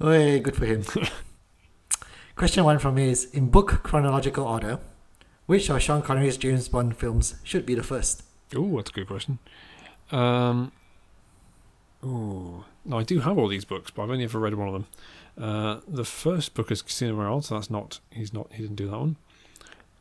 Hey, 0.00 0.38
good 0.38 0.54
for 0.56 0.64
him. 0.66 0.84
Question 2.36 2.64
one 2.64 2.78
from 2.78 2.94
me 2.94 3.08
is 3.10 3.24
In 3.32 3.50
book 3.50 3.82
chronological 3.82 4.46
order, 4.46 4.78
which 5.46 5.68
of 5.70 5.82
Sean 5.82 6.02
Connery's 6.02 6.36
James 6.36 6.68
Bond 6.68 6.96
films 6.96 7.34
should 7.42 7.66
be 7.66 7.74
the 7.74 7.82
first? 7.82 8.22
Oh, 8.54 8.76
that's 8.76 8.90
a 8.90 8.92
good 8.92 9.08
question. 9.08 9.40
Um, 10.12 10.70
oh, 12.04 12.64
no, 12.84 12.98
I 12.98 13.02
do 13.02 13.18
have 13.20 13.36
all 13.36 13.48
these 13.48 13.64
books, 13.64 13.90
but 13.90 14.04
I've 14.04 14.10
only 14.10 14.24
ever 14.24 14.38
read 14.38 14.54
one 14.54 14.68
of 14.68 14.74
them. 14.74 14.86
Uh, 15.36 15.80
the 15.88 16.04
first 16.04 16.54
book 16.54 16.70
is 16.70 16.80
Casino 16.80 17.14
Royale, 17.14 17.42
so 17.42 17.56
that's 17.56 17.70
not 17.70 17.98
he's 18.10 18.32
not 18.32 18.52
he 18.52 18.62
didn't 18.62 18.76
do 18.76 18.88
that 18.90 18.98
one. 18.98 19.16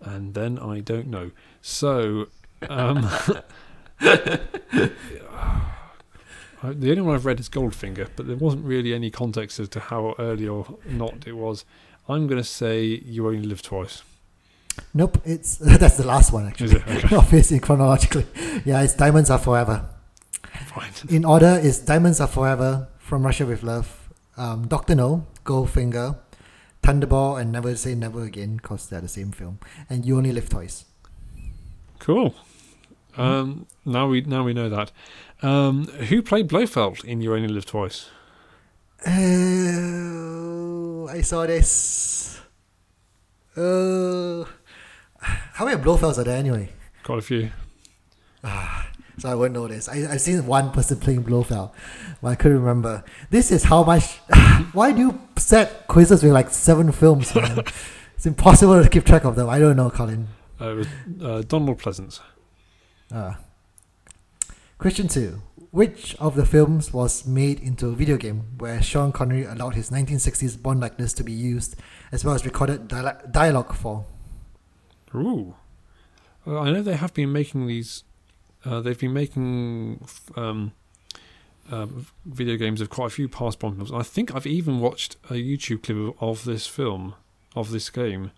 And 0.02 0.34
then 0.34 0.60
I 0.60 0.80
don't 0.80 1.08
know. 1.08 1.32
So, 1.62 2.28
um, 2.70 3.02
the 4.00 4.92
only 6.64 7.02
one 7.02 7.16
I've 7.16 7.26
read 7.26 7.40
is 7.40 7.50
Goldfinger, 7.50 8.10
but 8.16 8.28
there 8.28 8.36
wasn't 8.36 8.66
really 8.66 8.94
any 8.94 9.10
context 9.10 9.60
as 9.60 9.70
to 9.70 9.80
how 9.80 10.16
early 10.20 10.48
or 10.48 10.78
not 10.86 11.26
it 11.28 11.34
was. 11.34 11.66
I'm 12.10 12.28
going 12.28 12.42
to 12.42 12.48
say 12.48 12.84
You 12.84 13.28
Only 13.28 13.44
Live 13.48 13.62
Twice. 13.62 14.04
Nope, 14.94 15.20
it's 15.26 15.58
that's 15.58 15.98
the 15.98 16.06
last 16.06 16.32
one 16.32 16.46
actually. 16.48 16.76
Okay, 16.78 17.16
Obviously, 17.16 17.60
chronologically. 17.60 18.26
Yeah, 18.66 18.82
it's 18.84 18.94
Diamonds 18.94 19.30
Are 19.30 19.40
Forever. 19.40 19.90
fine. 20.68 20.92
In 21.10 21.26
order 21.26 21.60
is 21.62 21.80
Diamonds 21.80 22.22
Are 22.22 22.28
Forever, 22.28 22.88
From 23.00 23.26
Russia 23.26 23.46
with 23.46 23.64
Love, 23.64 24.10
um, 24.38 24.68
Doctor 24.68 24.94
No, 24.96 25.26
Goldfinger, 25.46 26.18
Thunderball, 26.82 27.42
and 27.42 27.52
Never 27.52 27.76
Say 27.76 27.96
Never 27.96 28.24
Again, 28.24 28.58
because 28.58 28.88
they're 28.88 29.02
the 29.02 29.08
same 29.08 29.32
film. 29.32 29.60
And 29.90 30.06
You 30.06 30.18
Only 30.18 30.32
Live 30.32 30.50
Twice. 30.50 30.86
Cool. 32.00 32.36
Um, 33.18 33.66
now 33.84 34.08
we 34.08 34.22
now 34.22 34.44
we 34.44 34.54
know 34.54 34.70
that. 34.70 34.92
Um, 35.42 35.88
who 35.88 36.22
played 36.22 36.48
Blofeld 36.48 37.04
in 37.04 37.22
You 37.22 37.34
Only 37.34 37.48
Live 37.48 37.66
Twice? 37.66 38.10
Oh, 39.06 41.08
I 41.10 41.22
saw 41.22 41.46
this. 41.46 42.40
Oh, 43.56 44.48
how 45.20 45.66
many 45.66 45.82
Blofelds 45.82 46.20
are 46.20 46.24
there 46.24 46.38
anyway? 46.38 46.70
Quite 47.04 47.20
a 47.20 47.24
few. 47.24 47.52
So 49.20 49.30
I 49.30 49.36
won't 49.36 49.54
know 49.54 49.68
this. 49.68 49.90
I, 49.90 50.08
I've 50.12 50.22
seen 50.22 50.46
one 50.46 50.72
person 50.72 51.00
playing 51.00 51.24
Blofeld, 51.24 51.72
but 52.22 52.28
I 52.30 52.36
couldn't 52.36 52.60
remember. 52.60 53.04
This 53.32 53.52
is 53.52 53.64
how 53.64 53.84
much. 53.84 54.18
why 54.74 54.92
do 54.92 55.00
you 55.00 55.22
set 55.38 55.88
quizzes 55.88 56.24
with 56.24 56.34
like 56.34 56.52
seven 56.52 56.92
films, 56.92 57.34
man? 57.34 57.60
it's 58.16 58.26
impossible 58.26 58.82
to 58.82 58.90
keep 58.90 59.06
track 59.06 59.24
of 59.24 59.36
them. 59.36 59.50
I 59.50 59.58
don't 59.58 59.76
know, 59.76 59.90
Colin. 59.90 60.28
Uh, 60.62 60.70
it 60.70 60.76
was 60.76 60.88
uh, 61.22 61.44
Donald 61.48 61.80
Pleasence. 61.80 62.20
Uh, 63.12 63.36
question 64.78 65.08
two. 65.08 65.42
Which 65.72 66.16
of 66.16 66.36
the 66.36 66.46
films 66.46 66.94
was 66.94 67.28
made 67.28 67.60
into 67.60 67.88
a 67.88 67.92
video 67.92 68.18
game 68.18 68.44
where 68.58 68.82
Sean 68.82 69.12
Connery 69.12 69.44
allowed 69.44 69.76
his 69.76 69.90
1960s 69.90 70.62
Bond 70.62 70.80
likeness 70.80 71.14
to 71.14 71.24
be 71.24 71.34
used 71.34 71.76
as 72.12 72.24
well 72.24 72.36
as 72.36 72.46
recorded 72.46 72.88
dialogue, 72.88 73.74
for? 73.74 74.06
Ooh. 75.14 75.56
Well, 76.46 76.64
I 76.64 76.72
know 76.72 76.82
they 76.82 76.96
have 76.96 77.14
been 77.14 77.32
making 77.34 77.68
these. 77.68 78.04
Uh, 78.68 78.82
they've 78.82 79.00
been 79.00 79.14
making 79.14 80.06
um, 80.36 80.74
uh, 81.72 81.88
video 82.26 82.58
games 82.58 82.82
of 82.82 82.90
quite 82.90 83.08
a 83.08 83.10
few 83.10 83.30
past 83.30 83.60
Bond 83.60 83.78
films. 83.78 83.92
I 83.92 84.04
think 84.04 84.36
I've 84.36 84.48
even 84.48 84.80
watched 84.80 85.16
a 85.30 85.34
YouTube 85.34 85.84
clip 85.84 86.22
of 86.22 86.44
this 86.44 86.68
film, 86.68 87.16
of 87.56 87.72
this 87.72 87.90
game. 87.90 88.32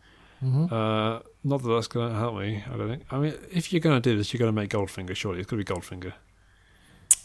Mm-hmm. 0.44 0.74
Uh, 0.74 1.20
not 1.44 1.64
that 1.64 1.70
that's 1.70 1.88
going 1.88 2.12
to 2.12 2.18
help 2.18 2.38
me. 2.38 2.64
I 2.72 2.78
don't 2.78 2.90
think. 2.90 3.06
I 3.12 3.18
mean, 3.18 3.34
if 3.52 3.74
you're 3.74 3.80
going 3.80 4.00
to 4.02 4.10
do 4.10 4.16
this, 4.18 4.32
you're 4.34 4.40
going 4.40 4.54
to 4.54 4.56
make 4.56 4.70
Goldfinger. 4.70 5.16
Surely 5.16 5.40
it's 5.40 5.50
going 5.50 5.64
to 5.64 5.74
be 5.74 5.80
Goldfinger. 5.80 6.14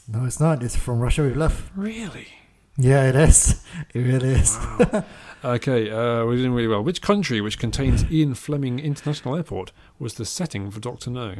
No, 0.09 0.25
it's 0.25 0.41
not. 0.41 0.63
It's 0.63 0.77
from 0.77 1.01
Russia 1.01 1.23
with 1.23 1.37
Love. 1.37 1.71
Really? 1.77 2.29
Yeah, 2.77 3.09
it 3.09 3.15
is. 3.15 3.63
It 3.93 4.01
really 4.01 4.31
is. 4.31 4.57
Wow. 4.59 5.05
okay, 5.45 5.91
uh, 5.91 6.25
we're 6.25 6.37
doing 6.37 6.53
really 6.53 6.69
well. 6.69 6.83
Which 6.83 7.01
country, 7.01 7.41
which 7.41 7.59
contains 7.59 8.11
Ian 8.11 8.35
Fleming 8.35 8.81
International 8.81 9.37
Airport, 9.37 9.73
was 9.99 10.15
the 10.15 10.25
setting 10.25 10.71
for 10.71 10.81
Doctor 10.81 11.11
No? 11.11 11.35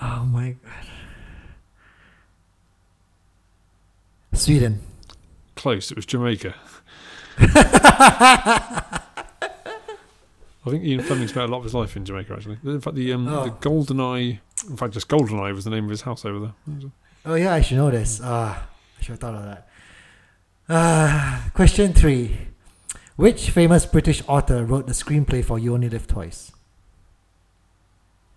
Oh 0.00 0.24
my 0.30 0.50
god. 0.62 0.86
Sweden. 4.38 4.80
Close. 5.54 5.90
It 5.90 5.96
was 5.96 6.06
Jamaica. 6.06 6.54
I 7.38 9.00
think 10.70 10.84
Ian 10.84 11.02
Fleming 11.02 11.28
spent 11.28 11.48
a 11.48 11.52
lot 11.52 11.58
of 11.58 11.64
his 11.64 11.74
life 11.74 11.96
in 11.96 12.04
Jamaica. 12.04 12.34
Actually, 12.34 12.58
in 12.64 12.80
fact, 12.80 12.96
the 12.96 13.12
um, 13.12 13.24
the 13.26 13.40
Oh. 13.40 13.50
Goldeneye, 13.60 14.40
in 14.68 14.76
fact, 14.76 14.94
just 14.94 15.08
Goldeneye 15.08 15.54
was 15.54 15.64
the 15.64 15.70
name 15.70 15.84
of 15.84 15.90
his 15.90 16.02
house 16.02 16.24
over 16.24 16.40
there. 16.40 16.54
Oh 17.24 17.34
yeah, 17.34 17.54
I 17.54 17.60
should 17.60 17.76
know 17.78 17.90
this. 17.90 18.20
Ah, 18.22 18.66
I 18.98 19.02
should 19.02 19.12
have 19.12 19.20
thought 19.20 19.34
of 19.34 19.44
that. 19.44 19.68
Ah, 20.68 21.50
question 21.54 21.92
three: 21.92 22.36
Which 23.14 23.50
famous 23.50 23.86
British 23.86 24.22
author 24.26 24.64
wrote 24.64 24.86
the 24.88 24.92
screenplay 24.92 25.44
for 25.44 25.58
You 25.58 25.74
Only 25.74 25.88
Live 25.88 26.08
Twice? 26.08 26.50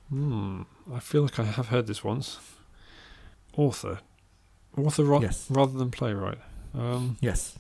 Hmm. 0.10 0.62
I 0.94 1.00
feel 1.00 1.22
like 1.24 1.40
I 1.40 1.44
have 1.46 1.68
heard 1.68 1.88
this 1.88 2.04
once. 2.04 2.40
Author, 3.56 4.00
author 4.78 5.04
ro- 5.04 5.22
Yes. 5.22 5.48
rather 5.50 5.78
than 5.78 5.92
playwright. 5.92 6.40
Um, 6.74 7.18
Yes, 7.22 7.56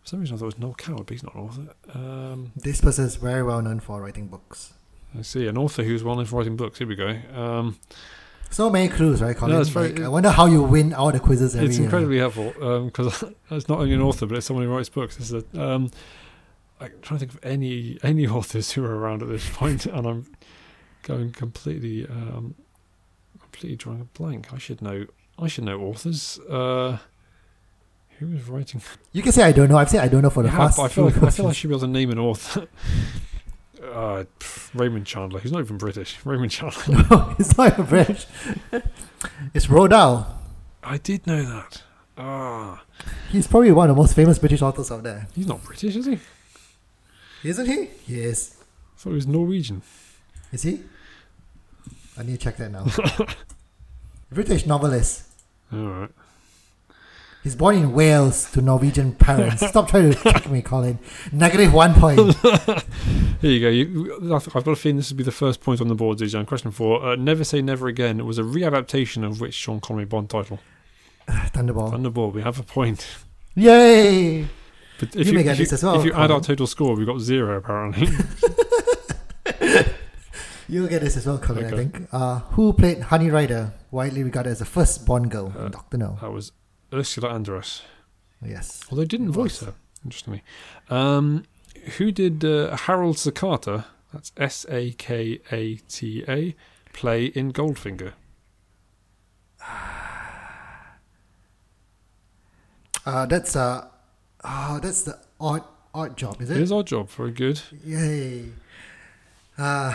for 0.00 0.08
some 0.08 0.20
reason 0.20 0.34
I 0.36 0.38
thought 0.38 0.44
it 0.46 0.56
was 0.56 0.58
Noel 0.58 0.74
Coward, 0.74 1.06
but 1.06 1.10
he's 1.10 1.22
not 1.22 1.34
an 1.34 1.40
author. 1.40 1.74
Um, 1.94 2.52
this 2.56 2.80
person 2.80 3.04
is 3.04 3.16
very 3.16 3.42
well 3.42 3.62
known 3.62 3.80
for 3.80 4.00
writing 4.00 4.26
books. 4.28 4.72
I 5.18 5.22
see 5.22 5.46
an 5.46 5.56
author 5.58 5.82
who's 5.84 6.02
well 6.02 6.16
known 6.16 6.24
for 6.24 6.36
writing 6.36 6.56
books. 6.56 6.78
Here 6.78 6.86
we 6.86 6.96
go. 6.96 7.16
Um, 7.34 7.78
So 8.50 8.68
many 8.70 8.88
clues, 8.88 9.22
right, 9.22 9.36
Colin? 9.36 9.56
No, 9.56 9.64
very- 9.64 9.92
Like, 9.92 10.00
I 10.00 10.08
wonder 10.08 10.30
how 10.30 10.46
you 10.46 10.62
win 10.62 10.92
all 10.92 11.12
the 11.12 11.20
quizzes 11.20 11.54
every 11.54 11.68
it's 11.68 11.76
year. 11.78 11.84
incredibly 11.84 12.18
helpful 12.18 12.52
because 12.84 13.22
it's 13.50 13.68
not 13.68 13.78
only 13.78 13.94
an 13.94 14.02
author, 14.02 14.26
but 14.26 14.36
it's 14.38 14.46
someone 14.46 14.66
who 14.66 14.74
writes 14.74 14.88
books. 14.90 15.16
This 15.16 15.30
is 15.30 15.44
a, 15.54 15.62
um, 15.62 15.90
I'm 16.80 16.90
trying 17.00 17.20
to 17.20 17.26
think 17.26 17.32
of 17.34 17.40
any 17.44 17.98
any 18.02 18.26
authors 18.38 18.72
who 18.72 18.84
are 18.84 18.94
around 18.98 19.22
at 19.22 19.28
this 19.28 19.48
point, 19.50 19.86
and 19.86 20.06
I'm 20.06 20.26
going 21.02 21.32
completely 21.32 22.06
um, 22.06 22.54
completely 23.40 23.76
drawing 23.76 24.00
a 24.00 24.04
blank. 24.04 24.52
I 24.52 24.58
should 24.58 24.80
know. 24.82 25.06
I 25.38 25.46
should 25.48 25.64
know 25.64 25.80
authors. 25.80 26.38
Uh, 26.48 26.98
who 28.18 28.26
was 28.28 28.48
writing? 28.48 28.80
You 29.12 29.22
can 29.22 29.32
say 29.32 29.42
I 29.42 29.52
don't 29.52 29.68
know. 29.68 29.76
I've 29.78 29.90
said 29.90 30.00
I 30.00 30.08
don't 30.08 30.22
know 30.22 30.30
for 30.30 30.42
the 30.42 30.48
Yeah, 30.48 30.56
past 30.56 30.78
I 30.78 30.88
feel 30.88 31.04
like 31.04 31.22
I 31.22 31.30
feel 31.30 31.48
I 31.48 31.52
should 31.52 31.68
be 31.68 31.74
able 31.74 31.80
to 31.80 31.86
name 31.88 32.10
an 32.10 32.18
author. 32.18 32.68
uh, 33.92 34.24
Raymond 34.74 35.06
Chandler. 35.06 35.40
He's 35.40 35.52
not 35.52 35.60
even 35.60 35.78
British. 35.78 36.18
Raymond 36.24 36.50
Chandler. 36.52 37.04
no, 37.10 37.34
it's 37.38 37.56
not 37.58 37.72
even 37.72 37.86
British. 37.86 38.26
it's 39.54 39.66
Roald 39.66 39.90
Dahl. 39.90 40.38
I 40.84 40.98
did 40.98 41.26
know 41.26 41.42
that. 41.44 41.82
Ah, 42.18 42.82
He's 43.30 43.46
probably 43.46 43.72
one 43.72 43.88
of 43.88 43.96
the 43.96 44.00
most 44.00 44.14
famous 44.14 44.38
British 44.38 44.60
authors 44.62 44.90
out 44.92 45.02
there. 45.02 45.26
he's 45.34 45.46
not 45.46 45.62
British, 45.64 45.96
is 45.96 46.06
he? 46.06 46.18
Isn't 47.42 47.66
he? 47.66 47.88
Yes. 48.06 48.56
I 48.60 48.98
thought 49.00 49.10
he 49.10 49.14
was 49.16 49.26
Norwegian. 49.26 49.82
Is 50.52 50.62
he? 50.62 50.82
I 52.22 52.24
need 52.24 52.38
to 52.38 52.44
check 52.44 52.56
that 52.58 52.70
now. 52.70 52.86
British 54.30 54.64
novelist. 54.64 55.24
All 55.72 55.78
right. 55.80 56.10
He's 57.42 57.56
born 57.56 57.74
in 57.74 57.92
Wales 57.92 58.48
to 58.52 58.62
Norwegian 58.62 59.12
parents. 59.14 59.66
Stop 59.66 59.88
trying 59.88 60.12
to 60.12 60.16
trick 60.16 60.48
me, 60.48 60.62
Colin. 60.62 61.00
Negative 61.32 61.72
one 61.72 61.94
point. 61.94 62.36
Here 63.40 63.50
you 63.50 63.60
go. 63.60 63.68
You, 63.68 64.32
I've 64.32 64.48
got 64.52 64.68
a 64.68 64.76
feeling 64.76 64.98
this 64.98 65.10
will 65.10 65.16
be 65.16 65.24
the 65.24 65.32
first 65.32 65.60
point 65.60 65.80
on 65.80 65.88
the 65.88 65.96
board, 65.96 66.18
Zijan. 66.18 66.46
Question 66.46 66.70
four. 66.70 67.04
Uh, 67.04 67.16
Never 67.16 67.42
Say 67.42 67.60
Never 67.60 67.88
Again. 67.88 68.20
It 68.20 68.24
was 68.24 68.38
a 68.38 68.42
readaptation 68.42 69.26
of 69.26 69.40
which 69.40 69.54
Sean 69.54 69.80
Connery 69.80 70.04
Bond 70.04 70.30
title? 70.30 70.60
Thunderball. 71.28 71.92
Thunderball. 71.92 72.32
We 72.32 72.42
have 72.42 72.60
a 72.60 72.62
point. 72.62 73.04
Yay! 73.56 74.46
But 75.00 75.16
if 75.16 75.26
You 75.26 75.32
you, 75.32 75.38
may 75.38 75.42
get 75.42 75.54
if 75.54 75.58
you, 75.58 75.64
this 75.64 75.72
as 75.72 75.82
well, 75.82 75.98
if 75.98 76.06
you 76.06 76.12
add 76.12 76.30
our 76.30 76.40
total 76.40 76.68
score, 76.68 76.94
we've 76.94 77.04
got 77.04 77.18
zero 77.18 77.56
apparently. 77.56 78.06
You'll 80.72 80.88
get 80.88 81.02
this 81.02 81.18
as 81.18 81.26
well, 81.26 81.38
Colin, 81.38 81.66
I 81.66 81.76
think. 81.76 82.08
Uh, 82.12 82.38
who 82.54 82.72
played 82.72 83.00
Honey 83.02 83.28
Ryder, 83.30 83.74
widely 83.90 84.22
regarded 84.22 84.50
as 84.50 84.58
the 84.60 84.64
first 84.64 85.04
Bond 85.04 85.30
girl 85.30 85.52
Uh, 85.56 85.68
Doctor 85.68 85.98
No? 85.98 86.16
that 86.22 86.32
was 86.32 86.52
Ursula 86.94 87.28
Andress. 87.28 87.82
Yes. 88.44 88.80
Although 88.90 89.04
didn't 89.04 89.32
voice 89.32 89.60
her, 89.60 89.74
interestingly. 90.02 90.42
Um, 90.88 91.44
who 91.98 92.10
did 92.10 92.42
uh, 92.44 92.74
Harold 92.76 93.16
Sakata? 93.16 93.84
That's 94.14 94.32
S 94.38 94.64
A 94.70 94.92
K 94.92 95.40
A 95.52 95.76
T 95.76 96.24
A. 96.26 96.54
Play 96.94 97.26
in 97.26 97.52
Goldfinger. 97.52 98.12
Uh, 103.04 103.26
that's 103.26 103.56
uh, 103.56 103.84
oh, 104.44 104.78
that's 104.80 105.02
the 105.02 105.18
odd 105.40 105.64
Oddjob, 105.92 106.40
is 106.40 106.50
It 106.50 106.56
it? 106.56 106.62
is 106.62 106.70
our 106.72 106.84
job. 106.84 107.10
Very 107.10 107.32
good. 107.32 107.60
Yay. 107.84 108.44
Uh, 109.62 109.94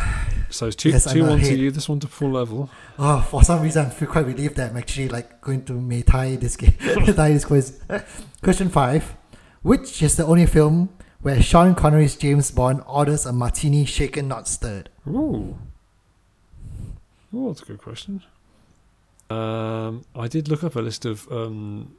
So 0.49 0.67
it's 0.67 0.77
two 0.77 0.89
Yes, 0.91 1.11
two 1.11 1.25
one 1.25 1.39
to 1.41 1.55
you. 1.55 1.71
This 1.71 1.89
one 1.89 1.99
to 1.99 2.07
full 2.07 2.31
level. 2.31 2.69
oh, 2.97 3.19
for 3.29 3.43
some 3.43 3.61
reason, 3.61 3.87
I 3.87 3.89
feel 3.89 4.07
quite 4.07 4.25
relieved 4.25 4.55
that 4.55 4.71
I'm 4.71 4.77
actually 4.77 5.09
like 5.09 5.41
going 5.41 5.65
to 5.65 5.73
May 5.73 6.03
tie 6.03 6.37
this 6.37 6.55
game, 6.55 6.73
tie 6.79 7.33
this 7.33 7.43
quiz. 7.43 7.79
Question 8.41 8.69
five: 8.69 9.15
Which 9.63 10.01
is 10.01 10.15
the 10.15 10.25
only 10.25 10.45
film 10.45 10.89
where 11.21 11.41
Sean 11.41 11.75
Connery's 11.75 12.15
James 12.15 12.49
Bond 12.51 12.81
orders 12.87 13.25
a 13.25 13.33
martini 13.33 13.83
shaken, 13.83 14.29
not 14.29 14.47
stirred? 14.47 14.89
Ooh. 15.05 15.57
Oh, 17.33 17.47
that's 17.49 17.61
a 17.61 17.65
good 17.65 17.81
question. 17.81 18.23
Um, 19.29 20.05
I 20.15 20.29
did 20.29 20.47
look 20.47 20.63
up 20.63 20.77
a 20.77 20.79
list 20.79 21.05
of 21.05 21.29
um, 21.29 21.97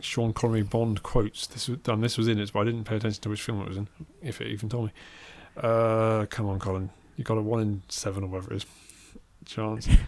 Sean 0.00 0.32
Connery 0.32 0.62
Bond 0.62 1.04
quotes. 1.04 1.46
This 1.46 1.68
was, 1.68 1.78
and 1.86 2.02
this 2.02 2.18
was 2.18 2.26
in 2.26 2.40
it, 2.40 2.52
but 2.52 2.60
I 2.60 2.64
didn't 2.64 2.82
pay 2.84 2.96
attention 2.96 3.22
to 3.22 3.28
which 3.28 3.42
film 3.42 3.62
it 3.62 3.68
was 3.68 3.76
in, 3.76 3.86
if 4.22 4.40
it 4.40 4.48
even 4.48 4.68
told 4.68 4.86
me. 4.86 4.92
Uh, 5.56 6.26
come 6.28 6.48
on, 6.48 6.58
Colin. 6.58 6.90
You 7.16 7.24
got 7.24 7.38
a 7.38 7.42
one 7.42 7.60
in 7.60 7.82
seven 7.88 8.24
or 8.24 8.26
whatever 8.28 8.52
it 8.52 8.56
is 8.56 8.66
chance. 9.44 9.88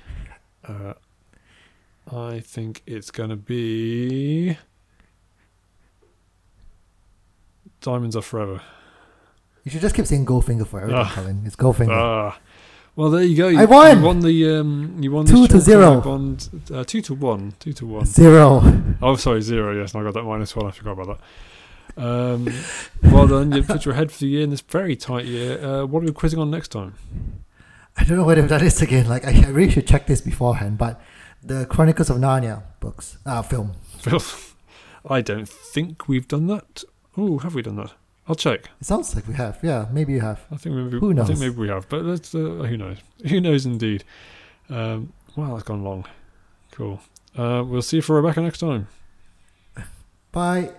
Uh, 0.67 0.93
I 2.15 2.41
think 2.41 2.83
it's 2.85 3.11
going 3.11 3.31
to 3.31 3.37
be 3.37 4.59
Diamonds 7.81 8.17
Are 8.17 8.23
Forever. 8.23 8.61
You 9.65 9.71
should 9.71 9.81
just 9.81 9.95
keep 9.95 10.05
saying 10.07 10.27
Goldfinger 10.27 10.67
for 10.67 10.81
everything, 10.81 11.01
Ah. 11.03 11.13
Colin. 11.15 11.43
It's 11.47 11.57
Goldfinger. 11.57 11.89
Ah, 11.91 12.39
well, 12.97 13.11
there 13.11 13.23
you 13.23 13.37
go. 13.37 13.49
You, 13.49 13.61
I 13.61 13.65
won! 13.65 13.99
You 14.01 14.05
won 14.05 14.21
the 14.21 14.57
um, 14.59 14.97
you 15.01 15.11
won 15.11 15.25
Two 15.25 15.43
the 15.43 15.47
to 15.49 15.53
Sean 15.55 15.61
zero. 15.63 16.01
Bond 16.03 16.49
uh, 16.75 16.85
two 16.85 17.01
to 17.03 17.15
one. 17.15 17.55
Two 17.61 17.73
to 17.75 17.87
one. 17.87 18.05
Zero. 18.05 18.63
Oh, 19.01 19.17
sorry, 19.17 19.41
zero. 19.41 19.75
Yes, 19.81 19.95
and 19.95 20.03
I 20.03 20.05
got 20.05 20.15
that 20.15 20.25
minus 20.25 20.55
one. 20.57 20.67
I 20.67 20.71
forgot 20.73 20.93
about 20.93 21.07
that. 21.07 21.21
Um, 21.99 22.49
well 23.03 23.27
done. 23.27 23.53
You 23.53 23.63
put 23.63 23.85
your 23.85 23.95
head 23.95 24.13
for 24.13 24.21
the 24.21 24.29
year 24.29 24.43
in 24.45 24.51
this 24.51 24.61
very 24.61 24.97
tight 24.97 25.25
year. 25.25 25.63
Uh, 25.63 25.85
what 25.85 26.03
are 26.03 26.07
we 26.07 26.13
quizzing 26.13 26.39
on 26.39 26.51
next 26.51 26.69
time? 26.69 26.95
I 27.97 28.05
don't 28.05 28.17
know 28.17 28.25
whether 28.25 28.43
that 28.43 28.63
is 28.63 28.81
again. 28.81 29.09
Like, 29.09 29.27
I, 29.27 29.47
I 29.47 29.49
really 29.49 29.73
should 29.73 29.87
check 29.87 30.07
this 30.07 30.21
beforehand. 30.21 30.79
But 30.79 31.01
the 31.43 31.67
Chronicles 31.67 32.09
of 32.11 32.19
Narnia 32.19 32.63
books, 32.79 33.19
uh, 33.27 33.43
film. 33.43 33.73
Phil, 33.99 34.23
I 35.09 35.21
don't 35.21 35.49
think 35.49 36.07
we've 36.07 36.29
done 36.29 36.47
that. 36.47 36.85
Oh, 37.17 37.39
have 37.39 37.55
we 37.55 37.63
done 37.63 37.77
that? 37.77 37.93
I'll 38.29 38.35
check. 38.35 38.71
It 38.81 38.85
sounds 38.87 39.15
like 39.15 39.27
we 39.27 39.35
have. 39.35 39.59
Yeah, 39.63 39.87
maybe 39.91 40.13
you 40.13 40.21
have. 40.21 40.45
I 40.53 40.57
think 40.57 40.77
maybe. 40.77 40.99
Who 40.99 41.19
I 41.19 41.25
think 41.25 41.41
maybe 41.41 41.57
we 41.57 41.69
have, 41.69 41.89
but 41.89 42.05
let's. 42.05 42.35
Uh, 42.35 42.39
who 42.39 42.77
knows? 42.77 42.99
Who 43.29 43.41
knows 43.41 43.67
indeed. 43.67 44.05
Um, 44.69 45.13
wow, 45.35 45.55
that's 45.55 45.65
gone 45.65 45.83
long. 45.83 46.05
Cool. 46.71 47.01
Uh, 47.37 47.65
we'll 47.67 47.83
see 47.83 47.97
you 47.97 48.03
for 48.03 48.17
Rebecca 48.17 48.41
next 48.41 48.59
time. 48.59 48.87
Bye. 50.31 50.71